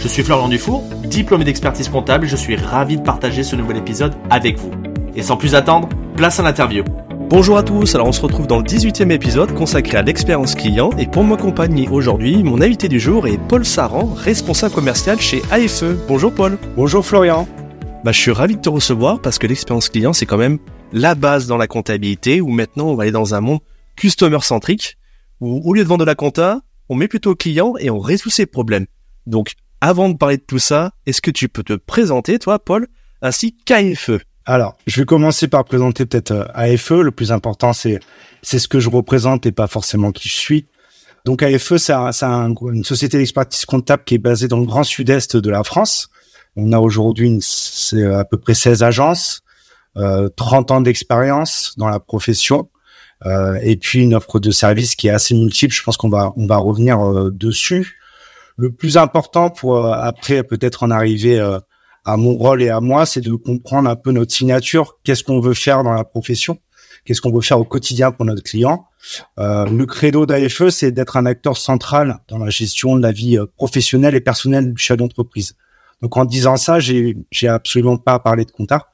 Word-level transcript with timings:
Je 0.00 0.08
suis 0.08 0.22
Florian 0.22 0.48
Dufour, 0.48 0.82
diplômé 1.04 1.44
d'expertise 1.44 1.90
comptable 1.90 2.24
et 2.24 2.28
je 2.28 2.34
suis 2.34 2.56
ravi 2.56 2.96
de 2.96 3.02
partager 3.02 3.42
ce 3.42 3.54
nouvel 3.54 3.76
épisode 3.76 4.14
avec 4.30 4.58
vous. 4.58 4.70
Et 5.14 5.22
sans 5.22 5.36
plus 5.36 5.54
attendre, 5.54 5.90
place 6.16 6.40
à 6.40 6.42
l'interview. 6.42 6.84
Bonjour 7.28 7.58
à 7.58 7.62
tous, 7.62 7.94
alors 7.94 8.08
on 8.08 8.12
se 8.12 8.22
retrouve 8.22 8.46
dans 8.46 8.56
le 8.56 8.64
18e 8.64 9.10
épisode 9.10 9.52
consacré 9.52 9.98
à 9.98 10.02
l'expérience 10.02 10.54
client 10.54 10.88
et 10.96 11.06
pour 11.06 11.22
m'accompagner 11.22 11.86
aujourd'hui, 11.90 12.42
mon 12.42 12.62
invité 12.62 12.88
du 12.88 12.98
jour 12.98 13.26
est 13.26 13.36
Paul 13.46 13.62
Saran, 13.62 14.14
responsable 14.14 14.74
commercial 14.74 15.20
chez 15.20 15.42
AFE. 15.50 15.84
Bonjour 16.08 16.34
Paul. 16.34 16.56
Bonjour 16.76 17.04
Florian. 17.04 17.46
Bah, 18.02 18.12
je 18.12 18.20
suis 18.20 18.32
ravi 18.32 18.56
de 18.56 18.62
te 18.62 18.70
recevoir 18.70 19.20
parce 19.20 19.38
que 19.38 19.46
l'expérience 19.46 19.90
client 19.90 20.14
c'est 20.14 20.24
quand 20.24 20.38
même 20.38 20.58
la 20.94 21.14
base 21.14 21.46
dans 21.46 21.58
la 21.58 21.66
comptabilité 21.66 22.40
où 22.40 22.48
maintenant 22.48 22.86
on 22.86 22.94
va 22.94 23.02
aller 23.02 23.12
dans 23.12 23.34
un 23.34 23.42
monde 23.42 23.60
customer 23.96 24.40
centrique 24.40 24.96
où 25.42 25.60
au 25.62 25.74
lieu 25.74 25.84
de 25.84 25.88
vendre 25.88 26.00
de 26.00 26.06
la 26.06 26.14
compta, 26.14 26.62
on 26.88 26.94
met 26.94 27.06
plutôt 27.06 27.32
au 27.32 27.36
client 27.36 27.74
et 27.78 27.90
on 27.90 27.98
résout 27.98 28.30
ses 28.30 28.46
problèmes. 28.46 28.86
Donc 29.26 29.56
avant 29.80 30.08
de 30.08 30.16
parler 30.16 30.36
de 30.36 30.42
tout 30.42 30.58
ça, 30.58 30.92
est-ce 31.06 31.20
que 31.20 31.30
tu 31.30 31.48
peux 31.48 31.62
te 31.62 31.72
présenter, 31.72 32.38
toi, 32.38 32.58
Paul, 32.58 32.86
ainsi 33.22 33.56
qu'AFE 33.64 34.10
Alors, 34.44 34.76
je 34.86 35.00
vais 35.00 35.06
commencer 35.06 35.48
par 35.48 35.64
présenter 35.64 36.06
peut-être 36.06 36.32
euh, 36.32 36.44
AFE. 36.54 36.90
Le 36.90 37.10
plus 37.10 37.32
important, 37.32 37.72
c'est 37.72 38.00
c'est 38.42 38.58
ce 38.58 38.68
que 38.68 38.80
je 38.80 38.88
représente 38.88 39.46
et 39.46 39.52
pas 39.52 39.66
forcément 39.66 40.12
qui 40.12 40.28
je 40.28 40.36
suis. 40.36 40.66
Donc 41.24 41.42
AFE, 41.42 41.76
c'est 41.76 41.92
une 41.92 42.84
société 42.84 43.18
d'expertise 43.18 43.64
comptable 43.66 44.04
qui 44.04 44.14
est 44.14 44.18
basée 44.18 44.48
dans 44.48 44.58
le 44.58 44.66
grand 44.66 44.84
sud-est 44.84 45.36
de 45.36 45.50
la 45.50 45.64
France. 45.64 46.08
On 46.56 46.72
a 46.72 46.78
aujourd'hui 46.78 47.38
à 48.14 48.24
peu 48.24 48.38
près 48.38 48.54
16 48.54 48.82
agences, 48.82 49.42
euh, 49.96 50.28
30 50.34 50.70
ans 50.70 50.80
d'expérience 50.80 51.74
dans 51.76 51.88
la 51.88 52.00
profession. 52.00 52.70
Euh, 53.26 53.58
et 53.62 53.76
puis 53.76 54.02
une 54.02 54.14
offre 54.14 54.40
de 54.40 54.50
service 54.50 54.94
qui 54.94 55.08
est 55.08 55.10
assez 55.10 55.34
multiple. 55.34 55.74
Je 55.74 55.82
pense 55.82 55.98
qu'on 55.98 56.08
va 56.08 56.32
on 56.36 56.46
va 56.46 56.56
revenir 56.56 57.00
euh, 57.00 57.30
dessus 57.30 57.99
le 58.60 58.70
plus 58.70 58.96
important 58.96 59.50
pour 59.50 59.86
euh, 59.86 59.92
après 59.92 60.42
peut-être 60.42 60.82
en 60.82 60.90
arriver 60.90 61.40
euh, 61.40 61.58
à 62.04 62.16
mon 62.16 62.34
rôle 62.34 62.62
et 62.62 62.70
à 62.70 62.80
moi, 62.80 63.06
c'est 63.06 63.20
de 63.20 63.32
comprendre 63.34 63.88
un 63.88 63.96
peu 63.96 64.12
notre 64.12 64.32
signature, 64.32 64.98
qu'est-ce 65.04 65.24
qu'on 65.24 65.40
veut 65.40 65.54
faire 65.54 65.82
dans 65.82 65.92
la 65.92 66.04
profession, 66.04 66.58
qu'est-ce 67.04 67.20
qu'on 67.20 67.32
veut 67.32 67.40
faire 67.40 67.58
au 67.58 67.64
quotidien 67.64 68.12
pour 68.12 68.24
notre 68.24 68.42
client? 68.42 68.86
Euh, 69.38 69.66
le 69.66 69.86
credo 69.86 70.26
d'AFE, 70.26 70.68
c'est 70.70 70.92
d'être 70.92 71.16
un 71.16 71.26
acteur 71.26 71.56
central 71.56 72.18
dans 72.28 72.38
la 72.38 72.50
gestion 72.50 72.96
de 72.96 73.02
la 73.02 73.12
vie 73.12 73.38
euh, 73.38 73.46
professionnelle 73.56 74.14
et 74.14 74.20
personnelle 74.20 74.72
du 74.72 74.80
chef 74.80 74.96
d'entreprise. 74.96 75.56
Donc 76.02 76.16
en 76.16 76.24
disant 76.24 76.56
ça, 76.56 76.80
j'ai 76.80 77.16
j'ai 77.30 77.48
absolument 77.48 77.98
pas 77.98 78.18
parlé 78.18 78.44
de 78.44 78.50
compta. 78.50 78.88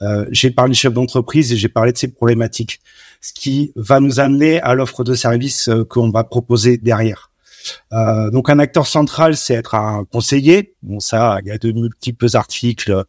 Euh, 0.00 0.26
j'ai 0.30 0.50
parlé 0.50 0.70
de 0.70 0.76
chef 0.76 0.92
d'entreprise 0.92 1.52
et 1.52 1.56
j'ai 1.56 1.68
parlé 1.68 1.92
de 1.92 1.98
ses 1.98 2.08
problématiques, 2.08 2.80
ce 3.20 3.32
qui 3.32 3.72
va 3.74 4.00
nous 4.00 4.20
amener 4.20 4.60
à 4.60 4.74
l'offre 4.74 5.04
de 5.04 5.14
services 5.14 5.68
qu'on 5.88 6.10
va 6.10 6.24
proposer 6.24 6.78
derrière. 6.78 7.27
Euh, 7.92 8.30
donc 8.30 8.50
un 8.50 8.58
acteur 8.58 8.86
central, 8.86 9.36
c'est 9.36 9.54
être 9.54 9.74
un 9.74 10.04
conseiller. 10.04 10.74
Bon, 10.82 11.00
ça, 11.00 11.38
il 11.42 11.48
y 11.48 11.50
a 11.50 11.58
de 11.58 11.72
multiples 11.72 12.28
articles 12.34 13.04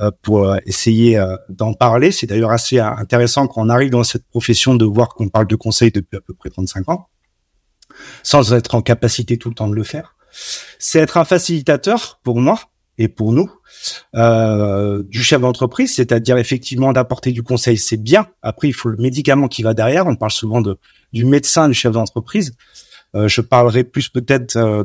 euh, 0.00 0.10
pour 0.22 0.56
essayer 0.66 1.18
euh, 1.18 1.36
d'en 1.48 1.74
parler. 1.74 2.12
C'est 2.12 2.26
d'ailleurs 2.26 2.50
assez 2.52 2.78
intéressant 2.78 3.46
quand 3.46 3.62
on 3.62 3.68
arrive 3.68 3.90
dans 3.90 4.04
cette 4.04 4.26
profession 4.28 4.74
de 4.74 4.84
voir 4.84 5.10
qu'on 5.10 5.28
parle 5.28 5.46
de 5.46 5.56
conseil 5.56 5.90
depuis 5.90 6.16
à 6.16 6.20
peu 6.20 6.34
près 6.34 6.50
35 6.50 6.88
ans, 6.88 7.08
sans 8.22 8.52
être 8.52 8.74
en 8.74 8.82
capacité 8.82 9.38
tout 9.38 9.48
le 9.48 9.54
temps 9.54 9.68
de 9.68 9.74
le 9.74 9.84
faire. 9.84 10.14
C'est 10.78 10.98
être 10.98 11.16
un 11.16 11.24
facilitateur 11.24 12.20
pour 12.22 12.38
moi 12.40 12.60
et 12.98 13.08
pour 13.08 13.32
nous 13.32 13.50
du 14.14 15.22
chef 15.22 15.40
d'entreprise, 15.40 15.94
c'est-à-dire 15.94 16.36
effectivement 16.36 16.92
d'apporter 16.92 17.30
du 17.30 17.44
conseil, 17.44 17.78
c'est 17.78 17.96
bien. 17.96 18.26
Après, 18.42 18.66
il 18.66 18.72
faut 18.72 18.88
le 18.88 18.96
médicament 18.96 19.46
qui 19.46 19.62
va 19.62 19.72
derrière. 19.72 20.06
On 20.08 20.16
parle 20.16 20.32
souvent 20.32 20.60
du 20.60 21.24
médecin 21.24 21.68
du 21.68 21.74
chef 21.74 21.92
d'entreprise. 21.92 22.56
Euh, 23.14 23.28
je 23.28 23.40
parlerai 23.40 23.84
plus 23.84 24.08
peut-être 24.08 24.56
euh, 24.56 24.82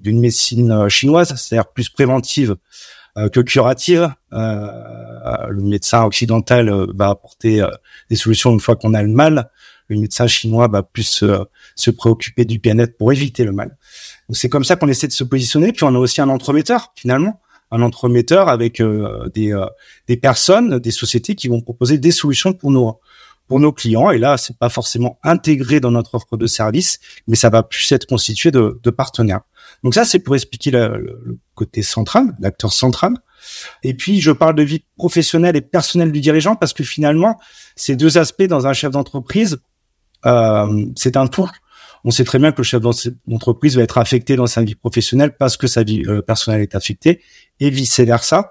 d'une 0.00 0.20
médecine 0.20 0.70
euh, 0.72 0.88
chinoise, 0.88 1.34
c'est-à-dire 1.36 1.70
plus 1.70 1.88
préventive 1.88 2.56
que 3.34 3.40
curative. 3.40 4.10
le 4.30 5.62
médecin 5.62 6.02
occidental 6.04 6.72
va 6.94 7.10
apporter 7.10 7.62
des 8.08 8.16
solutions 8.16 8.52
une 8.52 8.60
fois 8.60 8.74
qu'on 8.74 8.94
a 8.94 9.02
le 9.02 9.10
mal. 9.10 9.50
Le 9.88 9.98
médecin 9.98 10.26
chinois 10.26 10.66
va 10.66 10.82
plus 10.82 11.22
se 11.76 11.90
préoccuper 11.90 12.46
du 12.46 12.58
bien-être 12.58 12.96
pour 12.96 13.12
éviter 13.12 13.44
le 13.44 13.52
mal. 13.52 13.76
C'est 14.30 14.48
comme 14.48 14.64
ça 14.64 14.76
qu'on 14.76 14.88
essaie 14.88 15.08
de 15.08 15.12
se 15.12 15.24
positionner. 15.24 15.74
Puis 15.74 15.84
on 15.84 15.94
a 15.94 15.98
aussi 15.98 16.22
un 16.22 16.30
entremetteur 16.30 16.94
finalement 16.96 17.42
un 17.70 17.82
entremetteur 17.82 18.48
avec 18.48 18.82
des, 19.34 19.64
des 20.08 20.16
personnes, 20.16 20.78
des 20.78 20.90
sociétés 20.90 21.34
qui 21.34 21.48
vont 21.48 21.60
proposer 21.60 21.98
des 21.98 22.12
solutions 22.12 22.54
pour 22.54 22.70
nos 22.70 22.98
pour 23.48 23.60
nos 23.60 23.72
clients. 23.72 24.10
Et 24.10 24.18
là, 24.18 24.36
c'est 24.36 24.56
pas 24.56 24.68
forcément 24.68 25.18
intégré 25.22 25.80
dans 25.80 25.90
notre 25.90 26.14
offre 26.14 26.36
de 26.36 26.46
service, 26.46 26.98
mais 27.26 27.36
ça 27.36 27.50
va 27.50 27.62
plus 27.62 27.90
être 27.92 28.06
constitué 28.06 28.50
de, 28.50 28.80
de 28.82 28.90
partenaires. 28.90 29.42
Donc 29.82 29.94
ça, 29.94 30.04
c'est 30.04 30.18
pour 30.18 30.34
expliquer 30.34 30.70
le, 30.70 31.40
côté 31.54 31.82
central, 31.82 32.34
l'acteur 32.40 32.72
central. 32.72 33.14
Et 33.82 33.94
puis, 33.94 34.20
je 34.20 34.30
parle 34.30 34.54
de 34.54 34.62
vie 34.62 34.84
professionnelle 34.96 35.56
et 35.56 35.60
personnelle 35.60 36.12
du 36.12 36.20
dirigeant 36.20 36.56
parce 36.56 36.72
que 36.72 36.84
finalement, 36.84 37.38
ces 37.76 37.96
deux 37.96 38.18
aspects 38.18 38.44
dans 38.44 38.66
un 38.66 38.72
chef 38.72 38.92
d'entreprise, 38.92 39.58
euh, 40.26 40.86
c'est 40.96 41.16
un 41.16 41.26
tout. 41.26 41.50
On 42.04 42.10
sait 42.10 42.24
très 42.24 42.38
bien 42.38 42.52
que 42.52 42.58
le 42.58 42.64
chef 42.64 42.80
d'entreprise 42.80 43.76
va 43.76 43.82
être 43.82 43.98
affecté 43.98 44.34
dans 44.34 44.46
sa 44.46 44.62
vie 44.62 44.74
professionnelle 44.74 45.36
parce 45.36 45.56
que 45.56 45.66
sa 45.66 45.82
vie 45.82 46.02
euh, 46.06 46.20
personnelle 46.20 46.62
est 46.62 46.74
affectée 46.74 47.20
et 47.60 47.70
vice 47.70 48.00
versa. 48.00 48.50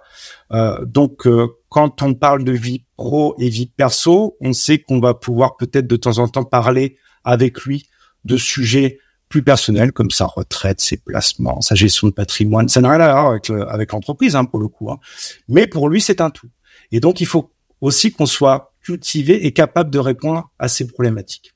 Euh, 0.51 0.83
donc, 0.85 1.27
euh, 1.27 1.47
quand 1.69 2.01
on 2.01 2.13
parle 2.13 2.43
de 2.43 2.51
vie 2.51 2.85
pro 2.97 3.35
et 3.39 3.49
vie 3.49 3.67
perso, 3.67 4.37
on 4.41 4.53
sait 4.53 4.79
qu'on 4.79 4.99
va 4.99 5.13
pouvoir 5.13 5.55
peut-être 5.57 5.87
de 5.87 5.95
temps 5.95 6.17
en 6.17 6.27
temps 6.27 6.43
parler 6.43 6.97
avec 7.23 7.61
lui 7.61 7.87
de 8.25 8.37
sujets 8.37 8.99
plus 9.29 9.43
personnels 9.43 9.93
comme 9.93 10.11
sa 10.11 10.25
retraite, 10.25 10.81
ses 10.81 10.97
placements, 10.97 11.61
sa 11.61 11.73
gestion 11.73 12.07
de 12.07 12.13
patrimoine. 12.13 12.67
Ça 12.67 12.81
n'a 12.81 12.91
rien 12.91 12.99
à 12.99 13.11
voir 13.11 13.39
avec, 13.69 13.91
l'entreprise 13.93 14.35
hein, 14.35 14.45
pour 14.45 14.59
le 14.59 14.67
coup, 14.67 14.91
hein. 14.91 14.99
mais 15.47 15.67
pour 15.67 15.87
lui 15.87 16.01
c'est 16.01 16.19
un 16.19 16.29
tout. 16.29 16.49
Et 16.91 16.99
donc 16.99 17.21
il 17.21 17.25
faut 17.25 17.53
aussi 17.79 18.11
qu'on 18.11 18.25
soit 18.25 18.73
cultivé 18.83 19.45
et 19.45 19.53
capable 19.53 19.89
de 19.89 19.99
répondre 19.99 20.51
à 20.59 20.67
ces 20.67 20.85
problématiques. 20.85 21.53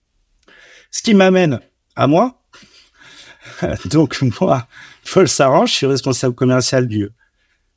Ce 0.89 1.03
qui 1.03 1.13
m'amène 1.13 1.59
à 1.97 2.07
moi. 2.07 2.41
donc 3.85 4.21
moi, 4.39 4.67
Paul 5.11 5.27
Sarange, 5.27 5.71
je 5.71 5.75
suis 5.75 5.85
responsable 5.85 6.33
commercial 6.33 6.87
du 6.87 7.09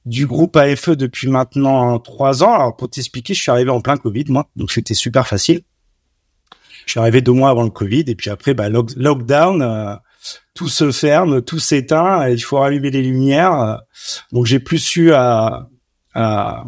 du 0.05 0.27
groupe 0.27 0.57
AFE 0.57 0.91
depuis 0.91 1.29
maintenant 1.29 1.99
trois 1.99 2.43
ans. 2.43 2.55
Alors 2.55 2.77
pour 2.77 2.89
t'expliquer, 2.91 3.35
je 3.35 3.43
suis 3.43 3.51
arrivé 3.51 3.71
en 3.71 3.81
plein 3.81 3.97
Covid, 3.97 4.25
moi, 4.29 4.49
donc 4.57 4.73
c'était 4.73 4.95
super 4.95 5.27
facile. 5.27 5.63
Je 6.87 6.93
suis 6.93 7.01
arrivé 7.01 7.21
deux 7.21 7.33
mois 7.33 7.51
avant 7.51 7.65
le 7.65 7.71
Covid 7.71 8.05
et 8.07 8.15
puis 8.15 8.31
après, 8.31 8.55
bah, 8.55 8.69
lockdown, 8.71 9.61
euh, 9.61 9.95
tout 10.55 10.69
se 10.69 10.91
ferme, 10.91 11.43
tout 11.43 11.59
s'éteint, 11.59 12.29
il 12.29 12.43
faut 12.43 12.59
rallumer 12.59 12.91
les 12.91 13.03
lumières. 13.03 13.81
donc 14.33 14.47
j'ai 14.47 14.59
plus 14.59 14.97
eu 14.97 15.13
à, 15.13 15.69
à, 16.15 16.65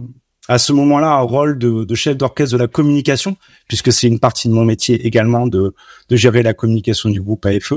à 0.49 0.59
ce 0.59 0.73
moment-là 0.73 1.13
un 1.13 1.21
rôle 1.21 1.59
de, 1.59 1.85
de 1.85 1.95
chef 1.95 2.17
d'orchestre 2.17 2.55
de 2.55 2.61
la 2.61 2.69
communication, 2.69 3.37
puisque 3.69 3.93
c'est 3.93 4.09
une 4.09 4.19
partie 4.19 4.49
de 4.49 4.53
mon 4.53 4.65
métier 4.65 5.07
également 5.07 5.47
de, 5.47 5.75
de 6.09 6.17
gérer 6.17 6.43
la 6.43 6.55
communication 6.55 7.09
du 7.09 7.21
groupe 7.23 7.47
AFE. 7.47 7.75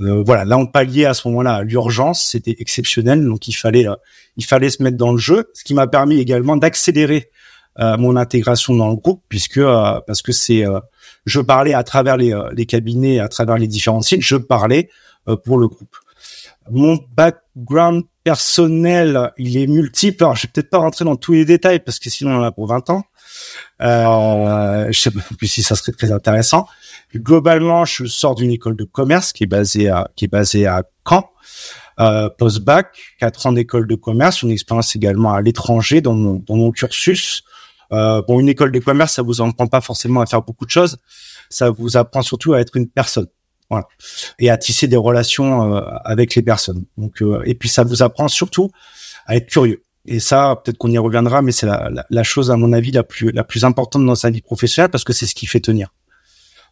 Euh, 0.00 0.22
voilà, 0.24 0.44
là 0.44 0.58
on 0.58 0.66
palliait 0.66 1.04
à 1.04 1.14
ce 1.14 1.28
moment-là 1.28 1.62
l'urgence, 1.62 2.24
c'était 2.24 2.56
exceptionnel, 2.58 3.24
donc 3.24 3.48
il 3.48 3.52
fallait 3.52 3.88
euh, 3.88 3.94
il 4.36 4.44
fallait 4.44 4.70
se 4.70 4.82
mettre 4.82 4.96
dans 4.96 5.12
le 5.12 5.18
jeu, 5.18 5.50
ce 5.54 5.64
qui 5.64 5.74
m'a 5.74 5.86
permis 5.86 6.18
également 6.18 6.56
d'accélérer 6.56 7.30
euh, 7.78 7.96
mon 7.96 8.16
intégration 8.16 8.74
dans 8.74 8.88
le 8.90 8.96
groupe, 8.96 9.22
puisque 9.28 9.60
parce 9.60 10.22
que 10.22 10.32
c'est 10.32 10.64
je 11.26 11.40
parlais 11.40 11.74
à 11.74 11.84
travers 11.84 12.16
les, 12.16 12.34
les 12.52 12.66
cabinets, 12.66 13.20
à 13.20 13.28
travers 13.28 13.58
les 13.58 13.68
différents 13.68 14.02
sites, 14.02 14.22
je 14.22 14.36
parlais 14.36 14.88
pour 15.44 15.58
le 15.58 15.68
groupe. 15.68 15.96
Mon 16.70 16.98
background 17.14 18.04
personnel, 18.24 19.32
il 19.36 19.56
est 19.56 19.66
multiple. 19.66 20.22
Alors, 20.24 20.36
je 20.36 20.42
vais 20.42 20.50
peut-être 20.52 20.70
pas 20.70 20.78
rentrer 20.78 21.04
dans 21.04 21.16
tous 21.16 21.32
les 21.32 21.44
détails 21.44 21.80
parce 21.80 21.98
que 21.98 22.08
sinon 22.08 22.32
on 22.32 22.40
en 22.40 22.42
a 22.42 22.52
pour 22.52 22.66
20 22.66 22.90
ans. 22.90 23.02
Euh, 23.80 24.86
je 24.90 24.98
sais 24.98 25.10
pas 25.10 25.20
plus 25.36 25.48
si 25.48 25.62
ça 25.62 25.74
serait 25.74 25.92
très 25.92 26.12
intéressant. 26.12 26.66
Globalement, 27.14 27.84
je 27.84 28.06
sors 28.06 28.34
d'une 28.34 28.50
école 28.50 28.76
de 28.76 28.84
commerce 28.84 29.32
qui 29.32 29.44
est 29.44 29.48
basée 29.48 29.88
à 29.88 30.08
qui 30.16 30.26
est 30.26 30.28
basée 30.28 30.66
à 30.66 30.82
Caen. 31.08 31.28
Euh, 32.00 32.30
post-bac, 32.30 32.96
quatre 33.18 33.46
ans 33.46 33.52
d'école 33.52 33.86
de 33.86 33.94
commerce, 33.94 34.42
une 34.42 34.50
expérience 34.50 34.96
également 34.96 35.34
à 35.34 35.42
l'étranger 35.42 36.00
dans 36.00 36.14
mon, 36.14 36.42
dans 36.46 36.56
mon 36.56 36.70
cursus. 36.70 37.42
Euh, 37.92 38.22
bon, 38.26 38.40
une 38.40 38.48
école 38.48 38.72
de 38.72 38.78
commerce, 38.78 39.14
ça 39.14 39.22
vous 39.22 39.42
en 39.42 39.50
prend 39.52 39.66
pas 39.66 39.82
forcément 39.82 40.22
à 40.22 40.26
faire 40.26 40.42
beaucoup 40.42 40.64
de 40.64 40.70
choses. 40.70 40.98
Ça 41.50 41.70
vous 41.70 41.98
apprend 41.98 42.22
surtout 42.22 42.54
à 42.54 42.60
être 42.60 42.76
une 42.76 42.88
personne 42.88 43.26
voilà, 43.68 43.86
et 44.38 44.48
à 44.48 44.56
tisser 44.56 44.88
des 44.88 44.96
relations 44.96 45.74
avec 46.04 46.34
les 46.34 46.42
personnes. 46.42 46.84
Donc, 46.96 47.22
et 47.44 47.54
puis 47.54 47.68
ça 47.68 47.84
vous 47.84 48.02
apprend 48.02 48.28
surtout 48.28 48.70
à 49.26 49.36
être 49.36 49.46
curieux. 49.46 49.82
Et 50.06 50.20
ça, 50.20 50.60
peut-être 50.62 50.78
qu'on 50.78 50.90
y 50.90 50.98
reviendra, 50.98 51.42
mais 51.42 51.52
c'est 51.52 51.66
la, 51.66 51.90
la, 52.08 52.22
chose 52.24 52.50
à 52.50 52.56
mon 52.56 52.72
avis 52.72 52.90
la 52.90 53.04
plus 53.04 53.30
la 53.30 53.44
plus 53.44 53.64
importante 53.64 54.04
dans 54.04 54.16
sa 54.16 54.30
vie 54.30 54.40
professionnelle 54.40 54.90
parce 54.90 55.04
que 55.04 55.12
c'est 55.12 55.26
ce 55.26 55.34
qui 55.34 55.46
fait 55.46 55.60
tenir. 55.60 55.92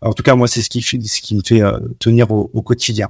en 0.03 0.13
tout 0.13 0.23
cas, 0.25 0.35
moi, 0.35 0.49
c'est 0.49 0.63
ce 0.63 0.69
qui 0.69 0.83
ce 0.83 1.21
qui 1.21 1.37
me 1.37 1.43
fait 1.47 1.63
tenir 1.99 2.31
au, 2.33 2.51
au 2.53 2.63
quotidien. 2.63 3.09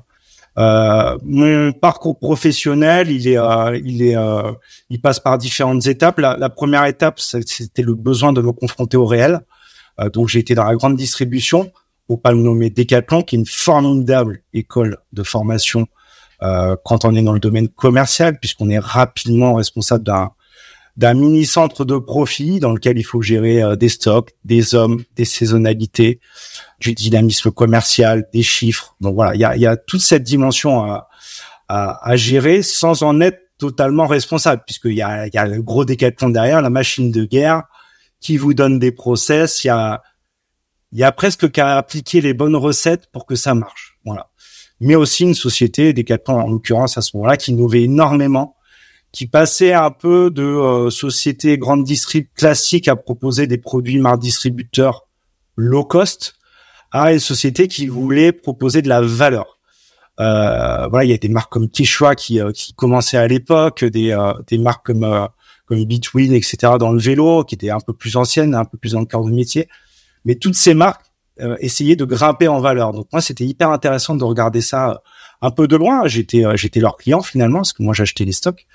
Euh, 0.58 1.16
mon 1.24 1.72
parcours 1.72 2.18
professionnel, 2.18 3.10
il 3.10 3.28
est, 3.28 3.38
euh, 3.38 3.80
il 3.84 4.02
est, 4.02 4.16
euh, 4.16 4.52
il 4.90 5.00
passe 5.00 5.20
par 5.20 5.38
différentes 5.38 5.86
étapes. 5.86 6.18
La, 6.18 6.36
la 6.36 6.50
première 6.50 6.84
étape, 6.84 7.20
c'était 7.20 7.82
le 7.82 7.94
besoin 7.94 8.32
de 8.32 8.42
me 8.42 8.52
confronter 8.52 8.96
au 8.96 9.06
réel. 9.06 9.40
Euh, 10.00 10.10
donc, 10.10 10.28
j'ai 10.28 10.40
été 10.40 10.54
dans 10.54 10.64
la 10.64 10.74
grande 10.74 10.96
distribution, 10.96 11.72
pour 12.06 12.20
pas 12.20 12.32
le 12.32 12.38
nommer 12.38 12.70
Decathlon, 12.70 13.22
qui 13.22 13.36
est 13.36 13.38
une 13.38 13.46
formidable 13.46 14.42
école 14.52 14.98
de 15.12 15.22
formation 15.22 15.82
euh, 15.82 15.86
quand 16.40 17.04
on 17.04 17.14
est 17.14 17.22
dans 17.22 17.32
le 17.32 17.40
domaine 17.40 17.68
commercial, 17.68 18.38
puisqu'on 18.38 18.70
est 18.70 18.78
rapidement 18.78 19.54
responsable 19.54 20.04
d'un 20.96 21.14
mini 21.14 21.46
centre 21.46 21.84
de 21.84 21.96
profit 21.96 22.60
dans 22.60 22.72
lequel 22.72 22.98
il 22.98 23.04
faut 23.04 23.22
gérer 23.22 23.62
euh, 23.62 23.76
des 23.76 23.88
stocks, 23.88 24.32
des 24.44 24.74
hommes, 24.74 25.02
des 25.16 25.24
saisonnalités, 25.24 26.20
du 26.78 26.94
dynamisme 26.94 27.50
commercial, 27.50 28.28
des 28.32 28.42
chiffres. 28.42 28.96
Donc 29.00 29.14
voilà, 29.14 29.34
il 29.34 29.60
y 29.60 29.66
a, 29.66 29.76
toute 29.76 30.02
cette 30.02 30.22
dimension 30.22 30.82
à, 30.82 31.08
à, 31.68 32.16
gérer 32.16 32.62
sans 32.62 33.02
en 33.02 33.20
être 33.20 33.40
totalement 33.58 34.06
responsable, 34.06 34.62
puisqu'il 34.66 34.94
y 34.94 35.02
a, 35.02 35.28
y 35.28 35.36
a 35.36 35.46
le 35.46 35.62
gros 35.62 35.84
décathlon 35.84 36.30
derrière, 36.30 36.60
la 36.62 36.70
machine 36.70 37.10
de 37.10 37.24
guerre 37.24 37.62
qui 38.20 38.36
vous 38.36 38.54
donne 38.54 38.78
des 38.78 38.92
process. 38.92 39.64
Il 39.64 39.68
y 39.68 40.98
y 40.98 41.04
a 41.04 41.12
presque 41.12 41.50
qu'à 41.50 41.78
appliquer 41.78 42.20
les 42.20 42.34
bonnes 42.34 42.56
recettes 42.56 43.06
pour 43.12 43.24
que 43.24 43.36
ça 43.36 43.54
marche. 43.54 43.89
Mais 44.80 44.94
aussi 44.94 45.24
une 45.24 45.34
société, 45.34 45.92
Decathlon 45.92 46.40
en 46.40 46.48
l'occurrence 46.48 46.96
à 46.96 47.02
ce 47.02 47.16
moment-là, 47.16 47.36
qui 47.36 47.52
innovait 47.52 47.82
énormément 47.82 48.56
qui 49.12 49.26
passait 49.26 49.72
un 49.72 49.90
peu 49.90 50.30
de 50.30 50.42
euh, 50.42 50.90
société 50.90 51.58
grande 51.58 51.84
distrib 51.84 52.26
classique 52.36 52.86
à 52.88 52.94
proposer 52.94 53.46
des 53.46 53.58
produits 53.58 53.98
mar 53.98 54.18
distributeurs 54.18 55.08
low 55.56 55.84
cost 55.84 56.36
à 56.92 57.12
une 57.12 57.18
société 57.18 57.68
qui 57.68 57.86
voulait 57.86 58.32
proposer 58.32 58.82
de 58.82 58.88
la 58.88 59.00
valeur. 59.00 59.58
Euh, 60.18 60.86
voilà, 60.88 61.04
il 61.04 61.10
y 61.10 61.14
a 61.14 61.18
des 61.18 61.28
marques 61.28 61.52
comme 61.52 61.70
Quechua 61.70 62.14
qui, 62.14 62.40
euh, 62.40 62.52
qui 62.52 62.74
commençaient 62.74 63.16
à 63.16 63.26
l'époque, 63.26 63.84
des, 63.84 64.10
euh, 64.10 64.32
des 64.46 64.58
marques 64.58 64.84
comme 64.86 65.28
comme 65.66 65.84
Between, 65.84 66.32
etc. 66.32 66.72
dans 66.80 66.90
le 66.90 66.98
vélo, 66.98 67.44
qui 67.44 67.54
étaient 67.54 67.70
un 67.70 67.78
peu 67.78 67.92
plus 67.92 68.16
anciennes, 68.16 68.56
un 68.56 68.64
peu 68.64 68.76
plus 68.76 68.92
dans 68.92 69.00
le 69.00 69.24
du 69.24 69.32
métier. 69.32 69.68
Mais 70.24 70.34
toutes 70.34 70.56
ces 70.56 70.74
marques 70.74 71.06
essayaient 71.60 71.96
de 71.96 72.04
grimper 72.04 72.48
en 72.48 72.60
valeur. 72.60 72.92
Donc 72.92 73.06
moi, 73.12 73.20
c'était 73.20 73.44
hyper 73.44 73.70
intéressant 73.70 74.14
de 74.14 74.24
regarder 74.24 74.60
ça 74.60 75.02
un 75.42 75.50
peu 75.50 75.66
de 75.66 75.76
loin. 75.76 76.06
J'étais 76.06 76.44
j'étais 76.54 76.80
leur 76.80 76.96
client 76.96 77.22
finalement 77.22 77.58
parce 77.58 77.72
que 77.72 77.82
moi 77.82 77.94
j'achetais 77.94 78.24
les 78.24 78.32
stocks. 78.32 78.66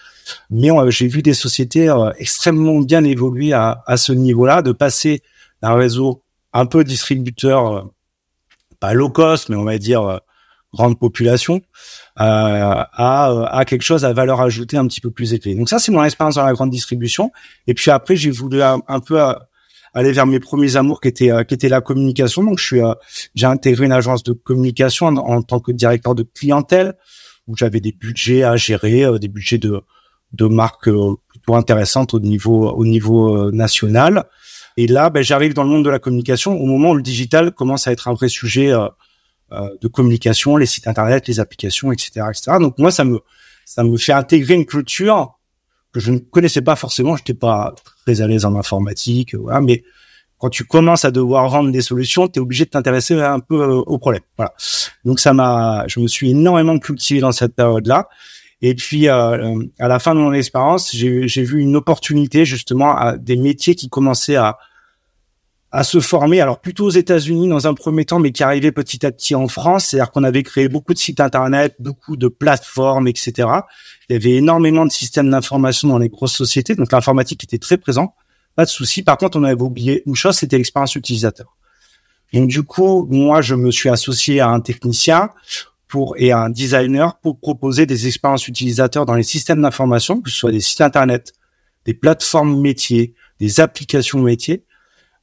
Mais 0.50 0.72
euh, 0.72 0.90
j'ai 0.90 1.08
vu 1.08 1.22
des 1.22 1.34
sociétés 1.34 1.90
euh, 1.90 2.12
extrêmement 2.18 2.80
bien 2.80 3.04
évoluer 3.04 3.54
à, 3.54 3.84
à 3.86 3.98
ce 3.98 4.12
niveau-là, 4.12 4.62
de 4.62 4.72
passer 4.72 5.22
d'un 5.62 5.76
réseau 5.76 6.24
un 6.54 6.66
peu 6.66 6.84
distributeur, 6.84 7.74
euh, 7.74 7.82
pas 8.80 8.94
low 8.94 9.10
cost, 9.10 9.50
mais 9.50 9.56
on 9.56 9.64
va 9.64 9.78
dire 9.78 10.20
grande 10.74 11.00
population, 11.00 11.62
à, 12.18 12.90
à 13.58 13.66
quelque 13.66 13.82
chose 13.82 14.04
à 14.04 14.12
valeur 14.12 14.42
ajoutée 14.42 14.76
un 14.76 14.86
petit 14.88 15.00
peu 15.00 15.10
plus 15.10 15.34
élevée. 15.34 15.56
Donc 15.56 15.70
ça, 15.70 15.80
c'est 15.80 15.94
mon 15.94 16.04
expérience 16.04 16.36
dans 16.36 16.46
la 16.46 16.52
grande 16.52 16.70
distribution. 16.70 17.32
Et 17.66 17.74
puis 17.74 17.92
après, 17.92 18.18
j'ai 18.18 18.30
voulu 18.30 18.62
un, 18.62 19.00
peu 19.00 19.22
aller 19.96 20.12
vers 20.12 20.28
mes 20.28 20.40
premiers 20.40 20.76
amours 20.76 21.02
qui 21.02 21.08
étaient 21.08 21.32
qui 21.48 21.56
était 21.56 21.70
la 21.70 21.82
communication. 21.82 22.44
Donc 22.44 22.60
je 22.60 22.66
suis 22.66 22.82
j'ai 23.34 23.48
intégré 23.48 23.86
une 23.86 23.92
agence 23.92 24.22
de 24.22 24.34
communication 24.34 25.08
en, 25.08 25.42
tant 25.42 25.60
que 25.60 25.72
directeur 25.72 26.14
de 26.14 26.24
clientèle 26.24 26.94
où 27.48 27.56
j'avais 27.58 27.80
des 27.80 27.92
budgets 27.92 28.44
à 28.44 28.56
gérer, 28.56 29.08
des 29.20 29.28
budgets 29.28 29.58
de 29.58 29.82
de 30.36 30.46
marques 30.46 30.88
euh, 30.88 31.16
plutôt 31.28 31.56
intéressantes 31.56 32.14
au 32.14 32.20
niveau 32.20 32.70
au 32.70 32.86
niveau 32.86 33.36
euh, 33.36 33.52
national. 33.52 34.26
Et 34.78 34.88
là, 34.88 35.10
ben, 35.10 35.24
j'arrive 35.24 35.54
dans 35.54 35.64
le 35.64 35.70
monde 35.70 35.86
de 35.86 35.90
la 35.90 36.00
communication 36.00 36.60
au 36.60 36.66
moment 36.66 36.92
où 36.92 36.96
le 36.96 37.02
digital 37.02 37.52
commence 37.52 37.88
à 37.88 37.92
être 37.92 38.10
un 38.10 38.14
vrai 38.14 38.28
sujet 38.28 38.72
euh, 38.74 38.90
de 39.82 39.88
communication, 39.88 40.58
les 40.58 40.66
sites 40.66 40.88
internet, 40.88 41.28
les 41.28 41.40
applications, 41.40 41.92
etc., 41.92 42.26
etc. 42.30 42.58
Donc 42.60 42.78
moi, 42.78 42.92
ça 42.92 43.06
me 43.06 43.20
ça 43.66 43.84
me 43.84 43.98
fait 43.98 44.12
intégrer 44.12 44.54
une 44.54 44.66
culture 44.66 45.35
que 45.96 46.02
je 46.02 46.12
ne 46.12 46.20
connaissais 46.20 46.62
pas 46.62 46.76
forcément. 46.76 47.16
J'étais 47.16 47.34
pas 47.34 47.74
très 48.06 48.20
à 48.20 48.28
l'aise 48.28 48.44
en 48.44 48.54
informatique, 48.56 49.34
voilà, 49.34 49.62
mais 49.62 49.84
quand 50.38 50.50
tu 50.50 50.66
commences 50.66 51.06
à 51.06 51.12
devoir 51.12 51.50
rendre 51.50 51.72
des 51.72 51.80
solutions, 51.80 52.28
tu 52.28 52.40
es 52.40 52.42
obligé 52.42 52.66
de 52.66 52.70
t'intéresser 52.70 53.20
un 53.22 53.40
peu 53.40 53.64
au 53.64 53.98
problème. 53.98 54.22
Voilà. 54.36 54.54
Donc 55.06 55.22
ça 55.22 55.32
m'a, 55.32 55.86
je 55.88 56.02
me 56.02 56.08
suis 56.08 56.32
énormément 56.32 56.78
cultivé 56.80 57.22
dans 57.22 57.32
cette 57.32 57.56
période-là. 57.56 58.10
Et 58.62 58.76
puis, 58.76 59.08
euh, 59.08 59.64
à 59.80 59.88
la 59.88 60.00
fin 60.00 60.14
de 60.14 60.20
mon 60.20 60.34
expérience, 60.34 60.94
j'ai 60.94 61.44
vu 61.44 61.62
une 61.62 61.78
opportunité 61.78 62.44
justement 62.44 62.98
à 62.98 63.18
des 63.18 63.38
métiers 63.38 63.76
qui 63.76 63.88
commençaient 63.88 64.36
à 64.36 64.58
à 65.76 65.84
se 65.84 66.00
former, 66.00 66.40
alors 66.40 66.62
plutôt 66.62 66.86
aux 66.86 66.90
États-Unis 66.90 67.50
dans 67.50 67.68
un 67.68 67.74
premier 67.74 68.06
temps, 68.06 68.20
mais 68.20 68.32
qui 68.32 68.44
arrivaient 68.44 68.72
petit 68.72 69.06
à 69.06 69.12
petit 69.12 69.36
en 69.36 69.50
France. 69.50 69.88
C'est-à-dire 69.88 70.10
qu'on 70.12 70.24
avait 70.24 70.42
créé 70.42 70.70
beaucoup 70.70 70.94
de 70.94 70.98
sites 70.98 71.20
internet, 71.20 71.76
beaucoup 71.80 72.16
de 72.16 72.30
plateformes, 72.30 73.10
etc. 73.10 73.50
Il 74.08 74.14
y 74.14 74.16
avait 74.16 74.36
énormément 74.36 74.86
de 74.86 74.92
systèmes 74.92 75.30
d'information 75.30 75.90
dans 75.90 75.98
les 75.98 76.08
grosses 76.08 76.34
sociétés, 76.34 76.76
donc 76.76 76.94
l'informatique 76.94 77.44
était 77.44 77.58
très 77.58 77.78
présent, 77.78 78.16
pas 78.56 78.64
de 78.64 78.70
souci. 78.70 79.04
Par 79.04 79.18
contre, 79.18 79.38
on 79.38 79.44
avait 79.44 79.62
oublié 79.62 80.02
une 80.06 80.16
chose, 80.16 80.38
c'était 80.38 80.56
l'expérience 80.56 80.96
utilisateur. 80.96 81.58
Donc 82.32 82.48
du 82.48 82.64
coup, 82.64 83.06
moi, 83.12 83.42
je 83.42 83.56
me 83.56 83.70
suis 83.70 83.90
associé 83.90 84.40
à 84.40 84.48
un 84.48 84.62
technicien 84.62 85.30
pour 85.90 86.16
et 86.18 86.32
un 86.32 86.50
designer 86.50 87.20
pour 87.20 87.38
proposer 87.38 87.86
des 87.86 88.08
expériences 88.08 88.48
utilisateurs 88.48 89.06
dans 89.06 89.16
les 89.16 89.24
systèmes 89.24 89.62
d'information, 89.62 90.22
que 90.22 90.30
ce 90.30 90.38
soit 90.38 90.52
des 90.54 90.62
sites 90.62 90.80
internet, 90.80 91.34
des 91.86 91.94
plateformes 91.94 92.62
métiers, 92.62 93.14
des 93.42 93.60
applications 93.60 94.20
métiers, 94.20 94.64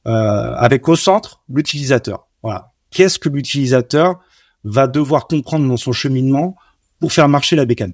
avec 0.05 0.87
au 0.89 0.95
centre 0.95 1.43
l'utilisateur. 1.49 2.27
Voilà. 2.41 2.71
Qu'est-ce 2.91 3.19
que 3.19 3.29
l'utilisateur 3.29 4.19
va 4.63 4.87
devoir 4.87 5.27
comprendre 5.27 5.67
dans 5.67 5.77
son 5.77 5.91
cheminement 5.91 6.55
pour 6.99 7.11
faire 7.11 7.27
marcher 7.27 7.55
la 7.55 7.65
bécane? 7.65 7.93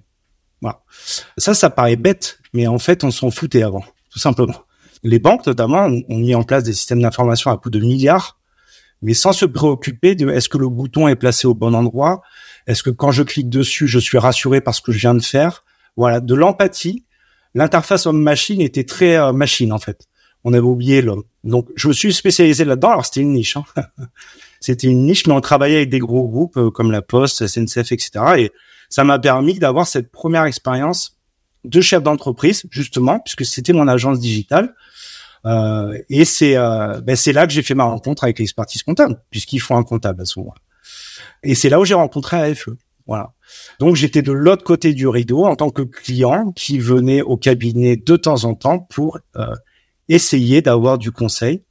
Voilà. 0.62 0.82
Ça, 1.38 1.54
ça 1.54 1.70
paraît 1.70 1.96
bête, 1.96 2.40
mais 2.54 2.68
en 2.68 2.80
fait, 2.80 3.04
on 3.04 3.12
s'en 3.12 3.32
foutait 3.32 3.64
avant, 3.64 3.84
tout 4.12 4.20
simplement. 4.20 4.66
Les 5.04 5.20
banques, 5.20 5.46
notamment, 5.46 5.86
ont 5.86 6.18
mis 6.18 6.36
en 6.36 6.44
place 6.44 6.64
des 6.64 6.74
systèmes 6.74 7.02
d'information 7.02 7.52
à 7.52 7.58
coût 7.58 7.70
de 7.70 7.80
milliards, 7.80 8.40
mais 9.02 9.14
sans 9.14 9.32
se 9.32 9.46
préoccuper 9.46 10.16
de 10.16 10.30
est-ce 10.30 10.50
que 10.50 10.58
le 10.58 10.68
bouton 10.68 11.08
est 11.08 11.16
placé 11.16 11.48
au 11.48 11.54
bon 11.54 11.74
endroit, 11.74 12.22
est-ce 12.68 12.84
que 12.84 12.90
quand 12.90 13.12
je 13.12 13.24
clique 13.24 13.50
dessus, 13.50 13.88
je 13.88 14.00
suis 14.00 14.18
rassuré 14.18 14.62
par 14.62 14.76
ce 14.76 14.82
que 14.82 14.92
je 14.92 15.00
viens 15.00 15.16
de 15.16 15.24
faire? 15.24 15.64
Voilà, 15.96 16.20
de 16.20 16.36
l'empathie. 16.36 17.06
L'interface 17.56 18.06
homme-machine 18.06 18.62
était 18.62 18.84
très 18.84 19.18
euh, 19.18 19.32
machine 19.34 19.74
en 19.74 19.80
fait. 19.80 20.08
On 20.44 20.54
avait 20.54 20.66
oublié 20.66 21.02
l'homme. 21.02 21.24
Donc 21.44 21.68
je 21.76 21.88
me 21.88 21.94
suis 21.94 22.14
spécialisé 22.14 22.66
là-dedans. 22.66 22.92
Alors 22.92 23.06
c'était 23.06 23.22
une 23.22 23.34
niche. 23.34 23.58
Hein. 23.58 23.66
c'était 24.60 24.88
une 24.88 25.06
niche, 25.06 25.28
mais 25.28 25.34
on 25.34 25.42
travaillait 25.42 25.78
avec 25.78 25.90
des 25.90 26.00
gros 26.00 26.28
groupes 26.28 26.58
euh, 26.58 26.72
comme 26.72 26.92
la 26.92 27.02
Poste, 27.02 27.46
SNCF, 27.46 27.92
etc. 27.92 28.12
Et 28.38 28.52
ça 28.90 29.04
m'a 29.04 29.20
permis 29.20 29.60
d'avoir 29.60 29.88
cette 29.88 30.12
première 30.12 30.46
expérience 30.46 31.20
de 31.66 31.82
chef 31.82 32.02
d'entreprise, 32.02 32.64
justement, 32.72 33.20
puisque 33.20 33.46
c'était 33.46 33.74
mon 33.74 33.88
agence 33.88 34.20
digitale. 34.20 34.74
Euh, 35.46 35.98
et 36.10 36.26
c'est 36.26 36.58
euh, 36.58 37.00
ben 37.02 37.18
là 37.34 37.48
que 37.48 37.54
j'ai 37.54 37.62
fait 37.62 37.76
ma 37.76 37.86
rencontre 37.86 38.24
avec 38.24 38.40
l'expertise 38.40 38.84
comptable, 38.84 39.22
puisqu'il 39.30 39.60
faut 39.60 39.76
un 39.76 39.84
comptable 39.84 40.22
à 40.22 40.26
ce 40.26 40.40
moment. 40.40 40.56
Et 41.44 41.56
c'est 41.56 41.70
là 41.70 41.80
où 41.80 41.86
j'ai 41.86 41.94
rencontré 41.94 42.38
AFE. 42.38 42.70
Voilà. 43.08 43.32
Donc 43.80 43.96
j'étais 43.96 44.22
de 44.22 44.32
l'autre 44.32 44.64
côté 44.64 44.94
du 44.94 45.08
rideau 45.08 45.46
en 45.46 45.56
tant 45.56 45.72
que 45.72 45.82
client 45.82 46.52
qui 46.52 46.78
venait 46.78 47.22
au 47.22 47.38
cabinet 47.38 47.96
de 47.96 48.16
temps 48.18 48.44
en 48.44 48.54
temps 48.54 48.80
pour 48.80 49.18
euh, 49.36 49.56
essayer 50.10 50.62
d'avoir 50.62 50.98
du 50.98 51.12
conseil. 51.12 51.64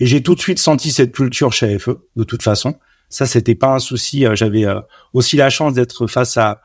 Et 0.00 0.06
j'ai 0.06 0.22
tout 0.22 0.34
de 0.34 0.40
suite 0.40 0.58
senti 0.58 0.90
cette 0.90 1.12
culture 1.12 1.52
chez 1.52 1.74
AFE, 1.74 1.90
de 2.16 2.24
toute 2.24 2.42
façon. 2.42 2.74
Ça, 3.08 3.26
c'était 3.26 3.54
pas 3.54 3.74
un 3.74 3.78
souci. 3.78 4.26
Euh, 4.26 4.34
j'avais 4.34 4.66
euh, 4.66 4.80
aussi 5.12 5.36
la 5.36 5.50
chance 5.50 5.74
d'être 5.74 6.06
face 6.06 6.36
à, 6.36 6.60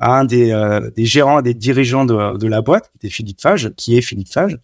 un 0.00 0.24
des, 0.24 0.54
des 0.94 1.04
gérants, 1.06 1.42
des 1.42 1.54
dirigeants 1.54 2.04
de, 2.04 2.46
la 2.46 2.62
boîte, 2.62 2.88
qui 2.92 2.98
était 2.98 3.12
Philippe 3.12 3.40
Fage, 3.40 3.72
qui 3.76 3.98
est 3.98 4.00
Philippe 4.00 4.32
Fage. 4.32 4.56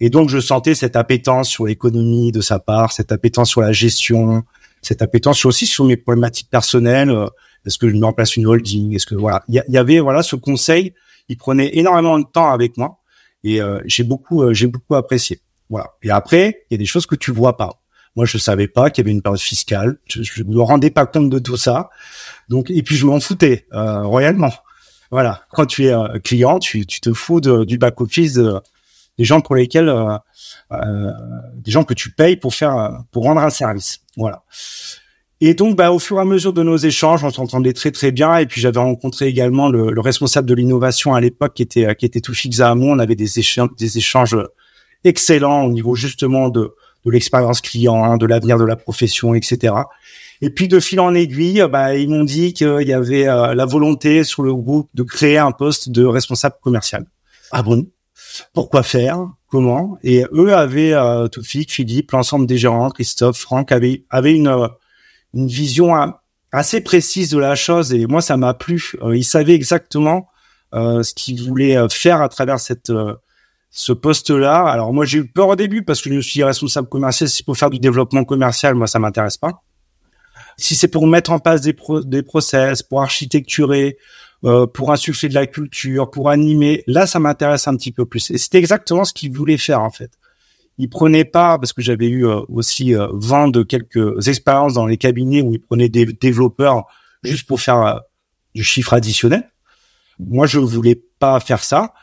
Et 0.00 0.10
donc, 0.10 0.30
je 0.30 0.40
sentais 0.40 0.74
cette 0.74 0.96
appétence 0.96 1.48
sur 1.48 1.66
l'économie 1.66 2.32
de 2.32 2.40
sa 2.40 2.58
part, 2.58 2.90
cette 2.90 3.12
appétence 3.12 3.50
sur 3.50 3.60
la 3.60 3.70
gestion, 3.70 4.42
cette 4.84 5.02
appétence 5.02 5.44
aussi 5.44 5.66
sur 5.66 5.84
mes 5.84 5.96
problématiques 5.96 6.50
personnelles. 6.50 7.10
Euh, 7.10 7.26
est-ce 7.66 7.78
que 7.78 7.88
je 7.88 7.94
mets 7.94 8.04
en 8.04 8.12
place 8.12 8.36
une 8.36 8.46
holding 8.46 8.94
Est-ce 8.94 9.06
que 9.06 9.14
voilà, 9.14 9.42
il 9.48 9.62
y, 9.66 9.78
avait 9.78 9.98
voilà 10.00 10.22
ce 10.22 10.36
conseil. 10.36 10.92
Il 11.28 11.38
prenait 11.38 11.76
énormément 11.78 12.18
de 12.18 12.24
temps 12.30 12.50
avec 12.50 12.76
moi 12.76 12.98
et 13.44 13.60
euh, 13.60 13.80
j'ai 13.84 14.02
beaucoup 14.02 14.42
euh, 14.42 14.52
j'ai 14.52 14.66
beaucoup 14.66 14.96
apprécié. 14.96 15.40
Voilà. 15.70 15.90
Et 16.02 16.10
après, 16.10 16.64
il 16.70 16.74
y 16.74 16.76
a 16.76 16.78
des 16.78 16.86
choses 16.86 17.06
que 17.06 17.14
tu 17.14 17.30
vois 17.30 17.56
pas. 17.56 17.80
Moi, 18.16 18.26
je 18.26 18.38
savais 18.38 18.68
pas 18.68 18.90
qu'il 18.90 19.02
y 19.02 19.06
avait 19.06 19.12
une 19.12 19.22
période 19.22 19.40
fiscale. 19.40 19.98
Je, 20.08 20.42
ne 20.42 20.54
me 20.54 20.60
rendais 20.60 20.90
pas 20.90 21.06
compte 21.06 21.30
de 21.30 21.38
tout 21.38 21.56
ça. 21.56 21.90
Donc, 22.48 22.70
et 22.70 22.82
puis 22.82 22.96
je 22.96 23.06
m'en 23.06 23.18
foutais 23.18 23.66
royalement. 23.72 24.52
Voilà. 25.10 25.42
Quand 25.50 25.66
tu 25.66 25.86
es 25.86 25.94
client, 26.22 26.60
tu, 26.60 26.86
tu 26.86 27.00
te 27.00 27.12
fous 27.12 27.40
du 27.40 27.76
back 27.76 28.00
office 28.00 28.38
des 29.18 29.24
gens 29.24 29.40
pour 29.40 29.56
lesquels 29.56 29.88
euh, 30.72 31.10
des 31.54 31.70
gens 31.70 31.84
que 31.84 31.94
tu 31.94 32.10
payes 32.10 32.36
pour 32.36 32.54
faire 32.54 33.02
pour 33.10 33.24
rendre 33.24 33.40
un 33.40 33.50
service. 33.50 34.00
Voilà. 34.16 34.42
Et 35.40 35.54
donc, 35.54 35.76
bah, 35.76 35.92
au 35.92 35.98
fur 35.98 36.18
et 36.18 36.20
à 36.20 36.24
mesure 36.24 36.52
de 36.52 36.62
nos 36.62 36.76
échanges, 36.76 37.24
on 37.24 37.30
s'entendait 37.30 37.72
très 37.72 37.90
très 37.90 38.12
bien. 38.12 38.36
Et 38.38 38.46
puis 38.46 38.60
j'avais 38.60 38.80
rencontré 38.80 39.26
également 39.26 39.68
le, 39.68 39.90
le 39.90 40.00
responsable 40.00 40.48
de 40.48 40.54
l'innovation 40.54 41.14
à 41.14 41.20
l'époque, 41.20 41.54
qui 41.54 41.62
était 41.62 41.94
qui 41.96 42.06
était 42.06 42.20
Toufik 42.20 42.54
Zahamou. 42.54 42.90
On 42.90 42.98
avait 42.98 43.16
des 43.16 43.38
échanges, 43.38 43.70
des 43.76 43.98
échanges 43.98 44.36
excellents 45.02 45.64
au 45.64 45.70
niveau 45.70 45.94
justement 45.94 46.48
de 46.48 46.74
de 47.04 47.10
l'expérience 47.10 47.60
client, 47.60 48.02
hein, 48.02 48.16
de 48.16 48.26
l'avenir 48.26 48.58
de 48.58 48.64
la 48.64 48.76
profession, 48.76 49.34
etc. 49.34 49.74
Et 50.40 50.50
puis 50.50 50.68
de 50.68 50.80
fil 50.80 51.00
en 51.00 51.14
aiguille, 51.14 51.64
bah, 51.70 51.96
ils 51.96 52.08
m'ont 52.08 52.24
dit 52.24 52.52
qu'il 52.52 52.82
y 52.86 52.92
avait 52.92 53.28
euh, 53.28 53.54
la 53.54 53.66
volonté 53.66 54.24
sur 54.24 54.42
le 54.42 54.54
groupe 54.54 54.90
de 54.94 55.02
créer 55.02 55.38
un 55.38 55.52
poste 55.52 55.90
de 55.90 56.04
responsable 56.04 56.56
commercial. 56.60 57.06
Ah 57.50 57.62
bon? 57.62 57.86
Pourquoi 58.52 58.82
faire? 58.82 59.18
Comment? 59.48 59.98
Et 60.02 60.24
eux 60.32 60.54
avaient, 60.54 60.92
euh, 60.92 61.28
Toufik, 61.28 61.70
Philippe, 61.70 62.10
l'ensemble 62.12 62.46
des 62.46 62.58
gérants, 62.58 62.90
Christophe, 62.90 63.38
Franck, 63.38 63.70
avaient, 63.70 64.04
avaient 64.10 64.34
une, 64.34 64.48
euh, 64.48 64.66
une 65.34 65.48
vision 65.48 65.94
assez 66.52 66.80
précise 66.80 67.30
de 67.30 67.38
la 67.38 67.54
chose 67.54 67.92
et 67.92 68.06
moi 68.06 68.22
ça 68.22 68.36
m'a 68.36 68.54
plu. 68.54 68.92
Euh, 69.02 69.16
ils 69.16 69.24
savaient 69.24 69.54
exactement 69.54 70.28
ce 70.72 71.14
qu'ils 71.14 71.40
voulaient 71.40 71.76
faire 71.88 72.20
à 72.20 72.28
travers 72.28 72.58
cette 72.58 72.90
ce 73.74 73.92
poste-là. 73.92 74.64
Alors 74.66 74.92
moi 74.92 75.04
j'ai 75.04 75.18
eu 75.18 75.26
peur 75.26 75.48
au 75.48 75.56
début 75.56 75.82
parce 75.82 76.00
que 76.00 76.12
je 76.12 76.20
suis 76.20 76.44
responsable 76.44 76.88
commercial. 76.88 77.28
Si 77.28 77.38
c'est 77.38 77.44
pour 77.44 77.56
faire 77.56 77.70
du 77.70 77.80
développement 77.80 78.24
commercial, 78.24 78.76
moi 78.76 78.86
ça 78.86 79.00
m'intéresse 79.00 79.36
pas. 79.36 79.62
Si 80.56 80.76
c'est 80.76 80.88
pour 80.88 81.08
mettre 81.08 81.32
en 81.32 81.40
place 81.40 81.60
des, 81.60 81.76
des 82.04 82.22
process, 82.22 82.84
pour 82.84 83.02
architecturer, 83.02 83.98
euh, 84.44 84.68
pour 84.68 84.92
insuffler 84.92 85.28
de 85.28 85.34
la 85.34 85.48
culture, 85.48 86.08
pour 86.08 86.30
animer, 86.30 86.84
là 86.86 87.08
ça 87.08 87.18
m'intéresse 87.18 87.66
un 87.66 87.76
petit 87.76 87.90
peu 87.90 88.06
plus. 88.06 88.30
Et 88.30 88.38
c'était 88.38 88.58
exactement 88.58 89.04
ce 89.04 89.12
qu'ils 89.12 89.32
voulaient 89.32 89.58
faire 89.58 89.80
en 89.80 89.90
fait. 89.90 90.12
Ils 90.78 90.88
prenaient 90.90 91.24
pas 91.24 91.58
parce 91.58 91.72
que 91.72 91.82
j'avais 91.82 92.08
eu 92.08 92.26
euh, 92.26 92.40
aussi 92.48 92.94
euh, 92.94 93.08
vent 93.12 93.48
de 93.48 93.62
quelques 93.62 94.26
expériences 94.28 94.74
dans 94.74 94.86
les 94.86 94.96
cabinets 94.96 95.42
où 95.42 95.52
ils 95.52 95.60
prenaient 95.60 95.88
des 95.88 96.06
développeurs 96.06 96.86
juste 97.22 97.46
pour 97.46 97.60
faire 97.60 97.80
euh, 97.80 97.98
du 98.54 98.64
chiffre 98.64 98.92
additionnel. 98.92 99.50
Moi 100.18 100.46
je 100.46 100.58
voulais 100.58 101.00
pas 101.18 101.40
faire 101.40 101.62
ça. 101.62 101.94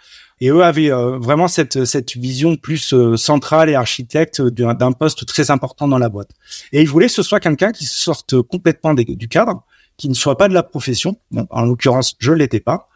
Et 0.42 0.50
eux 0.50 0.64
avaient 0.64 0.92
euh, 0.92 1.20
vraiment 1.20 1.48
cette, 1.48 1.86
cette 1.86 2.18
vision 2.18 2.56
plus 2.56 2.94
euh, 2.94 3.16
centrale 3.16 3.70
et 3.70 3.76
architecte 3.76 4.42
d'un 4.42 4.92
poste 4.92 5.28
très 5.28 5.52
important 5.52 5.88
dans 5.88 6.00
la 6.00 6.10
boîte. 6.10 6.32
Et 6.72 6.82
ils 6.82 6.90
voulaient 6.90 7.06
que 7.06 7.14
ce 7.14 7.22
soit 7.22 7.40
quelqu'un 7.40 7.72
qui 7.72 7.86
sorte 7.86 8.42
complètement 8.42 8.96
du 8.96 9.28
cadre, 9.28 9.64
qui 9.98 10.10
ne 10.10 10.16
soit 10.16 10.38
pas 10.38 10.50
de 10.50 10.56
la 10.56 10.64
profession. 10.64 11.16
en 11.52 11.62
l'occurrence, 11.62 12.16
je 12.18 12.32
l'étais 12.32 12.60
pas. 12.60 12.90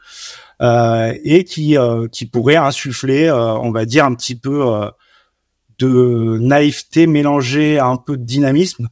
Euh, 0.61 1.13
et 1.23 1.43
qui 1.43 1.77
euh, 1.77 2.07
qui 2.07 2.25
pourrait 2.25 2.55
insuffler, 2.55 3.29
on 3.29 3.71
va 3.71 3.85
dire 3.85 4.05
un 4.05 4.15
petit 4.15 4.35
peu 4.35 4.89
de 5.79 6.37
naïveté 6.39 7.07
mélangée 7.07 7.79
à 7.79 7.87
un 7.87 7.97
peu 7.97 8.17
de 8.17 8.23
dynamisme 8.23 8.89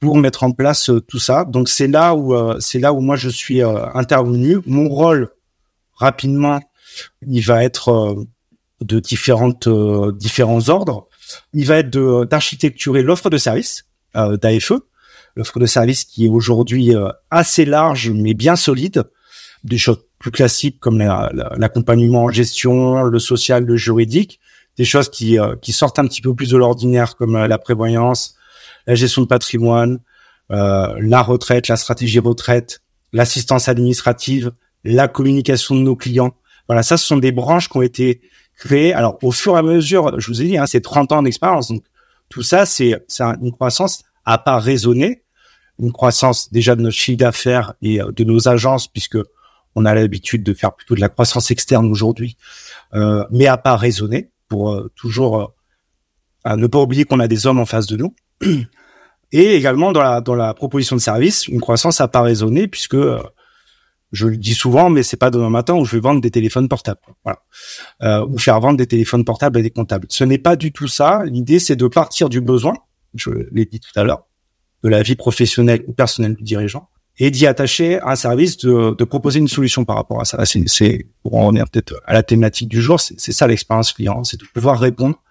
pour 0.00 0.16
mettre 0.16 0.42
en 0.42 0.52
place 0.52 0.90
tout 1.08 1.18
ça. 1.18 1.44
Donc 1.44 1.68
c'est 1.68 1.86
là 1.86 2.14
où 2.14 2.34
c'est 2.60 2.78
là 2.78 2.92
où 2.92 3.00
moi 3.00 3.16
je 3.16 3.28
suis 3.28 3.62
intervenu. 3.62 4.58
Mon 4.66 4.88
rôle 4.88 5.30
rapidement 5.94 6.60
il 7.26 7.40
va 7.40 7.64
être 7.64 7.88
euh, 7.88 8.24
de 8.80 9.00
différentes 9.00 9.66
euh, 9.66 10.12
différents 10.12 10.68
ordres. 10.68 11.08
Il 11.52 11.66
va 11.66 11.78
être 11.78 12.24
d'architecturer 12.24 13.02
l'offre 13.02 13.30
de 13.30 13.38
service 13.38 13.86
euh, 14.16 14.36
d'AFE, 14.36 14.72
l'offre 15.36 15.58
de 15.58 15.66
service 15.66 16.04
qui 16.04 16.26
est 16.26 16.28
aujourd'hui 16.28 16.92
assez 17.30 17.64
large 17.64 18.10
mais 18.10 18.34
bien 18.34 18.56
solide, 18.56 19.04
des 19.64 19.78
choses 19.78 20.04
plus 20.18 20.30
classiques 20.30 20.78
comme 20.80 20.98
l'accompagnement 20.98 22.24
en 22.24 22.28
gestion, 22.28 23.02
le 23.02 23.18
social, 23.18 23.64
le 23.64 23.76
juridique, 23.76 24.40
des 24.76 24.84
choses 24.84 25.08
qui 25.08 25.38
qui 25.62 25.72
sortent 25.72 25.98
un 25.98 26.06
petit 26.06 26.20
peu 26.20 26.34
plus 26.34 26.50
de 26.50 26.56
l'ordinaire 26.56 27.16
comme 27.16 27.36
la 27.36 27.58
prévoyance, 27.58 28.36
la 28.86 28.94
gestion 28.94 29.22
de 29.22 29.26
patrimoine, 29.26 30.00
la 30.50 31.22
retraite, 31.22 31.68
la 31.68 31.76
stratégie 31.76 32.18
retraite, 32.18 32.80
l'assistance 33.12 33.68
administrative, 33.68 34.52
la 34.84 35.08
communication 35.08 35.74
de 35.74 35.80
nos 35.80 35.96
clients. 35.96 36.34
Voilà, 36.68 36.82
ça, 36.82 36.96
ce 36.96 37.06
sont 37.06 37.16
des 37.16 37.32
branches 37.32 37.68
qui 37.68 37.76
ont 37.76 37.82
été 37.82 38.20
créées. 38.56 38.92
Alors, 38.92 39.18
au 39.22 39.32
fur 39.32 39.54
et 39.56 39.58
à 39.58 39.62
mesure, 39.62 40.18
je 40.18 40.26
vous 40.28 40.42
ai 40.42 40.46
dit, 40.46 40.58
hein, 40.58 40.66
c'est 40.66 40.80
30 40.80 41.12
ans 41.12 41.22
d'expérience. 41.22 41.68
Donc, 41.68 41.84
tout 42.28 42.42
ça, 42.42 42.66
c'est 42.66 42.94
une 43.20 43.52
croissance 43.52 44.02
à 44.24 44.38
pas 44.38 44.58
raisonnée, 44.58 45.22
une 45.78 45.92
croissance 45.92 46.52
déjà 46.52 46.74
de 46.74 46.82
notre 46.82 46.96
chiffre 46.96 47.18
d'affaires 47.18 47.74
et 47.82 48.00
euh, 48.00 48.10
de 48.12 48.24
nos 48.24 48.48
agences, 48.48 48.88
puisque 48.88 49.18
on 49.74 49.84
a 49.84 49.94
l'habitude 49.94 50.42
de 50.42 50.54
faire 50.54 50.74
plutôt 50.74 50.94
de 50.94 51.00
la 51.00 51.08
croissance 51.08 51.50
externe 51.50 51.90
aujourd'hui, 51.90 52.36
euh, 52.94 53.24
mais 53.30 53.46
à 53.46 53.56
pas 53.56 53.76
raisonner 53.76 54.30
pour 54.54 54.72
euh, 54.72 54.88
toujours 54.94 55.56
euh, 56.46 56.56
ne 56.56 56.68
pas 56.68 56.80
oublier 56.80 57.04
qu'on 57.04 57.18
a 57.18 57.26
des 57.26 57.48
hommes 57.48 57.58
en 57.58 57.66
face 57.66 57.86
de 57.86 57.96
nous. 57.96 58.14
Et 59.32 59.56
également 59.56 59.90
dans 59.90 60.02
la 60.02 60.20
dans 60.20 60.36
la 60.36 60.54
proposition 60.54 60.94
de 60.94 61.00
service, 61.00 61.48
une 61.48 61.60
croissance 61.60 62.00
à 62.00 62.06
pas 62.06 62.22
raisonnée, 62.22 62.68
puisque 62.68 62.96
je 64.12 64.28
le 64.28 64.36
dis 64.36 64.54
souvent, 64.54 64.90
mais 64.90 65.02
c'est 65.02 65.16
pas 65.16 65.30
demain 65.30 65.50
matin 65.50 65.74
où 65.74 65.84
je 65.84 65.96
vais 65.96 66.00
vendre 66.00 66.20
des 66.20 66.30
téléphones 66.30 66.68
portables, 66.68 67.00
voilà, 67.24 67.40
euh, 68.02 68.24
ou 68.28 68.38
faire 68.38 68.60
vendre 68.60 68.76
des 68.78 68.86
téléphones 68.86 69.24
portables 69.24 69.58
à 69.58 69.62
des 69.62 69.70
comptables. 69.70 70.06
Ce 70.08 70.22
n'est 70.22 70.38
pas 70.38 70.54
du 70.54 70.70
tout 70.70 70.86
ça. 70.86 71.24
L'idée, 71.24 71.58
c'est 71.58 71.74
de 71.74 71.88
partir 71.88 72.28
du 72.28 72.40
besoin, 72.40 72.74
je 73.14 73.30
l'ai 73.50 73.64
dit 73.64 73.80
tout 73.80 73.98
à 73.98 74.04
l'heure, 74.04 74.28
de 74.84 74.88
la 74.88 75.02
vie 75.02 75.16
professionnelle 75.16 75.82
ou 75.88 75.92
personnelle 75.92 76.36
du 76.36 76.44
dirigeant, 76.44 76.88
et 77.18 77.30
d'y 77.30 77.46
attacher 77.46 78.00
un 78.02 78.16
service 78.16 78.56
de, 78.58 78.94
de, 78.94 79.04
proposer 79.04 79.38
une 79.38 79.48
solution 79.48 79.84
par 79.84 79.96
rapport 79.96 80.20
à 80.20 80.24
ça. 80.24 80.44
C'est, 80.44 81.06
pour 81.22 81.36
en 81.36 81.46
revenir 81.46 81.68
peut-être 81.68 81.94
à 82.06 82.12
la 82.12 82.22
thématique 82.22 82.68
du 82.68 82.82
jour, 82.82 83.00
c'est 83.00 83.32
ça 83.32 83.46
l'expérience 83.46 83.92
client, 83.92 84.24
c'est 84.24 84.40
de 84.40 84.46
pouvoir 84.52 84.80
répondre 84.80 85.22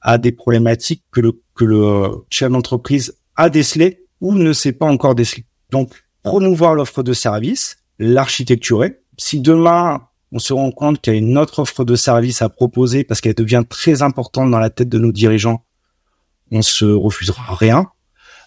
à 0.00 0.16
des 0.16 0.32
problématiques 0.32 1.04
que 1.10 1.20
le 1.20 1.42
que 1.54 1.64
le 1.64 2.08
chef 2.30 2.50
d'entreprise 2.50 3.14
a 3.36 3.50
décelées 3.50 4.04
ou 4.20 4.34
ne 4.34 4.52
sait 4.52 4.72
pas 4.72 4.86
encore 4.86 5.14
déceler. 5.14 5.44
Donc, 5.70 5.92
promouvoir 6.22 6.74
l'offre 6.74 7.02
de 7.02 7.12
service, 7.12 7.78
l'architecturer. 7.98 9.00
Si 9.16 9.40
demain, 9.40 10.08
on 10.32 10.38
se 10.38 10.52
rend 10.52 10.70
compte 10.70 11.00
qu'il 11.00 11.12
y 11.12 11.16
a 11.16 11.18
une 11.18 11.36
autre 11.36 11.60
offre 11.60 11.84
de 11.84 11.96
service 11.96 12.42
à 12.42 12.48
proposer 12.48 13.04
parce 13.04 13.20
qu'elle 13.20 13.34
devient 13.34 13.64
très 13.68 14.02
importante 14.02 14.50
dans 14.50 14.58
la 14.58 14.70
tête 14.70 14.88
de 14.88 14.98
nos 14.98 15.12
dirigeants, 15.12 15.64
on 16.50 16.62
se 16.62 16.84
refusera 16.84 17.54
rien. 17.54 17.90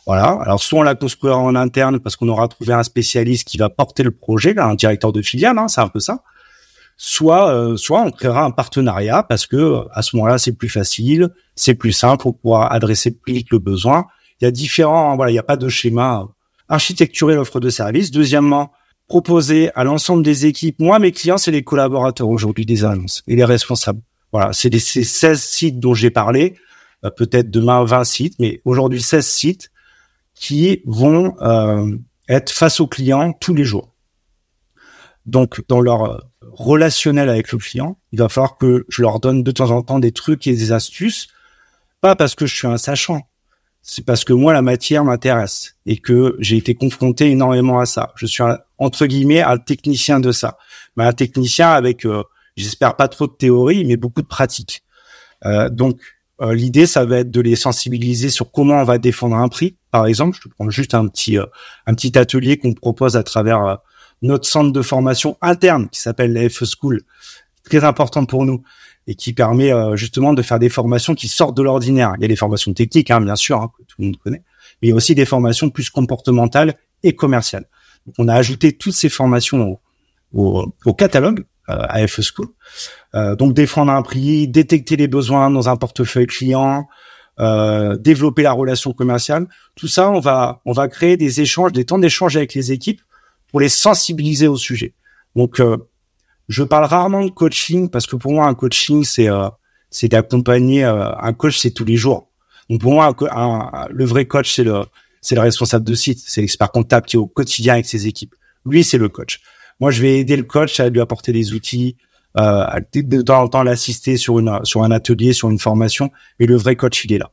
Voilà. 0.05 0.37
Alors 0.41 0.61
soit 0.61 0.79
on 0.79 0.83
la 0.83 0.95
construira 0.95 1.37
en 1.37 1.55
interne 1.55 1.99
parce 1.99 2.15
qu'on 2.15 2.27
aura 2.27 2.47
trouvé 2.47 2.73
un 2.73 2.83
spécialiste 2.83 3.47
qui 3.47 3.57
va 3.57 3.69
porter 3.69 4.03
le 4.03 4.11
projet, 4.11 4.53
là, 4.53 4.65
un 4.65 4.75
directeur 4.75 5.11
de 5.11 5.21
filiale, 5.21 5.57
hein, 5.57 5.67
c'est 5.67 5.81
un 5.81 5.87
peu 5.87 5.99
ça. 5.99 6.23
Soit, 6.97 7.53
euh, 7.53 7.77
soit 7.77 8.01
on 8.01 8.11
créera 8.11 8.43
un 8.43 8.51
partenariat 8.51 9.23
parce 9.23 9.47
que 9.47 9.85
à 9.91 10.01
ce 10.01 10.15
moment-là 10.15 10.37
c'est 10.37 10.53
plus 10.53 10.69
facile, 10.69 11.29
c'est 11.55 11.75
plus 11.75 11.93
simple 11.93 12.21
pour 12.21 12.37
pouvoir 12.37 12.71
adresser 12.71 13.11
plus 13.11 13.33
vite 13.33 13.47
le 13.51 13.59
besoin. 13.59 14.05
Il 14.39 14.45
y 14.45 14.47
a 14.47 14.51
différents, 14.51 15.15
voilà, 15.15 15.31
il 15.31 15.33
n'y 15.33 15.39
a 15.39 15.43
pas 15.43 15.57
de 15.57 15.69
schéma. 15.69 16.27
Architecturer 16.67 17.35
l'offre 17.35 17.59
de 17.59 17.69
service. 17.69 18.11
Deuxièmement, 18.11 18.71
proposer 19.07 19.69
à 19.75 19.83
l'ensemble 19.83 20.23
des 20.23 20.45
équipes. 20.45 20.79
Moi, 20.79 20.97
mes 20.97 21.11
clients, 21.11 21.37
c'est 21.37 21.51
les 21.51 21.63
collaborateurs 21.63 22.29
aujourd'hui 22.29 22.65
des 22.65 22.85
annonces 22.85 23.23
et 23.27 23.35
les 23.35 23.43
responsables. 23.43 24.01
Voilà, 24.31 24.53
c'est 24.53 24.73
ces 24.79 25.03
16 25.03 25.41
sites 25.41 25.79
dont 25.79 25.93
j'ai 25.93 26.09
parlé, 26.09 26.55
euh, 27.03 27.09
peut-être 27.09 27.51
demain 27.51 27.83
20 27.83 28.03
sites, 28.05 28.35
mais 28.39 28.61
aujourd'hui 28.63 29.01
16 29.01 29.25
sites 29.25 29.70
qui 30.35 30.81
vont 30.85 31.35
euh, 31.41 31.97
être 32.27 32.51
face 32.51 32.79
aux 32.79 32.87
clients 32.87 33.33
tous 33.33 33.53
les 33.53 33.63
jours. 33.63 33.93
Donc, 35.25 35.61
dans 35.67 35.81
leur 35.81 36.03
euh, 36.03 36.17
relationnel 36.41 37.29
avec 37.29 37.51
le 37.51 37.57
client, 37.57 37.97
il 38.11 38.19
va 38.19 38.29
falloir 38.29 38.57
que 38.57 38.85
je 38.89 39.01
leur 39.01 39.19
donne 39.19 39.43
de 39.43 39.51
temps 39.51 39.71
en 39.71 39.81
temps 39.81 39.99
des 39.99 40.11
trucs 40.11 40.47
et 40.47 40.53
des 40.53 40.71
astuces, 40.71 41.27
pas 42.01 42.15
parce 42.15 42.35
que 42.35 42.45
je 42.45 42.55
suis 42.55 42.67
un 42.67 42.77
sachant, 42.77 43.21
c'est 43.81 44.05
parce 44.05 44.23
que 44.23 44.33
moi 44.33 44.53
la 44.53 44.61
matière 44.61 45.03
m'intéresse 45.03 45.75
et 45.85 45.97
que 45.97 46.35
j'ai 46.39 46.57
été 46.57 46.75
confronté 46.75 47.31
énormément 47.31 47.79
à 47.79 47.85
ça. 47.85 48.13
Je 48.15 48.25
suis 48.25 48.43
entre 48.77 49.05
guillemets 49.05 49.41
un 49.41 49.57
technicien 49.57 50.19
de 50.19 50.31
ça, 50.31 50.57
mais 50.95 51.03
un 51.03 51.13
technicien 51.13 51.71
avec, 51.71 52.05
euh, 52.05 52.23
j'espère 52.55 52.95
pas 52.95 53.07
trop 53.07 53.27
de 53.27 53.33
théorie, 53.33 53.85
mais 53.85 53.97
beaucoup 53.97 54.21
de 54.21 54.27
pratique. 54.27 54.83
Euh, 55.45 55.69
donc 55.69 55.99
euh, 56.41 56.53
l'idée, 56.53 56.85
ça 56.85 57.05
va 57.05 57.19
être 57.19 57.31
de 57.31 57.41
les 57.41 57.55
sensibiliser 57.55 58.29
sur 58.29 58.51
comment 58.51 58.81
on 58.81 58.83
va 58.83 58.97
défendre 58.97 59.35
un 59.35 59.47
prix. 59.47 59.77
Par 59.91 60.05
exemple, 60.05 60.37
je 60.37 60.47
te 60.47 60.53
prends 60.53 60.69
juste 60.69 60.93
un 60.93 61.07
petit 61.07 61.37
un 61.37 61.93
petit 61.93 62.17
atelier 62.17 62.57
qu'on 62.57 62.73
propose 62.73 63.15
à 63.15 63.23
travers 63.23 63.79
notre 64.21 64.47
centre 64.47 64.71
de 64.71 64.81
formation 64.81 65.37
interne 65.41 65.89
qui 65.89 65.99
s'appelle 65.99 66.33
la 66.33 66.47
FE 66.49 66.65
School, 66.65 67.01
très 67.63 67.83
important 67.83 68.25
pour 68.25 68.45
nous 68.45 68.63
et 69.07 69.15
qui 69.15 69.33
permet 69.33 69.73
euh, 69.73 69.95
justement 69.95 70.33
de 70.33 70.41
faire 70.41 70.59
des 70.59 70.69
formations 70.69 71.15
qui 71.15 71.27
sortent 71.27 71.57
de 71.57 71.63
l'ordinaire. 71.63 72.13
Il 72.17 72.21
y 72.21 72.25
a 72.25 72.27
des 72.27 72.35
formations 72.35 72.73
techniques, 72.73 73.09
hein, 73.11 73.21
bien 73.21 73.35
sûr, 73.35 73.59
hein, 73.59 73.71
que 73.77 73.83
tout 73.83 73.95
le 73.99 74.05
monde 74.05 74.17
connaît, 74.17 74.43
mais 74.81 74.87
il 74.87 74.89
y 74.89 74.93
a 74.93 74.95
aussi 74.95 75.15
des 75.15 75.25
formations 75.25 75.69
plus 75.69 75.89
comportementales 75.89 76.75
et 77.03 77.13
commerciales. 77.13 77.65
On 78.17 78.27
a 78.27 78.35
ajouté 78.35 78.73
toutes 78.73 78.93
ces 78.93 79.09
formations 79.09 79.79
au, 80.33 80.93
catalogue 80.97 81.41
euh, 81.41 81.43
à 81.67 82.07
FE 82.07 82.21
School. 82.21 82.47
Euh, 83.15 83.35
donc 83.35 83.53
défendre 83.53 83.91
un 83.91 84.01
prix, 84.01 84.47
détecter 84.47 84.95
les 84.95 85.07
besoins 85.07 85.49
dans 85.49 85.69
un 85.69 85.75
portefeuille 85.75 86.27
client, 86.27 86.87
euh, 87.39 87.97
développer 87.97 88.43
la 88.43 88.51
relation 88.51 88.93
commerciale. 88.93 89.47
Tout 89.75 89.87
ça, 89.87 90.09
on 90.09 90.19
va 90.19 90.61
on 90.65 90.73
va 90.73 90.87
créer 90.87 91.17
des 91.17 91.41
échanges, 91.41 91.71
des 91.71 91.85
temps 91.85 91.99
d'échange 91.99 92.37
avec 92.37 92.53
les 92.53 92.71
équipes 92.71 93.01
pour 93.49 93.59
les 93.59 93.69
sensibiliser 93.69 94.47
au 94.47 94.57
sujet. 94.57 94.95
Donc 95.35 95.59
euh, 95.59 95.77
je 96.49 96.63
parle 96.63 96.85
rarement 96.85 97.23
de 97.25 97.31
coaching 97.31 97.89
parce 97.89 98.07
que 98.07 98.15
pour 98.15 98.31
moi 98.33 98.47
un 98.47 98.53
coaching 98.53 99.03
c'est 99.03 99.29
euh, 99.29 99.49
c'est 99.89 100.07
d'accompagner 100.07 100.83
euh, 100.85 101.11
un 101.17 101.33
coach 101.33 101.57
c'est 101.59 101.71
tous 101.71 101.85
les 101.85 101.97
jours. 101.97 102.29
Donc 102.69 102.81
pour 102.81 102.93
moi 102.93 103.15
le 103.89 104.05
vrai 104.05 104.25
coach 104.25 104.55
c'est 104.55 104.63
le 104.63 104.83
c'est 105.21 105.35
le 105.35 105.41
responsable 105.41 105.85
de 105.85 105.93
site, 105.93 106.19
c'est 106.25 106.41
l'expert 106.41 106.71
comptable 106.71 107.05
qui 107.05 107.15
est 107.15 107.19
au 107.19 107.27
quotidien 107.27 107.73
avec 107.73 107.85
ses 107.85 108.07
équipes. 108.07 108.33
Lui, 108.65 108.83
c'est 108.83 108.97
le 108.97 109.07
coach. 109.07 109.39
Moi, 109.81 109.91
je 109.91 110.01
vais 110.01 110.19
aider 110.19 110.37
le 110.37 110.43
coach 110.43 110.79
à 110.79 110.87
lui 110.89 111.01
apporter 111.01 111.33
des 111.33 111.53
outils, 111.53 111.97
euh, 112.37 112.65
de 112.93 113.21
temps 113.21 113.41
en 113.41 113.47
temps 113.49 113.63
l'assister 113.63 114.15
sur 114.15 114.39
une 114.39 114.59
sur 114.63 114.83
un 114.83 114.91
atelier, 114.91 115.33
sur 115.33 115.49
une 115.49 115.59
formation. 115.59 116.11
Mais 116.39 116.45
le 116.45 116.55
vrai 116.55 116.77
coach, 116.77 117.03
il 117.03 117.11
est 117.13 117.17
là. 117.17 117.31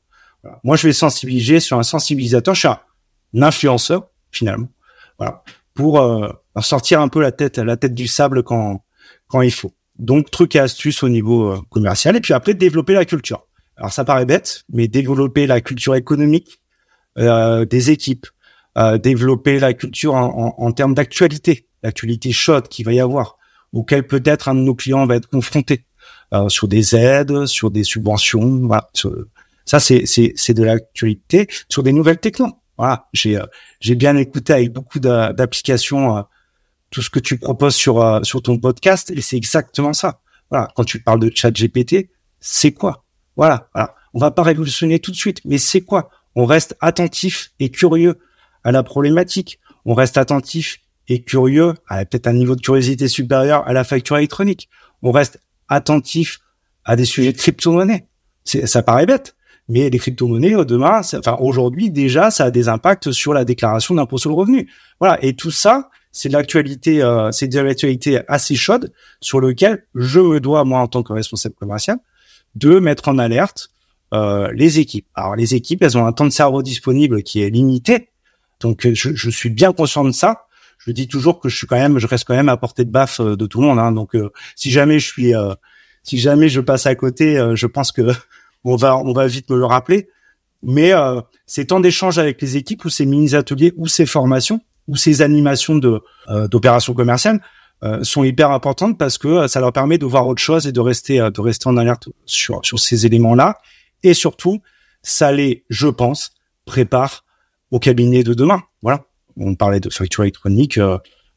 Moi, 0.64 0.76
je 0.76 0.86
vais 0.86 0.92
sensibiliser 0.92 1.60
sur 1.60 1.78
un 1.78 1.82
sensibilisateur. 1.82 2.54
Je 2.54 2.60
suis 2.60 2.68
un 2.68 3.42
influenceur 3.42 4.08
finalement. 4.32 4.68
Voilà, 5.18 5.42
pour 5.74 6.00
euh, 6.00 6.28
sortir 6.60 7.00
un 7.00 7.08
peu 7.08 7.20
la 7.20 7.32
tête 7.32 7.58
la 7.58 7.76
tête 7.76 7.94
du 7.94 8.06
sable 8.06 8.42
quand 8.42 8.82
quand 9.28 9.42
il 9.42 9.52
faut. 9.52 9.72
Donc, 9.98 10.30
trucs 10.30 10.56
et 10.56 10.60
astuces 10.60 11.02
au 11.02 11.08
niveau 11.08 11.52
euh, 11.52 11.60
commercial. 11.70 12.16
Et 12.16 12.20
puis 12.20 12.32
après, 12.32 12.54
développer 12.54 12.94
la 12.94 13.04
culture. 13.04 13.46
Alors, 13.76 13.92
ça 13.92 14.04
paraît 14.04 14.26
bête, 14.26 14.64
mais 14.72 14.88
développer 14.88 15.46
la 15.46 15.60
culture 15.60 15.94
économique 15.94 16.60
euh, 17.18 17.64
des 17.64 17.90
équipes, 17.90 18.26
euh, 18.76 18.98
développer 18.98 19.58
la 19.58 19.74
culture 19.74 20.14
en, 20.14 20.54
en, 20.58 20.64
en 20.64 20.72
termes 20.72 20.94
d'actualité, 20.94 21.67
l'actualité 21.82 22.32
chaude 22.32 22.68
qu'il 22.68 22.84
va 22.84 22.92
y 22.92 23.00
avoir, 23.00 23.36
auquel 23.72 24.06
peut-être 24.06 24.48
un 24.48 24.54
de 24.54 24.60
nos 24.60 24.74
clients 24.74 25.06
va 25.06 25.16
être 25.16 25.28
confronté 25.28 25.84
euh, 26.32 26.48
sur 26.48 26.68
des 26.68 26.96
aides, 26.96 27.46
sur 27.46 27.70
des 27.70 27.84
subventions. 27.84 28.66
Voilà. 28.66 28.88
Ça, 29.64 29.80
c'est 29.80 30.04
c'est 30.06 30.54
de 30.54 30.62
l'actualité 30.62 31.46
sur 31.68 31.82
des 31.82 31.92
nouvelles 31.92 32.18
technos. 32.18 32.52
Voilà. 32.76 33.06
J'ai 33.12 33.36
euh, 33.36 33.46
j'ai 33.80 33.94
bien 33.94 34.16
écouté 34.16 34.52
avec 34.52 34.72
beaucoup 34.72 35.00
d'applications 35.00 36.24
tout 36.90 37.02
ce 37.02 37.10
que 37.10 37.18
tu 37.18 37.38
proposes 37.38 37.74
sur 37.74 38.02
euh, 38.02 38.22
sur 38.22 38.42
ton 38.42 38.58
podcast 38.58 39.10
et 39.10 39.20
c'est 39.20 39.36
exactement 39.36 39.92
ça. 39.92 40.20
Voilà, 40.50 40.68
quand 40.74 40.84
tu 40.84 41.02
parles 41.02 41.20
de 41.20 41.30
chat 41.34 41.50
GPT, 41.50 42.10
c'est 42.40 42.72
quoi? 42.72 43.04
Voilà, 43.36 43.68
voilà. 43.74 43.94
On 44.14 44.18
va 44.18 44.30
pas 44.30 44.42
révolutionner 44.42 44.98
tout 44.98 45.10
de 45.10 45.16
suite, 45.16 45.40
mais 45.44 45.58
c'est 45.58 45.82
quoi? 45.82 46.08
On 46.34 46.46
reste 46.46 46.76
attentif 46.80 47.50
et 47.60 47.70
curieux 47.70 48.18
à 48.64 48.72
la 48.72 48.82
problématique. 48.82 49.60
On 49.84 49.94
reste 49.94 50.16
attentif 50.16 50.78
et 51.08 51.22
curieux 51.22 51.74
à 51.88 52.04
peut-être 52.04 52.26
un 52.26 52.32
niveau 52.32 52.54
de 52.54 52.60
curiosité 52.60 53.08
supérieur 53.08 53.66
à 53.66 53.72
la 53.72 53.84
facture 53.84 54.16
électronique. 54.18 54.68
On 55.02 55.10
reste 55.10 55.40
attentif 55.68 56.40
à 56.84 56.96
des 56.96 57.04
sujets 57.04 57.32
de 57.32 57.38
crypto-monnaie. 57.38 58.06
Ça 58.44 58.82
paraît 58.82 59.06
bête, 59.06 59.36
mais 59.68 59.90
les 59.90 59.98
crypto-monnaies 59.98 60.64
demain, 60.64 61.00
enfin 61.00 61.36
aujourd'hui 61.40 61.90
déjà, 61.90 62.30
ça 62.30 62.44
a 62.44 62.50
des 62.50 62.68
impacts 62.68 63.10
sur 63.12 63.34
la 63.34 63.44
déclaration 63.44 63.94
d'impôt 63.94 64.18
sur 64.18 64.30
le 64.30 64.36
revenu. 64.36 64.70
Voilà, 65.00 65.22
et 65.22 65.34
tout 65.34 65.50
ça, 65.50 65.90
c'est 66.12 66.30
de 66.30 66.34
l'actualité, 66.34 67.02
euh, 67.02 67.30
c'est 67.32 67.48
de 67.48 67.60
l'actualité 67.60 68.20
assez 68.28 68.54
chaude 68.54 68.92
sur 69.20 69.40
lequel 69.40 69.84
je 69.94 70.20
me 70.20 70.40
dois 70.40 70.64
moi 70.64 70.80
en 70.80 70.88
tant 70.88 71.02
que 71.02 71.12
responsable 71.12 71.54
commercial 71.54 71.98
de 72.54 72.78
mettre 72.78 73.08
en 73.08 73.18
alerte 73.18 73.70
euh, 74.14 74.50
les 74.54 74.78
équipes. 74.78 75.06
Alors 75.14 75.36
les 75.36 75.54
équipes, 75.54 75.82
elles 75.82 75.98
ont 75.98 76.06
un 76.06 76.12
temps 76.12 76.24
de 76.24 76.30
cerveau 76.30 76.62
disponible 76.62 77.22
qui 77.22 77.42
est 77.42 77.50
limité, 77.50 78.08
donc 78.60 78.88
je, 78.94 79.14
je 79.14 79.30
suis 79.30 79.50
bien 79.50 79.72
conscient 79.72 80.04
de 80.04 80.12
ça. 80.12 80.47
Je 80.88 80.92
dis 80.92 81.06
toujours 81.06 81.38
que 81.38 81.48
je 81.48 81.56
suis 81.56 81.66
quand 81.68 81.76
même, 81.76 81.98
je 81.98 82.06
reste 82.06 82.24
quand 82.24 82.34
même 82.34 82.48
à 82.48 82.56
portée 82.56 82.84
de 82.84 82.90
baffe 82.90 83.20
euh, 83.20 83.36
de 83.36 83.46
tout 83.46 83.60
le 83.60 83.68
monde. 83.68 83.78
Hein, 83.78 83.92
donc 83.92 84.16
si 84.56 84.70
jamais 84.70 84.98
je 84.98 85.06
suis, 85.06 85.32
si 86.02 86.18
jamais 86.18 86.48
je 86.48 86.60
passe 86.60 86.86
à 86.86 86.94
côté, 86.94 87.38
je 87.54 87.66
pense 87.66 87.92
que 87.92 88.10
on 88.64 88.74
va, 88.74 88.96
on 88.96 89.12
va 89.12 89.26
vite 89.26 89.50
me 89.50 89.56
le 89.56 89.66
rappeler. 89.66 90.08
Mais 90.62 90.92
ces 91.46 91.66
temps 91.66 91.78
d'échange 91.78 92.18
avec 92.18 92.42
les 92.42 92.56
équipes 92.56 92.84
ou 92.84 92.88
ces 92.90 93.06
mini 93.06 93.34
ateliers 93.34 93.72
ou 93.76 93.86
ces 93.86 94.06
formations, 94.06 94.60
ou 94.88 94.96
ces 94.96 95.22
animations 95.22 95.76
de 95.76 96.02
euh, 96.28 96.48
d'opérations 96.48 96.94
commerciales 96.94 97.40
euh, 97.84 98.02
sont 98.02 98.24
hyper 98.24 98.50
importantes 98.50 98.98
parce 98.98 99.18
que 99.18 99.28
euh, 99.28 99.48
ça 99.48 99.60
leur 99.60 99.72
permet 99.72 99.98
de 99.98 100.06
voir 100.06 100.26
autre 100.26 100.42
chose 100.42 100.66
et 100.66 100.72
de 100.72 100.80
rester 100.80 101.18
de 101.18 101.40
rester 101.40 101.68
en 101.68 101.76
alerte 101.76 102.08
sur 102.24 102.60
sur 102.64 102.80
ces 102.80 103.06
éléments-là 103.06 103.58
et 104.02 104.14
surtout 104.14 104.60
ça 105.02 105.30
les 105.30 105.64
je 105.68 105.86
pense 105.86 106.32
prépare 106.64 107.24
au 107.70 107.78
cabinet 107.78 108.24
de 108.24 108.34
demain. 108.34 108.62
Voilà. 108.82 109.04
On 109.38 109.54
parlait 109.54 109.80
de 109.80 109.90
facture 109.90 110.24
électronique, 110.24 110.78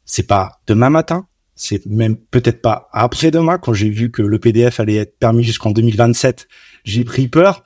c'est 0.04 0.26
pas 0.26 0.60
demain 0.66 0.90
matin, 0.90 1.26
c'est 1.54 1.84
même 1.86 2.16
peut-être 2.16 2.60
pas 2.60 2.88
après-demain. 2.92 3.58
Quand 3.58 3.72
j'ai 3.72 3.90
vu 3.90 4.10
que 4.10 4.22
le 4.22 4.38
PDF 4.38 4.80
allait 4.80 4.96
être 4.96 5.18
permis 5.18 5.44
jusqu'en 5.44 5.70
2027, 5.70 6.48
j'ai 6.84 7.04
pris 7.04 7.28
peur. 7.28 7.62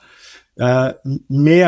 Euh, 0.59 0.91
mais 1.29 1.63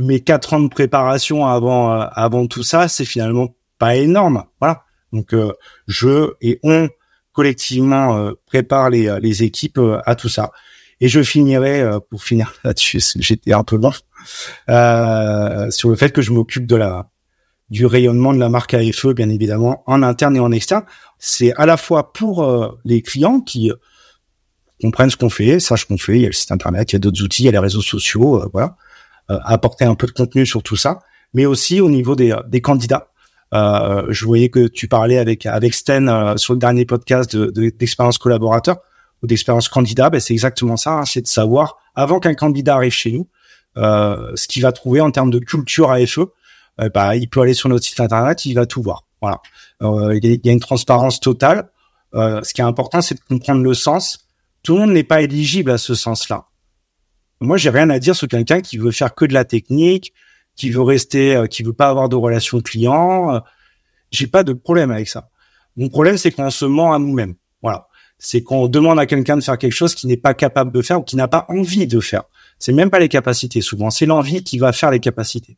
mes 0.00 0.20
quatre 0.20 0.54
ans 0.54 0.60
de 0.60 0.68
préparation 0.68 1.46
avant 1.46 1.92
euh, 1.92 2.06
avant 2.12 2.46
tout 2.46 2.62
ça, 2.62 2.88
c'est 2.88 3.04
finalement 3.04 3.54
pas 3.78 3.96
énorme. 3.96 4.44
Voilà. 4.60 4.84
Donc 5.12 5.34
euh, 5.34 5.52
je 5.86 6.32
et 6.40 6.58
on 6.62 6.88
collectivement 7.32 8.16
euh, 8.16 8.32
prépare 8.46 8.90
les 8.90 9.18
les 9.20 9.42
équipes 9.42 9.80
à 10.04 10.14
tout 10.14 10.28
ça. 10.28 10.52
Et 11.00 11.08
je 11.08 11.22
finirai 11.22 11.88
pour 12.10 12.24
finir 12.24 12.54
là-dessus. 12.64 13.00
J'étais 13.18 13.52
un 13.52 13.62
peu 13.62 13.76
long 13.76 13.92
sur 15.70 15.90
le 15.90 15.96
fait 15.96 16.10
que 16.10 16.22
je 16.22 16.32
m'occupe 16.32 16.66
de 16.66 16.74
la 16.74 17.08
du 17.70 17.86
rayonnement 17.86 18.32
de 18.32 18.38
la 18.38 18.48
marque 18.48 18.74
AFE, 18.74 19.08
bien 19.14 19.28
évidemment, 19.28 19.82
en 19.86 20.02
interne 20.02 20.36
et 20.36 20.40
en 20.40 20.52
externe. 20.52 20.84
C'est 21.18 21.52
à 21.54 21.66
la 21.66 21.76
fois 21.76 22.12
pour 22.12 22.78
les 22.84 23.02
clients 23.02 23.40
qui 23.40 23.70
comprennent 24.80 25.10
ce 25.10 25.16
qu'on 25.16 25.28
fait, 25.28 25.60
sachent 25.60 25.84
qu'on 25.84 25.98
fait. 25.98 26.16
Il 26.16 26.22
y 26.22 26.24
a 26.24 26.28
le 26.28 26.32
site 26.32 26.52
internet, 26.52 26.92
il 26.92 26.94
y 26.94 26.96
a 26.96 26.98
d'autres 27.00 27.22
outils, 27.22 27.42
il 27.42 27.46
y 27.46 27.48
a 27.48 27.52
les 27.52 27.58
réseaux 27.58 27.82
sociaux, 27.82 28.48
voilà 28.52 28.76
euh, 29.30 29.38
apporter 29.44 29.84
un 29.84 29.94
peu 29.94 30.06
de 30.06 30.12
contenu 30.12 30.46
sur 30.46 30.62
tout 30.62 30.76
ça, 30.76 31.00
mais 31.34 31.44
aussi 31.44 31.82
au 31.82 31.90
niveau 31.90 32.16
des, 32.16 32.32
candidats. 32.62 33.08
Euh, 33.52 34.06
je 34.08 34.24
voyais 34.24 34.48
que 34.48 34.68
tu 34.68 34.88
parlais 34.88 35.18
avec 35.18 35.44
avec 35.44 35.74
Sten 35.74 36.08
euh, 36.08 36.38
sur 36.38 36.54
le 36.54 36.58
dernier 36.58 36.86
podcast 36.86 37.36
d'expérience 37.36 38.14
de, 38.14 38.22
collaborateur 38.22 38.78
ou 39.22 39.26
d'expérience 39.26 39.68
candidat. 39.68 40.08
Ben 40.08 40.18
c'est 40.18 40.32
exactement 40.32 40.78
ça, 40.78 41.00
hein, 41.00 41.04
c'est 41.04 41.20
de 41.20 41.26
savoir 41.26 41.76
avant 41.94 42.20
qu'un 42.20 42.32
candidat 42.32 42.76
arrive 42.76 42.92
chez 42.92 43.12
nous, 43.12 43.28
euh, 43.76 44.32
ce 44.34 44.48
qu'il 44.48 44.62
va 44.62 44.72
trouver 44.72 45.02
en 45.02 45.10
termes 45.10 45.30
de 45.30 45.40
culture 45.40 45.90
AFE. 45.90 46.20
Euh, 46.80 46.88
bah, 46.92 47.16
il 47.16 47.28
peut 47.28 47.40
aller 47.40 47.54
sur 47.54 47.68
notre 47.68 47.84
site 47.84 48.00
internet, 48.00 48.44
il 48.46 48.54
va 48.54 48.66
tout 48.66 48.82
voir. 48.82 49.04
Voilà, 49.20 49.40
il 49.80 50.40
y 50.44 50.48
a 50.48 50.52
une 50.52 50.60
transparence 50.60 51.18
totale. 51.18 51.70
ce 52.14 52.52
qui 52.52 52.60
est 52.60 52.64
important, 52.64 53.00
c'est 53.00 53.16
de 53.16 53.20
comprendre 53.28 53.62
le 53.62 53.74
sens. 53.74 54.28
Tout 54.62 54.74
le 54.74 54.80
monde 54.80 54.92
n'est 54.92 55.04
pas 55.04 55.22
éligible 55.22 55.70
à 55.72 55.78
ce 55.78 55.94
sens-là. 55.94 56.46
Moi, 57.40 57.56
j'ai 57.56 57.70
rien 57.70 57.88
à 57.90 57.98
dire 57.98 58.16
sur 58.16 58.28
quelqu'un 58.28 58.60
qui 58.60 58.78
veut 58.78 58.90
faire 58.90 59.14
que 59.14 59.24
de 59.24 59.32
la 59.32 59.44
technique, 59.44 60.12
qui 60.56 60.70
veut 60.70 60.82
rester, 60.82 61.36
euh, 61.36 61.46
qui 61.46 61.62
veut 61.62 61.72
pas 61.72 61.88
avoir 61.88 62.08
de 62.08 62.16
relation 62.16 62.60
client. 62.60 63.34
Euh, 63.34 63.40
j'ai 64.10 64.26
pas 64.26 64.42
de 64.42 64.52
problème 64.52 64.90
avec 64.90 65.08
ça. 65.08 65.30
Mon 65.76 65.88
problème, 65.88 66.18
c'est 66.18 66.32
qu'on 66.32 66.50
se 66.50 66.64
ment 66.64 66.92
à 66.92 66.98
nous-mêmes. 66.98 67.34
Voilà. 67.62 67.86
C'est 68.18 68.42
qu'on 68.42 68.66
demande 68.66 68.98
à 68.98 69.06
quelqu'un 69.06 69.36
de 69.36 69.42
faire 69.42 69.56
quelque 69.56 69.72
chose 69.72 69.94
qu'il 69.94 70.08
n'est 70.08 70.16
pas 70.16 70.34
capable 70.34 70.72
de 70.72 70.82
faire 70.82 70.98
ou 70.98 71.02
qui 71.04 71.14
n'a 71.14 71.28
pas 71.28 71.46
envie 71.48 71.86
de 71.86 72.00
faire. 72.00 72.24
C'est 72.58 72.72
même 72.72 72.90
pas 72.90 72.98
les 72.98 73.08
capacités. 73.08 73.60
Souvent, 73.60 73.90
c'est 73.90 74.06
l'envie 74.06 74.42
qui 74.42 74.58
va 74.58 74.72
faire 74.72 74.90
les 74.90 74.98
capacités. 74.98 75.56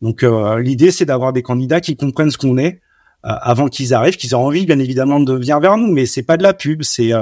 Donc, 0.00 0.22
euh, 0.22 0.60
l'idée, 0.60 0.90
c'est 0.90 1.04
d'avoir 1.04 1.32
des 1.32 1.42
candidats 1.42 1.80
qui 1.80 1.96
comprennent 1.96 2.30
ce 2.30 2.38
qu'on 2.38 2.58
est 2.58 2.80
avant 3.22 3.68
qu'ils 3.68 3.92
arrivent, 3.92 4.16
qu'ils 4.16 4.30
aient 4.30 4.34
envie, 4.34 4.64
bien 4.64 4.78
évidemment, 4.78 5.20
de 5.20 5.34
venir 5.34 5.60
vers 5.60 5.76
nous. 5.76 5.92
Mais 5.92 6.06
c'est 6.06 6.22
pas 6.22 6.38
de 6.38 6.42
la 6.42 6.54
pub. 6.54 6.82
C'est 6.82 7.12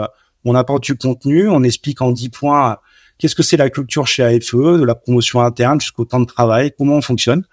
on 0.44 0.54
apporte 0.54 0.84
du 0.84 0.96
contenu, 0.96 1.48
on 1.48 1.64
explique 1.64 2.00
en 2.00 2.12
10 2.12 2.28
points 2.28 2.78
qu'est-ce 3.18 3.34
que 3.34 3.42
c'est 3.42 3.56
la 3.56 3.70
culture 3.70 4.06
chez 4.06 4.22
AFE, 4.22 4.54
de 4.54 4.84
la 4.84 4.94
promotion 4.94 5.40
interne 5.42 5.80
jusqu'au 5.80 6.04
temps 6.04 6.20
de 6.20 6.26
travail, 6.26 6.72
comment 6.76 6.94
on 6.94 7.02
fonctionne. 7.02 7.44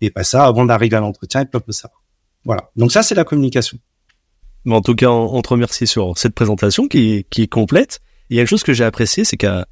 Et 0.00 0.10
pas 0.10 0.22
ça, 0.22 0.44
avant 0.44 0.64
d'arriver 0.64 0.96
à 0.96 1.00
l'entretien, 1.00 1.42
ils 1.42 1.48
peuvent 1.48 1.62
ça. 1.70 1.90
Voilà. 2.44 2.70
Donc 2.76 2.92
ça, 2.92 3.02
c'est 3.02 3.14
la 3.14 3.24
communication. 3.24 3.78
Mais 4.64 4.74
en 4.74 4.80
tout 4.80 4.94
cas, 4.94 5.08
on, 5.08 5.40
te 5.42 5.48
remercie 5.48 5.86
sur 5.86 6.16
cette 6.18 6.34
présentation 6.34 6.88
qui, 6.88 7.26
qui 7.30 7.42
est 7.42 7.48
complète. 7.48 8.00
Il 8.30 8.36
y 8.36 8.38
a 8.38 8.42
une 8.42 8.48
chose 8.48 8.62
que 8.62 8.72
j'ai 8.72 8.84
apprécié, 8.84 9.24
c'est 9.24 9.36
que 9.36 9.64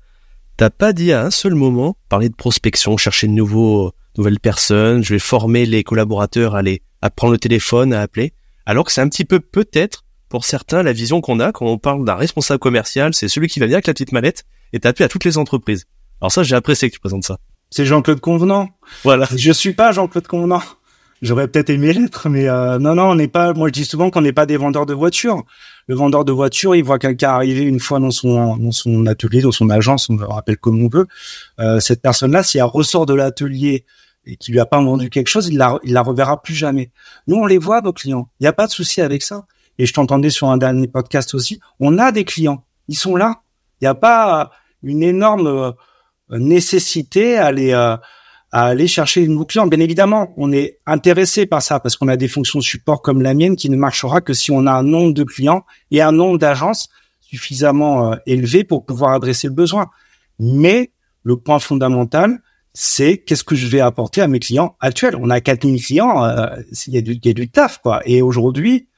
t'as 0.56 0.70
pas 0.70 0.92
dit 0.92 1.12
à 1.12 1.22
un 1.22 1.30
seul 1.30 1.54
moment 1.54 1.96
parler 2.08 2.28
de 2.28 2.34
prospection, 2.34 2.96
chercher 2.96 3.26
de 3.26 3.32
nouveaux, 3.32 3.92
nouvelles 4.18 4.40
personnes, 4.40 5.02
je 5.02 5.14
vais 5.14 5.18
former 5.18 5.66
les 5.66 5.84
collaborateurs 5.84 6.54
à 6.54 6.58
aller, 6.58 6.82
à 7.02 7.10
prendre 7.10 7.32
le 7.32 7.38
téléphone, 7.38 7.92
à 7.92 8.00
appeler. 8.00 8.32
Alors 8.64 8.84
que 8.84 8.92
c'est 8.92 9.00
un 9.00 9.08
petit 9.08 9.24
peu 9.24 9.40
peut-être 9.40 10.04
pour 10.28 10.44
certains 10.44 10.82
la 10.82 10.92
vision 10.92 11.20
qu'on 11.20 11.40
a 11.40 11.52
quand 11.52 11.66
on 11.66 11.78
parle 11.78 12.04
d'un 12.04 12.16
responsable 12.16 12.58
commercial, 12.58 13.14
c'est 13.14 13.28
celui 13.28 13.48
qui 13.48 13.60
va 13.60 13.66
venir 13.66 13.76
avec 13.76 13.86
la 13.86 13.92
petite 13.92 14.12
mallette 14.12 14.44
et 14.72 14.80
taper 14.80 15.04
à 15.04 15.08
toutes 15.08 15.24
les 15.24 15.38
entreprises. 15.38 15.86
Alors 16.20 16.32
ça, 16.32 16.42
j'ai 16.42 16.56
apprécié 16.56 16.88
que 16.88 16.94
tu 16.94 17.00
présentes 17.00 17.24
ça. 17.24 17.38
C'est 17.70 17.84
Jean-Claude 17.84 18.20
Convenant. 18.20 18.68
Voilà. 19.04 19.28
Je 19.36 19.52
suis 19.52 19.72
pas 19.72 19.92
Jean-Claude 19.92 20.26
Convenant. 20.26 20.62
J'aurais 21.22 21.48
peut-être 21.48 21.70
aimé 21.70 21.94
l'être, 21.94 22.28
mais 22.28 22.46
euh, 22.46 22.78
non, 22.78 22.94
non, 22.94 23.10
on 23.10 23.14
n'est 23.14 23.28
pas. 23.28 23.54
Moi, 23.54 23.68
je 23.68 23.72
dis 23.72 23.84
souvent 23.86 24.10
qu'on 24.10 24.20
n'est 24.20 24.34
pas 24.34 24.44
des 24.44 24.58
vendeurs 24.58 24.84
de 24.84 24.92
voitures. 24.92 25.44
Le 25.86 25.94
vendeur 25.94 26.26
de 26.26 26.32
voitures, 26.32 26.76
il 26.76 26.84
voit 26.84 26.98
quelqu'un 26.98 27.30
arriver 27.30 27.62
une 27.62 27.80
fois 27.80 28.00
dans 28.00 28.10
son 28.10 28.56
dans 28.56 28.70
son 28.70 29.06
atelier, 29.06 29.40
dans 29.40 29.52
son 29.52 29.70
agence, 29.70 30.10
on 30.10 30.16
le 30.16 30.26
rappelle 30.26 30.58
comme 30.58 30.84
on 30.84 30.88
veut. 30.88 31.06
Euh, 31.58 31.80
cette 31.80 32.02
personne-là, 32.02 32.42
si 32.42 32.58
elle 32.58 32.64
ressort 32.64 33.06
de 33.06 33.14
l'atelier 33.14 33.86
et 34.26 34.36
qu'il 34.36 34.52
lui 34.52 34.60
a 34.60 34.66
pas 34.66 34.82
vendu 34.82 35.08
quelque 35.08 35.28
chose, 35.28 35.48
il 35.48 35.56
la 35.56 35.78
il 35.84 35.92
la 35.92 36.02
reverra 36.02 36.42
plus 36.42 36.54
jamais. 36.54 36.90
Nous, 37.26 37.36
on 37.36 37.46
les 37.46 37.58
voit 37.58 37.80
nos 37.80 37.92
clients. 37.92 38.28
Il 38.40 38.44
n'y 38.44 38.48
a 38.48 38.52
pas 38.52 38.66
de 38.66 38.72
souci 38.72 39.00
avec 39.00 39.22
ça. 39.22 39.46
Et 39.78 39.86
je 39.86 39.92
t'entendais 39.92 40.30
sur 40.30 40.48
un 40.48 40.56
dernier 40.56 40.88
podcast 40.88 41.34
aussi. 41.34 41.60
On 41.80 41.98
a 41.98 42.12
des 42.12 42.24
clients. 42.24 42.64
Ils 42.88 42.96
sont 42.96 43.14
là. 43.14 43.42
Il 43.80 43.84
n'y 43.84 43.88
a 43.88 43.94
pas 43.94 44.50
une 44.82 45.02
énorme 45.02 45.46
euh, 45.46 45.72
nécessité 46.30 47.36
à 47.36 47.46
aller 47.46 47.72
euh, 47.72 47.96
à 48.52 48.66
aller 48.66 48.86
chercher 48.86 49.26
de 49.26 49.30
nouveaux 49.30 49.44
clients. 49.44 49.66
Bien 49.66 49.80
évidemment, 49.80 50.32
on 50.36 50.52
est 50.52 50.78
intéressé 50.86 51.46
par 51.46 51.62
ça 51.62 51.80
parce 51.80 51.96
qu'on 51.96 52.08
a 52.08 52.16
des 52.16 52.28
fonctions 52.28 52.60
support 52.60 53.02
comme 53.02 53.20
la 53.20 53.34
mienne 53.34 53.56
qui 53.56 53.68
ne 53.68 53.76
marchera 53.76 54.20
que 54.20 54.32
si 54.32 54.50
on 54.50 54.66
a 54.66 54.72
un 54.72 54.82
nombre 54.82 55.12
de 55.12 55.24
clients 55.24 55.64
et 55.90 56.00
un 56.00 56.12
nombre 56.12 56.38
d'agences 56.38 56.88
suffisamment 57.20 58.12
euh, 58.12 58.16
élevé 58.26 58.64
pour 58.64 58.86
pouvoir 58.86 59.12
adresser 59.12 59.48
le 59.48 59.52
besoin. 59.52 59.88
Mais 60.38 60.92
le 61.22 61.36
point 61.36 61.58
fondamental, 61.58 62.40
c'est 62.78 63.16
qu'est-ce 63.16 63.42
que 63.42 63.56
je 63.56 63.66
vais 63.68 63.80
apporter 63.80 64.20
à 64.20 64.28
mes 64.28 64.38
clients 64.38 64.76
actuels. 64.80 65.16
On 65.18 65.30
a 65.30 65.40
4000 65.40 65.82
clients, 65.82 66.22
euh, 66.24 66.46
il 66.86 66.94
y, 66.94 67.26
y 67.26 67.30
a 67.30 67.32
du 67.32 67.48
taf 67.48 67.78
quoi. 67.78 68.02
Et 68.04 68.20
aujourd'hui, 68.20 68.88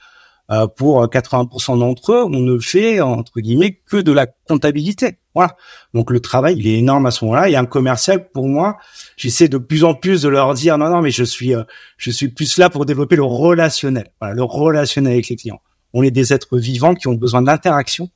euh, 0.51 0.67
pour 0.67 1.07
80% 1.07 1.79
d'entre 1.79 2.13
eux, 2.13 2.25
on 2.25 2.41
ne 2.41 2.59
fait 2.59 3.01
entre 3.01 3.39
guillemets 3.39 3.81
que 3.87 3.99
de 3.99 4.11
la 4.11 4.27
comptabilité. 4.27 5.19
Voilà. 5.33 5.57
Donc 5.95 6.11
le 6.11 6.19
travail, 6.19 6.57
il 6.59 6.67
est 6.67 6.79
énorme 6.79 7.07
à 7.07 7.13
ce 7.13 7.25
moment-là. 7.25 7.49
Et 7.51 7.55
un 7.55 7.67
commercial, 7.67 8.31
pour 8.33 8.49
moi, 8.49 8.79
j'essaie 9.17 9.49
de 9.49 9.59
plus 9.59 9.85
en 9.85 9.95
plus 9.95 10.23
de 10.23 10.29
leur 10.29 10.55
dire 10.55 10.77
non, 10.77 10.91
non, 10.91 11.01
mais 11.01 11.13
je 11.13 11.23
suis, 11.23 11.55
euh, 11.55 11.63
je 11.99 12.11
suis 12.11 12.29
plus 12.29 12.59
là 12.59 12.71
pour 12.71 12.85
développer 12.85 13.15
le 13.15 13.23
relationnel. 13.23 14.11
Voilà, 14.21 14.35
le 14.35 14.43
relationnel 14.43 15.13
avec 15.13 15.29
les 15.29 15.37
clients. 15.37 15.61
On 15.93 16.03
est 16.03 16.11
des 16.11 16.33
êtres 16.33 16.59
vivants 16.59 16.95
qui 16.95 17.07
ont 17.07 17.15
besoin 17.15 17.43
d'interaction. 17.43 18.09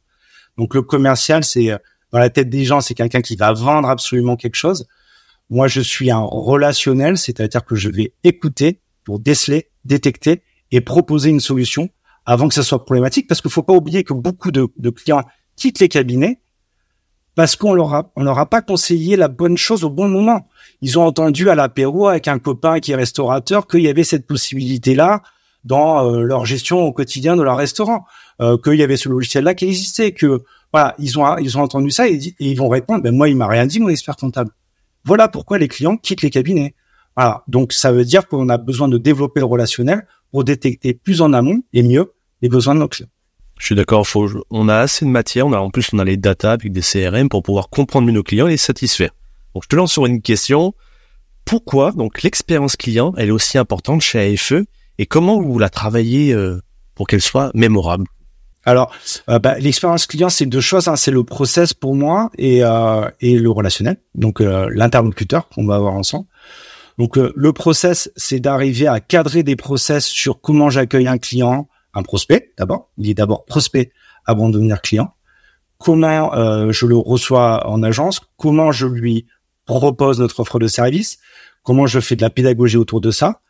Donc 0.58 0.74
le 0.74 0.82
commercial, 0.82 1.44
c'est 1.44 1.70
euh, 1.70 1.78
dans 2.10 2.18
la 2.18 2.30
tête 2.30 2.48
des 2.48 2.64
gens, 2.64 2.80
c'est 2.80 2.94
quelqu'un 2.94 3.20
qui 3.20 3.36
va 3.36 3.52
vendre 3.52 3.88
absolument 3.88 4.36
quelque 4.36 4.56
chose. 4.56 4.86
Moi, 5.52 5.68
je 5.68 5.82
suis 5.82 6.10
un 6.10 6.22
relationnel, 6.22 7.18
c'est-à-dire 7.18 7.62
que 7.66 7.74
je 7.74 7.90
vais 7.90 8.14
écouter 8.24 8.80
pour 9.04 9.18
déceler, 9.18 9.68
détecter 9.84 10.40
et 10.70 10.80
proposer 10.80 11.28
une 11.28 11.40
solution 11.40 11.90
avant 12.24 12.48
que 12.48 12.54
ça 12.54 12.62
soit 12.62 12.86
problématique, 12.86 13.26
parce 13.28 13.42
qu'il 13.42 13.50
faut 13.50 13.62
pas 13.62 13.74
oublier 13.74 14.02
que 14.02 14.14
beaucoup 14.14 14.50
de, 14.50 14.66
clients 14.88 15.20
quittent 15.56 15.80
les 15.80 15.90
cabinets 15.90 16.40
parce 17.34 17.54
qu'on 17.54 17.74
leur 17.74 17.92
a, 17.92 18.12
on 18.16 18.24
leur 18.24 18.38
a 18.38 18.48
pas 18.48 18.62
conseillé 18.62 19.14
la 19.16 19.28
bonne 19.28 19.58
chose 19.58 19.84
au 19.84 19.90
bon 19.90 20.08
moment. 20.08 20.48
Ils 20.80 20.98
ont 20.98 21.04
entendu 21.04 21.50
à 21.50 21.54
l'apéro 21.54 22.08
avec 22.08 22.28
un 22.28 22.38
copain 22.38 22.80
qui 22.80 22.92
est 22.92 22.96
restaurateur 22.96 23.66
qu'il 23.66 23.82
y 23.82 23.88
avait 23.88 24.04
cette 24.04 24.26
possibilité-là 24.26 25.20
dans 25.64 26.08
euh, 26.08 26.22
leur 26.22 26.46
gestion 26.46 26.80
au 26.80 26.92
quotidien 26.94 27.36
de 27.36 27.42
leur 27.42 27.58
restaurant, 27.58 28.06
euh, 28.40 28.56
qu'il 28.56 28.76
y 28.76 28.82
avait 28.82 28.96
ce 28.96 29.10
logiciel-là 29.10 29.52
qui 29.52 29.66
existait, 29.66 30.12
que 30.12 30.44
voilà, 30.72 30.94
ils 30.98 31.18
ont 31.18 31.36
ils 31.36 31.58
ont 31.58 31.62
entendu 31.62 31.90
ça 31.90 32.08
et, 32.08 32.34
ils 32.38 32.56
vont 32.56 32.70
répondre, 32.70 33.02
ben 33.02 33.14
moi 33.14 33.28
il 33.28 33.36
m'a 33.36 33.48
rien 33.48 33.66
dit 33.66 33.80
mon 33.80 33.90
expert 33.90 34.16
comptable. 34.16 34.50
Voilà 35.04 35.28
pourquoi 35.28 35.58
les 35.58 35.68
clients 35.68 35.96
quittent 35.96 36.22
les 36.22 36.30
cabinets. 36.30 36.74
Voilà, 37.16 37.44
donc 37.48 37.72
ça 37.72 37.92
veut 37.92 38.04
dire 38.04 38.26
qu'on 38.26 38.48
a 38.48 38.58
besoin 38.58 38.88
de 38.88 38.98
développer 38.98 39.40
le 39.40 39.46
relationnel 39.46 40.06
pour 40.30 40.44
détecter 40.44 40.94
plus 40.94 41.20
en 41.20 41.32
amont 41.32 41.62
et 41.72 41.82
mieux 41.82 42.12
les 42.40 42.48
besoins 42.48 42.74
de 42.74 42.80
nos 42.80 42.88
clients. 42.88 43.08
Je 43.58 43.66
suis 43.66 43.74
d'accord, 43.74 44.06
on 44.50 44.68
a 44.68 44.76
assez 44.76 45.04
de 45.04 45.10
matière, 45.10 45.46
on 45.46 45.52
a, 45.52 45.58
en 45.58 45.70
plus 45.70 45.90
on 45.92 45.98
a 45.98 46.04
les 46.04 46.16
data 46.16 46.52
avec 46.52 46.72
des 46.72 46.80
CRM 46.80 47.28
pour 47.28 47.42
pouvoir 47.42 47.68
comprendre 47.68 48.06
mieux 48.06 48.12
nos 48.12 48.22
clients 48.22 48.48
et 48.48 48.52
les 48.52 48.56
satisfaire. 48.56 49.10
Donc 49.54 49.64
je 49.64 49.68
te 49.68 49.76
lance 49.76 49.92
sur 49.92 50.06
une 50.06 50.22
question. 50.22 50.74
Pourquoi 51.44 51.92
donc 51.92 52.22
l'expérience 52.22 52.76
client 52.76 53.12
elle 53.16 53.28
est 53.28 53.32
aussi 53.32 53.58
importante 53.58 54.00
chez 54.00 54.34
AFE 54.34 54.64
et 54.98 55.06
comment 55.06 55.40
vous 55.40 55.58
la 55.58 55.68
travaillez 55.68 56.32
euh, 56.32 56.60
pour 56.94 57.06
qu'elle 57.06 57.20
soit 57.20 57.50
mémorable? 57.54 58.06
Alors, 58.64 58.94
euh, 59.28 59.38
bah, 59.38 59.58
l'expérience 59.58 60.06
client, 60.06 60.28
c'est 60.28 60.46
deux 60.46 60.60
choses. 60.60 60.86
Hein. 60.88 60.96
C'est 60.96 61.10
le 61.10 61.24
process 61.24 61.74
pour 61.74 61.94
moi 61.94 62.30
et, 62.38 62.62
euh, 62.62 63.08
et 63.20 63.38
le 63.38 63.50
relationnel, 63.50 63.96
donc 64.14 64.40
l'interlocuteur 64.40 65.48
qu'on 65.48 65.66
va 65.66 65.74
avoir 65.74 65.94
ensemble. 65.94 66.26
Donc 66.98 67.18
euh, 67.18 67.32
le 67.36 67.52
process, 67.52 68.10
c'est 68.16 68.40
d'arriver 68.40 68.86
à 68.86 69.00
cadrer 69.00 69.42
des 69.42 69.56
process 69.56 70.06
sur 70.06 70.40
comment 70.40 70.70
j'accueille 70.70 71.08
un 71.08 71.18
client, 71.18 71.68
un 71.94 72.02
prospect 72.02 72.52
d'abord. 72.58 72.90
Il 72.98 73.08
est 73.08 73.14
d'abord 73.14 73.44
prospect 73.44 73.92
avant 74.26 74.48
de 74.48 74.54
devenir 74.54 74.80
client. 74.80 75.14
Comment 75.78 76.34
euh, 76.34 76.70
je 76.70 76.86
le 76.86 76.96
reçois 76.96 77.66
en 77.66 77.82
agence, 77.82 78.20
comment 78.36 78.72
je 78.72 78.86
lui 78.86 79.26
propose 79.64 80.20
notre 80.20 80.40
offre 80.40 80.58
de 80.58 80.68
service, 80.68 81.18
comment 81.62 81.86
je 81.86 81.98
fais 81.98 82.14
de 82.14 82.22
la 82.22 82.30
pédagogie 82.30 82.76
autour 82.76 83.00
de 83.00 83.10
ça. 83.10 83.40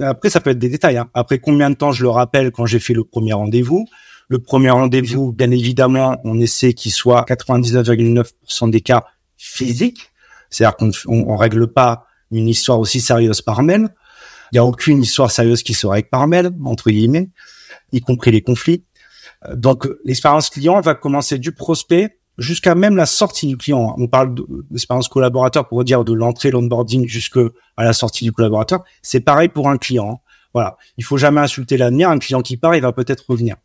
Après, 0.00 0.30
ça 0.30 0.40
peut 0.40 0.50
être 0.50 0.58
des 0.58 0.68
détails. 0.68 0.98
Hein. 0.98 1.10
Après, 1.14 1.38
combien 1.38 1.68
de 1.68 1.74
temps 1.74 1.92
je 1.92 2.02
le 2.04 2.10
rappelle 2.10 2.52
quand 2.52 2.64
j'ai 2.64 2.78
fait 2.78 2.94
le 2.94 3.04
premier 3.04 3.32
rendez-vous 3.32 3.86
Le 4.30 4.38
premier 4.38 4.70
rendez-vous, 4.70 5.32
bien 5.32 5.50
évidemment, 5.50 6.20
on 6.22 6.38
essaie 6.38 6.72
qu'il 6.72 6.92
soit 6.92 7.24
99,9% 7.28 8.70
des 8.70 8.80
cas 8.80 9.04
physiques. 9.36 10.12
C'est-à-dire 10.50 10.76
qu'on 10.76 10.92
on, 11.08 11.36
règle 11.36 11.66
pas 11.66 12.06
une 12.30 12.46
histoire 12.46 12.78
aussi 12.78 13.00
sérieuse 13.00 13.42
par 13.42 13.64
mail. 13.64 13.88
Il 14.52 14.54
n'y 14.54 14.58
a 14.60 14.64
aucune 14.64 15.02
histoire 15.02 15.32
sérieuse 15.32 15.64
qui 15.64 15.74
se 15.74 15.84
règle 15.84 16.08
par 16.10 16.28
mail, 16.28 16.52
entre 16.64 16.90
guillemets, 16.92 17.28
y 17.90 18.00
compris 18.02 18.30
les 18.30 18.40
conflits. 18.40 18.84
Euh, 19.46 19.56
donc, 19.56 19.88
l'expérience 20.04 20.48
client 20.48 20.80
va 20.80 20.94
commencer 20.94 21.38
du 21.38 21.50
prospect 21.50 22.20
jusqu'à 22.38 22.76
même 22.76 22.94
la 22.94 23.06
sortie 23.06 23.48
du 23.48 23.56
client. 23.56 23.96
On 23.98 24.06
parle 24.06 24.36
d'expérience 24.70 25.08
collaborateur 25.08 25.66
pour 25.66 25.82
dire 25.82 26.04
de 26.04 26.12
l'entrée, 26.12 26.52
l'onboarding 26.52 27.08
jusqu'à 27.08 27.48
la 27.76 27.92
sortie 27.92 28.22
du 28.22 28.30
collaborateur. 28.30 28.84
C'est 29.02 29.22
pareil 29.22 29.48
pour 29.48 29.68
un 29.68 29.76
client. 29.76 30.22
Voilà. 30.54 30.76
Il 30.98 31.04
faut 31.04 31.16
jamais 31.16 31.40
insulter 31.40 31.76
l'avenir. 31.76 32.10
Un 32.10 32.20
client 32.20 32.42
qui 32.42 32.56
part, 32.56 32.76
il 32.76 32.82
va 32.82 32.92
peut-être 32.92 33.24
revenir. 33.28 33.56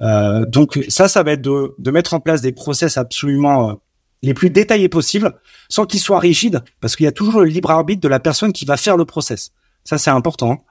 Euh, 0.00 0.44
donc 0.46 0.84
ça, 0.88 1.08
ça 1.08 1.22
va 1.22 1.32
être 1.32 1.42
de, 1.42 1.74
de, 1.78 1.90
mettre 1.90 2.14
en 2.14 2.20
place 2.20 2.40
des 2.40 2.52
process 2.52 2.96
absolument 2.96 3.70
euh, 3.70 3.74
les 4.22 4.34
plus 4.34 4.50
détaillés 4.50 4.88
possibles, 4.88 5.34
sans 5.68 5.86
qu'ils 5.86 6.00
soient 6.00 6.18
rigides, 6.18 6.62
parce 6.80 6.96
qu'il 6.96 7.04
y 7.04 7.08
a 7.08 7.12
toujours 7.12 7.40
le 7.40 7.46
libre 7.46 7.70
arbitre 7.70 8.00
de 8.00 8.08
la 8.08 8.20
personne 8.20 8.52
qui 8.52 8.64
va 8.64 8.76
faire 8.76 8.96
le 8.96 9.04
process. 9.04 9.52
Ça, 9.84 9.98
c'est 9.98 10.10
important. 10.10 10.64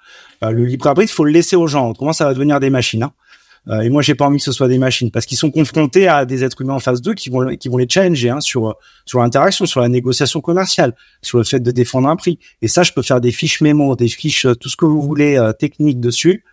Euh, 0.43 0.51
le 0.51 0.65
libre 0.65 0.87
arbitre, 0.87 1.11
il 1.11 1.15
faut 1.15 1.25
le 1.25 1.31
laisser 1.31 1.55
aux 1.55 1.67
gens. 1.67 1.89
Autrement, 1.89 2.13
ça 2.13 2.25
va 2.25 2.33
devenir 2.33 2.59
des 2.59 2.69
machines. 2.69 3.03
Hein. 3.03 3.11
Euh, 3.67 3.81
et 3.81 3.89
moi, 3.89 4.01
j'ai 4.01 4.15
pas 4.15 4.25
envie 4.25 4.37
que 4.37 4.43
ce 4.43 4.51
soit 4.51 4.67
des 4.67 4.77
machines, 4.77 5.11
parce 5.11 5.25
qu'ils 5.25 5.37
sont 5.37 5.51
confrontés 5.51 6.07
à 6.07 6.25
des 6.25 6.43
êtres 6.43 6.61
humains 6.61 6.75
en 6.75 6.79
face 6.79 7.01
d'eux 7.01 7.13
qui 7.13 7.29
vont 7.29 7.55
qui 7.57 7.67
vont 7.67 7.77
les 7.77 7.89
challenger 7.89 8.29
hein, 8.29 8.39
sur 8.39 8.75
sur 9.05 9.19
l'interaction, 9.19 9.65
sur 9.65 9.81
la 9.81 9.89
négociation 9.89 10.41
commerciale, 10.41 10.95
sur 11.21 11.39
le 11.39 11.43
fait 11.43 11.59
de 11.59 11.71
défendre 11.71 12.07
un 12.07 12.15
prix. 12.15 12.39
Et 12.61 12.67
ça, 12.67 12.83
je 12.83 12.93
peux 12.93 13.01
faire 13.01 13.19
des 13.19 13.31
fiches 13.31 13.61
mémo, 13.61 13.95
des 13.95 14.07
fiches, 14.07 14.45
euh, 14.45 14.55
tout 14.55 14.69
ce 14.69 14.77
que 14.77 14.85
vous 14.85 15.01
voulez 15.01 15.37
techniques 15.59 15.99
dessus. 15.99 16.45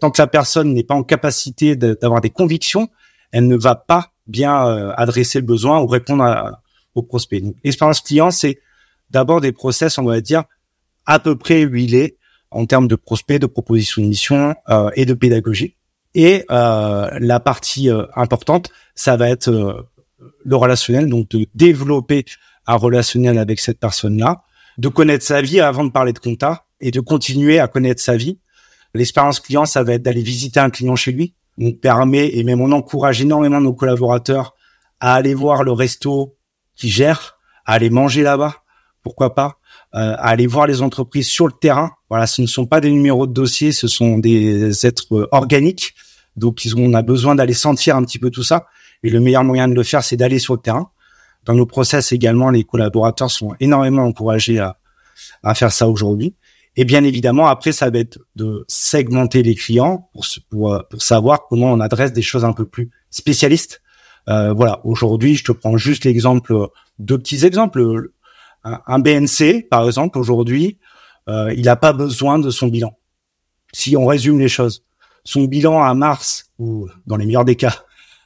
Tant 0.00 0.10
que 0.10 0.20
la 0.20 0.26
personne 0.26 0.74
n'est 0.74 0.84
pas 0.84 0.94
en 0.94 1.02
capacité 1.02 1.76
d'avoir 1.76 2.20
des 2.20 2.30
convictions, 2.30 2.88
elle 3.32 3.46
ne 3.46 3.56
va 3.56 3.74
pas 3.74 4.12
bien 4.26 4.66
euh, 4.66 4.92
adresser 4.96 5.40
le 5.40 5.46
besoin 5.46 5.80
ou 5.80 5.86
répondre 5.86 6.24
à, 6.24 6.62
au 6.94 7.02
prospect. 7.02 7.40
Donc, 7.40 7.56
expérience 7.64 8.00
client, 8.00 8.30
c'est 8.30 8.58
d'abord 9.10 9.40
des 9.40 9.52
process, 9.52 9.98
on 9.98 10.04
va 10.04 10.20
dire, 10.20 10.44
à 11.06 11.18
peu 11.18 11.36
près 11.36 11.62
huilés 11.62 12.16
en 12.50 12.66
termes 12.66 12.88
de 12.88 12.96
prospect, 12.96 13.38
de 13.38 13.46
proposition 13.46 14.02
de 14.02 14.08
mission 14.08 14.54
euh, 14.68 14.90
et 14.94 15.04
de 15.04 15.14
pédagogie. 15.14 15.76
Et 16.14 16.44
euh, 16.50 17.08
la 17.20 17.38
partie 17.38 17.88
importante, 18.16 18.70
ça 18.96 19.16
va 19.16 19.30
être 19.30 19.86
le 20.44 20.56
relationnel, 20.56 21.08
donc 21.08 21.28
de 21.28 21.46
développer 21.54 22.24
un 22.66 22.74
relationnel 22.74 23.38
avec 23.38 23.60
cette 23.60 23.78
personne-là, 23.78 24.42
de 24.78 24.88
connaître 24.88 25.24
sa 25.24 25.40
vie 25.40 25.60
avant 25.60 25.84
de 25.84 25.90
parler 25.90 26.12
de 26.12 26.18
compta 26.18 26.64
et 26.80 26.90
de 26.90 27.00
continuer 27.00 27.60
à 27.60 27.68
connaître 27.68 28.02
sa 28.02 28.16
vie. 28.16 28.38
L'expérience 28.94 29.40
client, 29.40 29.66
ça 29.66 29.82
va 29.82 29.94
être 29.94 30.02
d'aller 30.02 30.22
visiter 30.22 30.60
un 30.60 30.70
client 30.70 30.96
chez 30.96 31.12
lui, 31.12 31.34
on 31.60 31.72
permet 31.72 32.28
et 32.36 32.42
même 32.44 32.60
on 32.60 32.72
encourage 32.72 33.20
énormément 33.20 33.60
nos 33.60 33.72
collaborateurs 33.72 34.54
à 35.00 35.14
aller 35.14 35.34
voir 35.34 35.62
le 35.62 35.72
resto 35.72 36.36
qui 36.74 36.88
gère, 36.88 37.38
à 37.66 37.74
aller 37.74 37.90
manger 37.90 38.22
là-bas, 38.22 38.56
pourquoi 39.02 39.34
pas, 39.34 39.58
euh, 39.94 40.14
à 40.14 40.28
aller 40.28 40.46
voir 40.46 40.66
les 40.66 40.82
entreprises 40.82 41.28
sur 41.28 41.46
le 41.46 41.52
terrain. 41.52 41.92
Voilà, 42.08 42.26
ce 42.26 42.42
ne 42.42 42.46
sont 42.46 42.66
pas 42.66 42.80
des 42.80 42.90
numéros 42.90 43.26
de 43.26 43.32
dossier, 43.32 43.72
ce 43.72 43.88
sont 43.88 44.18
des 44.18 44.86
êtres 44.86 45.28
organiques. 45.32 45.94
Donc, 46.36 46.62
on 46.76 46.94
a 46.94 47.02
besoin 47.02 47.34
d'aller 47.34 47.54
sentir 47.54 47.96
un 47.96 48.04
petit 48.04 48.18
peu 48.18 48.30
tout 48.30 48.42
ça. 48.42 48.66
Et 49.02 49.10
le 49.10 49.20
meilleur 49.20 49.44
moyen 49.44 49.68
de 49.68 49.74
le 49.74 49.82
faire, 49.82 50.02
c'est 50.02 50.16
d'aller 50.16 50.38
sur 50.38 50.54
le 50.54 50.60
terrain. 50.60 50.90
Dans 51.44 51.54
nos 51.54 51.66
process 51.66 52.12
également, 52.12 52.50
les 52.50 52.64
collaborateurs 52.64 53.30
sont 53.30 53.54
énormément 53.60 54.04
encouragés 54.04 54.58
à, 54.58 54.78
à 55.42 55.54
faire 55.54 55.72
ça 55.72 55.88
aujourd'hui. 55.88 56.34
Et 56.76 56.84
bien 56.84 57.04
évidemment, 57.04 57.48
après, 57.48 57.72
ça 57.72 57.90
va 57.90 57.98
être 57.98 58.18
de 58.36 58.64
segmenter 58.68 59.42
les 59.42 59.54
clients 59.54 60.08
pour, 60.12 60.24
pour, 60.48 60.72
euh, 60.72 60.80
pour 60.88 61.02
savoir 61.02 61.46
comment 61.48 61.72
on 61.72 61.80
adresse 61.80 62.12
des 62.12 62.22
choses 62.22 62.44
un 62.44 62.52
peu 62.52 62.64
plus 62.64 62.90
spécialistes. 63.10 63.82
Euh, 64.28 64.52
voilà, 64.52 64.80
aujourd'hui, 64.84 65.36
je 65.36 65.44
te 65.44 65.52
prends 65.52 65.76
juste 65.76 66.04
l'exemple, 66.04 66.68
deux 66.98 67.18
petits 67.18 67.44
exemples. 67.44 68.10
Un, 68.62 68.98
BNC, 68.98 69.68
par 69.70 69.86
exemple, 69.86 70.18
aujourd'hui, 70.18 70.78
euh, 71.28 71.52
il 71.56 71.64
n'a 71.64 71.76
pas 71.76 71.92
besoin 71.92 72.38
de 72.38 72.50
son 72.50 72.68
bilan. 72.68 72.96
Si 73.72 73.96
on 73.96 74.06
résume 74.06 74.38
les 74.38 74.48
choses, 74.48 74.84
son 75.24 75.44
bilan 75.44 75.82
à 75.82 75.94
mars, 75.94 76.50
ou 76.58 76.88
dans 77.06 77.16
les 77.16 77.24
meilleurs 77.24 77.46
des 77.46 77.56
cas, 77.56 77.84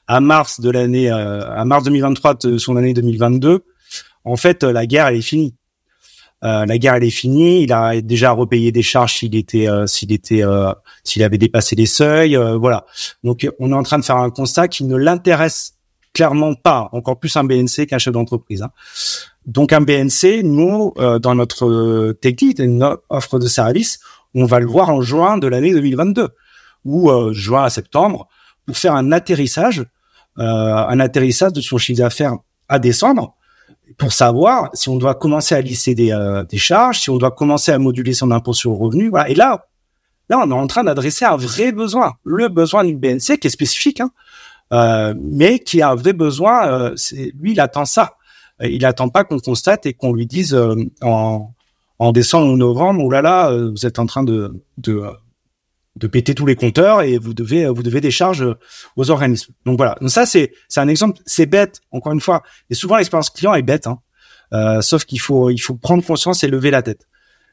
à 0.08 0.20
mars 0.20 0.60
de 0.60 0.70
l'année, 0.70 1.10
euh, 1.10 1.48
à 1.50 1.64
mars 1.64 1.84
2023 1.84 2.34
de 2.34 2.58
son 2.58 2.76
année 2.76 2.94
2022, 2.94 3.64
en 4.24 4.36
fait, 4.36 4.64
la 4.64 4.86
guerre, 4.86 5.06
elle 5.06 5.16
est 5.16 5.22
finie. 5.22 5.54
Euh, 6.44 6.66
la 6.66 6.78
guerre 6.78 6.94
elle 6.94 7.04
est 7.04 7.10
finie. 7.10 7.62
Il 7.62 7.72
a 7.72 8.00
déjà 8.00 8.32
repayé 8.32 8.70
des 8.72 8.82
charges 8.82 9.14
s'il 9.14 9.34
était 9.34 9.68
euh, 9.68 9.86
s'il 9.86 10.12
était 10.12 10.44
euh, 10.44 10.72
s'il 11.02 11.22
avait 11.22 11.38
dépassé 11.38 11.74
les 11.76 11.86
seuils. 11.86 12.36
voilà. 12.36 12.86
Donc 13.22 13.48
on 13.58 13.70
est 13.70 13.74
en 13.74 13.82
train 13.82 13.98
de 13.98 14.04
faire 14.04 14.16
un 14.16 14.30
constat 14.30 14.68
qui 14.68 14.84
ne 14.84 14.96
l'intéresse 14.96 15.74
clairement 16.12 16.54
pas, 16.54 16.88
encore 16.92 17.18
plus 17.18 17.36
un 17.36 17.42
BNC 17.42 17.86
qu'un 17.88 17.98
chef 17.98 18.12
d'entreprise. 18.12 18.62
Hein. 18.62 18.70
Donc 19.46 19.72
un 19.72 19.80
BNC, 19.80 20.42
nous 20.44 20.92
dans 20.96 21.34
notre 21.34 22.12
technique, 22.20 22.60
notre 22.60 23.02
offre 23.08 23.38
de 23.38 23.46
service, 23.46 23.98
on 24.34 24.44
va 24.44 24.60
le 24.60 24.66
voir 24.66 24.90
en 24.90 25.02
juin 25.02 25.38
de 25.38 25.46
l'année 25.48 25.72
2022 25.72 26.28
ou 26.84 27.10
juin 27.32 27.64
à 27.64 27.70
septembre 27.70 28.28
pour 28.66 28.76
faire 28.76 28.94
un 28.94 29.12
atterrissage, 29.12 29.84
un 30.36 31.00
atterrissage 31.00 31.52
de 31.52 31.60
son 31.60 31.78
chiffre 31.78 31.98
d'affaires 31.98 32.36
à 32.68 32.78
décembre 32.78 33.36
pour 33.98 34.12
savoir 34.12 34.70
si 34.74 34.88
on 34.88 34.96
doit 34.96 35.14
commencer 35.14 35.54
à 35.54 35.60
lisser 35.60 35.94
des, 35.94 36.12
euh, 36.12 36.44
des 36.44 36.58
charges, 36.58 37.00
si 37.00 37.10
on 37.10 37.18
doit 37.18 37.30
commencer 37.30 37.72
à 37.72 37.78
moduler 37.78 38.12
son 38.12 38.30
impôt 38.30 38.52
sur 38.52 38.70
le 38.70 38.76
revenu. 38.76 39.08
Voilà. 39.08 39.28
Et 39.28 39.34
là, 39.34 39.66
là, 40.28 40.40
on 40.44 40.50
est 40.50 40.54
en 40.54 40.66
train 40.66 40.84
d'adresser 40.84 41.24
un 41.24 41.36
vrai 41.36 41.72
besoin, 41.72 42.14
le 42.24 42.48
besoin 42.48 42.84
d'une 42.84 42.98
BNC 42.98 43.38
qui 43.38 43.46
est 43.46 43.50
spécifique, 43.50 44.00
hein, 44.00 44.10
euh, 44.72 45.14
mais 45.20 45.58
qui 45.58 45.82
a 45.82 45.90
un 45.90 45.94
vrai 45.94 46.12
besoin. 46.12 46.68
Euh, 46.68 46.92
c'est, 46.96 47.32
lui, 47.38 47.52
il 47.52 47.60
attend 47.60 47.84
ça. 47.84 48.14
il 48.60 48.84
attend 48.84 49.08
pas 49.08 49.24
qu'on 49.24 49.38
constate 49.38 49.86
et 49.86 49.92
qu'on 49.92 50.12
lui 50.12 50.26
dise 50.26 50.58
en, 51.02 51.52
en 51.98 52.12
décembre 52.12 52.52
ou 52.52 52.56
novembre, 52.56 53.02
oh 53.04 53.10
là 53.10 53.22
là, 53.22 53.50
vous 53.50 53.86
êtes 53.86 53.98
en 53.98 54.06
train 54.06 54.24
de, 54.24 54.62
de 54.78 55.02
de 55.96 56.06
péter 56.06 56.34
tous 56.34 56.46
les 56.46 56.56
compteurs 56.56 57.02
et 57.02 57.18
vous 57.18 57.34
devez 57.34 57.66
vous 57.68 57.82
devez 57.82 58.00
des 58.00 58.10
charges 58.10 58.44
aux 58.96 59.10
organismes. 59.10 59.52
Donc 59.64 59.76
voilà. 59.76 59.96
Donc 60.00 60.10
ça 60.10 60.26
c'est 60.26 60.52
c'est 60.68 60.80
un 60.80 60.88
exemple. 60.88 61.20
C'est 61.24 61.46
bête 61.46 61.80
encore 61.92 62.12
une 62.12 62.20
fois. 62.20 62.42
Et 62.70 62.74
souvent 62.74 62.96
l'expérience 62.96 63.30
client 63.30 63.54
est 63.54 63.62
bête. 63.62 63.86
Hein. 63.86 64.00
Euh, 64.52 64.80
sauf 64.80 65.04
qu'il 65.04 65.20
faut 65.20 65.50
il 65.50 65.58
faut 65.58 65.74
prendre 65.74 66.04
conscience 66.04 66.42
et 66.44 66.48
lever 66.48 66.70
la 66.70 66.82
tête. 66.82 67.06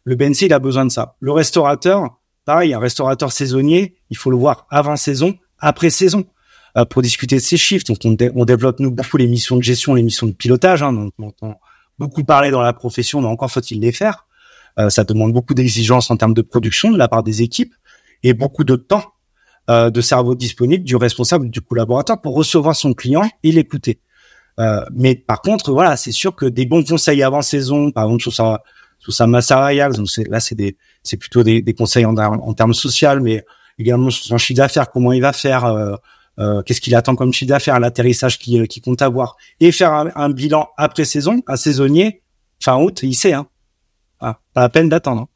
Le 0.04 0.15
BNC 0.15 0.43
il 0.43 0.54
a 0.54 0.60
besoin 0.60 0.86
de 0.86 0.91
ça. 0.91 1.15
Le 1.19 1.32
restaurateur, 1.32 2.19
pareil, 2.45 2.73
un 2.73 2.80
restaurateur 2.80 3.32
saisonnier, 3.32 3.95
il 4.10 4.17
faut 4.17 4.32
le 4.32 4.38
voir 4.38 4.65
avant 4.69 4.95
saison, 4.95 5.36
après 5.60 5.89
saison. 5.89 6.25
Euh, 6.77 6.86
pour 6.86 7.01
discuter 7.01 7.36
de 7.36 7.41
ses 7.41 7.58
chiffres. 7.58 7.84
Donc 7.86 7.97
on, 8.06 8.45
développe 8.45 8.80
nous 8.80 8.91
beaucoup 8.91 9.17
les 9.17 9.27
missions 9.27 9.58
de 9.58 9.62
gestion, 9.62 9.93
les 9.93 10.04
missions 10.04 10.25
de 10.25 10.32
pilotage, 10.32 10.82
hein, 10.82 11.12
on 11.19 11.27
entend 11.27 11.60
beaucoup 11.99 12.23
parler 12.23 12.49
dans 12.49 12.62
la 12.62 12.71
profession, 12.71 13.19
mais 13.19 13.27
encore 13.27 13.51
faut-il 13.51 13.82
les 13.82 13.91
faire. 13.91 14.25
Euh, 14.80 14.89
ça 14.89 15.04
demande 15.04 15.34
beaucoup 15.34 15.54
d'exigences 15.54 16.10
en 16.12 16.15
termes 16.15 16.34
de 16.34 16.41
production 16.41 16.89
de 16.89 16.97
la 16.97 17.10
part 17.10 17.23
des 17.23 17.41
équipes 17.41 17.73
et 18.23 18.34
beaucoup 18.34 18.63
de 18.63 18.75
temps 18.75 19.03
euh, 19.69 19.89
de 19.89 20.01
cerveau 20.01 20.36
disponible 20.36 20.84
du 20.84 20.95
responsable 20.95 21.49
du 21.49 21.62
collaborateur 21.62 22.19
pour 22.21 22.36
recevoir 22.36 22.75
son 22.75 22.93
client 22.93 23.29
et 23.43 23.51
l'écouter. 23.51 23.99
Euh, 24.60 24.84
mais 24.93 25.15
par 25.15 25.41
contre, 25.41 25.71
voilà, 25.71 25.97
c'est 25.97 26.12
sûr 26.12 26.36
que 26.36 26.45
des 26.45 26.65
bons 26.65 26.84
conseils 26.84 27.23
avant 27.23 27.41
saison, 27.41 27.91
par 27.91 28.05
exemple 28.05 28.23
sur 28.23 28.34
sa 28.34 28.63
sur 28.99 29.13
sa 29.13 29.25
masse 29.25 29.47
salariale, 29.47 29.93
là 30.29 30.39
c'est 30.39 30.53
des 30.53 30.77
c'est 31.01 31.17
plutôt 31.17 31.41
des, 31.41 31.63
des 31.63 31.73
conseils 31.73 32.05
en, 32.05 32.15
en 32.15 32.53
termes 32.53 32.75
social, 32.75 33.19
mais 33.19 33.43
également 33.79 34.10
sur 34.10 34.25
son 34.25 34.38
chiffre 34.38 34.57
d'affaires, 34.57 34.91
comment 34.91 35.12
il 35.12 35.21
va 35.21 35.34
faire, 35.34 35.65
euh, 35.65 35.95
euh, 36.39 36.62
qu'est-ce 36.62 36.81
qu'il 36.81 36.95
attend 36.95 37.15
comme 37.15 37.34
chiffre 37.34 37.49
d'affaires, 37.49 37.79
l'atterrissage 37.79 38.39
qu'il 38.39 38.67
qui 38.67 38.81
compte 38.81 39.01
avoir, 39.01 39.38
et 39.60 39.71
faire 39.71 39.91
un, 39.91 40.29
bilan 40.29 40.69
après 40.77 41.05
saison, 41.05 41.41
un 41.47 41.55
saisonnier 41.55 42.21
fin 42.60 42.77
août, 42.77 42.99
il 43.03 43.15
sait, 43.15 43.34
hein, 43.34 43.47
ah, 44.19 44.39
pas 44.53 44.62
la 44.62 44.69
peine 44.69 44.89
d'attendre. 44.89 45.27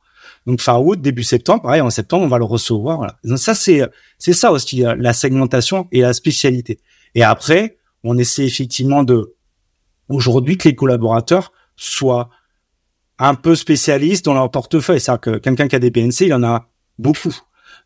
Donc 0.45 0.61
fin 0.61 0.77
août, 0.77 1.01
début 1.01 1.23
septembre, 1.23 1.63
pareil, 1.63 1.81
en 1.81 1.89
septembre, 1.89 2.23
on 2.23 2.27
va 2.27 2.37
le 2.37 2.45
recevoir. 2.45 2.97
Voilà. 2.97 3.37
Ça, 3.37 3.55
c'est 3.55 3.81
c'est 4.19 4.33
ça 4.33 4.51
aussi 4.51 4.85
euh, 4.85 4.95
la 4.97 5.13
segmentation 5.13 5.87
et 5.91 6.01
la 6.01 6.13
spécialité. 6.13 6.79
Et 7.15 7.23
après, 7.23 7.77
on 8.03 8.17
essaie 8.17 8.45
effectivement 8.45 9.03
de 9.03 9.35
aujourd'hui 10.09 10.57
que 10.57 10.69
les 10.69 10.75
collaborateurs 10.75 11.51
soient 11.75 12.29
un 13.17 13.33
peu 13.33 13.55
spécialistes 13.55 14.25
dans 14.25 14.33
leur 14.33 14.51
portefeuille. 14.51 14.99
C'est-à-dire 14.99 15.21
que 15.21 15.37
quelqu'un 15.37 15.67
qui 15.67 15.75
a 15.75 15.79
des 15.79 15.89
BNC, 15.89 16.21
il 16.21 16.33
en 16.33 16.43
a 16.43 16.69
beaucoup, 16.99 17.35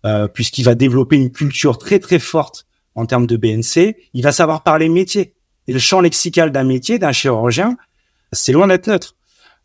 euh, 0.06 0.28
puisqu'il 0.28 0.64
va 0.64 0.76
développer 0.76 1.16
une 1.16 1.32
culture 1.32 1.78
très 1.78 2.00
très 2.00 2.20
forte 2.20 2.66
en 2.96 3.06
termes 3.06 3.28
de 3.28 3.38
BNC. 3.38 3.96
Il 4.14 4.24
va 4.24 4.32
savoir 4.32 4.64
parler 4.64 4.90
métier. 4.90 5.36
Et 5.68 5.74
le 5.74 5.80
champ 5.80 6.02
lexical 6.02 6.52
d'un 6.52 6.64
métier, 6.64 7.00
d'un 7.00 7.12
chirurgien, 7.12 7.78
c'est 8.34 8.52
loin 8.52 8.68
d'être 8.68 8.88
neutre 8.88 9.16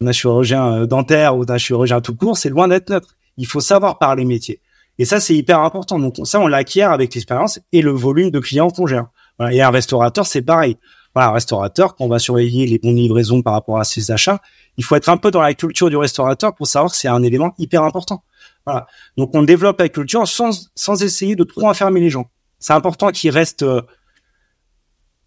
d'un 0.00 0.12
chirurgien 0.12 0.72
euh, 0.72 0.86
dentaire 0.86 1.36
ou 1.36 1.44
d'un 1.44 1.58
chirurgien 1.58 2.00
tout 2.00 2.14
court, 2.14 2.36
c'est 2.36 2.48
loin 2.48 2.68
d'être 2.68 2.90
neutre. 2.90 3.16
Il 3.36 3.46
faut 3.46 3.60
savoir 3.60 3.98
parler 3.98 4.24
métier. 4.24 4.60
Et 4.98 5.04
ça, 5.04 5.20
c'est 5.20 5.34
hyper 5.34 5.60
important. 5.60 5.98
Donc 5.98 6.16
ça, 6.24 6.40
on 6.40 6.46
l'acquiert 6.46 6.92
avec 6.92 7.14
l'expérience 7.14 7.60
et 7.72 7.82
le 7.82 7.90
volume 7.90 8.30
de 8.30 8.38
clients 8.38 8.70
qu'on 8.70 8.86
gère. 8.86 9.06
Voilà. 9.38 9.54
Et 9.54 9.60
un 9.60 9.70
restaurateur, 9.70 10.26
c'est 10.26 10.42
pareil. 10.42 10.76
Voilà, 11.14 11.30
un 11.30 11.32
restaurateur, 11.32 11.94
quand 11.94 12.04
on 12.04 12.08
va 12.08 12.18
surveiller 12.18 12.66
les 12.66 12.78
bons 12.78 12.92
livraisons 12.92 13.42
par 13.42 13.52
rapport 13.52 13.78
à 13.78 13.84
ses 13.84 14.10
achats, 14.10 14.40
il 14.76 14.84
faut 14.84 14.96
être 14.96 15.08
un 15.08 15.16
peu 15.16 15.30
dans 15.30 15.40
la 15.40 15.54
culture 15.54 15.88
du 15.88 15.96
restaurateur 15.96 16.54
pour 16.54 16.66
savoir 16.66 16.90
que 16.90 16.96
c'est 16.96 17.08
un 17.08 17.22
élément 17.22 17.54
hyper 17.58 17.84
important. 17.84 18.24
Voilà. 18.66 18.86
Donc 19.16 19.30
on 19.34 19.42
développe 19.42 19.78
la 19.78 19.88
culture 19.88 20.26
sans, 20.26 20.70
sans 20.74 21.02
essayer 21.02 21.36
de 21.36 21.44
trop 21.44 21.68
enfermer 21.68 22.00
les 22.00 22.10
gens. 22.10 22.30
C'est 22.58 22.72
important 22.72 23.10
qu'il 23.10 23.30
reste 23.30 23.62
euh, 23.62 23.82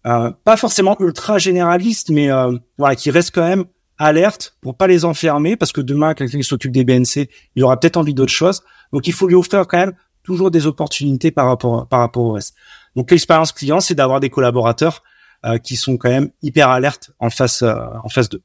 euh, 0.06 0.30
pas 0.44 0.56
forcément 0.56 0.96
ultra 1.00 1.38
généraliste, 1.38 2.10
mais 2.10 2.30
euh, 2.30 2.56
voilà, 2.76 2.94
qu'il 2.94 3.12
reste 3.12 3.34
quand 3.34 3.46
même 3.46 3.64
alerte 3.98 4.56
pour 4.60 4.76
pas 4.76 4.86
les 4.86 5.04
enfermer 5.04 5.56
parce 5.56 5.72
que 5.72 5.80
demain 5.80 6.14
quelqu'un 6.14 6.38
qui 6.38 6.44
s'occupe 6.44 6.72
des 6.72 6.84
BNC, 6.84 7.28
il 7.56 7.64
aura 7.64 7.78
peut-être 7.78 7.96
envie 7.96 8.14
d'autre 8.14 8.32
chose. 8.32 8.62
Donc 8.92 9.06
il 9.06 9.12
faut 9.12 9.26
lui 9.26 9.34
offrir 9.34 9.66
quand 9.66 9.78
même 9.78 9.94
toujours 10.22 10.50
des 10.50 10.66
opportunités 10.66 11.30
par 11.30 11.46
rapport 11.46 11.86
par 11.88 12.00
rapport 12.00 12.24
au 12.24 12.32
reste. 12.32 12.54
Donc 12.96 13.10
l'expérience 13.10 13.52
client, 13.52 13.80
c'est 13.80 13.94
d'avoir 13.94 14.20
des 14.20 14.30
collaborateurs 14.30 15.02
euh, 15.44 15.58
qui 15.58 15.76
sont 15.76 15.96
quand 15.96 16.10
même 16.10 16.30
hyper 16.42 16.68
alertes 16.68 17.10
en 17.18 17.30
face 17.30 17.62
euh, 17.62 17.74
en 18.02 18.08
face 18.08 18.28
d'eux. 18.28 18.42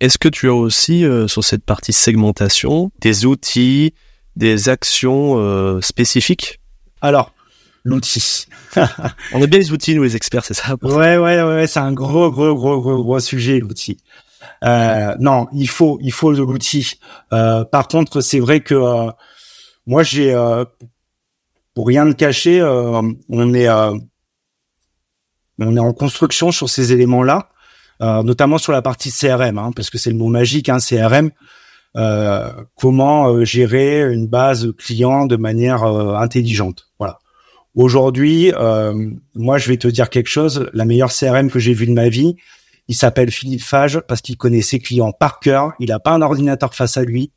Est-ce 0.00 0.18
que 0.18 0.28
tu 0.28 0.48
as 0.48 0.54
aussi 0.54 1.04
euh, 1.04 1.26
sur 1.26 1.42
cette 1.42 1.64
partie 1.64 1.92
segmentation 1.92 2.92
des 3.00 3.26
outils, 3.26 3.94
des 4.36 4.68
actions 4.68 5.80
spécifiques? 5.80 6.60
Alors 7.00 7.32
l'outil. 7.84 8.46
On 9.32 9.42
a 9.42 9.46
bien 9.46 9.58
les 9.58 9.72
outils, 9.72 9.94
nous 9.94 10.02
les 10.02 10.16
experts, 10.16 10.44
c'est 10.44 10.54
ça? 10.54 10.76
Ouais, 10.82 11.16
ouais, 11.16 11.42
ouais, 11.42 11.66
c'est 11.66 11.80
un 11.80 11.92
gros, 11.92 12.30
gros, 12.30 12.54
gros, 12.54 12.80
gros, 12.80 13.02
gros 13.02 13.20
sujet 13.20 13.58
l'outil. 13.58 13.98
Euh, 14.64 15.14
non, 15.18 15.48
il 15.52 15.68
faut, 15.68 15.98
il 16.02 16.12
faut 16.12 16.32
l'outil. 16.32 16.94
Euh, 17.32 17.64
par 17.64 17.88
contre, 17.88 18.20
c'est 18.20 18.40
vrai 18.40 18.60
que 18.60 18.74
euh, 18.74 19.10
moi, 19.86 20.02
j'ai, 20.02 20.34
euh, 20.34 20.64
pour 21.74 21.86
rien 21.86 22.06
de 22.06 22.12
cacher, 22.12 22.60
euh, 22.60 23.02
on 23.28 23.54
est, 23.54 23.68
on 25.58 25.76
est 25.76 25.80
en 25.80 25.92
construction 25.92 26.50
sur 26.52 26.68
ces 26.68 26.92
éléments-là, 26.92 27.50
notamment 28.00 28.58
sur 28.58 28.72
la 28.72 28.82
partie 28.82 29.10
CRM, 29.10 29.58
hein, 29.58 29.70
parce 29.74 29.90
que 29.90 29.98
c'est 29.98 30.10
le 30.10 30.16
mot 30.16 30.28
magique, 30.28 30.68
hein, 30.68 30.78
CRM. 30.78 31.30
comment 32.76 33.44
gérer 33.44 34.12
une 34.12 34.26
base 34.26 34.72
client 34.78 35.26
de 35.26 35.36
manière 35.36 35.84
intelligente. 35.84 36.88
Voilà. 36.98 37.18
Aujourd'hui, 37.74 38.52
moi, 39.34 39.58
je 39.58 39.68
vais 39.68 39.76
te 39.76 39.88
dire 39.88 40.10
quelque 40.10 40.28
chose. 40.28 40.68
La 40.74 40.84
meilleure 40.84 41.12
CRM 41.12 41.50
que 41.50 41.58
j'ai 41.58 41.74
vue 41.74 41.86
de 41.86 41.92
ma 41.92 42.08
vie, 42.08 42.36
il 42.88 42.94
s'appelle 42.94 43.30
Philippe 43.30 43.62
Fage 43.62 44.00
parce 44.08 44.22
qu'il 44.22 44.36
connaît 44.36 44.62
ses 44.62 44.78
clients 44.78 45.12
par 45.12 45.40
cœur. 45.40 45.72
Il 45.78 45.90
n'a 45.90 46.00
pas 46.00 46.12
un 46.12 46.22
ordinateur 46.22 46.74
face 46.74 46.96
à 46.96 47.04
lui. 47.04 47.32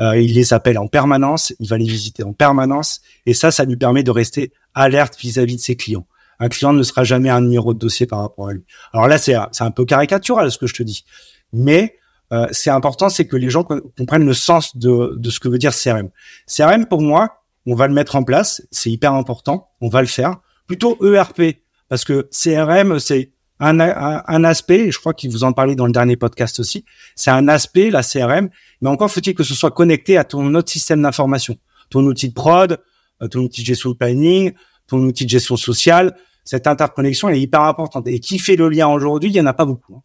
Euh, 0.00 0.20
il 0.20 0.34
les 0.34 0.52
appelle 0.52 0.78
en 0.78 0.88
permanence. 0.88 1.52
Il 1.60 1.68
va 1.68 1.78
les 1.78 1.84
visiter 1.84 2.24
en 2.24 2.32
permanence. 2.32 3.00
Et 3.24 3.32
ça, 3.32 3.50
ça 3.50 3.64
lui 3.64 3.76
permet 3.76 4.02
de 4.02 4.10
rester 4.10 4.52
alerte 4.74 5.16
vis-à-vis 5.18 5.56
de 5.56 5.60
ses 5.60 5.76
clients. 5.76 6.06
Un 6.40 6.48
client 6.48 6.72
ne 6.72 6.82
sera 6.82 7.04
jamais 7.04 7.30
un 7.30 7.40
numéro 7.40 7.74
de 7.74 7.78
dossier 7.78 8.06
par 8.06 8.20
rapport 8.20 8.48
à 8.48 8.52
lui. 8.52 8.64
Alors 8.92 9.08
là, 9.08 9.18
c'est 9.18 9.34
un 9.34 9.70
peu 9.70 9.84
caricatural 9.84 10.50
ce 10.50 10.58
que 10.58 10.66
je 10.66 10.74
te 10.74 10.82
dis. 10.82 11.04
Mais 11.52 11.96
euh, 12.32 12.46
c'est 12.52 12.70
important, 12.70 13.08
c'est 13.08 13.26
que 13.26 13.36
les 13.36 13.50
gens 13.50 13.64
comprennent 13.64 14.26
le 14.26 14.34
sens 14.34 14.76
de, 14.76 15.14
de 15.16 15.30
ce 15.30 15.40
que 15.40 15.48
veut 15.48 15.58
dire 15.58 15.72
CRM. 15.74 16.10
CRM, 16.46 16.86
pour 16.86 17.02
moi, 17.02 17.42
on 17.66 17.74
va 17.74 17.86
le 17.86 17.94
mettre 17.94 18.16
en 18.16 18.22
place. 18.22 18.62
C'est 18.70 18.90
hyper 18.90 19.14
important. 19.14 19.70
On 19.80 19.88
va 19.88 20.00
le 20.00 20.06
faire. 20.06 20.36
Plutôt 20.66 20.96
ERP. 21.04 21.58
Parce 21.88 22.04
que 22.04 22.28
CRM, 22.30 22.98
c'est 22.98 23.32
un, 23.60 23.80
un, 23.80 24.44
aspect, 24.44 24.86
et 24.86 24.90
je 24.90 24.98
crois 24.98 25.14
qu'il 25.14 25.30
vous 25.30 25.44
en 25.44 25.52
parlait 25.52 25.74
dans 25.74 25.86
le 25.86 25.92
dernier 25.92 26.16
podcast 26.16 26.60
aussi, 26.60 26.84
c'est 27.16 27.30
un 27.30 27.48
aspect, 27.48 27.90
la 27.90 28.02
CRM, 28.02 28.48
mais 28.80 28.88
encore 28.88 29.10
faut-il 29.10 29.34
que 29.34 29.42
ce 29.42 29.54
soit 29.54 29.70
connecté 29.70 30.16
à 30.16 30.24
ton 30.24 30.54
autre 30.54 30.70
système 30.70 31.02
d'information, 31.02 31.56
ton 31.90 32.04
outil 32.04 32.28
de 32.28 32.34
prod, 32.34 32.78
euh, 33.22 33.28
ton 33.28 33.40
outil 33.40 33.62
de 33.62 33.66
gestion 33.66 33.90
de 33.90 33.96
planning, 33.96 34.52
ton 34.86 34.98
outil 34.98 35.24
de 35.24 35.30
gestion 35.30 35.56
sociale. 35.56 36.16
Cette 36.44 36.66
interconnexion 36.66 37.28
elle 37.28 37.36
est 37.36 37.40
hyper 37.40 37.62
importante. 37.62 38.06
Et 38.08 38.20
qui 38.20 38.38
fait 38.38 38.56
le 38.56 38.68
lien 38.68 38.88
aujourd'hui 38.88 39.30
Il 39.30 39.36
y 39.36 39.40
en 39.40 39.46
a 39.46 39.52
pas 39.52 39.64
beaucoup. 39.64 39.96
Hein. 39.96 40.02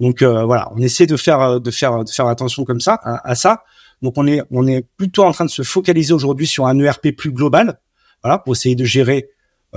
Donc 0.00 0.22
euh, 0.22 0.44
voilà, 0.44 0.70
on 0.74 0.78
essaie 0.78 1.06
de 1.06 1.16
faire 1.16 1.40
euh, 1.40 1.58
de 1.58 1.70
faire 1.70 2.04
de 2.04 2.10
faire 2.10 2.26
attention 2.26 2.64
comme 2.64 2.80
ça 2.80 2.94
à, 3.02 3.28
à, 3.28 3.34
ça. 3.34 3.62
Donc 4.02 4.14
on 4.16 4.26
est 4.26 4.42
on 4.50 4.66
est 4.66 4.86
plutôt 4.96 5.24
en 5.24 5.32
train 5.32 5.44
de 5.44 5.50
se 5.50 5.62
focaliser 5.62 6.12
aujourd'hui 6.12 6.46
sur 6.46 6.66
un 6.66 6.78
ERP 6.78 7.10
plus 7.16 7.30
global, 7.30 7.78
voilà, 8.22 8.38
pour 8.38 8.54
essayer 8.54 8.74
de 8.74 8.84
gérer 8.84 9.28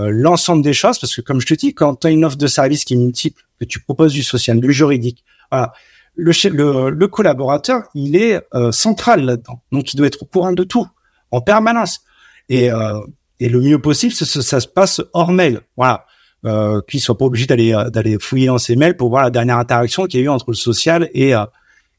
l'ensemble 0.07 0.63
des 0.63 0.73
choses, 0.73 0.99
parce 0.99 1.15
que 1.15 1.21
comme 1.21 1.41
je 1.41 1.47
te 1.47 1.53
dis, 1.53 1.73
quand 1.73 1.95
tu 1.95 2.07
as 2.07 2.09
une 2.11 2.23
offre 2.25 2.37
de 2.37 2.47
service 2.47 2.85
qui 2.85 2.93
est 2.93 2.97
multiple, 2.97 3.41
que 3.59 3.65
tu 3.65 3.79
proposes 3.81 4.13
du 4.13 4.23
social, 4.23 4.59
du 4.59 4.71
juridique, 4.71 5.23
voilà, 5.51 5.73
le, 6.15 6.31
le, 6.49 6.89
le 6.89 7.07
collaborateur, 7.07 7.83
il 7.95 8.15
est 8.15 8.41
euh, 8.53 8.71
central 8.71 9.25
là-dedans. 9.25 9.61
Donc, 9.71 9.93
il 9.93 9.97
doit 9.97 10.07
être 10.07 10.23
au 10.23 10.25
courant 10.25 10.51
de 10.51 10.63
tout, 10.63 10.87
en 11.31 11.41
permanence. 11.41 12.01
Et, 12.49 12.71
euh, 12.71 12.99
et 13.39 13.49
le 13.49 13.61
mieux 13.61 13.79
possible, 13.79 14.13
ça, 14.13 14.25
ça 14.25 14.59
se 14.59 14.67
passe 14.67 15.01
hors 15.13 15.31
mail. 15.31 15.61
Voilà. 15.77 16.05
Euh, 16.45 16.81
qu'il 16.87 17.01
soit 17.01 17.17
pas 17.17 17.25
obligé 17.25 17.47
d'aller 17.47 17.73
d'aller 17.91 18.17
fouiller 18.17 18.47
dans 18.47 18.57
ses 18.57 18.77
mails 18.77 18.95
pour 18.95 19.09
voir 19.09 19.23
la 19.23 19.29
dernière 19.29 19.57
interaction 19.57 20.05
qu'il 20.05 20.21
y 20.21 20.23
a 20.23 20.25
eu 20.27 20.29
entre 20.29 20.51
le 20.51 20.55
social 20.55 21.09
et 21.13 21.33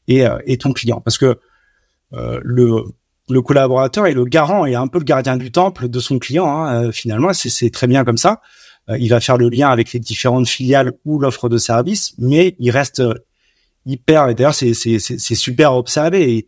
et, 0.07 0.25
et 0.47 0.57
ton 0.57 0.73
client 0.73 0.99
parce 0.99 1.19
que 1.19 1.37
le 2.11 2.83
le 3.29 3.41
collaborateur 3.41 4.07
est 4.07 4.13
le 4.13 4.25
garant 4.25 4.65
et 4.65 4.75
un 4.75 4.87
peu 4.87 4.99
le 4.99 5.03
gardien 5.05 5.37
du 5.37 5.51
temple 5.51 5.89
de 5.89 5.99
son 5.99 6.19
client. 6.19 6.47
Hein, 6.47 6.85
euh, 6.85 6.91
finalement, 6.91 7.33
c'est 7.33 7.69
très 7.69 7.87
bien 7.87 8.03
comme 8.03 8.17
ça. 8.17 8.41
Euh, 8.89 8.97
il 8.99 9.09
va 9.09 9.19
faire 9.19 9.37
le 9.37 9.49
lien 9.49 9.69
avec 9.69 9.93
les 9.93 9.99
différentes 9.99 10.47
filiales 10.47 10.93
ou 11.05 11.19
l'offre 11.19 11.49
de 11.49 11.57
service, 11.57 12.13
mais 12.17 12.55
il 12.59 12.71
reste 12.71 12.99
euh, 12.99 13.13
hyper. 13.85 14.29
Et 14.29 14.35
d'ailleurs, 14.35 14.55
c'est 14.55 14.75
super 14.75 15.73
observé. 15.73 16.33
Et, 16.33 16.47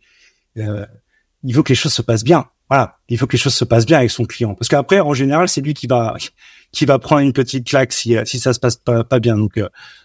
il 1.46 1.54
veut 1.54 1.62
que 1.62 1.70
les 1.70 1.74
choses 1.74 1.92
se 1.92 2.02
passent 2.02 2.24
bien. 2.24 2.46
Voilà, 2.70 2.96
il 3.08 3.18
faut 3.18 3.26
que 3.26 3.32
les 3.32 3.38
choses 3.38 3.54
se 3.54 3.64
passent 3.64 3.86
bien 3.86 3.98
avec 3.98 4.10
son 4.10 4.24
client, 4.24 4.54
parce 4.54 4.68
qu'après, 4.68 5.00
en 5.00 5.12
général, 5.12 5.48
c'est 5.48 5.60
lui 5.60 5.74
qui 5.74 5.86
va 5.86 6.14
qui 6.74 6.84
va 6.84 6.98
prendre 6.98 7.22
une 7.22 7.32
petite 7.32 7.66
claque 7.66 7.92
si 7.92 8.16
si 8.24 8.38
ça 8.38 8.52
se 8.52 8.60
passe 8.60 8.76
pas, 8.76 9.04
pas 9.04 9.20
bien. 9.20 9.36
Donc 9.36 9.58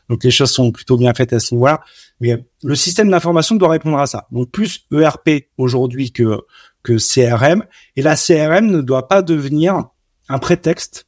donc 0.09 0.23
les 0.23 0.31
choses 0.31 0.51
sont 0.51 0.71
plutôt 0.71 0.97
bien 0.97 1.13
faites 1.13 1.33
à 1.33 1.39
ce 1.39 1.53
niveau-là. 1.53 1.81
Mais 2.19 2.45
le 2.63 2.75
système 2.75 3.09
d'information 3.09 3.55
doit 3.55 3.69
répondre 3.69 3.97
à 3.97 4.07
ça. 4.07 4.27
Donc 4.31 4.51
plus 4.51 4.85
ERP 4.91 5.47
aujourd'hui 5.57 6.11
que 6.11 6.41
que 6.83 6.97
CRM. 6.97 7.65
Et 7.95 8.01
la 8.01 8.15
CRM 8.15 8.67
ne 8.67 8.81
doit 8.81 9.07
pas 9.07 9.21
devenir 9.21 9.85
un 10.29 10.39
prétexte 10.39 11.07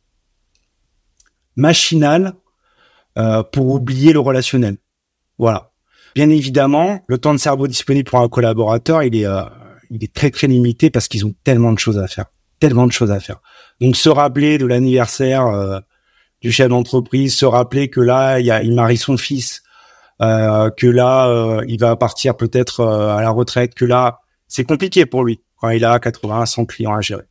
machinal 1.56 2.34
euh, 3.18 3.44
pour 3.44 3.68
oublier 3.68 4.14
le 4.14 4.20
relationnel. 4.20 4.78
Voilà. 5.38 5.72
Bien 6.16 6.30
évidemment, 6.30 7.04
le 7.08 7.18
temps 7.18 7.34
de 7.34 7.40
cerveau 7.40 7.68
disponible 7.68 8.10
pour 8.10 8.20
un 8.20 8.28
collaborateur, 8.30 9.04
il 9.04 9.16
est, 9.16 9.26
euh, 9.26 9.44
il 9.90 10.04
est 10.04 10.14
très 10.14 10.30
très 10.30 10.48
limité 10.48 10.90
parce 10.90 11.08
qu'ils 11.08 11.26
ont 11.26 11.34
tellement 11.44 11.72
de 11.72 11.80
choses 11.80 11.98
à 11.98 12.08
faire, 12.08 12.26
tellement 12.60 12.88
de 12.88 12.92
choses 12.92 13.12
à 13.12 13.20
faire. 13.20 13.42
Donc 13.82 13.96
se 13.96 14.10
rappeler 14.10 14.58
de 14.58 14.66
l'anniversaire 14.66 15.48
euh, 15.48 15.80
du 16.42 16.52
chef 16.52 16.70
d'entreprise, 16.70 17.36
se 17.36 17.46
rappeler 17.46 17.90
que 17.90 18.00
là, 18.00 18.40
il, 18.40 18.50
a, 18.50 18.64
marie 18.64 18.98
son 18.98 19.18
fils, 19.18 19.64
euh, 20.22 20.70
que 20.70 20.88
là, 20.88 21.62
il 21.68 21.80
va 21.80 21.96
partir 21.96 22.38
peut-être 22.38 22.86
à 22.86 23.22
la 23.22 23.30
retraite, 23.32 23.74
que 23.76 23.86
là, 23.86 24.22
c'est 24.48 24.64
compliqué 24.64 25.06
pour 25.06 25.24
lui 25.24 25.42
quand 25.58 25.70
il 25.70 25.84
a 25.84 26.00
80, 26.00 26.46
100 26.46 26.66
clients 26.66 26.94
à 26.94 27.02
gérer. 27.02 27.24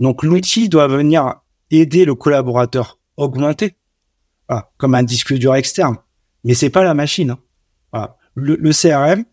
Donc 0.00 0.22
l'outil 0.22 0.68
doit 0.68 0.88
venir 0.88 1.34
aider 1.70 2.04
le 2.04 2.14
collaborateur 2.14 2.98
augmenter, 3.16 3.76
comme 4.76 4.94
un 4.94 5.02
disque 5.02 5.34
dur 5.34 5.54
externe. 5.54 5.96
Mais 6.44 6.54
c'est 6.54 6.70
pas 6.70 6.84
la 6.84 6.94
machine. 6.94 7.36
Hein. 7.92 8.08
Le, 8.34 8.72
CRM 8.72 9.24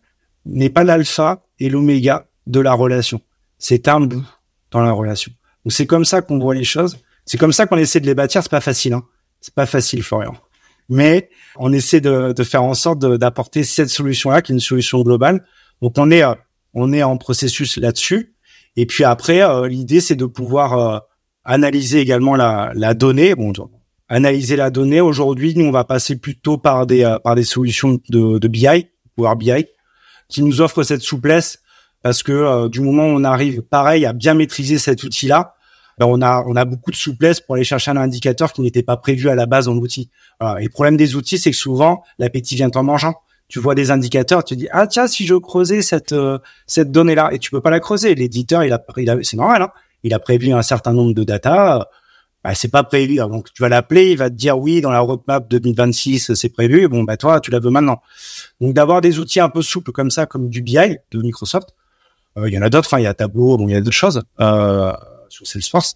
n'est 0.46 0.70
pas 0.70 0.82
l'alpha 0.82 1.44
et 1.58 1.68
l'oméga 1.68 2.26
de 2.46 2.60
la 2.60 2.72
relation. 2.72 3.20
C'est 3.58 3.88
un 3.88 4.00
bout 4.00 4.24
dans 4.70 4.80
la 4.80 4.92
relation. 4.92 5.32
Donc 5.64 5.72
c'est 5.72 5.86
comme 5.86 6.04
ça 6.04 6.22
qu'on 6.22 6.38
voit 6.38 6.54
les 6.54 6.64
choses. 6.64 6.98
C'est 7.24 7.38
comme 7.38 7.52
ça 7.52 7.66
qu'on 7.66 7.78
essaie 7.78 8.00
de 8.00 8.06
les 8.06 8.14
bâtir. 8.14 8.42
C'est 8.42 8.50
pas 8.50 8.60
facile. 8.60 8.92
Hein. 8.92 9.04
C'est 9.40 9.54
pas 9.54 9.66
facile, 9.66 10.02
Florian. 10.02 10.34
Mais 10.88 11.30
on 11.56 11.72
essaie 11.72 12.00
de, 12.00 12.32
de 12.32 12.44
faire 12.44 12.62
en 12.62 12.74
sorte 12.74 12.98
d'apporter 12.98 13.64
cette 13.64 13.88
solution-là, 13.88 14.42
qui 14.42 14.52
est 14.52 14.54
une 14.54 14.60
solution 14.60 15.00
globale. 15.02 15.44
Donc 15.80 15.94
on 15.96 16.10
est 16.10 16.22
euh, 16.22 16.34
on 16.74 16.92
est 16.92 17.02
en 17.02 17.16
processus 17.16 17.76
là-dessus. 17.78 18.34
Et 18.76 18.86
puis 18.86 19.04
après, 19.04 19.42
euh, 19.42 19.68
l'idée 19.68 20.00
c'est 20.00 20.16
de 20.16 20.26
pouvoir 20.26 20.78
euh, 20.78 20.98
analyser 21.44 22.00
également 22.00 22.36
la, 22.36 22.72
la 22.74 22.92
donnée. 22.92 23.34
Bon, 23.34 23.52
analyser 24.08 24.56
la 24.56 24.70
donnée. 24.70 25.00
Aujourd'hui, 25.00 25.54
nous, 25.56 25.66
on 25.66 25.70
va 25.70 25.84
passer 25.84 26.16
plutôt 26.16 26.58
par 26.58 26.86
des 26.86 27.16
par 27.24 27.34
des 27.34 27.44
solutions 27.44 27.98
de, 28.10 28.38
de 28.38 28.48
BI, 28.48 28.88
Power 29.16 29.36
BI, 29.36 29.66
qui 30.28 30.42
nous 30.42 30.60
offrent 30.60 30.82
cette 30.82 31.02
souplesse 31.02 31.60
parce 32.02 32.22
que 32.22 32.68
du 32.68 32.80
moment 32.80 33.06
où 33.06 33.16
on 33.16 33.24
arrive, 33.24 33.62
pareil, 33.62 34.04
à 34.04 34.12
bien 34.12 34.34
maîtriser 34.34 34.76
cet 34.76 35.04
outil-là, 35.04 35.53
ben 35.98 36.06
on 36.06 36.20
a 36.22 36.44
on 36.46 36.56
a 36.56 36.64
beaucoup 36.64 36.90
de 36.90 36.96
souplesse 36.96 37.40
pour 37.40 37.54
aller 37.54 37.64
chercher 37.64 37.90
un 37.90 37.96
indicateur 37.96 38.52
qui 38.52 38.60
n'était 38.60 38.82
pas 38.82 38.96
prévu 38.96 39.28
à 39.28 39.34
la 39.34 39.46
base 39.46 39.66
dans 39.66 39.74
l'outil. 39.74 40.10
Et 40.40 40.64
le 40.64 40.70
problème 40.70 40.96
des 40.96 41.16
outils, 41.16 41.38
c'est 41.38 41.50
que 41.50 41.56
souvent 41.56 42.02
l'appétit 42.18 42.56
vient 42.56 42.70
en 42.74 42.82
mangeant. 42.82 43.14
Tu 43.48 43.58
vois 43.58 43.74
des 43.74 43.90
indicateurs, 43.90 44.42
tu 44.42 44.56
dis 44.56 44.68
ah 44.72 44.86
tiens 44.86 45.06
si 45.06 45.26
je 45.26 45.34
creusais 45.34 45.82
cette 45.82 46.12
euh, 46.12 46.38
cette 46.66 46.90
donnée-là 46.90 47.30
et 47.32 47.38
tu 47.38 47.50
peux 47.50 47.60
pas 47.60 47.70
la 47.70 47.80
creuser. 47.80 48.14
L'éditeur 48.14 48.64
il 48.64 48.72
a, 48.72 48.82
il 48.96 49.10
a 49.10 49.16
c'est 49.22 49.36
normal, 49.36 49.62
hein, 49.62 49.70
il 50.02 50.14
a 50.14 50.18
prévu 50.18 50.52
un 50.52 50.62
certain 50.62 50.92
nombre 50.92 51.14
de 51.14 51.24
data 51.24 51.88
bah, 52.44 52.54
c'est 52.54 52.68
pas 52.68 52.84
prévu. 52.84 53.16
Donc 53.16 53.52
tu 53.52 53.62
vas 53.62 53.70
l'appeler, 53.70 54.12
il 54.12 54.18
va 54.18 54.28
te 54.28 54.34
dire 54.34 54.58
oui, 54.58 54.82
dans 54.82 54.90
la 54.90 55.00
roadmap 55.00 55.48
2026, 55.48 56.34
c'est 56.34 56.50
prévu. 56.50 56.88
Bon, 56.88 57.02
bah 57.02 57.16
toi, 57.16 57.40
tu 57.40 57.50
la 57.50 57.58
veux 57.58 57.70
maintenant. 57.70 58.02
Donc 58.60 58.74
d'avoir 58.74 59.00
des 59.00 59.18
outils 59.18 59.40
un 59.40 59.48
peu 59.48 59.62
souples 59.62 59.92
comme 59.92 60.10
ça, 60.10 60.26
comme 60.26 60.50
du 60.50 60.60
BI 60.60 60.98
de 61.10 61.22
Microsoft. 61.22 61.70
Euh, 62.36 62.48
il 62.48 62.54
y 62.54 62.58
en 62.58 62.62
a 62.62 62.68
d'autres. 62.68 62.86
Enfin, 62.88 62.98
il 62.98 63.04
y 63.04 63.06
a 63.06 63.14
Tableau, 63.14 63.56
bon, 63.56 63.66
il 63.68 63.72
y 63.72 63.76
a 63.76 63.80
d'autres 63.80 63.96
choses 63.96 64.22
euh, 64.40 64.92
sur 65.28 65.46
Salesforce. 65.46 65.94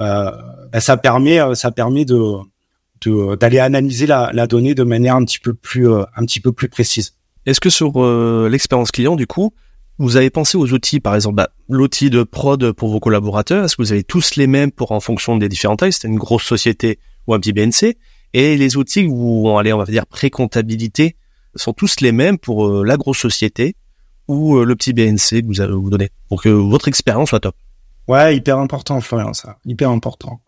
Euh, 0.00 0.30
bah, 0.72 0.80
ça 0.80 0.96
permet, 0.96 1.40
euh, 1.40 1.54
ça 1.54 1.70
permet 1.70 2.04
d'aller 2.04 3.58
analyser 3.58 4.06
la, 4.06 4.46
donnée 4.46 4.74
de 4.74 4.82
manière 4.82 5.16
un 5.16 5.24
petit 5.24 5.38
peu 5.38 5.54
plus, 5.54 5.88
euh, 5.88 6.04
précise. 6.70 7.14
Est-ce 7.46 7.60
que 7.60 7.70
sur 7.70 8.02
l'expérience 8.48 8.90
client, 8.90 9.16
du 9.16 9.26
coup, 9.26 9.52
vous 9.98 10.16
avez 10.16 10.30
pensé 10.30 10.56
aux 10.56 10.72
outils, 10.72 10.98
par 10.98 11.14
exemple, 11.14 11.36
bah, 11.36 11.50
l'outil 11.68 12.10
de 12.10 12.22
prod 12.22 12.72
pour 12.72 12.88
vos 12.88 13.00
collaborateurs? 13.00 13.64
Est-ce 13.64 13.76
que 13.76 13.82
vous 13.82 13.92
avez 13.92 14.02
tous 14.02 14.36
les 14.36 14.46
mêmes 14.46 14.72
pour 14.72 14.92
en 14.92 15.00
fonction 15.00 15.36
des 15.36 15.48
différentes 15.48 15.80
tailles? 15.80 15.92
C'est 15.92 16.08
une 16.08 16.18
grosse 16.18 16.44
société 16.44 16.98
ou 17.26 17.34
un 17.34 17.40
petit 17.40 17.52
BNC. 17.52 17.96
Et 18.32 18.56
les 18.56 18.76
outils 18.76 19.06
où, 19.06 19.56
allez, 19.56 19.72
on 19.72 19.78
va 19.78 19.84
dire 19.84 20.06
pré-comptabilité, 20.06 21.16
sont 21.56 21.72
tous 21.72 22.00
les 22.00 22.12
mêmes 22.12 22.38
pour 22.38 22.66
euh, 22.66 22.84
la 22.84 22.96
grosse 22.96 23.18
société 23.18 23.76
ou 24.28 24.56
euh, 24.56 24.64
le 24.64 24.76
petit 24.76 24.92
BNC 24.92 25.42
que 25.42 25.46
vous 25.46 25.60
avez 25.60 25.72
vous 25.72 25.90
donnez 25.90 26.10
pour 26.28 26.42
que 26.42 26.48
votre 26.48 26.88
expérience 26.88 27.30
soit 27.30 27.40
top? 27.40 27.54
Ouais, 28.06 28.36
hyper 28.36 28.58
important, 28.58 29.00
Florian, 29.00 29.32
ça, 29.32 29.56
hyper 29.64 29.90
important. 29.90 30.40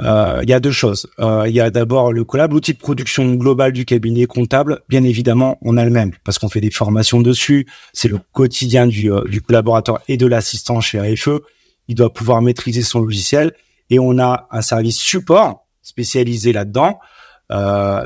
Euh, 0.00 0.40
il 0.42 0.50
y 0.50 0.52
a 0.52 0.60
deux 0.60 0.70
choses. 0.70 1.08
Euh, 1.18 1.44
il 1.48 1.54
y 1.54 1.60
a 1.60 1.70
d'abord 1.70 2.12
le 2.12 2.24
collab, 2.24 2.52
l'outil 2.52 2.74
de 2.74 2.78
production 2.78 3.34
global 3.34 3.72
du 3.72 3.84
cabinet 3.84 4.26
comptable. 4.26 4.80
Bien 4.88 5.02
évidemment, 5.02 5.58
on 5.62 5.76
a 5.76 5.84
le 5.84 5.90
même 5.90 6.12
parce 6.24 6.38
qu'on 6.38 6.48
fait 6.48 6.60
des 6.60 6.70
formations 6.70 7.20
dessus. 7.20 7.66
C'est 7.92 8.08
le 8.08 8.20
quotidien 8.32 8.86
du, 8.86 9.10
euh, 9.10 9.24
du 9.24 9.42
collaborateur 9.42 10.00
et 10.06 10.16
de 10.16 10.26
l'assistant 10.26 10.80
chez 10.80 11.00
RFE. 11.00 11.40
Il 11.88 11.96
doit 11.96 12.12
pouvoir 12.12 12.42
maîtriser 12.42 12.82
son 12.82 13.00
logiciel 13.00 13.52
et 13.90 13.98
on 13.98 14.18
a 14.18 14.46
un 14.50 14.62
service 14.62 14.98
support 14.98 15.66
spécialisé 15.82 16.52
là-dedans. 16.52 16.98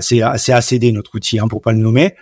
C'est 0.01 0.23
ACD 0.23 0.93
notre 0.93 1.17
outil, 1.17 1.41
hein, 1.41 1.49
pour 1.49 1.61
pas 1.61 1.73
le 1.73 1.79
nommer, 1.79 2.15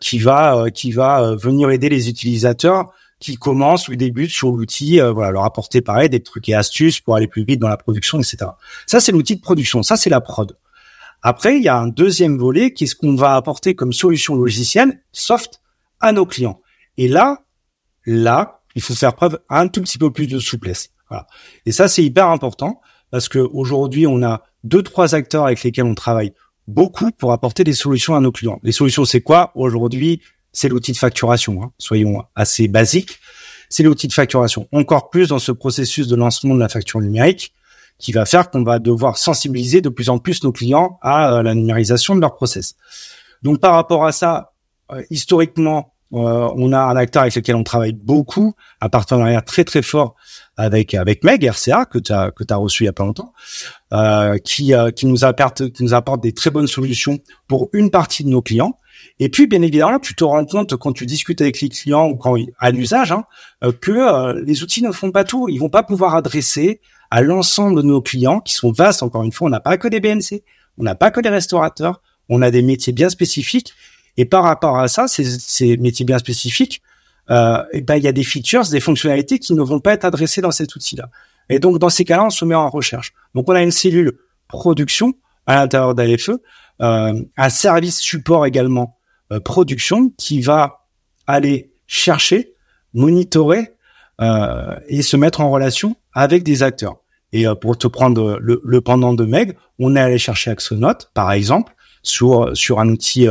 qui 0.00 0.18
va 0.18 0.64
qui 0.74 0.90
va 0.90 1.36
venir 1.36 1.70
aider 1.70 1.88
les 1.88 2.08
utilisateurs 2.08 2.92
qui 3.20 3.36
commencent 3.36 3.88
ou 3.88 3.94
débutent 3.94 4.30
sur 4.30 4.50
l'outil, 4.50 5.00
euh, 5.00 5.12
voilà, 5.12 5.30
leur 5.30 5.44
apporter 5.44 5.82
pareil 5.82 6.08
des 6.08 6.22
trucs 6.22 6.48
et 6.48 6.54
astuces 6.54 7.00
pour 7.00 7.14
aller 7.14 7.28
plus 7.28 7.44
vite 7.44 7.60
dans 7.60 7.68
la 7.68 7.76
production, 7.76 8.18
etc. 8.18 8.38
Ça, 8.86 8.98
c'est 8.98 9.12
l'outil 9.12 9.36
de 9.36 9.42
production, 9.42 9.82
ça, 9.82 9.96
c'est 9.96 10.10
la 10.10 10.20
prod. 10.20 10.56
Après, 11.22 11.56
il 11.56 11.62
y 11.62 11.68
a 11.68 11.76
un 11.76 11.86
deuxième 11.86 12.38
volet 12.38 12.72
qui 12.72 12.84
est 12.84 12.86
ce 12.86 12.96
qu'on 12.96 13.14
va 13.14 13.36
apporter 13.36 13.74
comme 13.74 13.92
solution 13.92 14.34
logicielle, 14.34 15.02
soft, 15.12 15.60
à 16.00 16.12
nos 16.12 16.24
clients. 16.24 16.62
Et 16.96 17.08
là, 17.08 17.44
là, 18.06 18.62
il 18.74 18.80
faut 18.80 18.94
faire 18.94 19.14
preuve 19.14 19.38
un 19.50 19.68
tout 19.68 19.82
petit 19.82 19.98
peu 19.98 20.10
plus 20.10 20.26
de 20.26 20.38
souplesse. 20.38 20.90
Voilà. 21.10 21.26
Et 21.66 21.72
ça, 21.72 21.88
c'est 21.88 22.02
hyper 22.02 22.28
important 22.28 22.80
parce 23.10 23.28
que 23.28 23.38
aujourd'hui, 23.38 24.06
on 24.06 24.22
a 24.22 24.42
deux, 24.64 24.82
trois 24.82 25.14
acteurs 25.14 25.44
avec 25.44 25.62
lesquels 25.62 25.84
on 25.84 25.94
travaille 25.94 26.32
beaucoup 26.68 27.10
pour 27.10 27.32
apporter 27.32 27.64
des 27.64 27.72
solutions 27.74 28.14
à 28.14 28.20
nos 28.20 28.32
clients. 28.32 28.60
Les 28.62 28.72
solutions, 28.72 29.04
c'est 29.04 29.20
quoi? 29.20 29.52
Aujourd'hui, 29.54 30.22
c'est 30.52 30.68
l'outil 30.68 30.92
de 30.92 30.96
facturation. 30.96 31.62
Hein. 31.62 31.72
Soyons 31.78 32.24
assez 32.34 32.68
basiques. 32.68 33.18
C'est 33.68 33.82
l'outil 33.82 34.08
de 34.08 34.12
facturation. 34.12 34.68
Encore 34.72 35.10
plus 35.10 35.28
dans 35.28 35.38
ce 35.38 35.52
processus 35.52 36.08
de 36.08 36.16
lancement 36.16 36.54
de 36.54 36.60
la 36.60 36.68
facture 36.68 37.00
numérique 37.00 37.54
qui 37.98 38.12
va 38.12 38.24
faire 38.24 38.50
qu'on 38.50 38.64
va 38.64 38.78
devoir 38.78 39.18
sensibiliser 39.18 39.80
de 39.80 39.90
plus 39.90 40.08
en 40.08 40.18
plus 40.18 40.42
nos 40.42 40.52
clients 40.52 40.98
à 41.02 41.34
euh, 41.34 41.42
la 41.42 41.54
numérisation 41.54 42.16
de 42.16 42.20
leur 42.20 42.34
process. 42.34 42.74
Donc 43.42 43.60
par 43.60 43.74
rapport 43.74 44.04
à 44.04 44.12
ça, 44.12 44.52
euh, 44.90 45.02
historiquement, 45.10 45.94
euh, 46.12 46.50
on 46.56 46.72
a 46.72 46.80
un 46.80 46.96
acteur 46.96 47.22
avec 47.22 47.36
lequel 47.36 47.54
on 47.54 47.62
travaille 47.62 47.92
beaucoup, 47.92 48.54
un 48.80 48.88
partenariat 48.88 49.42
très 49.42 49.62
très 49.62 49.82
fort 49.82 50.16
avec 50.56 50.94
avec 50.94 51.22
Meg 51.22 51.44
RCA 51.44 51.84
que 51.84 51.98
tu 52.00 52.12
as 52.12 52.32
que 52.32 52.42
tu 52.42 52.52
reçu 52.54 52.82
il 52.82 52.86
y 52.86 52.88
a 52.88 52.92
pas 52.92 53.04
longtemps, 53.04 53.32
qui 54.42 54.72
qui 54.96 55.06
nous 55.06 55.24
apporte 55.24 55.70
qui 55.70 55.84
nous 55.84 55.94
apporte 55.94 56.20
des 56.20 56.32
très 56.32 56.50
bonnes 56.50 56.66
solutions 56.66 57.20
pour 57.46 57.68
une 57.72 57.90
partie 57.92 58.24
de 58.24 58.28
nos 58.28 58.42
clients 58.42 58.76
et 59.22 59.28
puis, 59.28 59.46
bien 59.46 59.60
évidemment, 59.60 59.98
tu 59.98 60.14
te 60.14 60.24
rends 60.24 60.46
compte 60.46 60.74
quand 60.76 60.92
tu 60.92 61.04
discutes 61.04 61.42
avec 61.42 61.60
les 61.60 61.68
clients 61.68 62.08
ou 62.08 62.16
quand 62.16 62.36
à 62.58 62.70
l'usage 62.70 63.12
hein, 63.12 63.24
euh, 63.62 63.70
que 63.70 63.92
euh, 63.92 64.42
les 64.46 64.62
outils 64.62 64.82
ne 64.82 64.92
font 64.92 65.12
pas 65.12 65.24
tout. 65.24 65.46
Ils 65.50 65.58
vont 65.58 65.68
pas 65.68 65.82
pouvoir 65.82 66.14
adresser 66.14 66.80
à 67.10 67.20
l'ensemble 67.20 67.82
de 67.82 67.86
nos 67.86 68.00
clients 68.00 68.40
qui 68.40 68.54
sont 68.54 68.72
vastes. 68.72 69.02
Encore 69.02 69.22
une 69.22 69.30
fois, 69.30 69.48
on 69.48 69.50
n'a 69.50 69.60
pas 69.60 69.76
que 69.76 69.88
des 69.88 70.00
BNC, 70.00 70.42
on 70.78 70.84
n'a 70.84 70.94
pas 70.94 71.10
que 71.10 71.20
des 71.20 71.28
restaurateurs, 71.28 72.00
on 72.30 72.40
a 72.40 72.50
des 72.50 72.62
métiers 72.62 72.94
bien 72.94 73.10
spécifiques. 73.10 73.74
Et 74.16 74.24
par 74.24 74.42
rapport 74.42 74.78
à 74.78 74.88
ça, 74.88 75.06
ces, 75.06 75.76
métiers 75.76 76.06
bien 76.06 76.18
spécifiques, 76.18 76.80
euh, 77.30 77.62
et 77.72 77.82
ben 77.82 77.96
il 77.96 78.02
y 78.02 78.08
a 78.08 78.12
des 78.12 78.24
features, 78.24 78.66
des 78.68 78.80
fonctionnalités 78.80 79.38
qui 79.38 79.52
ne 79.52 79.62
vont 79.62 79.80
pas 79.80 79.92
être 79.92 80.06
adressées 80.06 80.40
dans 80.40 80.50
cet 80.50 80.74
outil-là. 80.74 81.10
Et 81.50 81.58
donc 81.58 81.78
dans 81.78 81.90
ces 81.90 82.04
cas-là, 82.04 82.24
on 82.24 82.30
se 82.30 82.46
met 82.46 82.54
en 82.54 82.70
recherche. 82.70 83.12
Donc 83.34 83.50
on 83.50 83.54
a 83.54 83.62
une 83.62 83.70
cellule 83.70 84.18
production 84.48 85.12
à 85.46 85.56
l'intérieur 85.56 85.94
euh, 86.80 87.22
un 87.36 87.48
service 87.50 88.00
support 88.00 88.46
également 88.46 88.96
production 89.38 90.10
qui 90.18 90.40
va 90.40 90.86
aller 91.26 91.72
chercher, 91.86 92.54
monitorer 92.94 93.70
euh, 94.20 94.76
et 94.88 95.02
se 95.02 95.16
mettre 95.16 95.40
en 95.40 95.50
relation 95.50 95.96
avec 96.12 96.42
des 96.42 96.62
acteurs. 96.62 96.96
Et 97.32 97.46
euh, 97.46 97.54
pour 97.54 97.78
te 97.78 97.86
prendre 97.86 98.38
le, 98.40 98.60
le, 98.64 98.80
pendant 98.80 99.14
de 99.14 99.24
Meg, 99.24 99.56
on 99.78 99.96
est 99.96 100.00
allé 100.00 100.18
chercher 100.18 100.50
Axonote, 100.50 101.10
par 101.14 101.32
exemple, 101.32 101.74
sur 102.02 102.56
sur 102.56 102.80
un 102.80 102.88
outil 102.88 103.28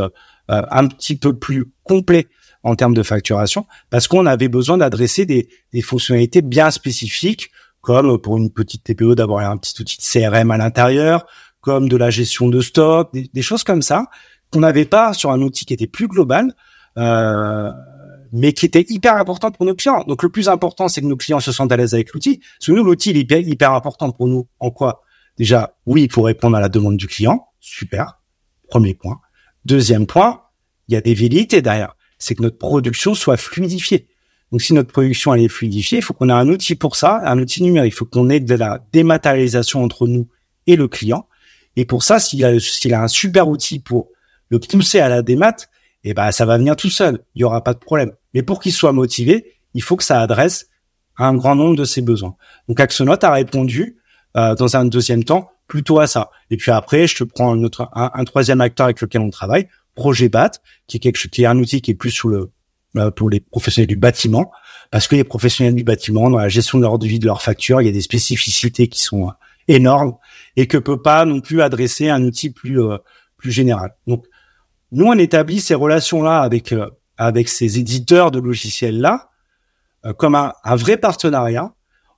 un 0.47 0.88
petit 0.88 1.15
peu 1.15 1.38
plus 1.38 1.71
complet 1.83 2.27
en 2.63 2.75
termes 2.75 2.93
de 2.93 3.03
facturation, 3.03 3.65
parce 3.89 4.07
qu'on 4.07 4.25
avait 4.25 4.47
besoin 4.47 4.77
d'adresser 4.77 5.25
des, 5.25 5.47
des 5.73 5.81
fonctionnalités 5.81 6.41
bien 6.41 6.71
spécifiques, 6.71 7.52
comme 7.81 8.19
pour 8.19 8.37
une 8.37 8.52
petite 8.52 8.83
TPE 8.83 9.15
d'avoir 9.15 9.50
un 9.50 9.58
petit 9.58 9.79
outil 9.79 9.97
de 9.97 10.04
CRM 10.04 10.52
à 10.52 10.58
l'intérieur, 10.58 11.25
comme 11.62 11.87
de 11.87 11.97
la 11.97 12.10
gestion 12.10 12.50
de 12.50 12.62
stock, 12.62 13.12
des 13.13 13.41
choses 13.41 13.63
comme 13.63 13.81
ça, 13.81 14.08
qu'on 14.52 14.60
n'avait 14.60 14.85
pas 14.85 15.13
sur 15.13 15.31
un 15.31 15.41
outil 15.41 15.65
qui 15.65 15.73
était 15.73 15.87
plus 15.87 16.08
global, 16.08 16.54
euh, 16.97 17.71
mais 18.31 18.54
qui 18.54 18.65
était 18.65 18.85
hyper 18.89 19.15
important 19.17 19.52
pour 19.52 19.65
nos 19.65 19.75
clients. 19.75 20.04
Donc 20.08 20.23
le 20.23 20.29
plus 20.29 20.50
important, 20.50 20.87
c'est 20.87 21.02
que 21.02 21.06
nos 21.06 21.17
clients 21.17 21.39
se 21.39 21.52
sentent 21.52 21.71
à 21.71 21.77
l'aise 21.77 21.93
avec 21.93 22.13
l'outil. 22.13 22.39
Que 22.63 22.71
nous, 22.71 22.83
l'outil, 22.83 23.12
il 23.12 23.17
est 23.17 23.41
hyper, 23.41 23.73
important 23.73 24.12
pour 24.12 24.27
nous. 24.27 24.47
En 24.60 24.71
quoi? 24.71 25.02
Déjà, 25.37 25.75
oui, 25.85 26.08
pour 26.08 26.25
répondre 26.25 26.58
à 26.58 26.60
la 26.60 26.69
demande 26.69 26.97
du 26.97 27.08
client. 27.08 27.47
Super. 27.60 28.19
Premier 28.69 28.93
point. 28.93 29.19
Deuxième 29.65 30.06
point, 30.06 30.43
il 30.87 30.93
y 30.93 30.97
a 30.97 31.02
des 31.02 31.13
velléités 31.13 31.62
derrière. 31.62 31.95
C'est 32.17 32.35
que 32.35 32.43
notre 32.43 32.58
production 32.58 33.13
soit 33.13 33.37
fluidifiée. 33.37 34.08
Donc 34.52 34.62
si 34.62 34.73
notre 34.73 34.91
production 34.91 35.33
elle 35.33 35.43
est 35.43 35.47
fluidifiée, 35.47 36.00
il 36.00 36.02
faut 36.02 36.13
qu'on 36.13 36.29
ait 36.29 36.33
un 36.33 36.47
outil 36.50 36.75
pour 36.75 36.95
ça, 36.95 37.21
un 37.23 37.37
outil 37.39 37.62
numérique. 37.62 37.93
Il 37.93 37.95
faut 37.95 38.06
qu'on 38.06 38.29
ait 38.29 38.39
de 38.39 38.56
la 38.56 38.83
dématérialisation 38.91 39.83
entre 39.83 40.08
nous 40.08 40.27
et 40.67 40.75
le 40.75 40.87
client. 40.87 41.27
Et 41.75 41.85
pour 41.85 42.04
ça, 42.04 42.19
s'il 42.19 42.43
a, 42.43 42.60
s'il 42.60 42.93
a 42.93 43.04
un 43.04 43.08
super 43.08 43.47
outil 43.47 43.79
pour 43.79 44.10
le 44.50 44.60
pousser 44.60 45.00
à 45.00 45.10
la 45.10 45.21
démat, 45.21 45.56
et 46.04 46.13
ben 46.13 46.31
ça 46.31 46.45
va 46.45 46.58
venir 46.58 46.75
tout 46.75 46.89
seul. 46.89 47.23
Il 47.35 47.41
y 47.41 47.43
aura 47.43 47.63
pas 47.63 47.73
de 47.73 47.79
problème. 47.79 48.12
Mais 48.33 48.43
pour 48.43 48.62
qu'il 48.62 48.71
soit 48.71 48.93
motivé, 48.93 49.60
il 49.73 49.81
faut 49.81 49.97
que 49.97 50.04
ça 50.04 50.21
adresse 50.21 50.67
un 51.17 51.33
grand 51.35 51.56
nombre 51.56 51.75
de 51.75 51.83
ses 51.83 52.02
besoins. 52.02 52.35
Donc 52.67 52.79
Axonote 52.79 53.23
a 53.23 53.31
répondu 53.31 53.97
euh, 54.37 54.56
dans 54.56 54.77
un 54.77 54.85
deuxième 54.85 55.23
temps 55.23 55.52
plutôt 55.67 56.00
à 56.00 56.08
ça. 56.08 56.31
Et 56.50 56.58
puis 56.58 56.71
après, 56.71 57.08
je 57.08 57.17
te 57.17 57.23
prends 57.23 57.54
un, 57.54 57.63
autre, 57.63 57.89
un, 57.93 58.23
troisième 58.23 58.62
acteur 58.62 58.85
avec 58.85 59.02
lequel 59.02 59.21
on 59.21 59.29
travaille, 59.29 59.67
Projet 59.95 60.29
BAT, 60.29 60.52
qui 60.87 60.97
est 60.97 61.00
quelque 61.00 61.27
qui 61.27 61.43
est 61.43 61.45
un 61.45 61.58
outil 61.60 61.81
qui 61.81 61.91
est 61.91 61.95
plus 61.95 62.23
euh, 62.25 63.12
pour 63.12 63.29
les 63.29 63.39
professionnels 63.39 63.87
du 63.87 63.97
bâtiment, 63.97 64.52
parce 64.91 65.08
que 65.08 65.15
les 65.15 65.23
professionnels 65.23 65.75
du 65.75 65.83
bâtiment, 65.83 66.29
dans 66.29 66.37
la 66.37 66.50
gestion 66.50 66.79
de 66.79 66.83
leur 66.83 66.97
devis, 66.97 67.19
de 67.19 67.25
leurs 67.25 67.41
factures, 67.41 67.81
il 67.81 67.85
y 67.85 67.89
a 67.89 67.91
des 67.93 68.02
spécificités 68.02 68.87
qui 68.87 69.02
sont 69.02 69.27
euh, 69.27 69.31
énormes 69.67 70.15
et 70.56 70.67
que 70.67 70.77
peut 70.77 71.02
pas 71.02 71.25
non 71.25 71.41
plus 71.41 71.62
adresser 71.62 72.10
un 72.10 72.23
outil 72.23 72.50
plus 72.50 72.79
plus 73.37 73.52
général. 73.52 73.95
Donc 74.08 74.25
nous 74.92 75.06
on 75.06 75.17
établit 75.17 75.60
ces 75.60 75.75
relations 75.75 76.23
là 76.23 76.42
avec 76.42 76.73
avec 77.17 77.50
ces 77.50 77.79
éditeurs 77.79 78.31
de 78.31 78.40
logiciels 78.40 79.00
là 79.00 79.29
comme 80.17 80.35
un, 80.35 80.54
un 80.63 80.75
vrai 80.75 80.98
partenariat 80.98 81.73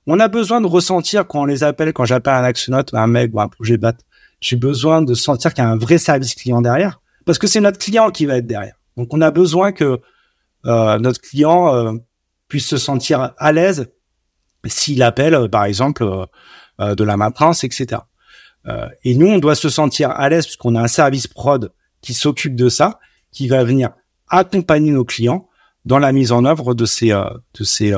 on 0.06 0.18
a 0.18 0.28
besoin 0.28 0.60
de 0.60 0.66
ressentir 0.66 1.26
quand 1.26 1.42
on 1.42 1.44
les 1.44 1.62
appelle, 1.62 1.92
quand 1.92 2.04
j'appelle 2.04 2.34
un 2.34 2.44
Actionote, 2.44 2.92
un 2.94 3.06
mec 3.06 3.30
ou 3.34 3.40
un 3.40 3.48
projet 3.48 3.76
BAT, 3.76 3.94
j'ai 4.40 4.56
besoin 4.56 5.02
de 5.02 5.14
sentir 5.14 5.54
qu'il 5.54 5.62
y 5.62 5.66
a 5.66 5.70
un 5.70 5.76
vrai 5.76 5.98
service 5.98 6.34
client 6.34 6.60
derrière, 6.60 7.00
parce 7.24 7.38
que 7.38 7.46
c'est 7.46 7.60
notre 7.60 7.78
client 7.78 8.10
qui 8.10 8.26
va 8.26 8.38
être 8.38 8.46
derrière. 8.46 8.74
Donc 8.96 9.14
on 9.14 9.20
a 9.20 9.30
besoin 9.30 9.72
que 9.72 10.00
euh, 10.66 10.98
notre 10.98 11.20
client 11.20 11.74
euh, 11.74 11.92
puisse 12.48 12.66
se 12.66 12.78
sentir 12.78 13.32
à 13.36 13.52
l'aise 13.52 13.90
s'il 14.66 15.02
appelle, 15.02 15.34
euh, 15.34 15.48
par 15.48 15.64
exemple, 15.64 16.04
de 16.78 17.04
la 17.04 17.16
maintenance, 17.16 17.62
etc. 17.62 18.00
et 19.04 19.14
nous, 19.14 19.28
on 19.28 19.38
doit 19.38 19.54
se 19.54 19.68
sentir 19.68 20.10
à 20.10 20.28
l'aise 20.28 20.46
puisqu'on 20.46 20.74
a 20.74 20.82
un 20.82 20.88
service 20.88 21.28
prod 21.28 21.70
qui 22.02 22.14
s'occupe 22.14 22.54
de 22.54 22.68
ça, 22.68 23.00
qui 23.30 23.48
va 23.48 23.64
venir 23.64 23.90
accompagner 24.28 24.90
nos 24.90 25.04
clients 25.04 25.48
dans 25.84 25.98
la 25.98 26.12
mise 26.12 26.32
en 26.32 26.44
œuvre 26.44 26.74
de 26.74 26.84
ces 26.84 27.08
de 27.08 27.64
ces 27.64 27.94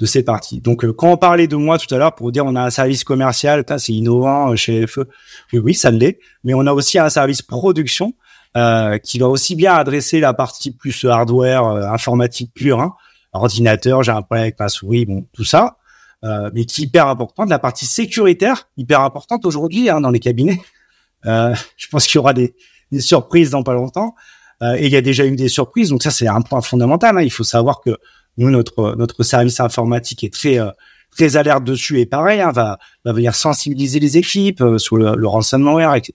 de 0.00 0.06
ces 0.06 0.22
parties. 0.22 0.60
Donc, 0.60 0.84
euh, 0.84 0.92
quand 0.92 1.12
on 1.12 1.16
parlait 1.16 1.46
de 1.46 1.56
moi 1.56 1.78
tout 1.78 1.92
à 1.94 1.98
l'heure 1.98 2.14
pour 2.14 2.32
dire 2.32 2.44
on 2.44 2.56
a 2.56 2.62
un 2.62 2.70
service 2.70 3.04
commercial, 3.04 3.64
c'est 3.78 3.92
innovant 3.92 4.50
euh, 4.50 4.56
chez 4.56 4.86
FE, 4.86 5.08
oui, 5.52 5.74
ça 5.74 5.90
l'est, 5.90 6.18
mais 6.42 6.54
on 6.54 6.66
a 6.66 6.72
aussi 6.72 6.98
un 6.98 7.08
service 7.08 7.42
production 7.42 8.14
euh, 8.56 8.98
qui 8.98 9.18
va 9.18 9.28
aussi 9.28 9.54
bien 9.54 9.74
adresser 9.74 10.20
la 10.20 10.34
partie 10.34 10.72
plus 10.72 11.04
hardware, 11.04 11.64
informatique 11.64 12.52
pure, 12.54 12.80
hein, 12.80 12.94
ordinateur, 13.32 14.02
j'ai 14.02 14.12
un 14.12 14.22
problème 14.22 14.42
avec 14.42 14.58
ma 14.58 14.68
souris, 14.68 15.06
bon, 15.06 15.26
tout 15.32 15.44
ça, 15.44 15.76
mais 16.22 16.64
qui 16.64 16.82
est 16.82 16.84
hyper 16.84 17.08
importante. 17.08 17.50
La 17.50 17.58
partie 17.58 17.84
sécuritaire, 17.84 18.70
hyper 18.78 19.02
importante 19.02 19.44
aujourd'hui 19.44 19.90
hein, 19.90 20.00
dans 20.00 20.10
les 20.10 20.20
cabinets. 20.20 20.58
je 21.24 21.88
pense 21.90 22.06
qu'il 22.06 22.16
y 22.16 22.18
aura 22.18 22.32
des, 22.32 22.54
des, 22.94 23.00
surprises 23.00 23.50
dans 23.50 23.62
pas 23.62 23.74
longtemps. 23.74 24.14
et 24.62 24.86
il 24.86 24.92
y 24.92 24.96
a 24.96 25.02
déjà 25.02 25.26
eu 25.26 25.36
des 25.36 25.48
surprises, 25.48 25.90
donc 25.90 26.02
ça 26.02 26.10
c'est 26.10 26.28
un 26.28 26.40
point 26.40 26.62
fondamental. 26.62 27.18
Hein. 27.18 27.22
Il 27.22 27.30
faut 27.30 27.44
savoir 27.44 27.80
que 27.80 27.98
nous, 28.36 28.50
notre 28.50 28.96
notre 28.96 29.22
service 29.22 29.60
informatique 29.60 30.24
est 30.24 30.32
très 30.32 30.58
euh, 30.58 30.70
très 31.10 31.36
alerte 31.36 31.64
dessus 31.64 32.00
et 32.00 32.06
pareil, 32.06 32.40
hein, 32.40 32.52
va 32.52 32.78
va 33.04 33.12
venir 33.12 33.34
sensibiliser 33.34 34.00
les 34.00 34.18
équipes 34.18 34.60
euh, 34.60 34.78
sur 34.78 34.96
le, 34.96 35.14
le 35.14 35.28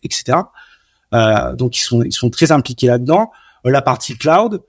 etc. 0.03 0.39
Euh, 1.13 1.55
donc 1.55 1.77
ils 1.77 1.81
sont 1.81 2.03
ils 2.03 2.11
sont 2.11 2.29
très 2.29 2.51
impliqués 2.51 2.87
là-dedans. 2.87 3.31
Euh, 3.65 3.71
la 3.71 3.81
partie 3.81 4.17
cloud 4.17 4.61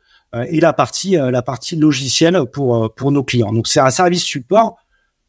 et 0.47 0.61
la 0.61 0.73
partie 0.73 1.17
la 1.17 1.43
partie 1.43 1.75
logicielle 1.75 2.45
pour 2.53 2.95
pour 2.95 3.11
nos 3.11 3.25
clients. 3.25 3.53
Donc 3.53 3.67
c'est 3.67 3.81
un 3.81 3.91
service 3.91 4.23
support 4.23 4.77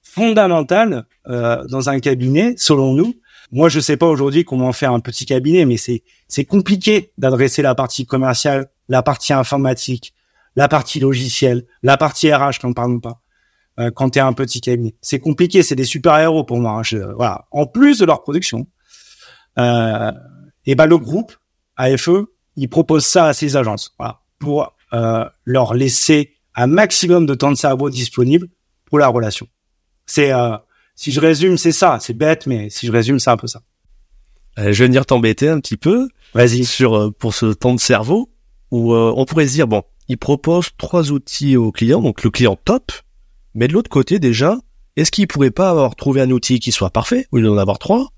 fondamental 0.04 1.06
dans 1.26 1.90
un 1.90 2.00
cabinet, 2.00 2.54
selon 2.58 2.94
nous. 2.94 3.16
Moi, 3.52 3.68
je 3.68 3.80
sais 3.80 3.98
pas 3.98 4.06
aujourd'hui 4.06 4.46
comment 4.46 4.72
faire 4.74 4.94
un 4.94 5.00
petit 5.00 5.26
cabinet, 5.26 5.66
mais 5.66 5.78
c'est 5.78 6.04
c'est 6.32 6.46
compliqué 6.46 7.12
d'adresser 7.18 7.62
la 7.62 7.76
partie 7.76 8.06
commerciale, 8.06 8.70
la 8.88 9.04
partie 9.04 9.34
informatique, 9.34 10.14
la 10.56 10.70
partie 10.70 11.02
logicielle, 11.02 11.66
la 11.84 11.98
partie 11.98 12.34
RH, 12.34 12.64
n'en 12.64 12.72
parlons 12.72 13.02
pas. 13.02 13.22
Euh, 13.80 13.92
quand 13.92 14.12
tu 14.12 14.20
un 14.20 14.32
petit 14.32 14.62
cabinet, 14.62 14.96
c'est 15.02 15.20
compliqué, 15.20 15.62
c'est 15.62 15.76
des 15.76 15.84
super 15.84 16.18
héros 16.18 16.46
pour 16.46 16.58
moi. 16.58 16.80
Hein, 16.80 17.12
voilà, 17.18 17.48
en 17.52 17.66
plus 17.66 18.00
de 18.00 18.06
leur 18.06 18.22
production, 18.22 18.66
euh, 19.60 20.12
et 20.66 20.76
ben 20.76 20.86
le 20.86 20.98
groupe 20.98 21.36
AFE, 21.76 22.10
il 22.56 22.70
propose 22.70 23.06
ça 23.06 23.26
à 23.26 23.34
ses 23.34 23.58
agences, 23.58 23.94
voilà, 24.00 24.22
pour 24.40 24.74
euh, 24.94 25.26
leur 25.44 25.74
laisser 25.74 26.38
un 26.56 26.68
maximum 26.68 27.26
de 27.26 27.34
temps 27.34 27.52
de 27.52 27.58
cerveau 27.58 27.90
disponible 27.90 28.48
pour 28.86 29.00
la 29.00 29.10
relation. 29.10 29.48
C'est, 30.06 30.32
euh, 30.32 30.56
si 30.96 31.12
je 31.12 31.20
résume, 31.20 31.58
c'est 31.58 31.74
ça. 31.74 31.98
C'est 32.00 32.14
bête, 32.14 32.48
mais 32.48 32.70
si 32.70 32.88
je 32.88 32.92
résume, 32.92 33.20
c'est 33.20 33.30
un 33.30 33.38
peu 33.38 33.48
ça. 33.48 33.62
Euh, 34.60 34.74
je 34.74 34.84
vais 34.84 34.88
venir 34.88 35.06
t'embêter 35.06 35.50
un 35.50 35.60
petit 35.60 35.78
peu. 35.78 36.10
Vas-y. 36.34 36.66
Sur 36.66 36.96
euh, 36.96 37.12
pour 37.12 37.34
ce 37.34 37.48
temps 37.48 37.74
de 37.76 37.80
cerveau 37.80 38.30
où 38.72 38.96
on 38.96 39.26
pourrait 39.26 39.48
se 39.48 39.54
dire 39.54 39.68
bon, 39.68 39.84
il 40.08 40.18
propose 40.18 40.70
trois 40.78 41.12
outils 41.12 41.58
au 41.58 41.74
client, 41.74 42.02
donc 42.02 42.24
le 42.24 42.30
client 42.30 42.58
top, 42.64 42.94
mais 43.54 43.68
de 43.68 43.74
l'autre 43.74 43.90
côté 43.90 44.18
déjà, 44.18 44.58
est-ce 44.96 45.12
qu'il 45.12 45.28
pourrait 45.28 45.52
pas 45.52 45.70
avoir 45.70 45.96
trouvé 45.96 46.22
un 46.22 46.32
outil 46.32 46.60
qui 46.60 46.72
soit 46.72 46.90
parfait 46.90 47.28
au 47.32 47.38
lieu 47.38 47.48
d'en 47.48 47.58
avoir 47.58 47.80
trois? 47.80 48.10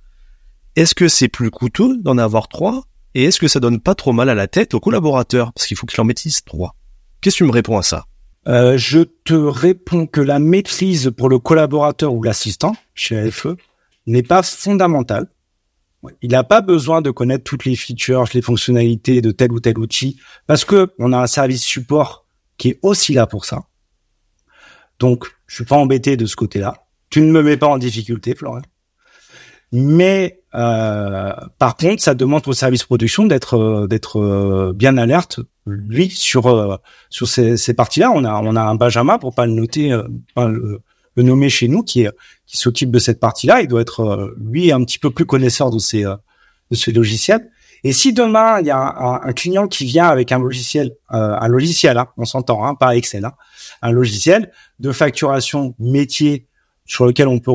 Est-ce 0.75 0.95
que 0.95 1.07
c'est 1.07 1.27
plus 1.27 1.51
coûteux 1.51 1.97
d'en 1.97 2.17
avoir 2.17 2.47
trois? 2.47 2.83
Et 3.15 3.25
est-ce 3.25 3.39
que 3.39 3.47
ça 3.47 3.59
donne 3.59 3.79
pas 3.79 3.93
trop 3.95 4.11
mal 4.11 4.29
à 4.29 4.35
la 4.35 4.47
tête 4.47 4.73
aux 4.73 4.79
collaborateurs? 4.79 5.53
Parce 5.53 5.67
qu'il 5.67 5.77
faut 5.77 5.85
qu'il 5.85 6.01
en 6.01 6.03
maîtrise 6.03 6.43
trois. 6.43 6.75
Qu'est-ce 7.21 7.35
que 7.35 7.43
tu 7.43 7.47
me 7.47 7.51
réponds 7.51 7.77
à 7.77 7.83
ça? 7.83 8.05
Euh, 8.47 8.77
Je 8.77 9.01
te 9.23 9.33
réponds 9.33 10.07
que 10.07 10.21
la 10.21 10.39
maîtrise 10.39 11.11
pour 11.15 11.29
le 11.29 11.37
collaborateur 11.37 12.13
ou 12.13 12.23
l'assistant 12.23 12.75
chez 12.95 13.17
AFE 13.17 13.47
n'est 14.07 14.23
pas 14.23 14.41
fondamentale. 14.41 15.27
Il 16.21 16.31
n'a 16.31 16.43
pas 16.43 16.61
besoin 16.61 17.01
de 17.01 17.11
connaître 17.11 17.43
toutes 17.43 17.65
les 17.65 17.75
features, 17.75 18.25
les 18.33 18.41
fonctionnalités 18.41 19.21
de 19.21 19.31
tel 19.31 19.51
ou 19.51 19.59
tel 19.59 19.77
outil, 19.77 20.19
parce 20.47 20.65
que 20.65 20.91
on 20.99 21.13
a 21.13 21.17
un 21.17 21.27
service 21.27 21.63
support 21.63 22.25
qui 22.57 22.69
est 22.69 22.79
aussi 22.81 23.13
là 23.13 23.27
pour 23.27 23.45
ça. 23.45 23.63
Donc, 24.99 25.27
je 25.47 25.55
suis 25.55 25.65
pas 25.65 25.75
embêté 25.75 26.17
de 26.17 26.25
ce 26.25 26.35
côté-là. 26.35 26.85
Tu 27.09 27.21
ne 27.21 27.31
me 27.31 27.41
mets 27.41 27.57
pas 27.57 27.67
en 27.67 27.77
difficulté, 27.77 28.35
Florian. 28.35 28.61
Mais 29.71 30.43
euh, 30.53 31.33
par 31.57 31.75
contre, 31.75 32.01
ça 32.01 32.13
demande 32.13 32.47
au 32.47 32.53
service 32.53 32.83
production 32.83 33.25
d'être 33.25 33.57
euh, 33.57 33.87
euh, 34.15 34.73
bien 34.73 34.97
alerte, 34.97 35.39
lui, 35.65 36.09
sur 36.09 36.79
ces, 37.09 37.73
parties-là. 37.73 38.11
On 38.11 38.23
a 38.23 38.39
on 38.41 38.55
a 38.55 38.61
un 38.61 38.75
Benjamin 38.75 39.17
pour 39.17 39.33
pas 39.33 39.47
le 39.47 39.53
noter, 39.53 39.99
le 41.15 41.23
nommer 41.23 41.49
chez 41.49 41.67
nous, 41.67 41.83
qui 41.83 42.07
s'occupe 42.45 42.91
de 42.91 42.99
cette 42.99 43.19
partie-là. 43.19 43.61
Il 43.61 43.67
doit 43.67 43.81
être 43.81 44.01
euh, 44.01 44.35
lui 44.39 44.71
un 44.71 44.83
petit 44.83 44.99
peu 44.99 45.11
plus 45.11 45.25
connaisseur 45.25 45.71
de 45.71 45.79
ces 45.79 46.05
euh, 46.05 46.15
de 46.71 46.75
ces 46.75 46.91
logiciels. 46.91 47.49
Et 47.83 47.91
si 47.91 48.13
demain 48.13 48.61
il 48.61 48.67
y 48.67 48.71
a 48.71 48.77
un, 48.77 49.21
un 49.21 49.33
client 49.33 49.67
qui 49.67 49.85
vient 49.85 50.07
avec 50.07 50.31
un 50.31 50.39
logiciel, 50.39 50.91
euh, 51.11 51.35
un 51.39 51.47
logiciel, 51.47 51.97
hein, 51.97 52.07
on 52.17 52.25
s'entend, 52.25 52.65
hein, 52.65 52.75
pas 52.75 52.95
Excel, 52.95 53.25
hein, 53.25 53.33
un 53.81 53.91
logiciel 53.91 54.51
de 54.79 54.91
facturation 54.91 55.75
métier 55.79 56.47
sur 56.85 57.05
lequel 57.05 57.27
on 57.27 57.39
peut 57.39 57.51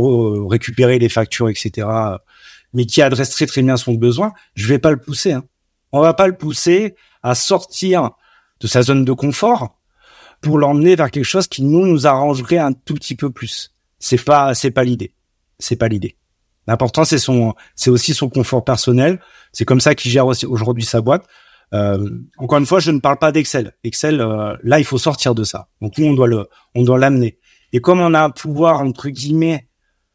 récupérer 0.47 0.99
les 0.99 1.09
factures, 1.09 1.49
etc., 1.49 1.87
mais 2.75 2.85
qui 2.85 3.01
adresse 3.01 3.31
très 3.31 3.47
très 3.47 3.63
bien 3.63 3.77
son 3.77 3.95
besoin, 3.95 4.33
je 4.55 4.67
vais 4.67 4.79
pas 4.79 4.91
le 4.91 4.99
pousser. 4.99 5.33
Hein. 5.33 5.45
On 5.93 6.01
va 6.01 6.13
pas 6.13 6.27
le 6.27 6.37
pousser 6.37 6.95
à 7.23 7.35
sortir 7.35 8.11
de 8.61 8.67
sa 8.67 8.83
zone 8.83 9.05
de 9.05 9.13
confort 9.13 9.78
pour 10.41 10.59
l'emmener 10.59 10.97
vers 10.97 11.11
quelque 11.11 11.25
chose 11.25 11.49
qui 11.49 11.63
nous 11.63 11.87
nous 11.87 12.07
arrangerait 12.07 12.59
un 12.59 12.73
tout 12.73 12.95
petit 12.95 13.15
peu 13.15 13.31
plus. 13.31 13.75
C'est 13.99 14.23
pas 14.23 14.55
c'est 14.55 14.71
pas 14.71 14.85
l'idée. 14.85 15.15
C'est 15.59 15.77
pas 15.77 15.89
l'idée. 15.89 16.17
L'important 16.67 17.05
c'est 17.05 17.19
son 17.19 17.55
c'est 17.75 17.91
aussi 17.91 18.15
son 18.15 18.29
confort 18.29 18.65
personnel. 18.65 19.21
C'est 19.53 19.65
comme 19.65 19.81
ça 19.81 19.95
qu'il 19.95 20.11
gère 20.11 20.27
aujourd'hui 20.27 20.85
sa 20.85 21.01
boîte. 21.01 21.27
Euh, 21.75 22.11
encore 22.39 22.59
une 22.59 22.67
fois, 22.67 22.81
je 22.81 22.91
ne 22.91 22.99
parle 22.99 23.19
pas 23.19 23.33
d'Excel. 23.33 23.75
Excel, 23.85 24.21
euh, 24.21 24.57
là, 24.63 24.79
il 24.79 24.85
faut 24.85 24.99
sortir 24.99 25.35
de 25.35 25.45
ça. 25.45 25.69
Donc 25.83 25.99
nous, 25.99 26.07
on 26.07 26.15
doit 26.15 26.27
le, 26.27 26.49
on 26.75 26.83
doit 26.83 26.99
l'amener. 26.99 27.39
Et 27.73 27.81
comme 27.81 28.01
on 28.01 28.15
a 28.15 28.23
un 28.23 28.31
pouvoir 28.31 28.81
entre 28.81 29.09
guillemets 29.09 29.69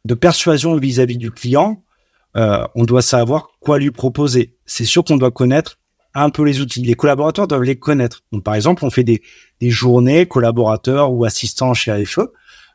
de 0.04 0.14
persuasion 0.14 0.76
vis-à-vis 0.76 1.16
du 1.16 1.30
client, 1.30 1.84
euh, 2.36 2.66
on 2.74 2.84
doit 2.84 3.02
savoir 3.02 3.50
quoi 3.60 3.78
lui 3.78 3.90
proposer. 3.90 4.56
C'est 4.66 4.84
sûr 4.84 5.04
qu'on 5.04 5.16
doit 5.16 5.30
connaître 5.30 5.78
un 6.14 6.30
peu 6.30 6.44
les 6.44 6.60
outils. 6.60 6.82
Les 6.82 6.94
collaborateurs 6.94 7.48
doivent 7.48 7.62
les 7.62 7.78
connaître. 7.78 8.22
Donc, 8.32 8.44
par 8.44 8.54
exemple, 8.54 8.84
on 8.84 8.90
fait 8.90 9.04
des, 9.04 9.22
des 9.60 9.70
journées 9.70 10.26
collaborateurs 10.26 11.12
ou 11.12 11.24
assistants 11.24 11.74
chez 11.74 11.90
AFE 11.90 12.20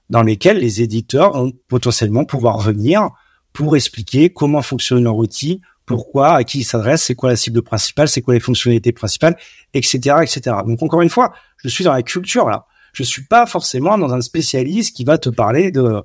dans 0.10 0.24
lesquelles 0.24 0.58
les 0.58 0.82
éditeurs 0.82 1.34
vont 1.34 1.52
potentiellement 1.68 2.26
pouvoir 2.26 2.60
venir 2.60 3.10
pour 3.54 3.76
expliquer 3.76 4.32
comment 4.32 4.62
fonctionne 4.62 5.04
leur 5.04 5.16
outil, 5.16 5.62
pourquoi, 5.86 6.34
à 6.34 6.44
qui 6.44 6.60
il 6.60 6.64
s'adresse, 6.64 7.04
c'est 7.04 7.16
quoi 7.16 7.30
la 7.30 7.36
cible 7.36 7.62
principale, 7.62 8.08
c'est 8.08 8.22
quoi 8.22 8.34
les 8.34 8.40
fonctionnalités 8.40 8.92
principales, 8.92 9.38
etc., 9.74 10.18
etc. 10.22 10.58
Donc, 10.66 10.82
encore 10.84 11.02
une 11.02 11.10
fois, 11.10 11.34
je 11.58 11.68
suis 11.68 11.84
dans 11.84 11.94
la 11.94 12.04
culture 12.04 12.50
là. 12.50 12.66
Je 12.94 13.04
suis 13.04 13.24
pas 13.24 13.46
forcément 13.46 13.98
dans 13.98 14.14
un 14.14 14.22
spécialiste 14.22 14.96
qui 14.96 15.04
va 15.04 15.18
te 15.18 15.30
parler 15.30 15.72
de 15.72 16.02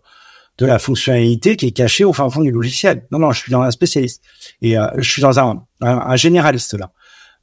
de 0.58 0.66
la 0.66 0.78
fonctionnalité 0.78 1.56
qui 1.56 1.66
est 1.66 1.72
cachée 1.72 2.04
au 2.04 2.12
fin 2.12 2.30
fond 2.30 2.40
du 2.40 2.52
logiciel. 2.52 3.06
Non, 3.10 3.18
non, 3.18 3.32
je 3.32 3.40
suis 3.40 3.50
dans 3.50 3.62
un 3.62 3.72
spécialiste 3.72 4.22
et 4.62 4.78
euh, 4.78 4.86
je 4.98 5.10
suis 5.10 5.20
dans 5.20 5.40
un, 5.40 5.64
un 5.80 6.16
généraliste 6.16 6.74
là. 6.74 6.92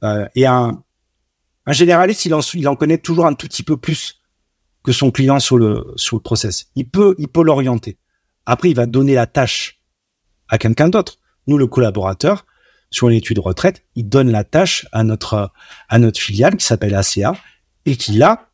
Euh, 0.02 0.26
et 0.34 0.46
un, 0.46 0.82
un 1.66 1.72
généraliste, 1.72 2.24
il 2.24 2.34
en, 2.34 2.40
il 2.54 2.68
en 2.68 2.76
connaît 2.76 2.98
toujours 2.98 3.26
un 3.26 3.34
tout 3.34 3.46
petit 3.46 3.62
peu 3.62 3.76
plus 3.76 4.20
que 4.82 4.92
son 4.92 5.10
client 5.10 5.38
sur 5.38 5.58
le 5.58 5.92
sur 5.96 6.16
le 6.16 6.22
process. 6.22 6.70
Il 6.74 6.88
peut 6.88 7.14
il 7.18 7.28
peut 7.28 7.44
l'orienter. 7.44 7.98
Après, 8.46 8.70
il 8.70 8.76
va 8.76 8.86
donner 8.86 9.14
la 9.14 9.26
tâche 9.26 9.80
à 10.48 10.58
quelqu'un 10.58 10.88
d'autre. 10.88 11.18
Nous, 11.46 11.58
le 11.58 11.66
collaborateur, 11.66 12.44
sur 12.90 13.08
une 13.08 13.16
étude 13.16 13.38
retraite, 13.38 13.84
il 13.94 14.08
donne 14.08 14.30
la 14.30 14.44
tâche 14.44 14.86
à 14.92 15.04
notre 15.04 15.52
à 15.88 15.98
notre 15.98 16.20
filiale 16.20 16.56
qui 16.56 16.66
s'appelle 16.66 16.94
ACA 16.94 17.34
et 17.86 17.96
qui 17.96 18.12
là 18.12 18.48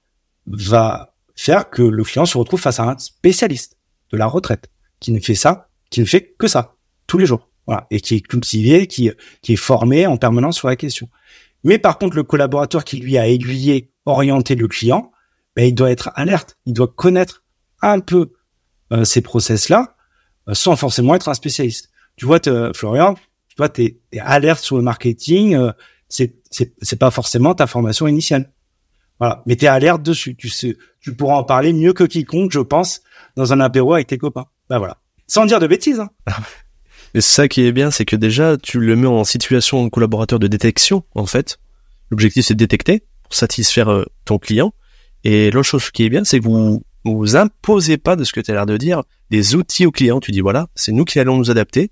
va 0.46 1.14
faire 1.34 1.70
que 1.70 1.82
le 1.82 2.04
client 2.04 2.26
se 2.26 2.36
retrouve 2.36 2.60
face 2.60 2.80
à 2.80 2.84
un 2.84 2.98
spécialiste 2.98 3.76
de 4.12 4.16
la 4.16 4.26
retraite 4.26 4.70
qui 5.00 5.12
ne 5.12 5.20
fait 5.20 5.34
ça, 5.34 5.68
qui 5.90 6.00
ne 6.00 6.06
fait 6.06 6.34
que 6.38 6.48
ça 6.48 6.74
tous 7.06 7.18
les 7.18 7.26
jours, 7.26 7.48
voilà, 7.66 7.86
et 7.90 8.00
qui 8.00 8.16
est 8.16 8.20
cultivé, 8.20 8.86
qui 8.86 9.10
qui 9.40 9.54
est 9.54 9.56
formé 9.56 10.06
en 10.06 10.16
permanence 10.16 10.56
sur 10.56 10.68
la 10.68 10.76
question. 10.76 11.08
Mais 11.64 11.78
par 11.78 11.98
contre, 11.98 12.16
le 12.16 12.22
collaborateur 12.22 12.84
qui 12.84 12.98
lui 12.98 13.18
a 13.18 13.26
aiguillé, 13.26 13.92
orienté 14.06 14.54
le 14.54 14.68
client, 14.68 15.10
ben, 15.56 15.64
il 15.64 15.74
doit 15.74 15.90
être 15.90 16.10
alerte, 16.14 16.56
il 16.66 16.72
doit 16.72 16.88
connaître 16.88 17.42
un 17.82 18.00
peu 18.00 18.32
euh, 18.92 19.04
ces 19.04 19.20
process-là, 19.20 19.96
euh, 20.48 20.54
sans 20.54 20.76
forcément 20.76 21.14
être 21.14 21.28
un 21.28 21.34
spécialiste. 21.34 21.90
Tu 22.16 22.26
vois, 22.26 22.40
Florian, 22.74 23.16
tu 23.48 23.56
t'es 23.70 24.00
es 24.12 24.18
alerte 24.18 24.62
sur 24.62 24.76
le 24.76 24.82
marketing, 24.82 25.54
euh, 25.54 25.72
c'est 26.08 26.98
pas 26.98 27.10
forcément 27.10 27.54
ta 27.54 27.66
formation 27.66 28.06
initiale. 28.06 28.52
Voilà, 29.18 29.42
mais 29.46 29.56
t'es 29.56 29.66
alerte 29.66 30.02
dessus. 30.02 30.36
Tu 30.36 30.48
sais, 30.48 30.76
tu 31.00 31.14
pourras 31.14 31.36
en 31.36 31.44
parler 31.44 31.72
mieux 31.72 31.92
que 31.92 32.04
quiconque, 32.04 32.52
je 32.52 32.60
pense, 32.60 33.02
dans 33.36 33.52
un 33.52 33.60
apéro 33.60 33.94
avec 33.94 34.06
tes 34.06 34.18
copains. 34.18 34.46
Ben 34.70 34.78
voilà, 34.78 34.98
sans 35.26 35.44
dire 35.44 35.58
de 35.58 35.66
bêtises. 35.66 36.00
Hein. 36.00 36.10
Et 37.14 37.20
ça 37.20 37.48
qui 37.48 37.62
est 37.62 37.72
bien, 37.72 37.90
c'est 37.90 38.04
que 38.04 38.16
déjà, 38.16 38.56
tu 38.56 38.80
le 38.80 38.96
mets 38.96 39.06
en 39.06 39.24
situation 39.24 39.84
de 39.84 39.88
collaborateur 39.88 40.38
de 40.38 40.46
détection, 40.46 41.04
en 41.14 41.26
fait. 41.26 41.58
L'objectif, 42.10 42.46
c'est 42.46 42.54
de 42.54 42.58
détecter 42.58 43.04
pour 43.22 43.34
satisfaire 43.34 43.90
euh, 43.90 44.04
ton 44.24 44.38
client. 44.38 44.72
Et 45.24 45.50
l'autre 45.50 45.68
chose 45.68 45.90
qui 45.90 46.04
est 46.04 46.08
bien, 46.08 46.24
c'est 46.24 46.38
que 46.38 46.44
vous 46.44 46.82
vous 47.04 47.36
imposez 47.36 47.96
pas 47.96 48.16
de 48.16 48.24
ce 48.24 48.32
que 48.32 48.40
tu 48.40 48.50
as 48.50 48.54
l'air 48.54 48.66
de 48.66 48.76
dire 48.76 49.02
des 49.30 49.54
outils 49.54 49.86
au 49.86 49.90
client. 49.90 50.20
Tu 50.20 50.32
dis 50.32 50.40
voilà, 50.40 50.68
c'est 50.74 50.92
nous 50.92 51.04
qui 51.04 51.18
allons 51.18 51.36
nous 51.36 51.50
adapter, 51.50 51.90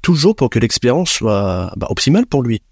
toujours 0.00 0.36
pour 0.36 0.50
que 0.50 0.58
l'expérience 0.58 1.10
soit 1.10 1.72
bah, 1.76 1.86
optimale 1.90 2.26
pour 2.26 2.42
lui. 2.42 2.62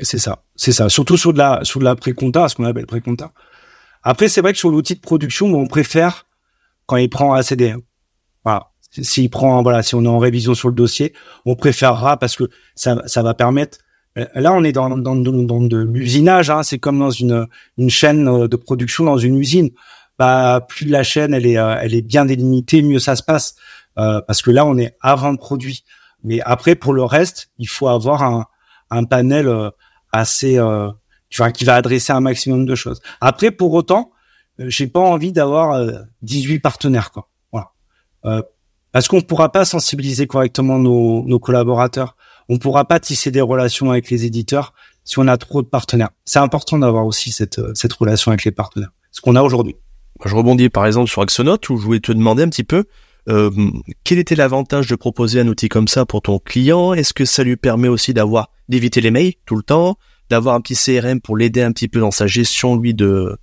C'est 0.00 0.18
ça, 0.18 0.44
c'est 0.56 0.72
ça. 0.72 0.88
Surtout 0.88 1.16
sur 1.16 1.32
de 1.32 1.38
la 1.38 1.60
sur 1.64 1.80
de 1.80 1.84
la 1.84 1.94
pré-compta, 1.96 2.48
ce 2.48 2.54
qu'on 2.54 2.64
appelle 2.64 2.86
pré-compta. 2.86 3.32
Après, 4.02 4.28
c'est 4.28 4.40
vrai 4.40 4.52
que 4.52 4.58
sur 4.58 4.70
l'outil 4.70 4.94
de 4.94 5.00
production, 5.00 5.46
on 5.54 5.66
préfère 5.66 6.26
quand 6.86 6.96
il 6.96 7.08
prend 7.08 7.34
ACD. 7.34 7.74
Voilà. 8.44 8.71
S'il 9.00 9.30
prend, 9.30 9.62
voilà, 9.62 9.82
si 9.82 9.94
on 9.94 10.04
est 10.04 10.08
en 10.08 10.18
révision 10.18 10.54
sur 10.54 10.68
le 10.68 10.74
dossier, 10.74 11.14
on 11.46 11.56
préférera 11.56 12.18
parce 12.18 12.36
que 12.36 12.44
ça, 12.74 13.02
ça 13.06 13.22
va 13.22 13.34
permettre. 13.34 13.78
Là, 14.34 14.52
on 14.52 14.62
est 14.62 14.72
dans, 14.72 14.90
dans, 14.90 15.16
dans 15.16 15.60
de 15.60 15.78
l'usinage. 15.78 16.50
Hein, 16.50 16.62
c'est 16.62 16.78
comme 16.78 16.98
dans 16.98 17.10
une, 17.10 17.46
une 17.78 17.88
chaîne 17.88 18.46
de 18.46 18.56
production 18.56 19.04
dans 19.04 19.16
une 19.16 19.38
usine. 19.38 19.70
Bah, 20.18 20.64
plus 20.68 20.86
la 20.86 21.02
chaîne 21.02 21.32
elle 21.32 21.46
est, 21.46 21.54
elle 21.54 21.94
est 21.94 22.02
bien 22.02 22.26
délimitée, 22.26 22.82
mieux 22.82 22.98
ça 22.98 23.16
se 23.16 23.22
passe. 23.22 23.56
Euh, 23.98 24.20
parce 24.26 24.42
que 24.42 24.50
là, 24.50 24.66
on 24.66 24.76
est 24.76 24.94
avant 25.00 25.30
le 25.30 25.38
produit. 25.38 25.84
Mais 26.24 26.40
après, 26.42 26.74
pour 26.74 26.92
le 26.92 27.02
reste, 27.02 27.50
il 27.58 27.68
faut 27.68 27.88
avoir 27.88 28.22
un, 28.22 28.46
un 28.92 29.04
panel 29.04 29.48
euh, 29.48 29.70
assez, 30.12 30.58
euh, 30.58 30.90
qui 31.54 31.64
va 31.64 31.74
adresser 31.74 32.12
un 32.12 32.20
maximum 32.20 32.66
de 32.66 32.74
choses. 32.74 33.00
Après, 33.20 33.50
pour 33.50 33.72
autant, 33.72 34.12
euh, 34.60 34.66
j'ai 34.68 34.86
pas 34.86 35.00
envie 35.00 35.32
d'avoir 35.32 35.82
18 36.20 36.60
partenaires, 36.60 37.10
quoi. 37.10 37.28
Voilà. 37.50 38.42
Parce 38.92 39.08
qu'on 39.08 39.16
ne 39.16 39.22
pourra 39.22 39.50
pas 39.50 39.64
sensibiliser 39.64 40.26
correctement 40.26 40.78
nos, 40.78 41.24
nos 41.26 41.38
collaborateurs. 41.38 42.16
On 42.48 42.54
ne 42.54 42.58
pourra 42.58 42.84
pas 42.84 43.00
tisser 43.00 43.30
des 43.30 43.40
relations 43.40 43.90
avec 43.90 44.10
les 44.10 44.26
éditeurs 44.26 44.74
si 45.04 45.18
on 45.18 45.26
a 45.26 45.36
trop 45.36 45.62
de 45.62 45.66
partenaires. 45.66 46.10
C'est 46.24 46.38
important 46.38 46.78
d'avoir 46.78 47.06
aussi 47.06 47.32
cette, 47.32 47.60
cette 47.74 47.92
relation 47.92 48.30
avec 48.30 48.44
les 48.44 48.52
partenaires. 48.52 48.92
Ce 49.10 49.20
qu'on 49.20 49.36
a 49.36 49.42
aujourd'hui. 49.42 49.76
Je 50.24 50.34
rebondis 50.34 50.68
par 50.68 50.86
exemple 50.86 51.10
sur 51.10 51.22
Axonote 51.22 51.68
où 51.70 51.76
je 51.76 51.84
voulais 51.84 52.00
te 52.00 52.12
demander 52.12 52.42
un 52.42 52.48
petit 52.48 52.64
peu 52.64 52.84
euh, 53.28 53.50
quel 54.04 54.18
était 54.18 54.34
l'avantage 54.34 54.88
de 54.88 54.96
proposer 54.96 55.40
un 55.40 55.48
outil 55.48 55.68
comme 55.68 55.88
ça 55.88 56.04
pour 56.04 56.22
ton 56.22 56.38
client? 56.38 56.92
Est-ce 56.92 57.12
que 57.12 57.24
ça 57.24 57.44
lui 57.44 57.56
permet 57.56 57.88
aussi 57.88 58.12
d'avoir 58.14 58.50
d'éviter 58.68 59.00
les 59.00 59.10
mails 59.10 59.34
tout 59.46 59.56
le 59.56 59.62
temps, 59.62 59.96
d'avoir 60.28 60.54
un 60.54 60.60
petit 60.60 60.74
CRM 60.74 61.20
pour 61.20 61.36
l'aider 61.36 61.62
un 61.62 61.72
petit 61.72 61.88
peu 61.88 62.00
dans 62.00 62.10
sa 62.10 62.26
gestion 62.26 62.76
lui 62.76 62.94
de 62.94 63.36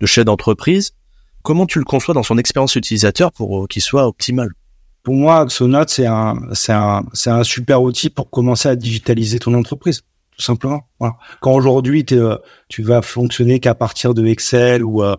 de 0.00 0.06
chef 0.06 0.24
d'entreprise? 0.24 0.92
Comment 1.42 1.66
tu 1.66 1.78
le 1.78 1.84
conçois 1.84 2.14
dans 2.14 2.22
son 2.22 2.38
expérience 2.38 2.74
utilisateur 2.76 3.30
pour 3.30 3.64
euh, 3.64 3.66
qu'il 3.66 3.82
soit 3.82 4.06
optimal? 4.06 4.50
Pour 5.06 5.14
moi, 5.14 5.42
Axonote, 5.42 5.88
c'est 5.88 6.06
un, 6.06 6.34
c'est 6.52 6.72
un, 6.72 7.04
c'est 7.12 7.30
un 7.30 7.44
super 7.44 7.80
outil 7.80 8.10
pour 8.10 8.28
commencer 8.28 8.68
à 8.68 8.74
digitaliser 8.74 9.38
ton 9.38 9.54
entreprise, 9.54 10.00
tout 10.36 10.42
simplement. 10.42 10.88
Voilà. 10.98 11.14
Quand 11.40 11.52
aujourd'hui, 11.52 12.04
euh, 12.10 12.36
tu 12.68 12.82
vas 12.82 13.02
fonctionner 13.02 13.60
qu'à 13.60 13.76
partir 13.76 14.14
de 14.14 14.26
Excel 14.26 14.82
ou 14.82 15.04
euh, 15.04 15.14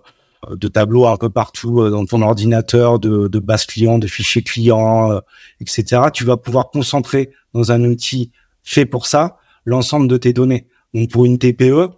de 0.49 0.67
tableaux 0.67 1.07
un 1.07 1.15
peu 1.15 1.29
partout 1.29 1.79
euh, 1.79 1.89
dans 1.89 2.05
ton 2.05 2.21
ordinateur, 2.21 2.99
de, 2.99 3.29
de 3.29 3.39
base 3.39 3.65
client, 3.65 3.97
de 3.97 4.07
fichiers 4.07 4.43
clients, 4.43 5.21
etc., 5.61 6.01
tu 6.11 6.25
vas 6.25 6.35
pouvoir 6.35 6.69
concentrer 6.69 7.29
dans 7.53 7.71
un 7.71 7.81
outil 7.85 8.33
fait 8.63 8.85
pour 8.85 9.05
ça 9.05 9.37
l'ensemble 9.63 10.09
de 10.09 10.17
tes 10.17 10.33
données. 10.33 10.67
Donc 10.93 11.11
pour 11.11 11.23
une 11.23 11.37
TPE, 11.37 11.91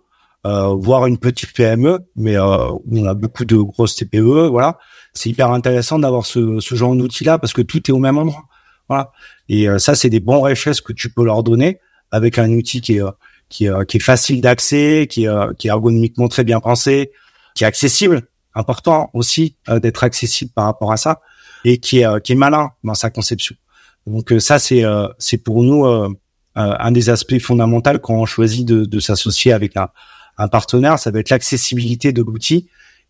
euh, 0.45 0.73
voire 0.73 1.05
une 1.05 1.17
petite 1.17 1.51
PME, 1.51 1.99
mais 2.15 2.37
euh, 2.37 2.71
on 2.89 3.05
a 3.05 3.13
beaucoup 3.13 3.43
de 3.43 3.57
grosses 3.57 3.95
TPE, 3.95 4.47
voilà. 4.47 4.77
C'est 5.13 5.29
hyper 5.29 5.51
intéressant 5.51 5.99
d'avoir 5.99 6.25
ce, 6.25 6.59
ce 6.59 6.75
genre 6.75 6.95
d'outil-là 6.95 7.37
parce 7.39 7.53
que 7.53 7.61
tout 7.61 7.81
est 7.89 7.93
au 7.93 7.99
même 7.99 8.17
endroit, 8.17 8.45
voilà. 8.87 9.11
Et 9.47 9.67
euh, 9.67 9.79
ça, 9.79 9.95
c'est 9.95 10.09
des 10.09 10.19
bons 10.19 10.41
réflexes 10.41 10.81
que 10.81 10.93
tu 10.93 11.09
peux 11.09 11.23
leur 11.23 11.43
donner 11.43 11.79
avec 12.11 12.37
un 12.37 12.49
outil 12.51 12.81
qui 12.81 12.97
est 12.97 13.03
qui 13.49 13.65
est, 13.65 13.85
qui 13.87 13.97
est 13.97 14.01
facile 14.01 14.41
d'accès, 14.41 15.07
qui 15.09 15.25
est, 15.25 15.57
qui 15.57 15.67
est 15.67 15.71
ergonomiquement 15.71 16.27
très 16.27 16.43
bien 16.43 16.59
pensé, 16.59 17.11
qui 17.55 17.63
est 17.63 17.67
accessible. 17.67 18.27
Important 18.55 19.09
aussi 19.13 19.55
d'être 19.67 20.03
accessible 20.03 20.51
par 20.53 20.65
rapport 20.65 20.91
à 20.91 20.97
ça 20.97 21.21
et 21.65 21.77
qui 21.77 21.99
est 21.99 22.21
qui 22.23 22.33
est 22.33 22.35
malin 22.35 22.71
dans 22.83 22.95
sa 22.95 23.09
conception. 23.09 23.55
Donc 24.05 24.33
ça, 24.39 24.59
c'est 24.59 24.83
c'est 25.17 25.37
pour 25.37 25.63
nous 25.63 25.85
un 26.55 26.91
des 26.91 27.09
aspects 27.09 27.39
fondamentaux 27.39 27.99
quand 27.99 28.15
on 28.15 28.25
choisit 28.25 28.67
de, 28.67 28.85
de 28.85 28.99
s'associer 28.99 29.53
avec 29.53 29.77
un 29.77 29.89
un 30.39 30.47
partenaire, 30.47 30.97
ça 30.97 31.11
va 31.11 31.19
être 31.19 31.29
l'accessibilité 31.29 32.13
de 32.13 32.23
l'outil. 32.23 32.69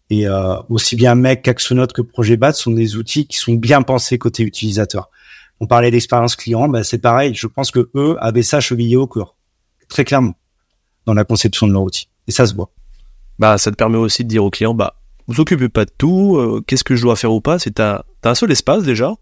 Et 0.09 0.27
euh, 0.27 0.55
aussi 0.69 0.95
bien 0.95 1.15
Mec 1.15 1.43
qu'Axonote 1.43 1.93
que 1.93 2.01
Projet 2.01 2.37
BAT 2.37 2.53
sont 2.53 2.71
des 2.71 2.95
outils 2.95 3.27
qui 3.27 3.37
sont 3.37 3.53
bien 3.53 3.81
pensés 3.81 4.17
côté 4.17 4.43
utilisateur. 4.43 5.09
On 5.59 5.67
parlait 5.67 5.91
d'expérience 5.91 6.35
client, 6.35 6.67
bah 6.67 6.83
c'est 6.83 6.99
pareil. 6.99 7.35
Je 7.35 7.47
pense 7.47 7.69
que 7.69 7.89
eux 7.95 8.15
avaient 8.19 8.43
ça 8.43 8.59
chevillé 8.59 8.95
au 8.95 9.07
cœur, 9.07 9.35
très 9.87 10.05
clairement, 10.05 10.35
dans 11.05 11.13
la 11.13 11.25
conception 11.25 11.67
de 11.67 11.73
leur 11.73 11.83
outil. 11.83 12.09
Et 12.27 12.31
ça 12.31 12.47
se 12.47 12.55
voit. 12.55 12.71
Bah, 13.37 13.57
ça 13.57 13.71
te 13.71 13.75
permet 13.75 13.97
aussi 13.97 14.23
de 14.23 14.29
dire 14.29 14.43
au 14.43 14.49
client, 14.49 14.73
bah, 14.73 14.95
vous 15.27 15.39
occupez 15.39 15.69
pas 15.69 15.85
de 15.85 15.91
tout. 15.95 16.37
Euh, 16.37 16.63
qu'est-ce 16.65 16.83
que 16.83 16.95
je 16.95 17.03
dois 17.03 17.15
faire 17.15 17.33
ou 17.33 17.41
pas? 17.41 17.59
C'est 17.59 17.75
t'as 17.75 18.03
un 18.23 18.35
seul 18.35 18.51
espace 18.51 18.83
déjà. 18.83 19.13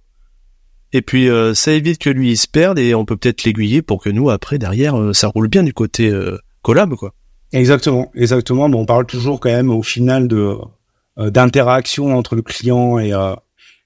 Et 0.94 1.02
puis 1.02 1.28
euh, 1.28 1.54
ça 1.54 1.74
évite 1.74 2.00
que 2.00 2.10
lui 2.10 2.32
il 2.32 2.38
se 2.38 2.48
perde 2.48 2.80
et 2.80 2.96
on 2.96 3.04
peut 3.04 3.18
peut-être 3.18 3.44
l'aiguiller 3.44 3.82
pour 3.82 4.02
que 4.02 4.10
nous 4.10 4.30
après 4.30 4.58
derrière 4.58 4.96
ça 5.14 5.28
roule 5.28 5.50
bien 5.50 5.64
du 5.64 5.74
côté 5.74 6.10
collab 6.62 6.96
quoi. 6.96 7.14
Exactement, 7.54 8.12
exactement. 8.14 8.70
Bon, 8.70 8.82
on 8.82 8.86
parle 8.86 9.06
toujours 9.06 9.40
quand 9.40 9.50
même 9.50 9.70
au 9.70 9.84
final 9.84 10.28
de 10.28 10.38
euh, 10.38 10.58
d'interaction 11.18 12.18
entre 12.18 12.36
le 12.36 12.42
client 12.42 13.00
et, 13.00 13.14
euh, 13.14 13.36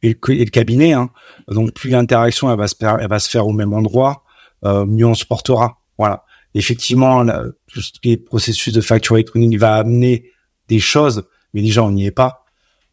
et, 0.02 0.18
le, 0.28 0.46
cabinet. 0.50 0.94
Hein. 0.94 1.10
Donc 1.48 1.74
plus 1.74 1.90
l'interaction 1.90 2.52
elle 2.52 2.58
va 2.58 2.68
se 2.68 2.76
faire, 2.76 2.98
elle 3.00 3.10
va 3.10 3.20
se 3.20 3.30
faire 3.30 3.48
au 3.48 3.54
même 3.54 3.74
endroit, 3.74 4.24
euh, 4.66 4.86
mieux 4.86 5.06
on 5.06 5.14
se 5.14 5.26
portera. 5.26 5.80
Voilà. 5.98 6.24
Effectivement, 6.54 7.26
tout 7.68 7.82
ce 7.82 7.92
qui 8.02 8.12
est 8.12 8.18
processus 8.18 8.74
de 8.74 8.82
facture 8.82 9.16
électronique 9.16 9.58
va 9.58 9.76
amener 9.76 10.32
des 10.68 10.82
choses, 10.82 11.24
mais 11.54 11.62
déjà 11.62 11.82
on 11.84 11.92
n'y 11.92 12.06
est 12.06 12.12
pas. 12.12 12.44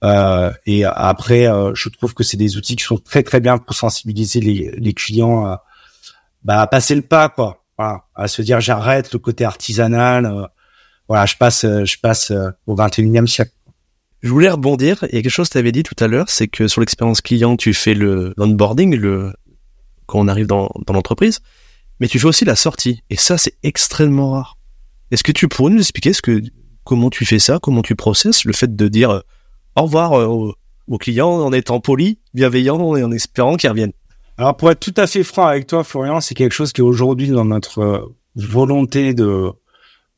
Euh, 0.05 0.53
et 0.65 0.85
après, 0.85 1.47
je 1.75 1.89
trouve 1.89 2.15
que 2.15 2.23
c'est 2.23 2.37
des 2.37 2.57
outils 2.57 2.77
qui 2.77 2.85
sont 2.85 2.99
très 2.99 3.25
très 3.25 3.41
bien 3.41 3.59
pour 3.59 3.75
sensibiliser 3.75 4.41
les, 4.41 4.71
les 4.77 4.93
clients 4.93 5.45
à, 5.45 5.65
bah, 6.45 6.61
à 6.61 6.69
passer 6.69 6.95
le 6.95 7.03
pas, 7.03 7.29
quoi. 7.29 7.65
Voilà, 7.77 8.05
à 8.15 8.29
se 8.29 8.43
dire 8.43 8.61
j'arrête 8.61 9.13
le 9.13 9.19
côté 9.19 9.45
artisanal 9.45 10.49
voilà, 11.09 11.25
je 11.25 11.37
passe, 11.37 11.65
euh, 11.65 11.85
je 11.85 11.99
passe 11.99 12.31
euh, 12.31 12.51
au 12.67 12.77
21e 12.77 13.27
siècle. 13.27 13.53
Je 14.23 14.31
voulais 14.31 14.51
rebondir. 14.51 15.05
Il 15.11 15.15
y 15.15 15.19
a 15.19 15.23
quelque 15.23 15.31
chose 15.31 15.49
que 15.49 15.53
tu 15.53 15.59
avais 15.59 15.73
dit 15.73 15.83
tout 15.83 15.95
à 16.01 16.09
l'heure, 16.09 16.29
c'est 16.29 16.49
que 16.49 16.67
sur 16.67 16.81
l'expérience 16.81 17.21
client, 17.21 17.57
tu 17.57 17.73
fais 17.73 17.95
le 17.95 18.35
l'onboarding, 18.37 18.97
le 18.97 19.33
quand 20.07 20.19
on 20.19 20.29
arrive 20.29 20.47
dans, 20.47 20.71
dans 20.87 20.95
l'entreprise, 20.95 21.41
mais 22.01 22.09
tu 22.09 22.19
fais 22.19 22.27
aussi 22.27 22.45
la 22.45 22.57
sortie. 22.57 23.03
Et 23.11 23.17
ça, 23.17 23.39
c'est 23.39 23.55
extrêmement 23.63 24.33
rare. 24.33 24.57
Est-ce 25.11 25.23
que 25.23 25.33
tu 25.33 25.49
pourrais 25.49 25.73
nous 25.73 25.81
expliquer 25.81 26.13
ce 26.13 26.23
que 26.23 26.43
comment 26.85 27.11
tu 27.11 27.27
fais 27.27 27.39
ça, 27.39 27.59
comment 27.63 27.83
tu 27.83 27.95
processes 27.95 28.45
le 28.45 28.53
fait 28.53 28.75
de 28.75 28.89
dire 28.89 29.11
euh, 29.11 29.21
au 29.77 29.83
revoir 29.83 30.13
aux, 30.13 30.55
aux 30.89 30.99
clients 30.99 31.31
en 31.31 31.53
étant 31.53 31.81
poli, 31.81 32.19
bienveillant 32.35 32.97
et 32.97 33.05
en 33.05 33.13
espérant 33.13 33.57
qu'ils 33.57 33.71
reviennent? 33.71 33.93
Alors 34.37 34.57
pour 34.57 34.71
être 34.71 34.81
tout 34.81 34.95
à 34.97 35.07
fait 35.07 35.25
franc 35.25 35.47
avec 35.47 35.67
toi, 35.67 35.85
Florian, 35.85 36.21
c'est 36.21 36.35
quelque 36.35 36.53
chose 36.53 36.73
qui 36.73 36.81
est 36.81 36.85
aujourd'hui 36.85 37.29
dans 37.29 37.45
notre 37.45 38.15
volonté 38.35 39.15
de 39.15 39.51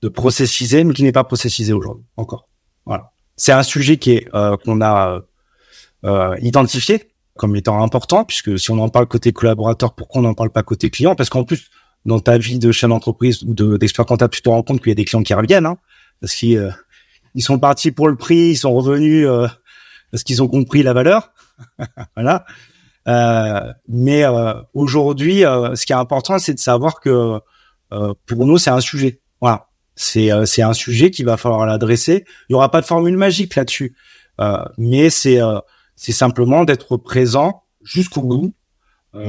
de 0.02 0.08
processiser, 0.08 0.84
mais 0.84 0.94
qui 0.94 1.02
n'est 1.02 1.12
pas 1.12 1.24
processisé 1.24 1.74
aujourd'hui 1.74 2.06
encore. 2.16 2.48
Voilà. 2.86 3.12
C'est 3.40 3.52
un 3.52 3.62
sujet 3.62 3.96
qui 3.96 4.10
est 4.12 4.28
euh, 4.34 4.58
qu'on 4.58 4.82
a 4.82 5.22
euh, 6.04 6.36
identifié 6.42 7.10
comme 7.38 7.56
étant 7.56 7.82
important, 7.82 8.26
puisque 8.26 8.58
si 8.58 8.70
on 8.70 8.78
en 8.78 8.90
parle 8.90 9.06
côté 9.06 9.32
collaborateur, 9.32 9.94
pourquoi 9.94 10.20
on 10.20 10.24
n'en 10.24 10.34
parle 10.34 10.50
pas 10.50 10.62
côté 10.62 10.90
client? 10.90 11.14
Parce 11.14 11.30
qu'en 11.30 11.44
plus, 11.44 11.70
dans 12.04 12.20
ta 12.20 12.36
vie 12.36 12.58
de 12.58 12.70
chef 12.70 12.90
d'entreprise 12.90 13.42
ou 13.44 13.54
de, 13.54 13.78
d'expert 13.78 14.04
comptable, 14.04 14.34
tu 14.34 14.42
te 14.42 14.50
rends 14.50 14.62
compte 14.62 14.80
qu'il 14.80 14.90
y 14.90 14.92
a 14.92 14.94
des 14.94 15.06
clients 15.06 15.22
qui 15.22 15.32
reviennent, 15.32 15.64
hein, 15.64 15.78
parce 16.20 16.34
qu'ils 16.34 16.58
euh, 16.58 16.70
ils 17.34 17.42
sont 17.42 17.58
partis 17.58 17.92
pour 17.92 18.08
le 18.08 18.16
prix, 18.16 18.50
ils 18.50 18.56
sont 18.56 18.74
revenus 18.74 19.26
euh, 19.26 19.48
parce 20.10 20.22
qu'ils 20.22 20.42
ont 20.42 20.48
compris 20.48 20.82
la 20.82 20.92
valeur. 20.92 21.32
voilà. 22.14 22.44
Euh, 23.08 23.72
mais 23.88 24.24
aujourd'hui, 24.74 25.40
ce 25.40 25.86
qui 25.86 25.94
est 25.94 25.96
important, 25.96 26.38
c'est 26.38 26.52
de 26.52 26.58
savoir 26.58 27.00
que 27.00 27.40
pour 27.88 28.44
nous, 28.44 28.58
c'est 28.58 28.68
un 28.68 28.80
sujet. 28.80 29.22
Voilà, 29.40 29.69
c'est 29.94 30.32
euh, 30.32 30.46
c'est 30.46 30.62
un 30.62 30.72
sujet 30.72 31.10
qu'il 31.10 31.26
va 31.26 31.36
falloir 31.36 31.66
l'adresser. 31.66 32.24
Il 32.48 32.52
y 32.52 32.54
aura 32.54 32.70
pas 32.70 32.80
de 32.80 32.86
formule 32.86 33.16
magique 33.16 33.54
là-dessus, 33.54 33.94
euh, 34.40 34.64
mais 34.78 35.10
c'est 35.10 35.40
euh, 35.40 35.58
c'est 35.96 36.12
simplement 36.12 36.64
d'être 36.64 36.96
présent 36.96 37.64
jusqu'au 37.82 38.22
bout, 38.22 38.54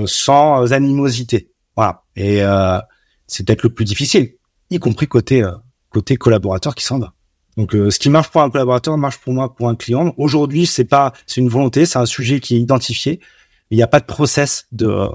sans 0.06 0.72
animosité. 0.72 1.52
Voilà, 1.76 2.04
et 2.16 2.42
c'est 3.28 3.46
peut-être 3.46 3.64
le 3.64 3.74
plus 3.74 3.86
difficile, 3.86 4.36
y 4.70 4.80
compris 4.80 5.08
côté 5.08 5.44
côté 5.90 6.16
collaborateur 6.16 6.76
qui 6.76 6.86
s'en 6.86 7.00
va. 7.00 7.14
Donc, 7.58 7.72
ce 7.74 8.00
qui 8.00 8.10
marche 8.10 8.30
pour 8.30 8.42
un 8.42 8.50
collaborateur 8.50 8.98
marche 8.98 9.18
pour 9.18 9.34
moi 9.34 9.54
pour 9.54 9.68
un 9.68 9.76
client. 9.76 10.14
Aujourd'hui, 10.18 10.66
c'est 10.66 10.86
pas, 10.86 11.12
c'est 11.28 11.42
une 11.42 11.50
volonté, 11.50 11.86
c'est 11.86 12.00
un 12.00 12.06
sujet 12.06 12.40
qui 12.40 12.56
est 12.56 12.60
identifié. 12.60 13.20
Il 13.70 13.78
n'y 13.78 13.84
a 13.84 13.88
pas 13.88 14.00
de 14.00 14.06
process 14.06 14.68
de, 14.72 15.10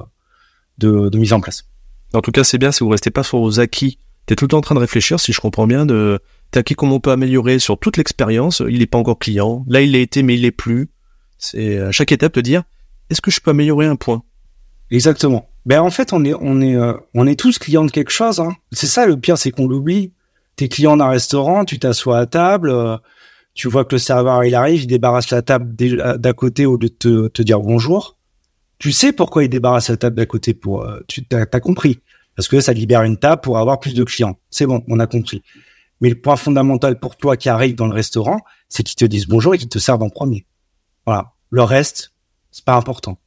de, 0.76 1.08
de 1.08 1.18
mise 1.18 1.32
en 1.32 1.40
place. 1.40 1.64
En 2.12 2.20
tout 2.20 2.32
cas, 2.32 2.44
c'est 2.44 2.58
bien 2.58 2.72
si 2.72 2.84
vous 2.84 2.90
restez 2.90 3.10
pas 3.10 3.22
sur 3.22 3.38
vos 3.38 3.60
acquis. 3.60 3.98
T'es 4.26 4.34
tout 4.34 4.44
le 4.44 4.48
temps 4.48 4.58
en 4.58 4.62
train 4.62 4.74
de 4.74 4.80
réfléchir, 4.80 5.20
si 5.20 5.32
je 5.32 5.40
comprends 5.40 5.66
bien, 5.66 5.86
de 5.86 6.20
acquis 6.54 6.74
comment 6.74 6.96
on 6.96 7.00
peut 7.00 7.10
améliorer 7.10 7.58
sur 7.58 7.78
toute 7.78 7.96
l'expérience. 7.96 8.62
Il 8.68 8.78
n'est 8.78 8.86
pas 8.86 8.98
encore 8.98 9.18
client. 9.18 9.64
Là, 9.68 9.82
il 9.82 9.92
l'a 9.92 9.98
été, 9.98 10.22
mais 10.22 10.34
il 10.34 10.42
l'est 10.42 10.50
plus. 10.50 10.88
C'est 11.38 11.78
à 11.78 11.92
chaque 11.92 12.12
étape 12.12 12.34
de 12.34 12.40
dire, 12.40 12.62
est-ce 13.10 13.20
que 13.20 13.30
je 13.30 13.40
peux 13.40 13.50
améliorer 13.50 13.86
un 13.86 13.96
point? 13.96 14.22
Exactement. 14.90 15.48
Ben 15.66 15.80
en 15.80 15.90
fait, 15.90 16.12
on 16.12 16.24
est 16.24 16.34
on 16.34 16.60
est 16.60 16.76
euh, 16.76 16.94
on 17.12 17.26
est 17.26 17.38
tous 17.38 17.58
clients 17.58 17.84
de 17.84 17.90
quelque 17.90 18.12
chose. 18.12 18.40
Hein. 18.40 18.54
C'est 18.72 18.86
ça 18.86 19.06
le 19.06 19.18
pire, 19.18 19.36
c'est 19.36 19.50
qu'on 19.50 19.66
l'oublie. 19.66 20.12
T'es 20.54 20.68
client 20.68 20.96
d'un 20.96 21.08
restaurant, 21.08 21.64
tu 21.64 21.78
t'assois 21.78 22.18
à 22.18 22.26
table, 22.26 22.70
euh, 22.70 22.96
tu 23.52 23.68
vois 23.68 23.84
que 23.84 23.96
le 23.96 23.98
serveur 23.98 24.44
il 24.44 24.54
arrive, 24.54 24.82
il 24.82 24.86
débarrasse 24.86 25.30
la 25.30 25.42
table 25.42 25.74
d'à 25.74 26.32
côté 26.32 26.66
au 26.66 26.76
lieu 26.76 26.88
de 26.88 27.28
te, 27.28 27.42
dire 27.42 27.60
bonjour 27.60 28.16
tu 28.78 28.92
sais 28.92 29.12
pourquoi 29.12 29.44
il 29.44 29.48
débarrasse 29.48 29.88
la 29.88 29.96
table 29.96 30.16
d'à 30.16 30.26
côté 30.26 30.52
pour 30.52 30.82
euh, 30.82 31.00
tu 31.08 31.24
t'as 31.24 31.46
as 31.50 31.60
compris 31.60 32.00
parce 32.36 32.48
que 32.48 32.60
ça 32.60 32.72
libère 32.72 33.02
une 33.02 33.16
table 33.16 33.40
pour 33.40 33.58
avoir 33.58 33.80
plus 33.80 33.94
de 33.94 34.04
clients. 34.04 34.38
C'est 34.50 34.66
bon, 34.66 34.84
on 34.88 35.00
a 35.00 35.06
compris. 35.06 35.42
Mais 36.00 36.10
le 36.10 36.20
point 36.20 36.36
fondamental 36.36 37.00
pour 37.00 37.16
toi 37.16 37.36
qui 37.36 37.48
arrive 37.48 37.74
dans 37.74 37.86
le 37.86 37.94
restaurant, 37.94 38.40
c'est 38.68 38.82
qu'ils 38.82 38.96
te 38.96 39.06
disent 39.06 39.26
bonjour 39.26 39.54
et 39.54 39.58
qu'ils 39.58 39.70
te 39.70 39.78
servent 39.78 40.02
en 40.02 40.10
premier. 40.10 40.46
Voilà. 41.06 41.32
Le 41.50 41.62
reste, 41.62 42.12
c'est 42.50 42.64
pas 42.64 42.76
important. 42.76 43.18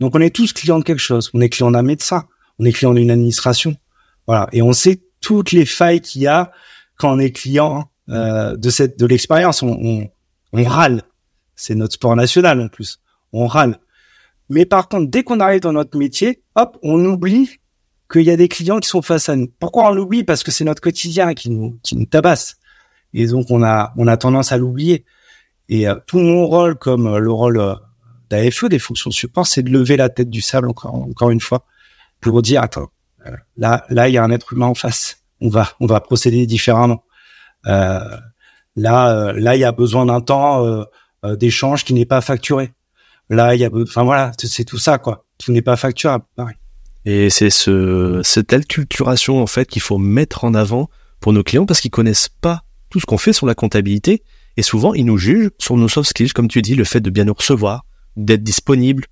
Donc 0.00 0.14
on 0.14 0.20
est 0.20 0.34
tous 0.34 0.52
clients 0.52 0.78
de 0.78 0.84
quelque 0.84 1.00
chose. 1.00 1.30
On 1.34 1.40
est 1.40 1.50
client 1.50 1.70
d'un 1.70 1.82
médecin, 1.82 2.26
on 2.58 2.64
est 2.64 2.72
client 2.72 2.94
d'une 2.94 3.10
administration. 3.10 3.76
Voilà. 4.26 4.48
Et 4.52 4.62
on 4.62 4.72
sait 4.72 5.02
toutes 5.20 5.52
les 5.52 5.66
failles 5.66 6.00
qu'il 6.00 6.22
y 6.22 6.26
a 6.26 6.50
quand 6.96 7.12
on 7.12 7.18
est 7.18 7.32
client 7.32 7.90
euh, 8.08 8.56
de 8.56 8.70
cette 8.70 8.98
de 8.98 9.06
l'expérience. 9.06 9.62
On, 9.62 9.72
on, 9.72 10.08
on 10.52 10.64
râle. 10.64 11.02
C'est 11.56 11.74
notre 11.74 11.94
sport 11.94 12.16
national 12.16 12.60
en 12.60 12.68
plus. 12.68 13.00
On 13.32 13.46
râle. 13.46 13.78
Mais 14.48 14.64
par 14.64 14.88
contre, 14.88 15.10
dès 15.10 15.22
qu'on 15.22 15.40
arrive 15.40 15.60
dans 15.60 15.72
notre 15.72 15.98
métier, 15.98 16.42
hop, 16.54 16.78
on 16.82 17.04
oublie 17.04 17.58
qu'il 18.10 18.22
y 18.22 18.30
a 18.30 18.36
des 18.36 18.48
clients 18.48 18.80
qui 18.80 18.88
sont 18.88 19.02
face 19.02 19.28
à 19.28 19.36
nous. 19.36 19.48
Pourquoi 19.58 19.88
on 19.88 19.94
l'oublie? 19.94 20.24
Parce 20.24 20.42
que 20.42 20.50
c'est 20.50 20.64
notre 20.64 20.82
quotidien 20.82 21.34
qui 21.34 21.50
nous, 21.50 21.78
qui 21.82 21.96
nous 21.96 22.06
tabasse. 22.06 22.56
Et 23.12 23.26
donc, 23.26 23.46
on 23.50 23.62
a, 23.62 23.92
on 23.96 24.06
a 24.06 24.16
tendance 24.16 24.52
à 24.52 24.58
l'oublier. 24.58 25.04
Et 25.68 25.88
euh, 25.88 25.94
tout 26.06 26.18
mon 26.18 26.46
rôle, 26.46 26.76
comme 26.76 27.06
euh, 27.06 27.18
le 27.18 27.30
rôle 27.30 27.58
euh, 27.58 27.74
d'AFE, 28.30 28.64
des 28.64 28.78
fonctions 28.78 29.08
de 29.08 29.14
support, 29.14 29.46
c'est 29.46 29.62
de 29.62 29.70
lever 29.70 29.96
la 29.96 30.08
tête 30.08 30.30
du 30.30 30.40
sable 30.40 30.68
encore, 30.68 30.94
encore 30.94 31.30
une 31.30 31.40
fois, 31.40 31.64
pour 32.20 32.42
dire, 32.42 32.62
attends, 32.62 32.90
là, 33.56 33.84
là, 33.88 34.08
il 34.08 34.12
y 34.12 34.18
a 34.18 34.24
un 34.24 34.30
être 34.30 34.52
humain 34.52 34.66
en 34.66 34.74
face. 34.74 35.22
On 35.40 35.48
va, 35.48 35.70
on 35.80 35.86
va 35.86 36.00
procéder 36.00 36.46
différemment. 36.46 37.04
là, 37.64 38.22
là, 38.76 39.56
il 39.56 39.60
y 39.60 39.64
a 39.64 39.72
besoin 39.72 40.06
d'un 40.06 40.20
temps 40.20 40.86
d'échange 41.22 41.84
qui 41.84 41.94
n'est 41.94 42.06
pas 42.06 42.20
facturé. 42.20 42.72
Là, 43.30 43.54
il 43.54 43.60
y 43.60 43.64
a, 43.64 43.70
enfin 43.72 44.04
voilà, 44.04 44.32
c'est 44.38 44.64
tout 44.64 44.78
ça 44.78 44.98
quoi. 44.98 45.26
Tout 45.38 45.52
n'est 45.52 45.62
pas 45.62 45.76
facturable. 45.76 46.24
Et 47.04 47.30
c'est 47.30 47.50
ce 47.50 48.20
cette 48.24 48.52
acculturation 48.52 49.42
en 49.42 49.46
fait 49.46 49.66
qu'il 49.66 49.82
faut 49.82 49.98
mettre 49.98 50.44
en 50.44 50.54
avant 50.54 50.88
pour 51.20 51.32
nos 51.32 51.42
clients 51.42 51.66
parce 51.66 51.80
qu'ils 51.80 51.90
connaissent 51.90 52.28
pas 52.28 52.62
tout 52.90 53.00
ce 53.00 53.06
qu'on 53.06 53.18
fait 53.18 53.32
sur 53.32 53.46
la 53.46 53.54
comptabilité 53.54 54.22
et 54.56 54.62
souvent 54.62 54.94
ils 54.94 55.04
nous 55.04 55.18
jugent 55.18 55.50
sur 55.58 55.76
nos 55.76 55.88
soft 55.88 56.08
skills 56.08 56.32
comme 56.32 56.48
tu 56.48 56.62
dis, 56.62 56.74
le 56.74 56.84
fait 56.84 57.00
de 57.00 57.10
bien 57.10 57.24
nous 57.24 57.34
recevoir, 57.34 57.84
d'être 58.16 58.42
disponible 58.42 59.04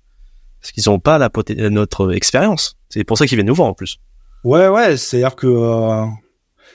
parce 0.61 0.71
qu'ils 0.71 0.83
n'ont 0.87 0.99
pas 0.99 1.17
la 1.17 1.29
notre 1.69 2.13
expérience. 2.13 2.77
C'est 2.89 3.03
pour 3.03 3.17
ça 3.17 3.27
qu'ils 3.27 3.35
viennent 3.35 3.47
nous 3.47 3.55
voir 3.55 3.67
en 3.67 3.73
plus. 3.73 3.99
Ouais 4.43 4.67
ouais, 4.67 4.97
c'est-à-dire 4.97 5.35
que 5.35 5.47
euh, 5.47 6.05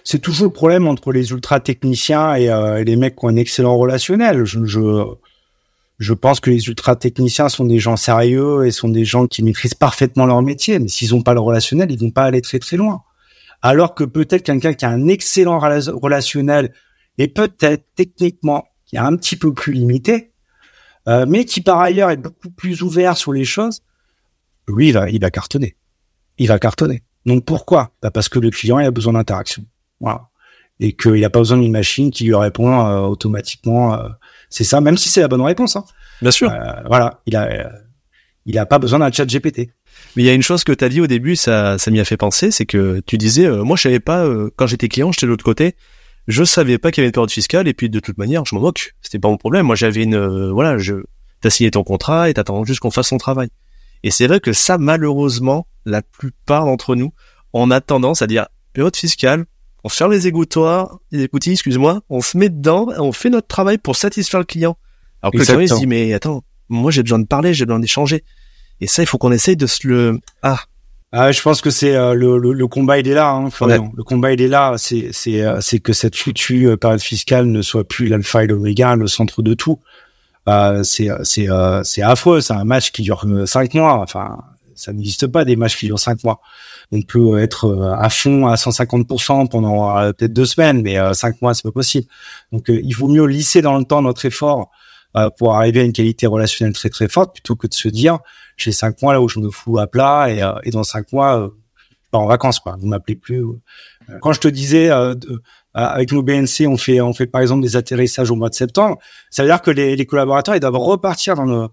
c'est 0.05 0.21
toujours 0.21 0.47
le 0.47 0.53
problème 0.53 0.87
entre 0.87 1.13
les 1.13 1.31
ultra 1.31 1.61
techniciens 1.61 2.35
et, 2.35 2.49
euh, 2.49 2.85
les 2.85 2.97
mecs 2.97 3.17
qui 3.17 3.25
ont 3.25 3.29
un 3.29 3.37
excellent 3.37 3.77
relationnel. 3.77 4.45
Je, 4.45 4.65
je 4.65 5.05
je 5.99 6.15
pense 6.15 6.39
que 6.39 6.51
les 6.51 6.69
ultra 6.69 6.95
techniciens 6.95 7.49
sont 7.49 7.65
des 7.65 7.81
gens 7.81 7.97
sérieux 7.97 8.67
et 8.67 8.71
sont 8.71 8.89
des 8.89 9.05
gens 9.05 9.27
qui 9.27 9.43
maîtrisent 9.43 9.75
parfaitement 9.75 10.27
leur 10.27 10.43
métier. 10.43 10.79
Mais 10.79 10.89
s'ils 10.89 11.11
n'ont 11.11 11.23
pas 11.23 11.35
le 11.35 11.41
relationnel, 11.41 11.91
ils 11.91 11.99
vont 11.99 12.11
pas 12.11 12.25
aller 12.25 12.41
très 12.41 12.61
très 12.61 12.77
loin. 12.77 13.03
Alors 13.63 13.97
que 13.97 14.05
peut-être 14.05 14.45
quelqu'un 14.45 14.75
qui 14.75 14.85
a 14.85 14.91
un 14.91 15.09
excellent 15.09 15.59
relationnel 15.59 16.73
et 17.19 17.27
peut-être 17.27 17.85
techniquement 17.97 18.69
qui 18.87 18.95
est 18.97 19.01
un 19.01 19.17
petit 19.17 19.35
peu 19.35 19.53
plus 19.53 19.73
limité, 19.73 20.33
euh, 21.09 21.27
mais 21.29 21.45
qui 21.45 21.61
par 21.61 21.81
ailleurs 21.81 22.11
est 22.11 22.17
beaucoup 22.17 22.51
plus 22.51 22.83
ouvert 22.83 23.17
sur 23.17 23.33
les 23.33 23.45
choses, 23.45 23.83
lui 24.69 24.89
il 24.89 24.93
va, 24.93 25.11
il 25.11 25.21
va 25.21 25.31
cartonner. 25.31 25.77
Il 26.39 26.47
va 26.47 26.61
cartonner. 26.61 27.03
Donc 27.27 27.45
pourquoi? 27.45 27.93
Bah 28.01 28.13
Parce 28.13 28.29
que 28.29 28.39
le 28.39 28.51
client 28.51 28.77
a 28.77 28.91
besoin 28.93 29.15
d'interaction. 29.15 29.65
Voilà. 30.01 30.29
Et 30.81 30.93
qu'il 30.93 31.21
n'a 31.21 31.31
pas 31.31 31.41
besoin 31.41 31.59
d'une 31.59 31.73
machine 31.73 32.11
qui 32.11 32.25
lui 32.25 32.35
répond 32.35 32.87
euh, 32.87 33.01
automatiquement 33.01 33.95
euh, 33.95 34.09
c'est 34.51 34.65
ça, 34.65 34.81
même 34.81 34.97
si 34.97 35.09
c'est 35.09 35.21
la 35.21 35.29
bonne 35.29 35.43
réponse. 35.43 35.77
Hein. 35.77 35.85
Bien 36.23 36.31
sûr. 36.31 36.51
Euh, 36.51 36.73
voilà, 36.87 37.21
il 37.27 37.37
a, 37.37 37.45
euh, 37.45 37.69
il 38.47 38.59
a 38.59 38.67
pas 38.67 38.79
besoin 38.79 38.99
d'un 38.99 39.13
chat 39.13 39.27
GPT. 39.27 39.71
Mais 40.17 40.23
il 40.23 40.27
y 40.27 40.31
a 40.31 40.33
une 40.33 40.43
chose 40.43 40.65
que 40.65 40.73
tu 40.73 40.85
as 40.85 40.89
dit 40.89 41.01
au 41.01 41.07
début, 41.07 41.37
ça, 41.37 41.77
ça 41.79 41.91
m'y 41.91 42.01
a 42.01 42.05
fait 42.05 42.17
penser, 42.17 42.51
c'est 42.51 42.67
que 42.67 43.01
tu 43.05 43.19
disais, 43.19 43.47
euh, 43.47 43.65
moi 43.65 43.77
je 43.77 43.83
savais 43.83 44.01
pas, 44.01 44.27
quand 44.57 44.67
j'étais 44.67 44.89
client, 44.89 45.13
j'étais 45.13 45.27
de 45.27 45.31
l'autre 45.31 45.45
côté, 45.45 45.75
je 46.29 46.45
savais 46.45 46.79
pas 46.79 46.91
qu'il 46.91 47.03
y 47.03 47.05
avait 47.05 47.09
une 47.09 47.13
période 47.13 47.31
fiscale, 47.31 47.69
et 47.69 47.75
puis 47.75 47.91
de 47.91 48.01
toute 48.01 48.17
manière, 48.17 48.45
je 48.45 48.55
m'en 48.55 48.61
moque, 48.61 48.95
c'était 49.03 49.19
pas 49.19 49.29
mon 49.29 49.37
problème. 49.37 49.67
Moi 49.67 49.75
j'avais 49.75 50.05
une, 50.05 50.51
voilà, 50.51 50.79
je, 50.79 50.95
t'as 51.41 51.51
signé 51.51 51.71
ton 51.71 51.83
contrat 51.83 52.31
et 52.31 52.35
t'attends 52.35 52.65
juste 52.65 52.81
qu'on 52.81 52.91
fasse 52.91 53.09
son 53.09 53.19
travail. 53.19 53.49
Et 54.05 54.11
c'est 54.11 54.29
vrai 54.29 54.39
que 54.39 54.53
ça, 54.53 54.79
malheureusement, 54.79 55.67
la 55.85 56.03
plupart 56.03 56.65
d'entre 56.65 56.95
nous, 56.95 57.13
on 57.53 57.71
a 57.71 57.81
tendance 57.81 58.23
à 58.23 58.29
dire, 58.29 58.47
période 58.73 58.95
fiscale, 58.95 59.47
on 59.85 59.89
ferme 59.89 60.13
les 60.13 60.27
égouttoirs, 60.27 60.99
les 61.13 61.23
écoutilles, 61.23 61.53
excuse-moi, 61.53 62.03
on 62.09 62.21
se 62.21 62.37
met 62.37 62.49
dedans, 62.49 62.89
on 62.99 63.13
fait 63.13 63.31
notre 63.31 63.47
travail 63.47 63.79
pour 63.79 63.97
satisfaire 63.97 64.41
le 64.41 64.47
client. 64.47 64.77
Alors 65.23 65.33
que 65.33 65.39
le 65.39 65.45
client 65.45 65.61
il 65.61 65.69
se 65.69 65.75
dit 65.75 65.87
mais 65.87 66.13
attends, 66.13 66.43
moi 66.69 66.91
j'ai 66.91 67.03
besoin 67.03 67.19
de 67.19 67.27
parler, 67.27 67.55
j'ai 67.55 67.65
besoin 67.65 67.81
d'échanger. 67.81 68.25
Et 68.81 68.87
ça, 68.87 69.03
il 69.03 69.07
faut 69.07 69.19
qu'on 69.19 69.33
essaye 69.33 69.57
de 69.57 69.67
se 69.67 69.87
le 69.87 70.21
ah. 70.43 70.61
Ah, 71.11 71.33
je 71.33 71.41
pense 71.41 71.63
que 71.63 71.71
c'est 71.71 71.97
euh, 71.97 72.13
le, 72.13 72.39
le, 72.39 72.67
combat 72.67 72.99
il 72.99 73.09
est 73.09 73.15
là. 73.15 73.31
Hein, 73.31 73.49
Le 73.61 74.03
combat 74.03 74.33
il 74.33 74.43
est 74.43 74.49
là. 74.49 74.75
C'est 74.77 75.09
c'est 75.13 75.41
euh, 75.41 75.61
c'est 75.63 75.79
que 75.79 75.95
cette 75.95 76.15
foutue 76.15 76.69
euh, 76.69 76.77
période 76.77 77.01
fiscale 77.01 77.47
ne 77.47 77.63
soit 77.63 77.89
plus 77.89 78.09
l'alpha 78.09 78.45
et 78.45 78.47
l'oméga, 78.47 78.95
le 78.95 79.07
centre 79.07 79.41
de 79.41 79.55
tout. 79.55 79.81
Euh, 80.49 80.83
c'est 80.83 81.09
c'est 81.23 81.49
c'est 81.83 82.03
affreux. 82.03 82.43
C'est 82.43 82.53
un 82.53 82.65
match 82.65 82.91
qui 82.93 83.03
dure 83.03 83.25
cinq 83.47 83.73
mois. 83.73 84.01
Enfin, 84.01 84.37
ça 84.79 84.93
n'existe 84.93 85.27
pas 85.27 85.45
des 85.45 85.57
matchs 85.57 85.77
qui 85.77 85.87
durent 85.87 85.99
cinq 85.99 86.25
mois 86.25 86.41
on 86.91 87.03
peut 87.03 87.39
être 87.39 87.67
euh, 87.67 87.95
à 87.95 88.09
fond 88.09 88.47
à 88.47 88.55
150% 88.55 89.49
pendant 89.49 89.97
euh, 89.97 90.13
peut-être 90.13 90.33
deux 90.33 90.47
semaines, 90.47 90.83
mais 90.83 90.99
euh, 90.99 91.13
cinq 91.13 91.41
mois 91.43 91.55
c'est 91.55 91.63
pas 91.63 91.73
possible. 91.73 92.07
Donc 92.53 92.69
il 92.69 92.93
vaut 92.95 93.09
mieux 93.09 93.27
lisser 93.27 93.63
dans 93.63 93.77
le 93.77 93.85
temps 93.85 94.03
notre 94.03 94.25
effort 94.25 94.71
pour 95.39 95.57
arriver 95.57 95.81
à 95.81 95.85
une 95.85 95.93
qualité 95.93 96.27
relationnelle 96.27 96.75
très 96.75 96.91
très 96.91 97.09
forte 97.09 97.35
plutôt 97.35 97.57
que 97.57 97.67
de 97.67 97.75
se 97.75 97.89
dire 97.89 98.19
j'ai 98.57 98.73
cinq 98.73 99.03
mois 99.03 99.15
là 99.15 99.21
où 99.21 99.29
je 99.29 99.41
me 99.41 99.51
fous 99.51 99.79
à 99.79 99.87
plat 99.89 100.31
et, 100.31 100.43
et 100.63 100.71
dans 100.71 100.85
cinq 100.85 101.13
mois 101.13 101.51
je 101.89 102.11
pars 102.11 102.21
en 102.21 102.27
vacances 102.27 102.61
quoi. 102.61 102.77
Vous 102.79 102.87
m'appelez 102.87 103.17
plus. 103.17 103.43
Quand 104.21 104.33
je 104.33 104.39
te 104.39 104.49
disais 104.49 104.91
avec 105.75 106.13
nos 106.13 106.23
BNC 106.23 106.67
on 106.69 106.77
fait 106.77 107.01
on 107.01 107.15
fait 107.15 107.27
par 107.27 107.41
exemple 107.41 107.63
des 107.63 107.75
atterrissages 107.75 108.31
au 108.31 108.37
mois 108.37 108.49
de 108.51 108.55
septembre, 108.55 108.99
ça 109.31 109.43
veut 109.43 109.49
dire 109.49 109.63
que 109.63 109.71
les, 109.71 110.07
collaborateurs 110.07 110.55
ils 110.55 110.61
doivent 110.61 110.77
repartir 110.77 111.35
dans 111.35 111.45
le 111.45 111.69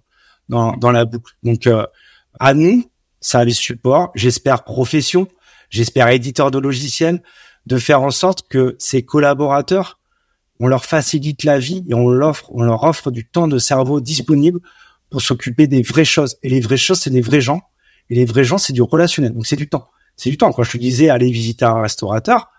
dans, 0.49 0.75
dans 0.77 0.91
la 0.91 1.05
boucle. 1.05 1.33
Donc 1.43 1.69
à 2.39 2.53
nous 2.53 2.83
service 3.25 3.57
support, 3.57 4.11
j'espère 4.13 4.63
profession, 4.63 5.27
j'espère 5.69 6.09
éditeur 6.09 6.51
de 6.51 6.59
logiciels, 6.59 7.23
de 7.65 7.77
faire 7.77 8.03
en 8.03 8.11
sorte 8.11 8.47
que 8.47 8.75
ces 8.77 9.03
collaborateurs, 9.03 9.99
on 10.59 10.67
leur 10.67 10.85
facilite 10.85 11.43
la 11.43 11.57
vie 11.57 11.83
et 11.89 11.95
on 11.95 12.07
leur 12.07 12.29
offre, 12.29 12.51
on 12.53 12.61
leur 12.61 12.83
offre 12.83 13.09
du 13.09 13.25
temps 13.25 13.47
de 13.47 13.57
cerveau 13.57 13.99
disponible 13.99 14.59
pour 15.09 15.21
s'occuper 15.21 15.65
des 15.65 15.81
vraies 15.81 16.05
choses. 16.05 16.37
Et 16.43 16.49
les 16.49 16.61
vraies 16.61 16.77
choses, 16.77 16.99
c'est 16.99 17.09
des 17.09 17.21
vrais 17.21 17.41
gens. 17.41 17.61
Et 18.09 18.15
les 18.15 18.25
vrais 18.25 18.43
gens, 18.43 18.59
c'est 18.59 18.73
du 18.73 18.83
relationnel. 18.83 19.33
Donc 19.33 19.47
c'est 19.47 19.55
du 19.55 19.67
temps. 19.67 19.89
C'est 20.15 20.29
du 20.29 20.37
temps. 20.37 20.51
Quand 20.53 20.63
je 20.63 20.71
te 20.71 20.77
disais 20.77 21.09
aller 21.09 21.31
visiter 21.31 21.65
un 21.65 21.81
restaurateur, 21.81 22.49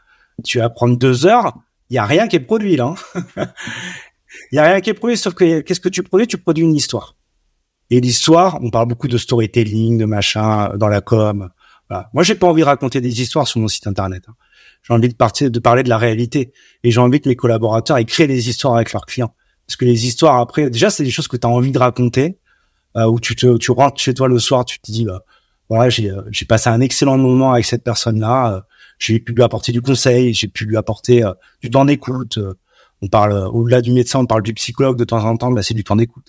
tu 0.44 0.58
vas 0.58 0.68
prendre 0.68 0.98
deux 0.98 1.26
heures. 1.26 1.54
Il 1.90 1.94
y 1.94 1.98
a 1.98 2.04
rien 2.04 2.26
qui 2.26 2.36
est 2.36 2.40
produit 2.40 2.76
là. 2.76 2.94
Hein. 3.36 3.46
Il 4.52 4.56
y 4.56 4.58
a 4.58 4.64
rien 4.64 4.80
qui 4.80 4.90
est 4.90 4.94
produit. 4.94 5.16
Sauf 5.16 5.34
que 5.34 5.60
qu'est-ce 5.60 5.80
que 5.80 5.88
tu 5.88 6.02
produis? 6.02 6.26
Tu 6.26 6.38
produis 6.38 6.64
une 6.64 6.74
histoire. 6.74 7.15
Et 7.90 8.00
l'histoire, 8.00 8.58
on 8.62 8.70
parle 8.70 8.88
beaucoup 8.88 9.08
de 9.08 9.18
storytelling, 9.18 9.98
de 9.98 10.04
machin 10.04 10.76
dans 10.76 10.88
la 10.88 11.00
com. 11.00 11.50
Voilà. 11.88 12.10
Moi, 12.14 12.24
j'ai 12.24 12.34
pas 12.34 12.46
envie 12.46 12.62
de 12.62 12.66
raconter 12.66 13.00
des 13.00 13.22
histoires 13.22 13.46
sur 13.46 13.60
mon 13.60 13.68
site 13.68 13.86
internet. 13.86 14.24
Hein. 14.28 14.34
J'ai 14.82 14.94
envie 14.94 15.08
de 15.08 15.14
partir, 15.14 15.50
de 15.50 15.58
parler 15.58 15.82
de 15.82 15.88
la 15.88 15.98
réalité. 15.98 16.52
Et 16.82 16.90
j'ai 16.90 17.00
envie 17.00 17.20
que 17.20 17.28
mes 17.28 17.36
collaborateurs 17.36 17.98
écrivent 17.98 18.28
des 18.28 18.48
histoires 18.48 18.74
avec 18.74 18.92
leurs 18.92 19.06
clients. 19.06 19.34
Parce 19.66 19.76
que 19.76 19.84
les 19.84 20.06
histoires 20.06 20.38
après, 20.38 20.70
déjà, 20.70 20.90
c'est 20.90 21.04
des 21.04 21.10
choses 21.10 21.28
que 21.28 21.36
tu 21.36 21.46
as 21.46 21.50
envie 21.50 21.72
de 21.72 21.78
raconter, 21.78 22.38
euh, 22.96 23.06
où 23.06 23.20
tu 23.20 23.34
te, 23.36 23.56
tu 23.56 23.70
rentres 23.72 24.00
chez 24.00 24.14
toi 24.14 24.28
le 24.28 24.38
soir, 24.38 24.64
tu 24.64 24.78
te 24.80 24.90
dis, 24.90 25.04
bah, 25.04 25.22
voilà, 25.68 25.90
j'ai, 25.90 26.10
euh, 26.10 26.22
passé 26.48 26.70
un 26.70 26.80
excellent 26.80 27.18
moment 27.18 27.52
avec 27.52 27.64
cette 27.64 27.82
personne-là. 27.82 28.54
Euh, 28.54 28.60
j'ai 28.98 29.18
pu 29.18 29.32
lui 29.32 29.42
apporter 29.42 29.72
du 29.72 29.82
conseil, 29.82 30.32
j'ai 30.32 30.48
pu 30.48 30.64
lui 30.64 30.76
apporter 30.76 31.24
euh, 31.24 31.32
du 31.60 31.70
temps 31.70 31.84
d'écoute. 31.84 32.38
euh, 32.38 32.54
on 33.02 33.08
parle 33.08 33.32
euh, 33.32 33.48
au-delà 33.48 33.82
du 33.82 33.92
médecin, 33.92 34.20
on 34.20 34.26
parle 34.26 34.42
du 34.42 34.54
psychologue 34.54 34.96
de 34.96 35.04
temps 35.04 35.22
en 35.24 35.36
temps. 35.36 35.50
Bah, 35.50 35.62
c'est 35.62 35.74
du 35.74 35.84
temps 35.84 35.96
d'écoute. 35.96 36.28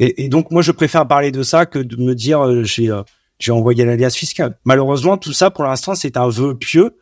Et, 0.00 0.28
donc 0.28 0.50
moi, 0.50 0.62
je 0.62 0.72
préfère 0.72 1.06
parler 1.06 1.30
de 1.30 1.42
ça 1.42 1.66
que 1.66 1.78
de 1.78 1.96
me 1.96 2.14
dire 2.14 2.44
euh, 2.44 2.64
j'ai 2.64 2.90
euh, 2.90 3.02
j'ai 3.38 3.52
envoyé 3.52 3.84
l'alias 3.84 4.10
fiscal. 4.10 4.58
Malheureusement, 4.64 5.16
tout 5.16 5.32
ça 5.32 5.50
pour 5.50 5.64
l'instant, 5.64 5.94
c'est 5.94 6.16
un 6.16 6.28
vœu 6.28 6.56
pieux. 6.56 6.96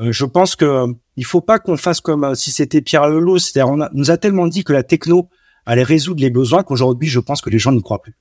Euh, 0.00 0.12
je 0.12 0.24
pense 0.24 0.56
que 0.56 0.86
il 1.16 1.24
faut 1.24 1.40
pas 1.40 1.58
qu'on 1.58 1.76
fasse 1.76 2.00
comme 2.00 2.34
si 2.34 2.50
c'était 2.50 2.82
Pierre 2.82 3.08
Lelot. 3.08 3.38
C'est-à-dire, 3.38 3.72
on 3.72 3.88
nous 3.92 4.10
a 4.10 4.18
tellement 4.18 4.46
dit 4.46 4.64
que 4.64 4.72
la 4.72 4.82
techno 4.82 5.28
allait 5.64 5.82
résoudre 5.82 6.20
les 6.20 6.30
besoins 6.30 6.62
qu'aujourd'hui, 6.62 7.08
je 7.08 7.20
pense 7.20 7.40
que 7.40 7.50
les 7.50 7.58
gens 7.58 7.72
n'y 7.72 7.82
croient 7.82 8.02
plus. 8.02 8.16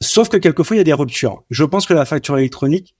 Sauf 0.00 0.28
que 0.28 0.36
quelquefois, 0.36 0.76
il 0.76 0.78
y 0.78 0.80
a 0.80 0.84
des 0.84 0.92
ruptures. 0.92 1.44
Je 1.50 1.64
pense 1.64 1.86
que 1.86 1.94
la 1.94 2.04
facture 2.04 2.36
électronique, 2.36 2.96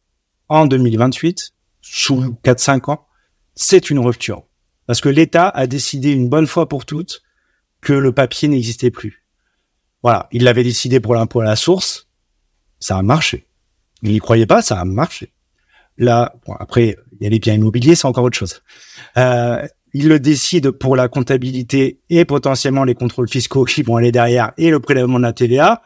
en 0.49 0.67
2028, 0.67 1.53
sous 1.81 2.37
4-5 2.45 2.93
ans, 2.93 3.07
c'est 3.55 3.91
une 3.91 3.99
rupture. 3.99 4.45
Parce 4.87 5.01
que 5.01 5.09
l'État 5.09 5.49
a 5.49 5.67
décidé 5.67 6.13
une 6.13 6.29
bonne 6.29 6.47
fois 6.47 6.69
pour 6.69 6.87
toutes 6.87 7.23
que 7.81 7.93
le 7.93 8.13
papier 8.13 8.49
n'existait 8.49 8.91
plus. 8.91 9.22
Voilà. 10.03 10.28
Il 10.32 10.44
l'avait 10.44 10.64
décidé 10.64 11.00
pour 11.00 11.14
l'impôt 11.14 11.40
à 11.40 11.44
la 11.44 11.57
source. 11.57 12.09
Ça 12.80 12.96
a 12.96 13.03
marché. 13.03 13.46
Il 14.03 14.11
n'y 14.11 14.18
croyait 14.18 14.46
pas, 14.46 14.62
ça 14.62 14.80
a 14.80 14.84
marché. 14.84 15.32
Là, 15.98 16.34
bon, 16.46 16.55
après, 16.55 16.96
il 17.20 17.24
y 17.24 17.26
a 17.26 17.30
les 17.30 17.38
biens 17.38 17.55
immobiliers, 17.55 17.94
c'est 17.94 18.07
encore 18.07 18.24
autre 18.24 18.36
chose. 18.36 18.62
Euh, 19.16 19.64
il 19.94 20.09
le 20.09 20.18
décide 20.18 20.70
pour 20.70 20.96
la 20.96 21.09
comptabilité 21.09 22.00
et 22.09 22.24
potentiellement 22.24 22.84
les 22.84 22.94
contrôles 22.94 23.28
fiscaux 23.28 23.64
qui 23.64 23.82
vont 23.82 23.96
aller 23.96 24.11
derrière 24.11 24.53
et 24.57 24.70
le 24.70 24.80
prélèvement 24.80 25.18
de 25.18 25.24
la 25.24 25.32
TVA. 25.32 25.82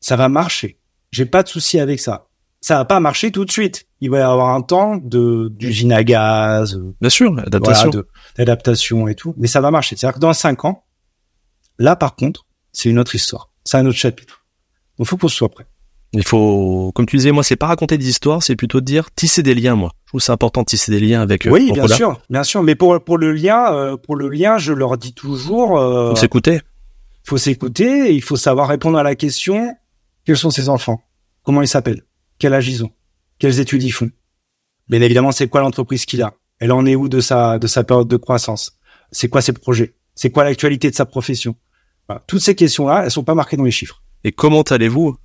Ça 0.00 0.16
va 0.16 0.28
marcher. 0.28 0.78
J'ai 1.10 1.26
pas 1.26 1.42
de 1.42 1.48
souci 1.48 1.78
avec 1.78 2.00
ça. 2.00 2.28
Ça 2.60 2.76
va 2.76 2.84
pas 2.84 3.00
marcher 3.00 3.30
tout 3.30 3.44
de 3.44 3.50
suite. 3.50 3.86
Il 4.00 4.10
va 4.10 4.18
y 4.18 4.22
avoir 4.22 4.54
un 4.54 4.62
temps 4.62 4.96
de 4.96 5.48
d'usine 5.54 5.92
à 5.92 6.02
gaz, 6.02 6.76
euh, 6.76 6.94
Bien 7.00 7.10
sûr, 7.10 7.32
voilà, 7.32 7.48
d'adaptation 8.36 9.08
et 9.08 9.14
tout, 9.14 9.34
mais 9.36 9.46
ça 9.48 9.60
va 9.60 9.70
marcher. 9.70 9.96
C'est-à-dire 9.96 10.14
que 10.14 10.20
dans 10.20 10.32
cinq 10.32 10.64
ans, 10.64 10.84
là 11.78 11.94
par 11.94 12.16
contre, 12.16 12.46
c'est 12.74 12.90
une 12.90 12.98
autre 12.98 13.14
histoire. 13.14 13.50
C'est 13.64 13.78
un 13.78 13.86
autre 13.86 13.96
chapitre. 13.96 14.44
Donc 14.98 15.06
faut 15.06 15.16
qu'on 15.16 15.28
soit 15.28 15.48
prêt. 15.48 15.66
Il 16.12 16.22
faut, 16.22 16.92
comme 16.94 17.06
tu 17.06 17.16
disais, 17.16 17.32
moi, 17.32 17.42
c'est 17.42 17.56
pas 17.56 17.66
raconter 17.66 17.98
des 17.98 18.08
histoires, 18.08 18.40
c'est 18.42 18.54
plutôt 18.54 18.80
de 18.80 18.84
dire 18.84 19.10
tisser 19.16 19.42
des 19.42 19.54
liens, 19.54 19.74
moi. 19.74 19.90
Je 20.04 20.10
trouve 20.10 20.20
que 20.20 20.24
c'est 20.24 20.32
important 20.32 20.60
de 20.60 20.66
tisser 20.66 20.92
des 20.92 21.00
liens 21.00 21.20
avec 21.22 21.46
eux. 21.46 21.50
oui, 21.50 21.72
bien 21.72 21.88
sûr, 21.88 22.20
bien 22.30 22.44
sûr. 22.44 22.62
Mais 22.62 22.76
pour 22.76 23.02
pour 23.02 23.18
le 23.18 23.32
lien, 23.32 23.74
euh, 23.74 23.96
pour 23.96 24.14
le 24.14 24.28
lien, 24.28 24.58
je 24.58 24.72
leur 24.72 24.96
dis 24.96 25.12
toujours, 25.12 25.76
euh, 25.78 26.10
Faut 26.10 26.16
s'écouter. 26.16 26.60
faut 27.24 27.38
s'écouter, 27.38 28.10
et 28.10 28.12
il 28.12 28.22
faut 28.22 28.36
savoir 28.36 28.68
répondre 28.68 28.96
à 28.98 29.02
la 29.02 29.16
question 29.16 29.74
quels 30.24 30.36
sont 30.36 30.50
ses 30.50 30.68
enfants, 30.68 31.02
comment 31.42 31.62
ils 31.62 31.68
s'appellent, 31.68 32.04
quel 32.38 32.54
âge 32.54 32.68
ils 32.68 32.84
ont, 32.84 32.90
quelles 33.38 33.58
études 33.58 33.82
ils 33.82 33.90
font? 33.90 34.10
Bien 34.88 35.00
évidemment, 35.00 35.32
c'est 35.32 35.48
quoi 35.48 35.62
l'entreprise 35.62 36.04
qu'il 36.06 36.22
a, 36.22 36.34
elle 36.60 36.70
en 36.70 36.86
est 36.86 36.94
où 36.94 37.08
de 37.08 37.20
sa 37.20 37.58
de 37.58 37.66
sa 37.66 37.82
période 37.82 38.08
de 38.08 38.16
croissance, 38.16 38.78
c'est 39.10 39.28
quoi 39.28 39.40
ses 39.40 39.52
projets, 39.52 39.96
c'est 40.14 40.30
quoi 40.30 40.44
l'actualité 40.44 40.90
de 40.90 40.94
sa 40.94 41.06
profession? 41.06 41.56
Voilà. 42.08 42.22
Toutes 42.26 42.40
ces 42.40 42.54
questions-là, 42.54 43.04
elles 43.04 43.10
sont 43.10 43.24
pas 43.24 43.34
marquées 43.34 43.56
dans 43.56 43.64
les 43.64 43.70
chiffres. 43.70 44.02
Et 44.24 44.32
comment 44.32 44.62
allez-vous 44.62 45.16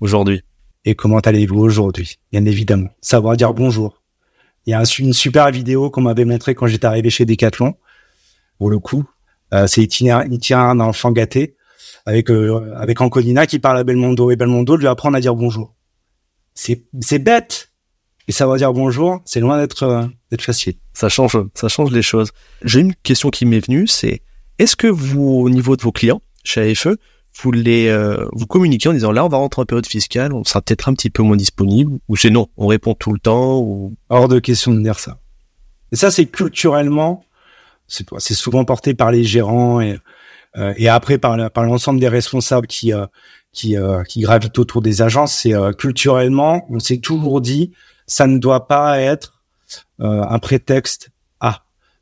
aujourd'hui? 0.00 0.42
Et 0.84 0.94
comment 0.94 1.18
allez-vous 1.18 1.58
aujourd'hui? 1.60 2.18
Bien 2.32 2.44
évidemment, 2.44 2.88
savoir 3.00 3.36
dire 3.36 3.52
bonjour. 3.52 4.02
Il 4.66 4.70
y 4.70 4.74
a 4.74 4.80
un- 4.80 4.84
une 4.84 5.12
super 5.12 5.50
vidéo 5.50 5.90
qu'on 5.90 6.02
m'avait 6.02 6.24
montré 6.24 6.54
quand 6.54 6.66
j'étais 6.66 6.86
arrivé 6.86 7.10
chez 7.10 7.24
Decathlon. 7.24 7.74
Pour 8.58 8.70
le 8.70 8.78
coup, 8.78 9.04
euh, 9.54 9.66
c'est 9.66 9.82
itinéraire, 9.82 10.28
d'un 10.28 10.80
enfant 10.80 11.10
gâté 11.12 11.56
avec 12.06 12.30
euh, 12.30 12.72
avec 12.76 13.00
Ancolina 13.00 13.46
qui 13.46 13.58
parle 13.58 13.78
à 13.78 13.84
Belmondo 13.84 14.30
et 14.30 14.36
Belmondo 14.36 14.76
lui 14.76 14.86
apprend 14.86 15.12
à 15.14 15.20
dire 15.20 15.34
bonjour. 15.34 15.74
C'est 16.54 16.84
c'est 17.00 17.18
bête. 17.18 17.68
Et 18.28 18.32
savoir 18.32 18.58
dire 18.58 18.72
bonjour, 18.72 19.20
c'est 19.24 19.40
loin 19.40 19.58
d'être 19.58 19.82
euh, 19.82 20.06
d'être 20.30 20.42
facile. 20.42 20.74
Ça 20.92 21.08
change, 21.08 21.36
ça 21.54 21.68
change 21.68 21.90
les 21.90 22.02
choses. 22.02 22.30
J'ai 22.64 22.80
une 22.80 22.94
question 22.94 23.30
qui 23.30 23.44
m'est 23.44 23.64
venue, 23.64 23.86
c'est 23.88 24.22
est-ce 24.60 24.76
que 24.76 24.86
vous, 24.86 25.22
au 25.22 25.50
niveau 25.50 25.76
de 25.76 25.82
vos 25.82 25.90
clients 25.90 26.22
chez 26.44 26.70
AFE, 26.70 26.88
vous 27.42 27.52
les, 27.52 27.88
euh, 27.88 28.26
vous 28.32 28.46
communiquez 28.46 28.88
en 28.88 28.92
disant 28.92 29.10
là, 29.10 29.24
on 29.24 29.28
va 29.28 29.38
rentrer 29.38 29.62
en 29.62 29.64
période 29.64 29.86
fiscale, 29.86 30.32
on 30.32 30.44
sera 30.44 30.60
peut-être 30.60 30.88
un 30.88 30.94
petit 30.94 31.10
peu 31.10 31.22
moins 31.22 31.36
disponible, 31.36 31.98
ou 32.08 32.16
c'est 32.16 32.30
non, 32.30 32.48
on 32.56 32.66
répond 32.66 32.94
tout 32.94 33.12
le 33.12 33.18
temps, 33.18 33.58
ou? 33.58 33.94
Hors 34.10 34.28
de 34.28 34.38
question 34.38 34.72
de 34.72 34.80
dire 34.80 34.98
ça. 34.98 35.18
Et 35.92 35.96
ça, 35.96 36.10
c'est 36.10 36.26
culturellement, 36.26 37.24
c'est 37.88 38.34
souvent 38.34 38.64
porté 38.64 38.94
par 38.94 39.10
les 39.10 39.24
gérants 39.24 39.80
et 39.80 39.98
euh, 40.56 40.74
et 40.76 40.88
après 40.88 41.18
par 41.18 41.36
l'ensemble 41.36 42.00
des 42.00 42.08
responsables 42.08 42.66
qui 42.66 42.92
euh, 42.92 43.06
qui 43.52 43.76
euh, 43.76 44.02
qui 44.04 44.20
gravitent 44.20 44.58
autour 44.58 44.82
des 44.82 45.02
agences. 45.02 45.32
C'est 45.32 45.54
euh, 45.54 45.72
culturellement, 45.72 46.66
on 46.70 46.78
s'est 46.78 46.98
toujours 46.98 47.40
dit, 47.40 47.72
ça 48.06 48.26
ne 48.26 48.38
doit 48.38 48.66
pas 48.66 49.00
être 49.00 49.40
euh, 50.00 50.22
un 50.22 50.38
prétexte. 50.38 51.10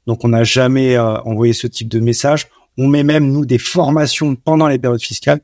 Donc, 0.08 0.24
on 0.24 0.28
n'a 0.28 0.42
jamais 0.42 0.96
euh, 0.96 1.20
envoyé 1.20 1.52
ce 1.52 1.66
type 1.66 1.88
de 1.88 2.00
message. 2.00 2.48
On 2.78 2.88
met 2.88 3.02
même 3.02 3.30
nous 3.30 3.44
des 3.44 3.58
formations 3.58 4.34
pendant 4.36 4.66
les 4.66 4.78
périodes 4.78 5.02
fiscales. 5.02 5.40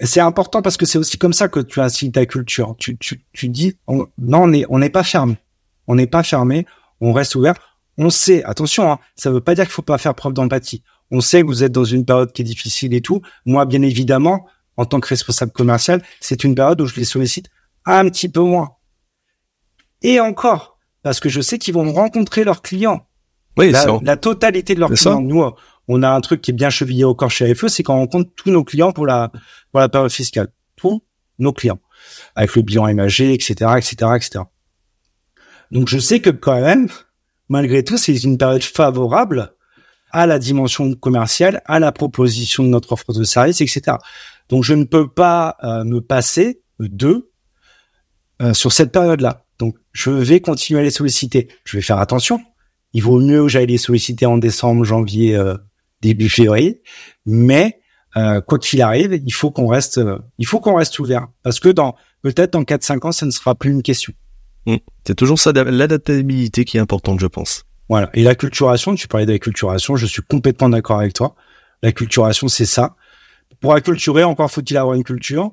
Et 0.00 0.06
c'est 0.06 0.20
important 0.20 0.60
parce 0.60 0.76
que 0.76 0.84
c'est 0.84 0.98
aussi 0.98 1.16
comme 1.16 1.32
ça 1.32 1.48
que 1.48 1.60
tu 1.60 1.80
incites 1.80 2.12
ta 2.12 2.26
culture. 2.26 2.74
Tu 2.78 2.98
tu 2.98 3.24
tu 3.32 3.48
dis, 3.48 3.74
on- 3.86 4.06
non, 4.18 4.42
on 4.42 4.52
est 4.52 4.66
on 4.68 4.78
n'est 4.80 4.90
pas 4.90 5.02
fermé. 5.02 5.38
On 5.86 5.94
n'est 5.94 6.06
pas 6.06 6.22
fermé. 6.22 6.66
On 7.00 7.14
reste 7.14 7.34
ouvert. 7.36 7.54
On 7.96 8.10
sait, 8.10 8.44
attention, 8.44 8.92
hein, 8.92 8.98
ça 9.16 9.30
veut 9.30 9.40
pas 9.40 9.54
dire 9.54 9.64
qu'il 9.64 9.72
faut 9.72 9.80
pas 9.82 9.96
faire 9.98 10.14
preuve 10.14 10.34
d'empathie. 10.34 10.82
On 11.10 11.22
sait 11.22 11.40
que 11.40 11.46
vous 11.46 11.64
êtes 11.64 11.72
dans 11.72 11.84
une 11.84 12.04
période 12.04 12.32
qui 12.32 12.42
est 12.42 12.44
difficile 12.44 12.92
et 12.94 13.00
tout. 13.00 13.22
Moi, 13.46 13.64
bien 13.64 13.80
évidemment, 13.80 14.46
en 14.76 14.84
tant 14.84 15.00
que 15.00 15.08
responsable 15.08 15.52
commercial, 15.52 16.02
c'est 16.20 16.44
une 16.44 16.54
période 16.54 16.80
où 16.82 16.86
je 16.86 16.96
les 16.96 17.04
sollicite 17.04 17.48
un 17.86 18.08
petit 18.10 18.28
peu 18.28 18.40
moins. 18.40 18.72
Et 20.02 20.20
encore, 20.20 20.78
parce 21.02 21.18
que 21.18 21.28
je 21.30 21.40
sais 21.40 21.58
qu'ils 21.58 21.74
vont 21.74 21.90
rencontrer 21.92 22.44
leurs 22.44 22.60
clients. 22.60 23.06
Oui, 23.58 23.70
La, 23.70 23.86
la 24.02 24.16
totalité 24.16 24.74
de 24.74 24.80
leurs 24.80 24.96
ça. 24.96 25.10
clients. 25.10 25.20
Nous, 25.20 25.44
on 25.88 26.02
a 26.02 26.10
un 26.10 26.20
truc 26.20 26.40
qui 26.40 26.50
est 26.52 26.54
bien 26.54 26.70
chevillé 26.70 27.04
au 27.04 27.14
corps 27.14 27.30
chez 27.30 27.50
AFE, 27.50 27.66
c'est 27.68 27.82
qu'on 27.82 27.94
rencontre 27.94 28.30
tous 28.36 28.50
nos 28.50 28.64
clients 28.64 28.92
pour 28.92 29.06
la, 29.06 29.30
pour 29.70 29.80
la 29.80 29.88
période 29.88 30.10
fiscale. 30.10 30.48
Tous 30.76 31.02
nos 31.38 31.52
clients. 31.52 31.80
Avec 32.34 32.54
le 32.56 32.62
bilan 32.62 32.88
imagé, 32.88 33.32
etc., 33.32 33.54
etc., 33.76 33.94
etc. 34.16 34.44
Donc, 35.70 35.88
je 35.88 35.98
sais 35.98 36.20
que 36.20 36.30
quand 36.30 36.60
même, 36.60 36.88
malgré 37.48 37.82
tout, 37.84 37.96
c'est 37.96 38.14
une 38.24 38.38
période 38.38 38.62
favorable 38.62 39.54
à 40.10 40.26
la 40.26 40.38
dimension 40.38 40.92
commerciale, 40.94 41.62
à 41.64 41.78
la 41.78 41.90
proposition 41.90 42.62
de 42.62 42.68
notre 42.68 42.92
offre 42.92 43.12
de 43.12 43.24
service, 43.24 43.60
etc. 43.60 43.96
Donc, 44.48 44.64
je 44.64 44.74
ne 44.74 44.84
peux 44.84 45.08
pas 45.08 45.56
euh, 45.62 45.84
me 45.84 46.00
passer 46.00 46.62
d'eux 46.78 47.30
euh, 48.42 48.52
sur 48.52 48.72
cette 48.72 48.92
période-là. 48.92 49.44
Donc, 49.58 49.76
je 49.92 50.10
vais 50.10 50.40
continuer 50.40 50.80
à 50.80 50.82
les 50.82 50.90
solliciter. 50.90 51.48
Je 51.64 51.76
vais 51.78 51.82
faire 51.82 51.98
attention. 51.98 52.40
Il 52.92 53.02
vaut 53.02 53.18
mieux 53.18 53.42
que 53.42 53.48
j'aille 53.48 53.66
les 53.66 53.78
solliciter 53.78 54.26
en 54.26 54.38
décembre, 54.38 54.84
janvier, 54.84 55.36
euh, 55.36 55.56
début 56.00 56.28
février. 56.28 56.82
Mais 57.26 57.80
euh, 58.16 58.40
quoi 58.40 58.58
qu'il 58.58 58.82
arrive, 58.82 59.14
il 59.24 59.32
faut 59.32 59.50
qu'on 59.50 59.66
reste, 59.66 59.98
euh, 59.98 60.18
il 60.38 60.46
faut 60.46 60.60
qu'on 60.60 60.74
reste 60.74 60.98
ouvert 60.98 61.28
parce 61.42 61.60
que 61.60 61.70
dans 61.70 61.94
peut-être 62.22 62.52
dans 62.52 62.62
4-5 62.62 63.06
ans, 63.06 63.12
ça 63.12 63.26
ne 63.26 63.30
sera 63.30 63.54
plus 63.54 63.70
une 63.70 63.82
question. 63.82 64.12
c'est 65.06 65.14
toujours 65.14 65.38
ça, 65.38 65.52
l'adaptabilité 65.52 66.64
qui 66.64 66.76
est 66.76 66.80
importante, 66.80 67.20
je 67.20 67.26
pense. 67.26 67.64
Voilà. 67.88 68.10
Et 68.14 68.22
la 68.22 68.34
culturation, 68.34 68.94
tu 68.94 69.08
parlais 69.08 69.26
de 69.26 69.32
la 69.32 69.38
culturation, 69.38 69.96
je 69.96 70.06
suis 70.06 70.22
complètement 70.22 70.68
d'accord 70.68 71.00
avec 71.00 71.14
toi. 71.14 71.34
La 71.82 71.92
culturation, 71.92 72.48
c'est 72.48 72.66
ça. 72.66 72.94
Pour 73.60 73.74
acculturer, 73.74 74.24
encore 74.24 74.50
faut-il 74.50 74.76
avoir 74.76 74.94
une 74.94 75.04
culture. 75.04 75.52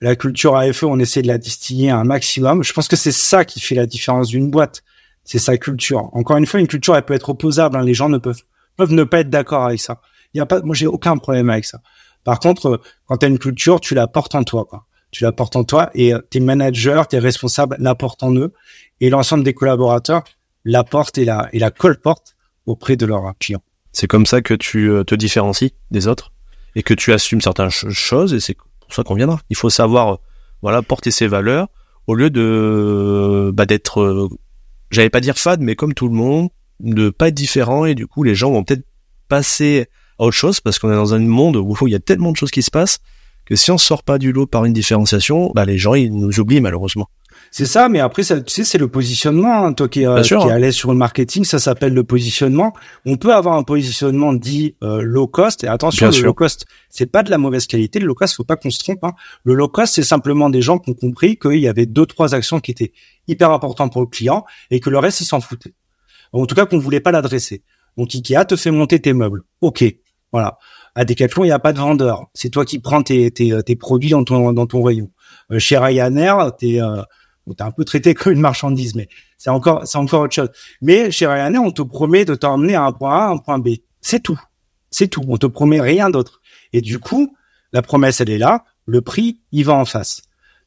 La 0.00 0.16
culture 0.16 0.56
AFE, 0.56 0.84
on 0.84 0.98
essaie 0.98 1.20
de 1.20 1.26
la 1.26 1.36
distiller 1.36 1.90
un 1.90 2.04
maximum. 2.04 2.62
Je 2.62 2.72
pense 2.72 2.88
que 2.88 2.96
c'est 2.96 3.12
ça 3.12 3.44
qui 3.44 3.60
fait 3.60 3.74
la 3.74 3.86
différence 3.86 4.28
d'une 4.28 4.50
boîte. 4.50 4.82
C'est 5.24 5.38
sa 5.38 5.56
culture. 5.58 6.08
Encore 6.14 6.36
une 6.38 6.46
fois, 6.46 6.60
une 6.60 6.66
culture, 6.68 6.96
elle 6.96 7.04
peut 7.04 7.14
être 7.14 7.28
opposable. 7.28 7.76
hein. 7.76 7.82
Les 7.82 7.94
gens 7.94 8.08
ne 8.08 8.18
peuvent, 8.18 8.42
peuvent 8.76 8.92
ne 8.92 9.04
pas 9.04 9.20
être 9.20 9.30
d'accord 9.30 9.64
avec 9.66 9.80
ça. 9.80 10.00
Il 10.34 10.38
y 10.38 10.40
a 10.40 10.46
pas, 10.46 10.60
moi, 10.62 10.74
j'ai 10.74 10.86
aucun 10.86 11.16
problème 11.18 11.50
avec 11.50 11.64
ça. 11.64 11.80
Par 12.24 12.38
contre, 12.40 12.66
euh, 12.66 12.76
quand 13.06 13.18
tu 13.18 13.26
as 13.26 13.28
une 13.28 13.38
culture, 13.38 13.80
tu 13.80 13.94
la 13.94 14.06
portes 14.06 14.34
en 14.34 14.44
toi, 14.44 14.64
quoi. 14.64 14.86
Tu 15.10 15.24
la 15.24 15.32
portes 15.32 15.56
en 15.56 15.64
toi 15.64 15.90
et 15.94 16.14
euh, 16.14 16.20
tes 16.30 16.38
managers, 16.40 17.02
tes 17.08 17.18
responsables 17.18 17.76
la 17.80 17.94
portent 17.96 18.22
en 18.22 18.32
eux 18.36 18.52
et 19.00 19.10
l'ensemble 19.10 19.42
des 19.42 19.54
collaborateurs 19.54 20.22
la 20.64 20.84
portent 20.84 21.18
et 21.18 21.24
la, 21.24 21.48
et 21.52 21.58
la 21.58 21.70
colportent 21.70 22.36
auprès 22.66 22.96
de 22.96 23.06
leurs 23.06 23.32
clients. 23.40 23.62
C'est 23.92 24.06
comme 24.06 24.26
ça 24.26 24.40
que 24.40 24.54
tu 24.54 24.88
euh, 24.90 25.02
te 25.02 25.14
différencies 25.16 25.74
des 25.90 26.06
autres 26.06 26.32
et 26.76 26.82
que 26.84 26.94
tu 26.94 27.12
assumes 27.12 27.40
certaines 27.40 27.70
ch- 27.70 27.92
choses 27.92 28.34
et 28.34 28.40
c'est 28.40 28.54
pour 28.56 28.94
ça 28.94 29.02
qu'on 29.02 29.14
viendra. 29.14 29.40
Il 29.50 29.56
faut 29.56 29.70
savoir, 29.70 30.18
voilà, 30.62 30.80
porter 30.82 31.10
ses 31.10 31.26
valeurs 31.26 31.66
au 32.06 32.14
lieu 32.14 32.30
de 32.30 33.50
bah, 33.52 33.66
d'être, 33.66 34.28
j'allais 34.90 35.10
pas 35.10 35.20
dire 35.20 35.38
fade, 35.38 35.60
mais 35.60 35.76
comme 35.76 35.94
tout 35.94 36.08
le 36.08 36.14
monde, 36.14 36.48
de 36.80 37.10
pas 37.10 37.28
être 37.28 37.34
différent 37.34 37.84
et 37.84 37.94
du 37.94 38.06
coup 38.06 38.22
les 38.22 38.34
gens 38.34 38.50
vont 38.50 38.64
peut-être 38.64 38.84
passer 39.28 39.86
à 40.18 40.24
autre 40.24 40.36
chose 40.36 40.60
parce 40.60 40.78
qu'on 40.78 40.90
est 40.90 40.96
dans 40.96 41.14
un 41.14 41.18
monde 41.20 41.56
où 41.56 41.76
il 41.86 41.92
y 41.92 41.96
a 41.96 42.00
tellement 42.00 42.32
de 42.32 42.36
choses 42.36 42.50
qui 42.50 42.62
se 42.62 42.70
passent 42.70 43.00
que 43.44 43.56
si 43.56 43.70
on 43.70 43.78
sort 43.78 44.02
pas 44.02 44.18
du 44.18 44.32
lot 44.32 44.46
par 44.46 44.64
une 44.64 44.72
différenciation, 44.72 45.50
bah 45.54 45.64
les 45.64 45.78
gens 45.78 45.94
ils 45.94 46.14
nous 46.14 46.40
oublient 46.40 46.60
malheureusement. 46.60 47.08
C'est 47.52 47.66
ça, 47.66 47.88
mais 47.88 47.98
après, 47.98 48.22
ça, 48.22 48.40
tu 48.40 48.54
sais, 48.54 48.64
c'est 48.64 48.78
le 48.78 48.86
positionnement. 48.86 49.64
Hein, 49.64 49.72
toi 49.72 49.88
qui, 49.88 50.06
euh, 50.06 50.22
qui 50.22 50.34
hein. 50.34 50.70
sur 50.70 50.92
le 50.92 50.96
marketing, 50.96 51.44
ça 51.44 51.58
s'appelle 51.58 51.92
le 51.92 52.04
positionnement. 52.04 52.72
On 53.06 53.16
peut 53.16 53.34
avoir 53.34 53.56
un 53.56 53.64
positionnement 53.64 54.32
dit 54.32 54.76
euh, 54.84 55.02
low 55.02 55.26
cost. 55.26 55.64
Et 55.64 55.66
attention, 55.66 56.06
Bien 56.06 56.10
le 56.10 56.16
sûr. 56.16 56.26
low 56.26 56.34
cost, 56.34 56.66
c'est 56.90 57.10
pas 57.10 57.24
de 57.24 57.30
la 57.30 57.38
mauvaise 57.38 57.66
qualité. 57.66 57.98
Le 57.98 58.06
low 58.06 58.14
cost, 58.14 58.36
faut 58.36 58.44
pas 58.44 58.56
qu'on 58.56 58.70
se 58.70 58.78
trompe. 58.78 59.02
Hein. 59.02 59.14
Le 59.42 59.54
low 59.54 59.66
cost, 59.66 59.94
c'est 59.94 60.04
simplement 60.04 60.48
des 60.48 60.62
gens 60.62 60.78
qui 60.78 60.90
ont 60.90 60.94
compris 60.94 61.38
qu'il 61.38 61.58
y 61.58 61.66
avait 61.66 61.86
deux, 61.86 62.06
trois 62.06 62.34
actions 62.36 62.60
qui 62.60 62.70
étaient 62.70 62.92
hyper 63.26 63.50
importantes 63.50 63.92
pour 63.92 64.02
le 64.02 64.06
client 64.06 64.44
et 64.70 64.78
que 64.78 64.88
le 64.88 64.98
reste, 64.98 65.20
ils 65.20 65.26
s'en 65.26 65.40
foutaient. 65.40 65.74
En 66.32 66.46
tout 66.46 66.54
cas, 66.54 66.66
qu'on 66.66 66.78
voulait 66.78 67.00
pas 67.00 67.10
l'adresser. 67.10 67.64
Donc, 67.96 68.14
Ikea 68.14 68.44
te 68.44 68.54
fait 68.54 68.70
monter 68.70 69.00
tes 69.00 69.12
meubles. 69.12 69.42
Ok, 69.60 69.84
voilà. 70.30 70.58
À 70.94 71.04
Decathlon, 71.04 71.42
il 71.42 71.48
n'y 71.48 71.52
a 71.52 71.58
pas 71.58 71.72
de 71.72 71.78
vendeur. 71.78 72.26
C'est 72.32 72.50
toi 72.50 72.64
qui 72.64 72.78
prends 72.78 73.02
tes, 73.02 73.32
tes, 73.32 73.60
tes 73.64 73.74
produits 73.74 74.10
dans 74.10 74.22
ton, 74.22 74.52
dans 74.52 74.66
ton 74.66 74.82
rayon. 74.82 75.10
Euh, 75.50 75.58
chez 75.58 75.76
Ryanair, 75.78 76.52
t'es 76.56 76.78
bon, 77.46 77.54
t'es 77.54 77.62
un 77.62 77.70
peu 77.70 77.84
traité 77.84 78.14
comme 78.14 78.32
une 78.32 78.40
marchandise, 78.40 78.94
mais 78.94 79.08
c'est 79.38 79.50
encore 79.50 79.86
c'est 79.86 79.98
encore 79.98 80.22
autre 80.22 80.34
chose. 80.34 80.50
Mais 80.80 81.10
chez 81.10 81.26
Ryanair, 81.26 81.62
on 81.62 81.70
te 81.70 81.82
promet 81.82 82.24
de 82.24 82.34
t'emmener 82.34 82.74
à 82.74 82.84
un 82.84 82.92
point 82.92 83.18
A, 83.18 83.28
un 83.28 83.38
point 83.38 83.58
B. 83.58 83.70
C'est 84.00 84.20
tout. 84.22 84.40
C'est 84.90 85.08
tout. 85.08 85.24
On 85.28 85.36
te 85.36 85.46
promet 85.46 85.80
rien 85.80 86.10
d'autre. 86.10 86.40
Et 86.72 86.80
du 86.80 86.98
coup, 86.98 87.36
la 87.72 87.82
promesse, 87.82 88.20
elle 88.20 88.30
est 88.30 88.38
là. 88.38 88.64
Le 88.86 89.00
prix, 89.02 89.40
il 89.52 89.64
va 89.64 89.74
en 89.74 89.84
face. 89.84 90.22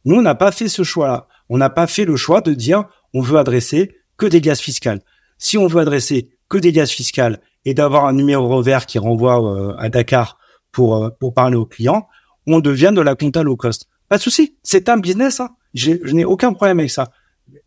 Nous, 0.05 0.15
on 0.15 0.21
n'a 0.21 0.35
pas 0.35 0.51
fait 0.51 0.69
ce 0.69 0.83
choix-là. 0.83 1.27
On 1.49 1.57
n'a 1.57 1.69
pas 1.69 1.87
fait 1.87 2.05
le 2.05 2.15
choix 2.15 2.41
de 2.41 2.53
dire 2.53 2.85
on 3.13 3.21
veut 3.21 3.37
adresser 3.37 3.97
que 4.17 4.25
des 4.25 4.39
liasses 4.39 4.61
fiscales. 4.61 5.01
Si 5.37 5.57
on 5.57 5.67
veut 5.67 5.81
adresser 5.81 6.29
que 6.49 6.57
des 6.57 6.71
liasses 6.71 6.91
fiscales 6.91 7.41
et 7.65 7.73
d'avoir 7.73 8.05
un 8.05 8.13
numéro 8.13 8.61
vert 8.61 8.85
qui 8.85 8.99
renvoie 8.99 9.43
euh, 9.43 9.75
à 9.77 9.89
Dakar 9.89 10.37
pour 10.71 10.95
euh, 10.95 11.09
pour 11.19 11.33
parler 11.33 11.55
aux 11.55 11.65
clients, 11.65 12.07
on 12.47 12.59
devient 12.59 12.91
de 12.93 13.01
la 13.01 13.15
compta 13.15 13.43
low 13.43 13.55
cost. 13.55 13.87
Pas 14.09 14.17
de 14.17 14.21
souci, 14.21 14.57
c'est 14.63 14.89
un 14.89 14.97
business. 14.97 15.39
Hein. 15.39 15.49
Je 15.73 15.91
n'ai 16.13 16.25
aucun 16.25 16.53
problème 16.53 16.79
avec 16.79 16.91
ça. 16.91 17.11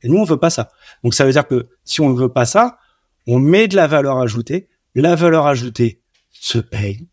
Et 0.03 0.09
nous, 0.09 0.19
on 0.19 0.25
veut 0.25 0.37
pas 0.37 0.51
ça. 0.51 0.71
Donc 1.03 1.15
ça 1.15 1.25
veut 1.25 1.33
dire 1.33 1.47
que 1.47 1.69
si 1.85 2.01
on 2.01 2.11
ne 2.11 2.19
veut 2.19 2.29
pas 2.29 2.47
ça, 2.47 2.79
on 3.27 3.39
met 3.39 3.69
de 3.69 3.77
la 3.77 3.87
valeur 3.87 4.19
ajoutée. 4.19 4.69
La 4.95 5.15
valeur 5.15 5.47
ajoutée 5.47 6.01
se 6.31 6.59
paye 6.59 7.09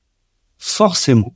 forcément. 0.57 1.35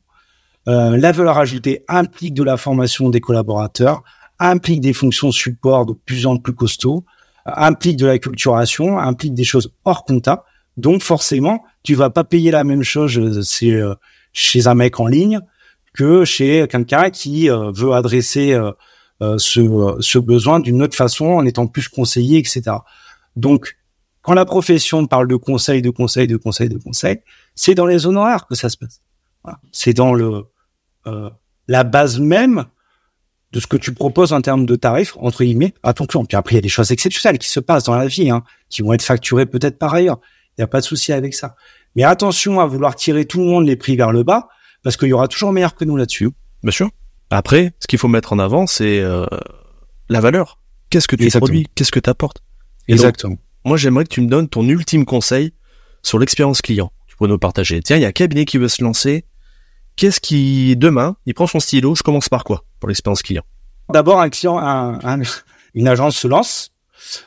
Euh, 0.68 0.98
la 0.98 1.12
valeur 1.12 1.38
ajoutée 1.38 1.84
implique 1.88 2.34
de 2.34 2.44
la 2.44 2.58
formation 2.58 3.10
des 3.10 3.20
collaborateurs, 3.20 4.04
implique 4.40 4.82
des 4.82 4.94
fonctions 4.94 5.32
support 5.32 5.86
de 5.86 5.94
plus 5.94 6.26
en 6.26 6.38
plus 6.38 6.54
costauds, 6.54 7.06
implique 7.46 7.98
de 7.98 8.06
la 8.06 8.20
culturation, 8.20 9.00
implique 9.00 9.34
des 9.34 9.44
choses 9.44 9.74
hors 9.86 10.06
compta. 10.06 10.46
Donc 10.76 11.02
forcément, 11.02 11.64
tu 11.84 11.96
vas 11.96 12.10
pas 12.10 12.24
payer 12.24 12.52
la 12.52 12.64
même 12.64 12.84
chose 12.84 13.44
chez, 13.50 13.74
euh, 13.74 13.96
chez 14.34 14.68
un 14.68 14.76
mec 14.76 15.00
en 15.00 15.08
ligne 15.08 15.40
que 15.94 16.26
chez 16.26 16.68
quelqu'un 16.70 17.10
qui 17.10 17.50
euh, 17.50 17.72
veut 17.72 17.94
adresser 17.94 18.54
euh, 18.54 18.72
ce, 19.38 19.60
euh, 19.60 19.98
ce 20.00 20.20
besoin 20.20 20.60
d'une 20.60 20.82
autre 20.82 20.96
façon 20.96 21.26
en 21.26 21.46
étant 21.46 21.68
plus 21.68 21.88
conseillé, 21.88 22.40
etc. 22.40 22.64
Donc, 23.36 23.78
quand 24.22 24.34
la 24.34 24.46
profession 24.46 25.06
parle 25.08 25.28
de 25.28 25.36
conseil, 25.36 25.82
de 25.82 25.90
conseil, 25.90 26.28
de 26.28 26.38
conseil, 26.38 26.70
de 26.70 26.78
conseil, 26.78 27.20
c'est 27.56 27.76
dans 27.76 27.86
les 27.86 28.06
honoraires 28.06 28.46
que 28.48 28.56
ça 28.56 28.70
se 28.70 28.78
passe. 28.78 29.02
Voilà. 29.44 29.60
C'est 29.72 29.94
dans 29.94 30.14
le 30.14 30.44
euh, 31.08 31.30
la 31.68 31.84
base 31.84 32.20
même 32.20 32.66
de 33.54 33.60
ce 33.60 33.68
que 33.68 33.78
tu 33.78 33.94
proposes 33.94 34.34
en 34.34 34.42
termes 34.42 34.66
de 34.66 34.76
tarifs, 34.76 35.16
entre 35.18 35.44
guillemets, 35.44 35.74
à 35.84 35.94
ton 35.94 36.06
client. 36.06 36.26
Puis 36.26 36.36
après, 36.36 36.54
il 36.54 36.58
y 36.58 36.60
a 36.60 36.62
des 36.62 36.70
choses 36.70 36.92
exceptionnelles 36.92 37.40
qui 37.40 37.50
se 37.50 37.60
passent 37.60 37.86
dans 37.86 37.96
la 37.96 38.08
vie, 38.08 38.30
hein, 38.30 38.44
qui 38.70 38.82
vont 38.82 38.94
être 38.94 39.02
facturées 39.02 39.46
peut-être 39.46 39.78
par 39.78 39.94
ailleurs. 39.94 40.20
Il 40.58 40.62
n'y 40.62 40.64
a 40.64 40.68
pas 40.68 40.82
de 40.82 40.86
souci 40.86 41.14
avec 41.14 41.34
ça. 41.34 41.56
Mais 41.96 42.04
attention 42.04 42.60
à 42.60 42.66
vouloir 42.66 42.96
tirer 42.96 43.26
tout 43.26 43.40
le 43.40 43.46
monde 43.46 43.66
les 43.66 43.76
prix 43.76 43.96
vers 43.96 44.12
le 44.12 44.24
bas, 44.24 44.50
parce 44.84 44.98
qu'il 44.98 45.08
y 45.08 45.14
aura 45.14 45.28
toujours 45.28 45.54
meilleur 45.54 45.76
que 45.76 45.86
nous 45.86 45.96
là-dessus. 45.96 46.30
Bien 46.64 46.72
sûr. 46.72 46.90
Après, 47.30 47.74
ce 47.80 47.88
qu'il 47.88 48.00
faut 48.00 48.08
mettre 48.08 48.34
en 48.34 48.40
avant, 48.40 48.68
c'est 48.68 49.00
euh, 49.00 49.26
la 50.10 50.20
valeur. 50.22 50.60
Qu'est-ce 50.90 51.08
que 51.08 51.16
tu 51.16 51.24
Exactement. 51.26 51.48
produis? 51.48 51.68
Qu'est-ce 51.76 51.92
que 51.92 52.00
tu 52.00 52.10
apportes 52.10 52.42
Et 52.88 52.94
donc, 52.94 53.00
Exactement. 53.00 53.38
moi, 53.66 53.78
j'aimerais 53.78 54.06
que 54.06 54.10
tu 54.10 54.22
me 54.22 54.28
donnes 54.28 54.48
ton 54.48 54.64
ultime 54.68 55.04
conseil 55.06 55.54
sur 56.04 56.20
l'expérience 56.20 56.62
client. 56.62 56.92
Tu 57.08 57.16
pourrais 57.18 57.30
nous 57.30 57.38
partager. 57.40 57.82
Tiens, 57.82 57.98
il 57.98 58.02
y 58.02 58.06
a 58.06 58.10
un 58.10 58.12
cabinet 58.14 58.46
qui 58.46 58.58
veut 58.58 58.70
se 58.70 58.82
lancer. 58.84 59.26
Qu'est-ce 59.98 60.22
qui, 60.22 60.78
demain, 60.78 61.18
il 61.26 61.34
prend 61.34 61.48
son 61.48 61.60
stylo, 61.60 61.96
je 61.96 62.04
commence 62.04 62.30
par 62.30 62.44
quoi 62.44 62.64
pour 62.80 62.88
l'expérience 62.88 63.22
client? 63.24 63.44
D'abord, 63.92 64.22
un 64.22 64.30
client, 64.30 64.58
un- 64.60 65.00
un- 65.04 65.22
une 65.74 65.88
agence 65.88 66.16
se 66.18 66.28
lance 66.28 66.72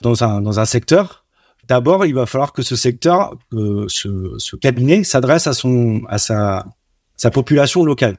dans 0.01 0.25
un 0.25 0.41
dans 0.41 0.61
un 0.61 0.65
secteur. 0.65 1.25
D'abord, 1.69 2.07
il 2.07 2.15
va 2.15 2.27
falloir 2.27 2.53
que 2.53 2.63
ce 2.63 2.77
secteur, 2.77 3.35
euh, 3.53 3.85
ce, 3.89 4.35
ce 4.39 4.57
cabinet, 4.57 5.05
s'adresse 5.05 5.47
à 5.47 5.53
son 5.53 6.03
à 6.09 6.19
sa 6.19 6.67
sa 7.17 7.31
population 7.31 7.85
locale. 7.85 8.19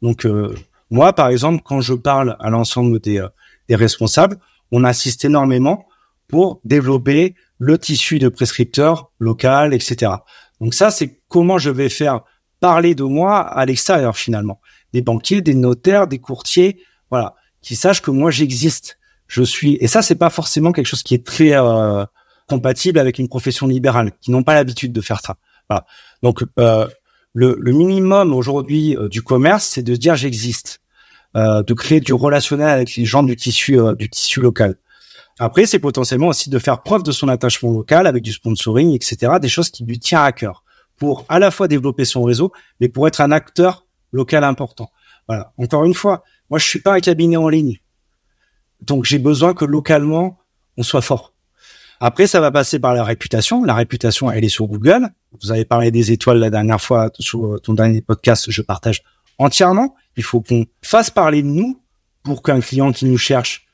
Donc, 0.00 0.26
euh, 0.26 0.54
moi, 0.92 1.14
par 1.14 1.28
exemple, 1.28 1.62
quand 1.64 1.80
je 1.80 1.94
parle 1.94 2.36
à 2.38 2.50
l'ensemble 2.50 3.00
des 3.00 3.18
euh, 3.18 3.28
des 3.68 3.76
responsables, 3.76 4.36
on 4.70 4.84
insiste 4.84 5.24
énormément 5.24 5.86
pour 6.28 6.60
développer 6.64 7.34
le 7.58 7.78
tissu 7.78 8.18
de 8.18 8.28
prescripteurs 8.28 9.10
local, 9.18 9.72
etc. 9.72 10.12
Donc 10.60 10.74
ça, 10.74 10.90
c'est 10.90 11.22
comment 11.28 11.56
je 11.56 11.70
vais 11.70 11.88
faire 11.88 12.20
parler 12.60 12.94
de 12.94 13.04
moi 13.04 13.40
à 13.40 13.64
l'extérieur 13.64 14.18
finalement. 14.18 14.60
Des 14.92 15.00
banquiers, 15.00 15.40
des 15.40 15.54
notaires, 15.54 16.06
des 16.06 16.18
courtiers, 16.18 16.82
voilà, 17.08 17.36
qui 17.62 17.74
sachent 17.74 18.02
que 18.02 18.10
moi 18.10 18.30
j'existe. 18.30 18.98
Je 19.28 19.42
suis 19.42 19.78
et 19.80 19.86
ça 19.86 20.02
c'est 20.02 20.16
pas 20.16 20.28
forcément 20.28 20.72
quelque 20.72 20.86
chose 20.86 21.02
qui 21.02 21.14
est 21.14 21.24
très 21.24 21.52
euh, 21.54 22.04
compatible 22.48 22.98
avec 22.98 23.18
une 23.18 23.28
profession 23.28 23.66
libérale, 23.66 24.12
qui 24.20 24.30
n'ont 24.30 24.42
pas 24.42 24.54
l'habitude 24.54 24.92
de 24.92 25.00
faire 25.00 25.20
ça. 25.20 25.36
Voilà. 25.70 25.86
Donc 26.22 26.44
euh, 26.58 26.86
le, 27.32 27.56
minimum 27.72 28.34
aujourd'hui 28.34 28.94
du 29.10 29.22
commerce, 29.22 29.64
c'est 29.64 29.82
de 29.82 29.96
dire 29.96 30.16
j'existe, 30.16 30.81
de 31.34 31.74
créer 31.74 32.00
du 32.00 32.12
relationnel 32.12 32.68
avec 32.68 32.94
les 32.96 33.04
gens 33.04 33.22
du 33.22 33.36
tissu 33.36 33.80
euh, 33.80 33.94
du 33.94 34.08
tissu 34.08 34.40
local. 34.40 34.76
Après, 35.38 35.66
c'est 35.66 35.78
potentiellement 35.78 36.28
aussi 36.28 36.50
de 36.50 36.58
faire 36.58 36.82
preuve 36.82 37.02
de 37.02 37.12
son 37.12 37.28
attachement 37.28 37.70
local 37.70 38.06
avec 38.06 38.22
du 38.22 38.32
sponsoring, 38.32 38.94
etc. 38.94 39.34
Des 39.40 39.48
choses 39.48 39.70
qui 39.70 39.84
lui 39.84 39.98
tient 39.98 40.22
à 40.22 40.32
cœur 40.32 40.62
pour 40.96 41.24
à 41.28 41.38
la 41.38 41.50
fois 41.50 41.68
développer 41.68 42.04
son 42.04 42.22
réseau, 42.22 42.52
mais 42.80 42.88
pour 42.88 43.08
être 43.08 43.20
un 43.20 43.32
acteur 43.32 43.86
local 44.12 44.44
important. 44.44 44.90
Voilà. 45.26 45.52
Encore 45.56 45.84
une 45.84 45.94
fois, 45.94 46.22
moi 46.50 46.58
je 46.58 46.66
suis 46.66 46.80
pas 46.80 46.94
un 46.94 47.00
cabinet 47.00 47.36
en 47.36 47.48
ligne, 47.48 47.78
donc 48.82 49.04
j'ai 49.04 49.18
besoin 49.18 49.54
que 49.54 49.64
localement 49.64 50.38
on 50.76 50.82
soit 50.82 51.02
fort. 51.02 51.32
Après, 52.04 52.26
ça 52.26 52.40
va 52.40 52.50
passer 52.50 52.80
par 52.80 52.94
la 52.94 53.04
réputation. 53.04 53.62
La 53.62 53.74
réputation, 53.74 54.28
elle 54.28 54.44
est 54.44 54.48
sur 54.48 54.66
Google. 54.66 55.08
Vous 55.40 55.52
avez 55.52 55.64
parlé 55.64 55.92
des 55.92 56.10
étoiles 56.10 56.38
la 56.38 56.50
dernière 56.50 56.80
fois 56.80 57.10
sur 57.20 57.60
ton 57.62 57.74
dernier 57.74 58.00
podcast. 58.00 58.50
Je 58.50 58.60
partage 58.60 59.04
entièrement. 59.42 59.94
Il 60.16 60.22
faut 60.22 60.40
qu'on 60.40 60.66
fasse 60.82 61.10
parler 61.10 61.42
de 61.42 61.48
nous 61.48 61.80
pour 62.22 62.42
qu'un 62.42 62.60
client 62.60 62.92
qui 62.92 63.06
nous 63.06 63.18
cherche, 63.18 63.66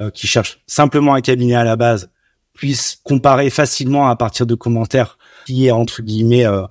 euh, 0.00 0.10
qui 0.10 0.26
cherche 0.26 0.60
simplement 0.66 1.14
un 1.14 1.20
cabinet 1.20 1.54
à 1.54 1.64
la 1.64 1.76
base, 1.76 2.10
puisse 2.54 3.00
comparer 3.04 3.50
facilement 3.50 4.08
à 4.08 4.16
partir 4.16 4.46
de 4.46 4.54
commentaires 4.54 5.18
qui 5.46 5.66
est 5.66 5.70
entre 5.70 6.02
guillemets 6.02 6.46
euh, 6.46 6.62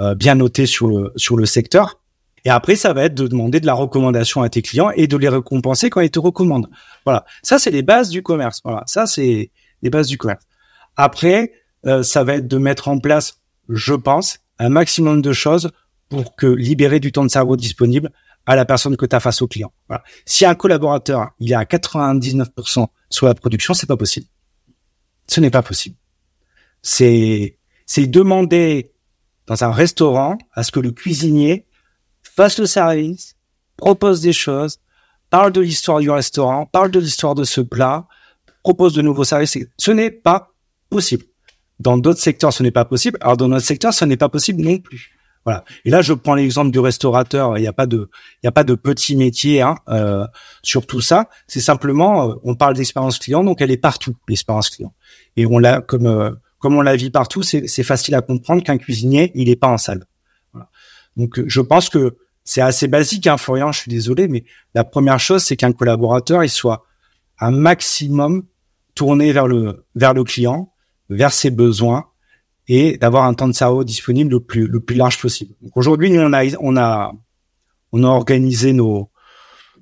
euh, 0.00 0.14
bien 0.14 0.34
noté 0.34 0.66
sur 0.66 0.88
le 0.88 1.12
sur 1.16 1.36
le 1.36 1.46
secteur. 1.46 2.00
Et 2.44 2.50
après, 2.50 2.76
ça 2.76 2.92
va 2.92 3.04
être 3.04 3.14
de 3.14 3.26
demander 3.26 3.58
de 3.58 3.66
la 3.66 3.74
recommandation 3.74 4.42
à 4.42 4.48
tes 4.48 4.62
clients 4.62 4.90
et 4.90 5.08
de 5.08 5.16
les 5.16 5.28
récompenser 5.28 5.90
quand 5.90 6.00
ils 6.00 6.12
te 6.12 6.20
recommandent. 6.20 6.70
Voilà, 7.04 7.24
ça 7.42 7.58
c'est 7.58 7.72
les 7.72 7.82
bases 7.82 8.08
du 8.08 8.22
commerce. 8.22 8.60
Voilà, 8.62 8.84
ça 8.86 9.06
c'est 9.06 9.50
les 9.82 9.90
bases 9.90 10.06
du 10.06 10.16
commerce. 10.16 10.44
Après, 10.96 11.52
ça 12.02 12.24
va 12.24 12.34
être 12.34 12.48
de 12.48 12.56
mettre 12.56 12.88
en 12.88 12.98
place, 12.98 13.42
je 13.68 13.94
pense, 13.94 14.38
un 14.58 14.68
maximum 14.68 15.22
de 15.22 15.32
choses 15.32 15.70
pour 16.08 16.36
que 16.36 16.46
libérer 16.46 17.00
du 17.00 17.12
temps 17.12 17.24
de 17.24 17.30
cerveau 17.30 17.56
disponible 17.56 18.10
à 18.46 18.54
la 18.54 18.64
personne 18.64 18.96
que 18.96 19.06
tu 19.06 19.16
as 19.16 19.20
face 19.20 19.42
au 19.42 19.48
client. 19.48 19.72
Voilà. 19.88 20.04
Si 20.24 20.44
un 20.44 20.54
collaborateur, 20.54 21.30
il 21.40 21.50
est 21.50 21.56
à 21.56 21.64
99% 21.64 22.86
sur 23.10 23.26
la 23.26 23.34
production, 23.34 23.74
c'est 23.74 23.86
pas 23.86 23.96
possible. 23.96 24.26
Ce 25.26 25.40
n'est 25.40 25.50
pas 25.50 25.62
possible. 25.62 25.96
C'est 26.82 27.58
c'est 27.86 28.06
demander 28.06 28.92
dans 29.46 29.62
un 29.62 29.70
restaurant 29.70 30.38
à 30.52 30.62
ce 30.62 30.72
que 30.72 30.80
le 30.80 30.90
cuisinier 30.90 31.66
fasse 32.22 32.58
le 32.58 32.66
service, 32.66 33.36
propose 33.76 34.20
des 34.20 34.32
choses, 34.32 34.80
parle 35.30 35.52
de 35.52 35.60
l'histoire 35.60 36.00
du 36.00 36.10
restaurant, 36.10 36.66
parle 36.66 36.90
de 36.90 36.98
l'histoire 36.98 37.34
de 37.34 37.44
ce 37.44 37.60
plat, 37.60 38.06
propose 38.62 38.92
de 38.94 39.02
nouveaux 39.02 39.24
services. 39.24 39.58
Ce 39.78 39.90
n'est 39.90 40.10
pas 40.10 40.52
possible. 40.90 41.24
Dans 41.78 41.96
d'autres 41.96 42.20
secteurs, 42.20 42.52
ce 42.52 42.62
n'est 42.62 42.70
pas 42.70 42.84
possible. 42.84 43.18
Alors 43.20 43.36
dans 43.36 43.48
notre 43.48 43.66
secteur, 43.66 43.94
ce 43.94 44.04
n'est 44.04 44.16
pas 44.16 44.28
possible 44.28 44.62
non 44.62 44.78
plus. 44.78 45.15
Voilà. 45.46 45.64
Et 45.84 45.90
là, 45.90 46.02
je 46.02 46.12
prends 46.12 46.34
l'exemple 46.34 46.72
du 46.72 46.80
restaurateur. 46.80 47.56
Il 47.56 47.60
n'y 47.60 47.68
a 47.68 47.72
pas 47.72 47.86
de, 47.86 48.10
il 48.34 48.46
n'y 48.46 48.48
a 48.48 48.52
pas 48.52 48.64
de 48.64 48.74
petit 48.74 49.14
métier 49.14 49.62
hein, 49.62 49.76
euh, 49.88 50.26
sur 50.62 50.86
tout 50.86 51.00
ça. 51.00 51.28
C'est 51.46 51.60
simplement, 51.60 52.30
euh, 52.30 52.34
on 52.42 52.56
parle 52.56 52.74
d'expérience 52.74 53.20
client, 53.20 53.44
donc 53.44 53.60
elle 53.60 53.70
est 53.70 53.76
partout 53.76 54.16
l'expérience 54.28 54.70
client. 54.70 54.92
Et 55.36 55.46
on 55.46 55.58
l'a 55.58 55.80
comme 55.80 56.06
euh, 56.06 56.32
comme 56.58 56.74
on 56.74 56.82
la 56.82 56.96
vit 56.96 57.10
partout, 57.10 57.44
c'est 57.44 57.82
facile 57.84 58.16
à 58.16 58.22
comprendre 58.22 58.62
qu'un 58.64 58.76
cuisinier, 58.76 59.30
il 59.36 59.48
est 59.48 59.56
pas 59.56 59.68
en 59.68 59.78
salle. 59.78 60.04
Voilà. 60.52 60.68
Donc, 61.16 61.38
euh, 61.38 61.44
je 61.46 61.60
pense 61.60 61.88
que 61.88 62.16
c'est 62.42 62.62
assez 62.62 62.88
basique, 62.88 63.28
hein, 63.28 63.36
Florian. 63.36 63.70
Je 63.70 63.80
suis 63.80 63.90
désolé, 63.90 64.26
mais 64.26 64.44
la 64.74 64.82
première 64.82 65.20
chose, 65.20 65.44
c'est 65.44 65.56
qu'un 65.56 65.72
collaborateur, 65.72 66.42
il 66.42 66.50
soit 66.50 66.84
un 67.38 67.52
maximum 67.52 68.46
tourné 68.96 69.32
vers 69.32 69.46
le 69.46 69.84
vers 69.94 70.12
le 70.12 70.24
client, 70.24 70.72
vers 71.08 71.30
ses 71.30 71.50
besoins 71.50 72.06
et 72.68 72.96
d'avoir 72.98 73.24
un 73.24 73.34
temps 73.34 73.48
de 73.48 73.52
cerveau 73.52 73.84
disponible 73.84 74.30
le 74.30 74.40
plus 74.40 74.66
le 74.66 74.80
plus 74.80 74.96
large 74.96 75.20
possible. 75.20 75.54
Donc 75.62 75.76
aujourd'hui, 75.76 76.10
on 76.18 76.32
a 76.32 76.44
on 76.60 76.76
a 76.76 77.12
on 77.92 78.04
a 78.04 78.08
organisé 78.08 78.72
nos 78.72 79.10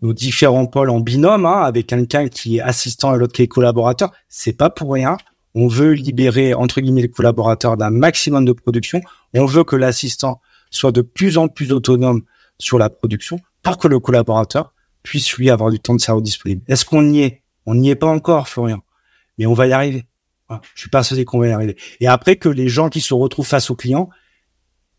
nos 0.03 0.13
différents 0.13 0.67
pôles 0.67 0.91
en 0.91 1.01
binôme, 1.01 1.47
hein, 1.47 1.63
avec 1.63 1.87
quelqu'un 1.87 2.29
qui 2.29 2.59
est 2.59 2.61
assistant 2.61 3.15
et 3.15 3.19
l'autre 3.19 3.33
qui 3.33 3.43
est 3.43 3.49
collaborateur. 3.49 4.13
C'est 4.29 4.53
pas 4.53 4.69
pour 4.71 4.93
rien. 4.93 5.17
On 5.55 5.69
veut 5.69 5.93
libérer 5.93 6.53
entre 6.53 6.81
guillemets 6.81 7.03
les 7.03 7.11
collaborateurs 7.11 7.77
d'un 7.77 7.91
maximum 7.91 8.45
de 8.45 8.53
production. 8.53 9.01
On 9.35 9.47
veut 9.47 9.65
que 9.65 9.77
l'assistant 9.77 10.41
soit 10.71 10.93
de 10.93 11.01
plus 11.01 11.39
en 11.39 11.49
plus 11.49 11.73
autonome 11.73 12.23
sur 12.59 12.79
la 12.79 12.91
production, 12.91 13.41
pour 13.63 13.79
que 13.79 13.89
le 13.89 13.99
collaborateur 13.99 14.75
puisse 15.03 15.33
lui 15.35 15.51
avoir 15.51 15.71
du 15.71 15.79
temps 15.81 15.95
de 15.95 16.01
cerveau 16.01 16.21
disponible. 16.21 16.63
Est-ce 16.67 16.85
qu'on 16.85 17.09
y 17.11 17.21
est? 17.21 17.43
On 17.67 17.75
n'y 17.75 17.91
est 17.91 17.97
pas 17.97 18.09
encore, 18.09 18.49
Florian, 18.49 18.83
mais 19.39 19.47
on 19.47 19.55
va 19.55 19.67
y 19.67 19.73
arriver. 19.73 20.05
Je 20.51 20.81
suis 20.81 20.91
persuadé 20.91 21.25
qu'on 21.25 21.39
va 21.39 21.49
y 21.49 21.53
arriver. 21.53 21.77
Et 22.01 22.07
après 22.07 22.37
que 22.37 22.49
les 22.49 22.69
gens 22.69 22.89
qui 22.89 23.01
se 23.01 23.15
retrouvent 23.15 23.47
face 23.47 23.71
au 23.71 23.77
client 23.77 24.11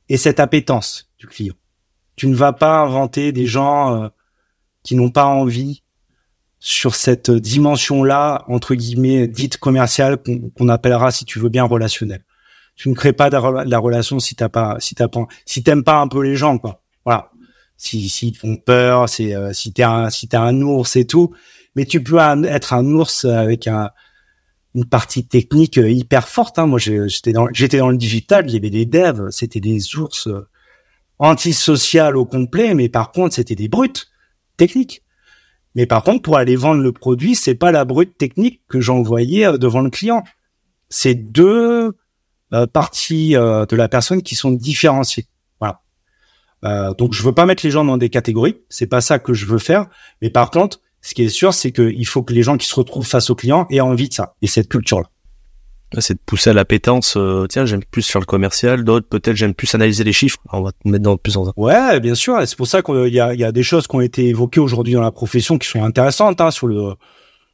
aient 0.09 0.17
cette 0.17 0.39
appétence 0.39 1.11
du 1.17 1.27
client. 1.27 1.55
Tu 2.15 2.27
ne 2.27 2.35
vas 2.35 2.53
pas 2.53 2.79
inventer 2.79 3.31
des 3.31 3.45
gens 3.45 4.03
euh, 4.03 4.07
qui 4.83 4.95
n'ont 4.95 5.11
pas 5.11 5.25
envie 5.25 5.83
sur 6.59 6.95
cette 6.95 7.29
dimension-là, 7.29 8.43
entre 8.47 8.73
guillemets, 8.73 9.27
dite 9.27 9.57
commerciale, 9.57 10.17
qu'on 10.57 10.69
appellera, 10.69 11.11
si 11.11 11.25
tu 11.25 11.39
veux 11.39 11.49
bien, 11.49 11.63
relationnelle. 11.63 12.23
Tu 12.75 12.89
ne 12.89 12.95
crées 12.95 13.13
pas 13.13 13.29
de 13.29 13.37
la 13.69 13.77
relation 13.77 14.19
si 14.19 14.35
t'as 14.35 14.49
pas, 14.49 14.77
si 14.79 14.95
t'as 14.95 15.07
pas, 15.07 15.27
si 15.45 15.63
t'aimes 15.63 15.83
pas 15.83 15.99
un 15.99 16.07
peu 16.07 16.23
les 16.23 16.35
gens, 16.35 16.57
quoi. 16.57 16.81
Voilà. 17.05 17.31
Si, 17.77 18.09
s'ils 18.09 18.33
te 18.33 18.39
font 18.39 18.55
peur, 18.55 19.07
c'est, 19.09 19.35
euh, 19.35 19.53
si 19.53 19.73
t'es 19.73 19.83
un, 19.83 20.09
si 20.09 20.27
t'es 20.27 20.37
un 20.37 20.59
ours 20.61 20.95
et 20.95 21.05
tout. 21.05 21.35
Mais 21.75 21.85
tu 21.85 22.01
peux 22.01 22.17
être 22.45 22.73
un 22.73 22.85
ours 22.85 23.25
avec 23.25 23.67
un, 23.67 23.91
une 24.75 24.85
partie 24.85 25.25
technique 25.25 25.77
hyper 25.77 26.27
forte. 26.27 26.59
Hein. 26.59 26.67
Moi, 26.67 26.79
j'étais 26.79 27.31
dans, 27.31 27.47
j'étais 27.51 27.79
dans 27.79 27.89
le 27.89 27.97
digital, 27.97 28.45
il 28.47 28.53
y 28.53 28.57
avait 28.57 28.69
des 28.69 28.85
devs, 28.85 29.29
c'était 29.31 29.59
des 29.59 29.95
ours 29.95 30.27
euh, 30.27 30.47
antisocial 31.17 32.17
au 32.17 32.25
complet, 32.25 32.73
mais 32.73 32.89
par 32.89 33.11
contre, 33.11 33.35
c'était 33.35 33.55
des 33.55 33.67
brutes 33.67 34.09
techniques. 34.57 35.03
Mais 35.75 35.85
par 35.85 36.03
contre, 36.03 36.21
pour 36.21 36.37
aller 36.37 36.55
vendre 36.55 36.81
le 36.81 36.91
produit, 36.91 37.35
c'est 37.35 37.55
pas 37.55 37.71
la 37.71 37.85
brute 37.85 38.17
technique 38.17 38.61
que 38.67 38.79
j'envoyais 38.79 39.45
euh, 39.45 39.57
devant 39.57 39.81
le 39.81 39.89
client. 39.89 40.23
C'est 40.89 41.15
deux 41.15 41.97
euh, 42.53 42.67
parties 42.67 43.35
euh, 43.35 43.65
de 43.65 43.75
la 43.75 43.89
personne 43.89 44.21
qui 44.21 44.35
sont 44.35 44.51
différenciées. 44.51 45.27
Voilà. 45.59 46.93
donc, 46.97 47.13
je 47.13 47.21
veux 47.23 47.33
pas 47.33 47.45
mettre 47.45 47.65
les 47.65 47.71
gens 47.71 47.83
dans 47.83 47.97
des 47.97 48.09
catégories. 48.09 48.57
C'est 48.69 48.87
pas 48.87 49.01
ça 49.01 49.19
que 49.19 49.33
je 49.33 49.45
veux 49.45 49.57
faire. 49.57 49.87
Mais 50.21 50.29
par 50.29 50.49
contre, 50.49 50.79
ce 51.05 51.13
qui 51.13 51.23
est 51.23 51.29
sûr, 51.29 51.53
c'est 51.53 51.71
qu'il 51.71 52.05
faut 52.07 52.23
que 52.23 52.33
les 52.33 52.43
gens 52.43 52.57
qui 52.57 52.67
se 52.67 52.75
retrouvent 52.75 53.07
face 53.07 53.29
au 53.29 53.35
client 53.35 53.67
aient 53.69 53.79
envie 53.79 54.09
de 54.09 54.13
ça 54.13 54.35
et 54.41 54.47
cette 54.47 54.69
culture-là 54.69 55.07
c'est 55.99 56.15
de 56.15 56.19
pousser 56.25 56.49
à 56.49 56.53
l'appétence. 56.53 57.15
Euh, 57.17 57.45
tiens, 57.47 57.65
j'aime 57.65 57.83
plus 57.83 58.07
faire 58.09 58.21
le 58.21 58.25
commercial. 58.25 58.83
D'autres, 58.83 59.07
peut-être, 59.07 59.35
j'aime 59.35 59.53
plus 59.53 59.73
analyser 59.75 60.03
les 60.03 60.13
chiffres. 60.13 60.37
On 60.51 60.61
va 60.61 60.71
te 60.71 60.87
mettre 60.87 61.03
dans 61.03 61.17
plus 61.17 61.37
en 61.37 61.51
Ouais, 61.55 61.99
bien 61.99 62.15
sûr. 62.15 62.37
C'est 62.45 62.57
pour 62.57 62.67
ça 62.67 62.81
qu'il 62.81 63.13
y 63.13 63.19
a, 63.19 63.33
il 63.33 63.39
y 63.39 63.43
a 63.43 63.51
des 63.51 63.63
choses 63.63 63.87
qui 63.87 63.95
ont 63.95 64.01
été 64.01 64.27
évoquées 64.27 64.59
aujourd'hui 64.59 64.93
dans 64.93 65.01
la 65.01 65.11
profession 65.11 65.57
qui 65.57 65.67
sont 65.67 65.83
intéressantes 65.83 66.41
hein, 66.41 66.51
sur 66.51 66.67
le, 66.67 66.95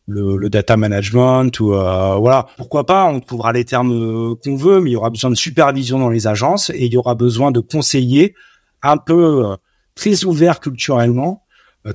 le, 0.08 0.38
le, 0.38 0.50
data 0.50 0.78
management 0.78 1.60
ou 1.60 1.74
euh, 1.74 2.16
voilà. 2.16 2.48
Pourquoi 2.58 2.86
pas 2.86 3.06
On 3.06 3.20
trouvera 3.20 3.54
les 3.54 3.66
termes 3.66 3.92
euh, 3.92 4.36
qu'on 4.44 4.56
veut, 4.56 4.82
mais 4.82 4.92
il 4.92 4.94
y 4.94 4.98
aura 4.98 5.10
besoin 5.10 5.30
de 5.30 5.36
supervision 5.36 6.00
dans 6.00 6.10
les 6.10 6.28
agences 6.28 6.70
et 6.72 6.86
il 6.86 6.94
y 6.94 6.98
aura 6.98 7.16
besoin 7.16 7.52
de 7.52 7.60
conseillers 7.60 8.34
un 8.82 8.98
peu 8.98 9.56
très 9.94 10.24
ouverts 10.24 10.60
culturellement 10.60 11.44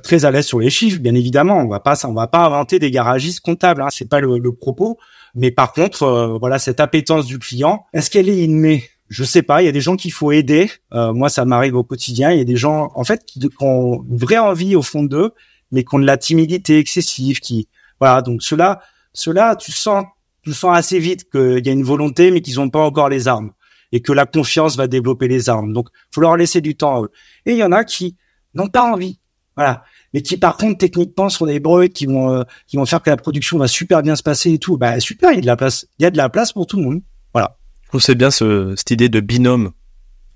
très 0.03 0.25
à 0.25 0.31
l'aise 0.31 0.45
sur 0.45 0.59
les 0.59 0.69
chiffres, 0.69 0.99
bien 0.99 1.15
évidemment. 1.15 1.57
On 1.57 1.67
va 1.67 1.79
pas, 1.79 1.97
on 2.05 2.13
va 2.13 2.27
pas 2.27 2.45
inventer 2.45 2.79
des 2.79 2.91
garagistes 2.91 3.39
comptables. 3.39 3.81
Hein, 3.81 3.87
c'est 3.89 4.09
pas 4.09 4.19
le, 4.19 4.37
le 4.37 4.53
propos. 4.53 4.97
Mais 5.35 5.51
par 5.51 5.71
contre, 5.71 6.03
euh, 6.03 6.37
voilà, 6.39 6.59
cette 6.59 6.79
appétence 6.79 7.27
du 7.27 7.39
client, 7.39 7.85
est-ce 7.93 8.09
qu'elle 8.09 8.27
est 8.27 8.43
innée? 8.43 8.89
Je 9.07 9.23
sais 9.23 9.43
pas, 9.43 9.61
il 9.61 9.65
y 9.65 9.69
a 9.69 9.71
des 9.71 9.81
gens 9.81 9.95
qu'il 9.95 10.11
faut 10.11 10.31
aider. 10.31 10.69
Euh, 10.93 11.13
moi, 11.13 11.29
ça 11.29 11.45
m'arrive 11.45 11.75
au 11.75 11.83
quotidien. 11.83 12.31
Il 12.31 12.39
y 12.39 12.41
a 12.41 12.45
des 12.45 12.57
gens, 12.57 12.91
en 12.95 13.03
fait, 13.03 13.23
qui, 13.23 13.39
ont 13.61 14.03
une 14.09 14.17
vraie 14.17 14.39
envie 14.39 14.75
au 14.75 14.81
fond 14.81 15.03
d'eux, 15.03 15.31
mais 15.71 15.83
qui 15.83 15.95
ont 15.95 15.99
de 15.99 16.05
la 16.05 16.17
timidité 16.17 16.79
excessive. 16.79 17.39
Qui, 17.39 17.69
voilà, 17.99 18.21
donc 18.21 18.41
cela, 18.41 18.81
cela, 19.13 19.55
tu 19.55 19.71
sens, 19.71 20.05
tu 20.41 20.53
sens 20.53 20.75
assez 20.75 20.99
vite 20.99 21.29
qu'il 21.29 21.65
y 21.65 21.69
a 21.69 21.71
une 21.71 21.83
volonté, 21.83 22.31
mais 22.31 22.41
qu'ils 22.41 22.55
n'ont 22.55 22.69
pas 22.69 22.83
encore 22.83 23.07
les 23.07 23.27
armes, 23.27 23.51
et 23.91 24.01
que 24.01 24.11
la 24.11 24.25
confiance 24.25 24.75
va 24.75 24.87
développer 24.87 25.27
les 25.27 25.49
armes. 25.49 25.71
Donc, 25.71 25.87
faut 26.11 26.21
leur 26.21 26.35
laisser 26.35 26.61
du 26.61 26.75
temps. 26.75 26.97
À 26.97 27.01
eux. 27.03 27.11
Et 27.45 27.51
il 27.51 27.57
y 27.57 27.63
en 27.63 27.71
a 27.71 27.83
qui 27.83 28.17
n'ont 28.55 28.67
pas 28.67 28.91
envie. 28.91 29.19
Voilà 29.57 29.83
mais 30.13 30.21
qui 30.21 30.37
par 30.37 30.57
contre 30.57 30.77
techniquement 30.77 31.29
sont 31.29 31.45
des 31.45 31.59
brutes 31.59 31.93
qui 31.93 32.05
vont 32.05 32.33
euh, 32.33 32.43
qui 32.67 32.77
vont 32.77 32.85
faire 32.85 33.01
que 33.01 33.09
la 33.09 33.17
production 33.17 33.57
va 33.57 33.67
super 33.67 34.01
bien 34.01 34.15
se 34.15 34.23
passer 34.23 34.53
et 34.53 34.59
tout. 34.59 34.77
Bah 34.77 34.99
super, 34.99 35.31
il 35.31 35.35
y 35.35 35.39
a 35.39 35.41
de 35.41 35.47
la 35.47 35.55
place, 35.55 35.87
il 35.99 36.03
y 36.03 36.05
a 36.05 36.11
de 36.11 36.17
la 36.17 36.29
place 36.29 36.53
pour 36.53 36.67
tout 36.67 36.77
le 36.77 36.83
monde. 36.83 37.01
Voilà. 37.33 37.57
Je 37.83 37.89
trouve 37.89 38.01
c'est 38.01 38.15
bien 38.15 38.31
ce, 38.31 38.73
cette 38.75 38.91
idée 38.91 39.09
de 39.09 39.19
binôme, 39.19 39.71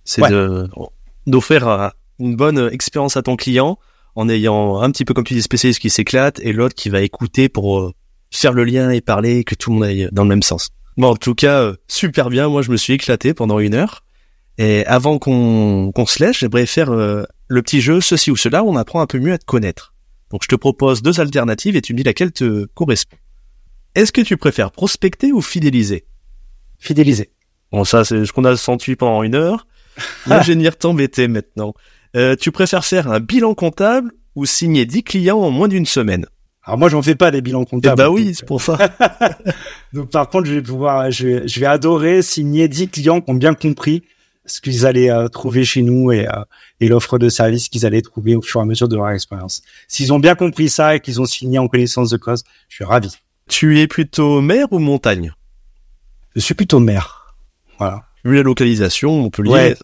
c'est 0.03 0.29
de 0.29 0.69
d'offrir 1.27 1.67
euh, 1.67 1.89
une 2.19 2.35
bonne 2.35 2.69
expérience 2.71 3.17
à 3.17 3.21
ton 3.21 3.35
client 3.35 3.77
en 4.15 4.27
ayant 4.27 4.81
un 4.81 4.91
petit 4.91 5.05
peu 5.05 5.13
comme 5.13 5.23
tu 5.23 5.33
dis 5.33 5.41
spécialiste 5.41 5.79
qui 5.79 5.89
s'éclate 5.89 6.39
et 6.41 6.53
l'autre 6.53 6.75
qui 6.75 6.89
va 6.89 7.01
écouter 7.01 7.47
pour 7.49 7.79
euh, 7.79 7.91
faire 8.31 8.53
le 8.53 8.63
lien 8.63 8.89
et 8.89 9.01
parler 9.01 9.43
que 9.43 9.55
tout 9.55 9.69
le 9.69 9.75
monde 9.75 9.85
aille 9.85 10.09
dans 10.11 10.23
le 10.23 10.29
même 10.29 10.43
sens. 10.43 10.69
Bon, 10.97 11.11
en 11.11 11.15
tout 11.15 11.35
cas, 11.35 11.71
super 11.87 12.29
bien. 12.29 12.49
Moi, 12.49 12.61
je 12.61 12.71
me 12.71 12.75
suis 12.75 12.93
éclaté 12.93 13.33
pendant 13.33 13.59
une 13.59 13.73
heure. 13.73 14.03
Et 14.61 14.85
avant 14.85 15.17
qu'on 15.17 16.05
se 16.05 16.23
laisse, 16.23 16.37
j'aimerais 16.37 16.67
faire 16.67 16.91
le 16.91 17.61
petit 17.63 17.81
jeu 17.81 17.99
ceci 17.99 18.29
ou 18.29 18.37
cela, 18.37 18.63
on 18.63 18.75
apprend 18.75 19.01
un 19.01 19.07
peu 19.07 19.17
mieux 19.17 19.33
à 19.33 19.39
te 19.39 19.45
connaître. 19.45 19.95
Donc 20.29 20.43
je 20.43 20.47
te 20.47 20.55
propose 20.55 21.01
deux 21.01 21.19
alternatives 21.19 21.75
et 21.75 21.81
tu 21.81 21.93
me 21.93 21.97
dis 21.97 22.03
laquelle 22.03 22.31
te 22.31 22.65
correspond. 22.75 23.17
Est-ce 23.95 24.11
que 24.11 24.21
tu 24.21 24.37
préfères 24.37 24.71
prospecter 24.71 25.31
ou 25.31 25.41
fidéliser? 25.41 26.05
Fidéliser. 26.77 27.31
Bon, 27.71 27.83
ça 27.85 28.05
c'est 28.05 28.23
ce 28.23 28.31
qu'on 28.31 28.45
a 28.45 28.55
senti 28.55 28.95
pendant 28.95 29.23
une 29.23 29.33
heure. 29.33 29.65
Moi, 30.27 30.41
je 30.41 30.49
vais 30.49 30.53
venir 30.53 30.77
t'embêter 30.77 31.27
maintenant. 31.27 31.73
Euh, 32.15 32.35
tu 32.35 32.51
préfères 32.51 32.85
faire 32.85 33.11
un 33.11 33.19
bilan 33.19 33.55
comptable 33.55 34.11
ou 34.35 34.45
signer 34.45 34.85
10 34.85 35.01
clients 35.01 35.39
en 35.39 35.49
moins 35.49 35.69
d'une 35.69 35.87
semaine? 35.87 36.27
Alors 36.63 36.77
moi 36.77 36.89
j'en 36.89 37.01
fais 37.01 37.15
pas 37.15 37.31
des 37.31 37.41
bilans 37.41 37.65
comptables. 37.65 37.99
Eh 37.99 38.03
bah 38.03 38.11
oui, 38.11 38.35
c'est 38.35 38.45
pour 38.45 38.61
ça. 38.61 38.77
donc 39.93 40.11
par 40.11 40.29
contre 40.29 40.45
je 40.45 40.53
vais 40.53 40.61
pouvoir, 40.61 41.09
je 41.09 41.27
vais, 41.27 41.47
je 41.47 41.59
vais 41.59 41.65
adorer 41.65 42.21
signer 42.21 42.67
10 42.67 42.89
clients 42.89 43.21
qui 43.21 43.31
ont 43.31 43.33
bien 43.33 43.55
compris 43.55 44.03
ce 44.45 44.61
qu'ils 44.61 44.85
allaient 44.85 45.11
euh, 45.11 45.27
trouver 45.27 45.63
chez 45.63 45.81
nous 45.81 46.11
et, 46.11 46.27
euh, 46.27 46.43
et 46.79 46.87
l'offre 46.87 47.17
de 47.17 47.29
service 47.29 47.69
qu'ils 47.69 47.85
allaient 47.85 48.01
trouver 48.01 48.35
au 48.35 48.41
fur 48.41 48.59
et 48.59 48.63
à 48.63 48.65
mesure 48.65 48.87
de 48.87 48.95
leur 48.95 49.09
expérience. 49.09 49.61
S'ils 49.87 50.11
ont 50.13 50.19
bien 50.19 50.35
compris 50.35 50.69
ça 50.69 50.95
et 50.95 50.99
qu'ils 50.99 51.21
ont 51.21 51.25
signé 51.25 51.59
en 51.59 51.67
connaissance 51.67 52.09
de 52.09 52.17
cause, 52.17 52.43
je 52.69 52.75
suis 52.75 52.85
ravi. 52.85 53.11
Tu 53.47 53.79
es 53.79 53.87
plutôt 53.87 54.41
mer 54.41 54.67
ou 54.71 54.79
montagne? 54.79 55.33
Je 56.35 56.39
suis 56.39 56.53
plutôt 56.53 56.79
mer. 56.79 57.35
Voilà. 57.77 58.03
Vu 58.23 58.35
la 58.35 58.43
localisation, 58.43 59.11
on 59.25 59.29
peut 59.29 59.43
Ouais. 59.47 59.75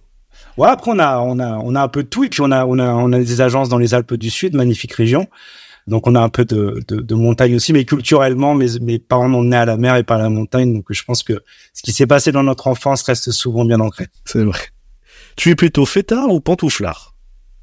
Ouais, 0.58 0.70
après 0.70 0.91
on 0.91 0.97
a 0.97 1.20
on 1.20 1.38
a 1.38 1.58
on 1.58 1.76
a 1.76 1.84
un 1.84 1.88
peu 1.88 2.01
de 2.01 2.08
tout 2.08 2.24
et 2.24 2.30
puis 2.30 2.41
on 2.41 2.51
a 2.51 2.66
on 2.66 2.80
a 2.80 2.88
on 2.91 3.14
a 3.14 3.20
des 3.20 3.41
agences 3.41 3.70
dans 3.70 3.78
les 3.78 3.93
Alpes 3.93 4.16
du 4.16 4.32
Sud, 4.32 4.55
magnifique 4.55 4.93
région. 4.93 5.28
Donc 5.88 6.06
on 6.06 6.16
a 6.16 6.20
un 6.20 6.30
peu 6.30 6.44
de, 6.44 6.82
de, 6.88 6.98
de 6.98 7.16
montagne 7.16 7.56
aussi, 7.56 7.72
mais 7.72 7.86
culturellement, 7.86 8.56
mes, 8.56 8.80
mes 8.82 9.00
parents 9.00 9.34
ont 9.34 9.44
né 9.44 9.56
à 9.56 9.66
la 9.66 9.78
mer 9.78 9.96
et 9.96 10.04
pas 10.04 10.16
à 10.16 10.20
la 10.20 10.30
montagne, 10.30 10.74
donc 10.74 10.86
je 10.90 11.04
pense 11.04 11.24
que 11.24 11.42
ce 11.74 11.82
qui 11.82 11.94
s'est 11.94 12.08
passé 12.08 12.32
dans 12.34 12.44
notre 12.44 12.68
enfance 12.68 13.04
reste 13.04 13.32
souvent 13.32 13.64
bien 13.64 13.80
ancré. 13.80 14.08
C'est 14.26 14.44
vrai. 14.44 14.60
Tu 15.38 15.50
es 15.52 15.56
plutôt 15.56 15.86
fêtard 15.86 16.30
ou 16.30 16.42
pantouflard? 16.42 17.14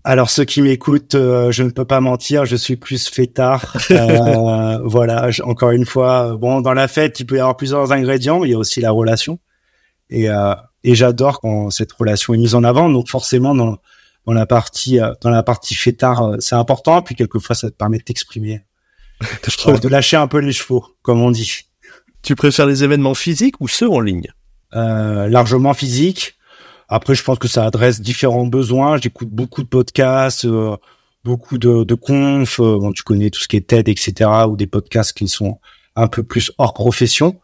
Alors 0.05 0.29
ceux 0.29 0.45
qui 0.45 0.61
m'écoutent, 0.62 1.14
euh, 1.14 1.51
je 1.51 1.62
ne 1.62 1.70
peux 1.70 1.85
pas 1.85 2.01
mentir, 2.01 2.45
je 2.45 2.57
suis 2.57 2.77
plus 2.77 3.09
fêtard. 3.09 3.77
Euh, 3.91 4.79
voilà, 4.85 5.29
encore 5.45 5.70
une 5.70 5.85
fois, 5.85 6.37
bon 6.37 6.61
dans 6.61 6.75
la 6.75 6.89
fête, 6.89 7.20
il 7.20 7.27
peut 7.27 7.37
y 7.37 7.39
avoir 7.39 7.57
plusieurs 7.57 7.93
ingrédients, 7.93 8.41
mais 8.41 8.49
il 8.49 8.53
y 8.53 8.55
a 8.55 8.59
aussi 8.59 8.81
la 8.81 8.91
relation. 8.91 9.39
Et, 10.11 10.29
euh, 10.29 10.55
et 10.83 10.95
j'adore 10.95 11.41
quand 11.41 11.70
cette 11.70 11.93
relation 11.93 12.35
est 12.35 12.39
mise 12.39 12.55
en 12.55 12.64
avant. 12.64 12.89
Donc 12.89 13.09
forcément, 13.09 13.55
dans, 13.55 13.79
dans 14.27 14.33
la 14.33 14.47
partie 14.47 15.01
euh, 15.01 15.12
dans 15.20 15.31
la 15.31 15.43
partie 15.43 15.75
fêtard, 15.75 16.22
euh, 16.22 16.37
c'est 16.41 16.55
important. 16.55 17.03
Puis 17.03 17.14
quelquefois, 17.14 17.55
ça 17.55 17.70
te 17.70 17.77
permet 17.77 17.99
de 17.99 18.05
t'exprimer, 18.05 18.62
de 19.20 19.89
lâcher 19.89 20.16
un 20.16 20.27
peu 20.27 20.39
les 20.39 20.53
chevaux, 20.53 20.85
comme 21.03 21.20
on 21.20 21.31
dit. 21.31 21.62
Tu 22.22 22.35
préfères 22.37 22.66
les 22.66 22.83
événements 22.85 23.14
physiques 23.14 23.61
ou 23.61 23.68
ceux 23.68 23.89
en 23.89 24.01
ligne? 24.01 24.33
Euh, 24.75 25.29
Largement 25.29 25.75
physique. 25.75 26.37
Après, 26.89 27.14
je 27.14 27.22
pense 27.22 27.39
que 27.39 27.49
ça 27.49 27.64
adresse 27.66 28.01
différents 28.01 28.47
besoins. 28.47 28.99
J'écoute 28.99 29.29
beaucoup 29.31 29.62
de 29.62 29.68
podcasts, 29.68 30.47
euh, 30.47 30.77
beaucoup 31.22 31.59
de, 31.59 31.85
de 31.85 31.95
confs. 31.95 32.61
bon, 32.61 32.93
tu 32.93 33.03
connais 33.03 33.31
tout 33.31 33.41
ce 33.41 33.49
qui 33.49 33.57
est 33.57 33.66
TED, 33.66 33.89
etc., 33.89 34.31
ou 34.49 34.57
des 34.57 34.66
podcasts 34.66 35.16
qui 35.16 35.29
sont 35.29 35.59
un 35.97 36.09
peu 36.09 36.22
plus 36.22 36.53
hors 36.59 36.74
profession, 36.74 37.40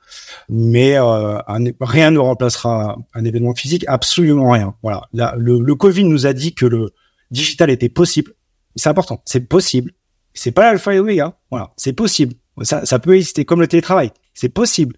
mais 0.48 0.96
euh, 0.96 1.38
rien 1.80 2.10
ne 2.10 2.18
remplacera 2.18 2.98
un 3.14 3.24
événement 3.24 3.54
physique, 3.54 3.84
absolument 3.86 4.50
rien. 4.50 4.74
Voilà, 4.82 5.08
le, 5.12 5.74
Covid 5.74 6.04
nous 6.04 6.26
a 6.26 6.32
dit 6.32 6.54
que 6.54 6.66
le 6.66 6.90
digital 7.30 7.70
était 7.70 7.88
possible. 7.88 8.32
C'est 8.76 8.88
important, 8.88 9.22
c'est 9.24 9.48
possible. 9.48 9.92
C'est 10.34 10.52
pas 10.52 10.62
l'alpha 10.62 10.94
et 10.94 10.98
l'oméga. 10.98 11.36
Voilà, 11.50 11.72
c'est 11.76 11.92
possible. 11.92 12.34
Ça, 12.62 12.84
ça 12.84 12.98
peut 12.98 13.16
exister 13.16 13.44
comme 13.44 13.60
le 13.60 13.68
télétravail. 13.68 14.12
C'est 14.34 14.48
possible. 14.48 14.96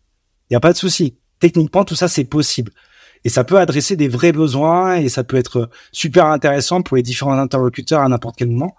Il 0.51 0.55
y 0.55 0.57
a 0.57 0.61
pas 0.61 0.73
de 0.73 0.79
souci. 0.79 1.19
Techniquement, 1.41 1.85
tout 1.85 1.95
ça 1.95 2.09
c'est 2.09 2.25
possible. 2.25 2.73
Et 3.25 3.29
ça 3.29 3.45
peut 3.45 3.59
adresser 3.59 3.97
des 3.97 4.09
vrais 4.09 4.33
besoins 4.33 4.97
et 4.97 5.09
ça 5.09 5.25
peut 5.25 5.37
être 5.37 5.71
super 5.93 6.27
intéressant 6.27 6.83
pour 6.83 6.97
les 6.97 7.03
différents 7.03 7.39
interlocuteurs 7.39 8.01
à 8.01 8.09
n'importe 8.09 8.37
quel 8.37 8.49
moment. 8.49 8.75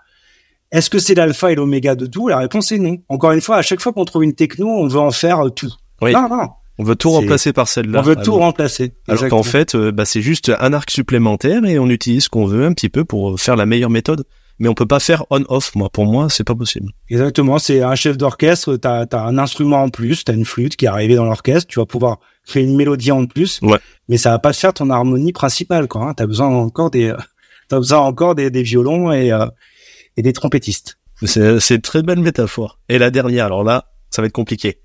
Est-ce 0.74 0.90
que 0.90 1.00
c'est 1.00 1.16
l'alpha 1.16 1.52
et 1.52 1.56
l'oméga 1.56 1.96
de 1.96 2.06
tout? 2.06 2.28
La 2.28 2.40
réponse 2.40 2.72
est 2.74 2.80
non. 2.80 2.98
Encore 3.08 3.32
une 3.32 3.42
fois, 3.42 3.58
à 3.58 3.62
chaque 3.62 3.80
fois 3.80 3.94
qu'on 3.94 4.04
trouve 4.04 4.24
une 4.26 4.34
techno, 4.34 4.68
on 4.68 4.88
veut 4.88 5.00
en 5.00 5.12
faire 5.12 5.46
euh, 5.46 5.50
tout. 5.50 5.72
Oui. 6.02 6.12
Non, 6.12 6.28
non. 6.28 6.50
On 6.80 6.84
veut 6.84 6.96
tout 6.96 7.12
remplacer 7.12 7.54
par 7.54 7.68
celle-là. 7.68 8.00
On 8.00 8.02
veut 8.02 8.16
tout 8.16 8.34
remplacer. 8.34 8.94
Alors 9.08 9.28
qu'en 9.30 9.44
fait, 9.44 9.76
euh, 9.76 9.92
bah, 9.92 10.06
c'est 10.06 10.24
juste 10.24 10.52
un 10.60 10.74
arc 10.74 10.90
supplémentaire 10.90 11.64
et 11.64 11.78
on 11.78 11.88
utilise 11.88 12.24
ce 12.24 12.30
qu'on 12.30 12.48
veut 12.48 12.66
un 12.66 12.74
petit 12.74 12.90
peu 12.90 13.06
pour 13.06 13.40
faire 13.40 13.56
la 13.56 13.66
meilleure 13.68 13.92
méthode 13.92 14.26
mais 14.60 14.70
on 14.70 14.74
peut 14.74 14.86
pas 14.86 15.00
faire 15.00 15.26
on-off. 15.30 15.76
Moi, 15.76 15.90
pour 15.90 16.06
moi, 16.06 16.30
c'est 16.30 16.44
pas 16.44 16.56
possible. 16.56 16.92
Exactement, 17.10 17.60
c'est 17.60 17.82
un 17.82 17.96
chef 17.96 18.18
d'orchestre, 18.18 18.76
t'as 18.78 19.06
as 19.12 19.20
un 19.20 19.38
instrument 19.38 19.84
en 19.84 19.90
plus, 19.90 20.24
t'as 20.24 20.34
une 20.34 20.46
flûte 20.46 20.76
qui 20.76 20.86
est 20.86 20.90
arrivée 20.90 21.16
dans 21.16 21.26
l'orchestre, 21.26 21.68
tu 21.68 21.80
vas 21.80 21.86
pouvoir 21.86 22.20
créer 22.46 22.64
une 22.64 22.76
mélodie 22.76 23.12
en 23.12 23.26
plus, 23.26 23.60
Ouais. 23.62 23.80
mais 24.10 24.18
ça 24.18 24.32
va 24.32 24.40
pas 24.40 24.54
faire 24.54 24.74
ton 24.74 24.90
harmonie 24.90 25.34
principale, 25.34 25.88
quoi. 25.88 26.04
Hein. 26.10 26.14
T'as 26.14 26.28
besoin 26.28 26.48
encore 26.48 26.92
des, 26.92 27.14
t'as 27.68 27.78
besoin 27.78 28.00
encore 28.00 28.36
des, 28.36 28.50
des 28.52 28.64
violons 28.64 29.12
et 29.12 29.32
euh, 29.32 29.48
et 30.18 30.22
des 30.22 30.34
trompettistes. 30.34 30.98
C'est 31.26 31.76
une 31.76 31.82
très 31.82 32.02
belle 32.04 32.20
métaphore. 32.20 32.80
Et 32.90 32.98
la 32.98 33.12
dernière, 33.12 33.46
alors 33.46 33.64
là, 33.64 33.86
ça 34.10 34.22
va 34.22 34.26
être 34.28 34.34
compliqué. 34.34 34.80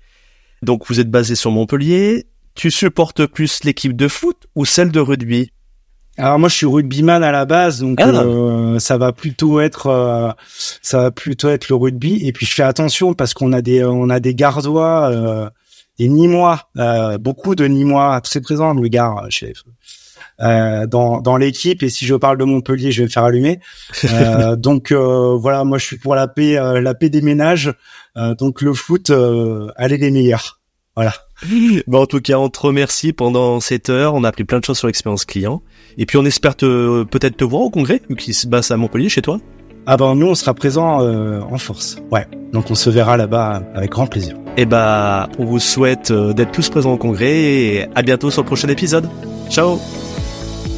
Donc, 0.61 0.87
vous 0.87 0.99
êtes 0.99 1.09
basé 1.09 1.35
sur 1.35 1.51
Montpellier. 1.51 2.27
Tu 2.55 2.71
supportes 2.71 3.25
plus 3.25 3.63
l'équipe 3.63 3.95
de 3.95 4.07
foot 4.07 4.47
ou 4.55 4.65
celle 4.65 4.91
de 4.91 4.99
rugby? 4.99 5.51
Alors 6.17 6.37
moi, 6.37 6.49
je 6.49 6.55
suis 6.55 6.65
rugbyman 6.65 7.23
à 7.23 7.31
la 7.31 7.45
base, 7.45 7.79
donc 7.79 7.97
Ah. 8.01 8.09
euh, 8.09 8.77
ça 8.79 8.97
va 8.97 9.13
plutôt 9.13 9.61
être, 9.61 9.87
euh, 9.87 10.31
ça 10.81 11.03
va 11.03 11.11
plutôt 11.11 11.47
être 11.47 11.69
le 11.69 11.75
rugby. 11.75 12.27
Et 12.27 12.33
puis 12.33 12.45
je 12.45 12.53
fais 12.53 12.63
attention 12.63 13.13
parce 13.13 13.33
qu'on 13.33 13.53
a 13.53 13.61
des, 13.61 13.85
on 13.85 14.09
a 14.09 14.19
des 14.19 14.35
gardois, 14.35 15.09
euh, 15.11 15.49
des 15.97 16.09
Nîmois, 16.09 16.69
euh, 16.77 17.17
beaucoup 17.17 17.55
de 17.55 17.65
Nîmois 17.65 18.19
très 18.19 18.41
présents, 18.41 18.73
le 18.73 18.87
gars 18.89 19.15
chez 19.29 19.53
euh, 20.41 20.87
dans 20.87 21.21
dans 21.21 21.37
l'équipe. 21.37 21.83
Et 21.83 21.89
si 21.89 22.05
je 22.05 22.15
parle 22.15 22.37
de 22.37 22.43
Montpellier, 22.43 22.91
je 22.91 23.01
vais 23.01 23.05
me 23.05 23.11
faire 23.11 23.23
allumer. 23.23 23.59
Euh, 24.11 24.55
donc 24.55 24.91
euh, 24.91 25.35
voilà, 25.35 25.63
moi 25.63 25.77
je 25.77 25.85
suis 25.85 25.97
pour 25.97 26.15
la 26.15 26.27
paix, 26.27 26.57
euh, 26.57 26.81
la 26.81 26.93
paix 26.93 27.09
des 27.09 27.21
ménages. 27.21 27.73
Euh, 28.17 28.35
donc 28.35 28.61
le 28.61 28.73
foot, 28.73 29.09
euh, 29.09 29.67
allez 29.75 29.97
les 29.97 30.11
meilleurs. 30.11 30.59
Voilà. 30.95 31.13
Bon, 31.87 32.01
en 32.01 32.05
tout 32.05 32.19
cas, 32.19 32.37
on 32.37 32.49
te 32.49 32.59
remercie 32.59 33.13
pendant 33.13 33.59
cette 33.59 33.89
heure. 33.89 34.13
On 34.13 34.23
a 34.23 34.29
appris 34.29 34.43
plein 34.43 34.59
de 34.59 34.65
choses 34.65 34.77
sur 34.77 34.87
l'expérience 34.87 35.23
client. 35.23 35.61
Et 35.97 36.05
puis, 36.05 36.17
on 36.17 36.25
espère 36.25 36.55
te 36.55 37.03
peut-être 37.03 37.37
te 37.37 37.45
voir 37.45 37.61
au 37.61 37.69
congrès, 37.69 38.01
vu 38.09 38.15
qu'il 38.17 38.33
se 38.33 38.47
passe 38.47 38.71
à 38.71 38.77
Montpellier 38.77 39.07
chez 39.07 39.21
toi. 39.21 39.39
Ah 39.85 39.95
ben 39.95 40.13
nous, 40.15 40.27
on 40.27 40.35
sera 40.35 40.53
présent 40.53 41.01
euh, 41.01 41.39
en 41.49 41.57
force. 41.57 41.97
Ouais. 42.11 42.27
Donc 42.51 42.69
on 42.69 42.75
se 42.75 42.89
verra 42.89 43.15
là-bas 43.15 43.63
avec 43.73 43.91
grand 43.91 44.07
plaisir. 44.07 44.35
Et 44.57 44.65
bah, 44.65 45.29
on 45.39 45.45
vous 45.45 45.59
souhaite 45.59 46.11
d'être 46.11 46.51
tous 46.51 46.69
présents 46.69 46.93
au 46.93 46.97
congrès 46.97 47.39
et 47.39 47.85
à 47.95 48.01
bientôt 48.01 48.29
sur 48.29 48.41
le 48.41 48.47
prochain 48.47 48.67
épisode. 48.67 49.09
Ciao 49.49 49.79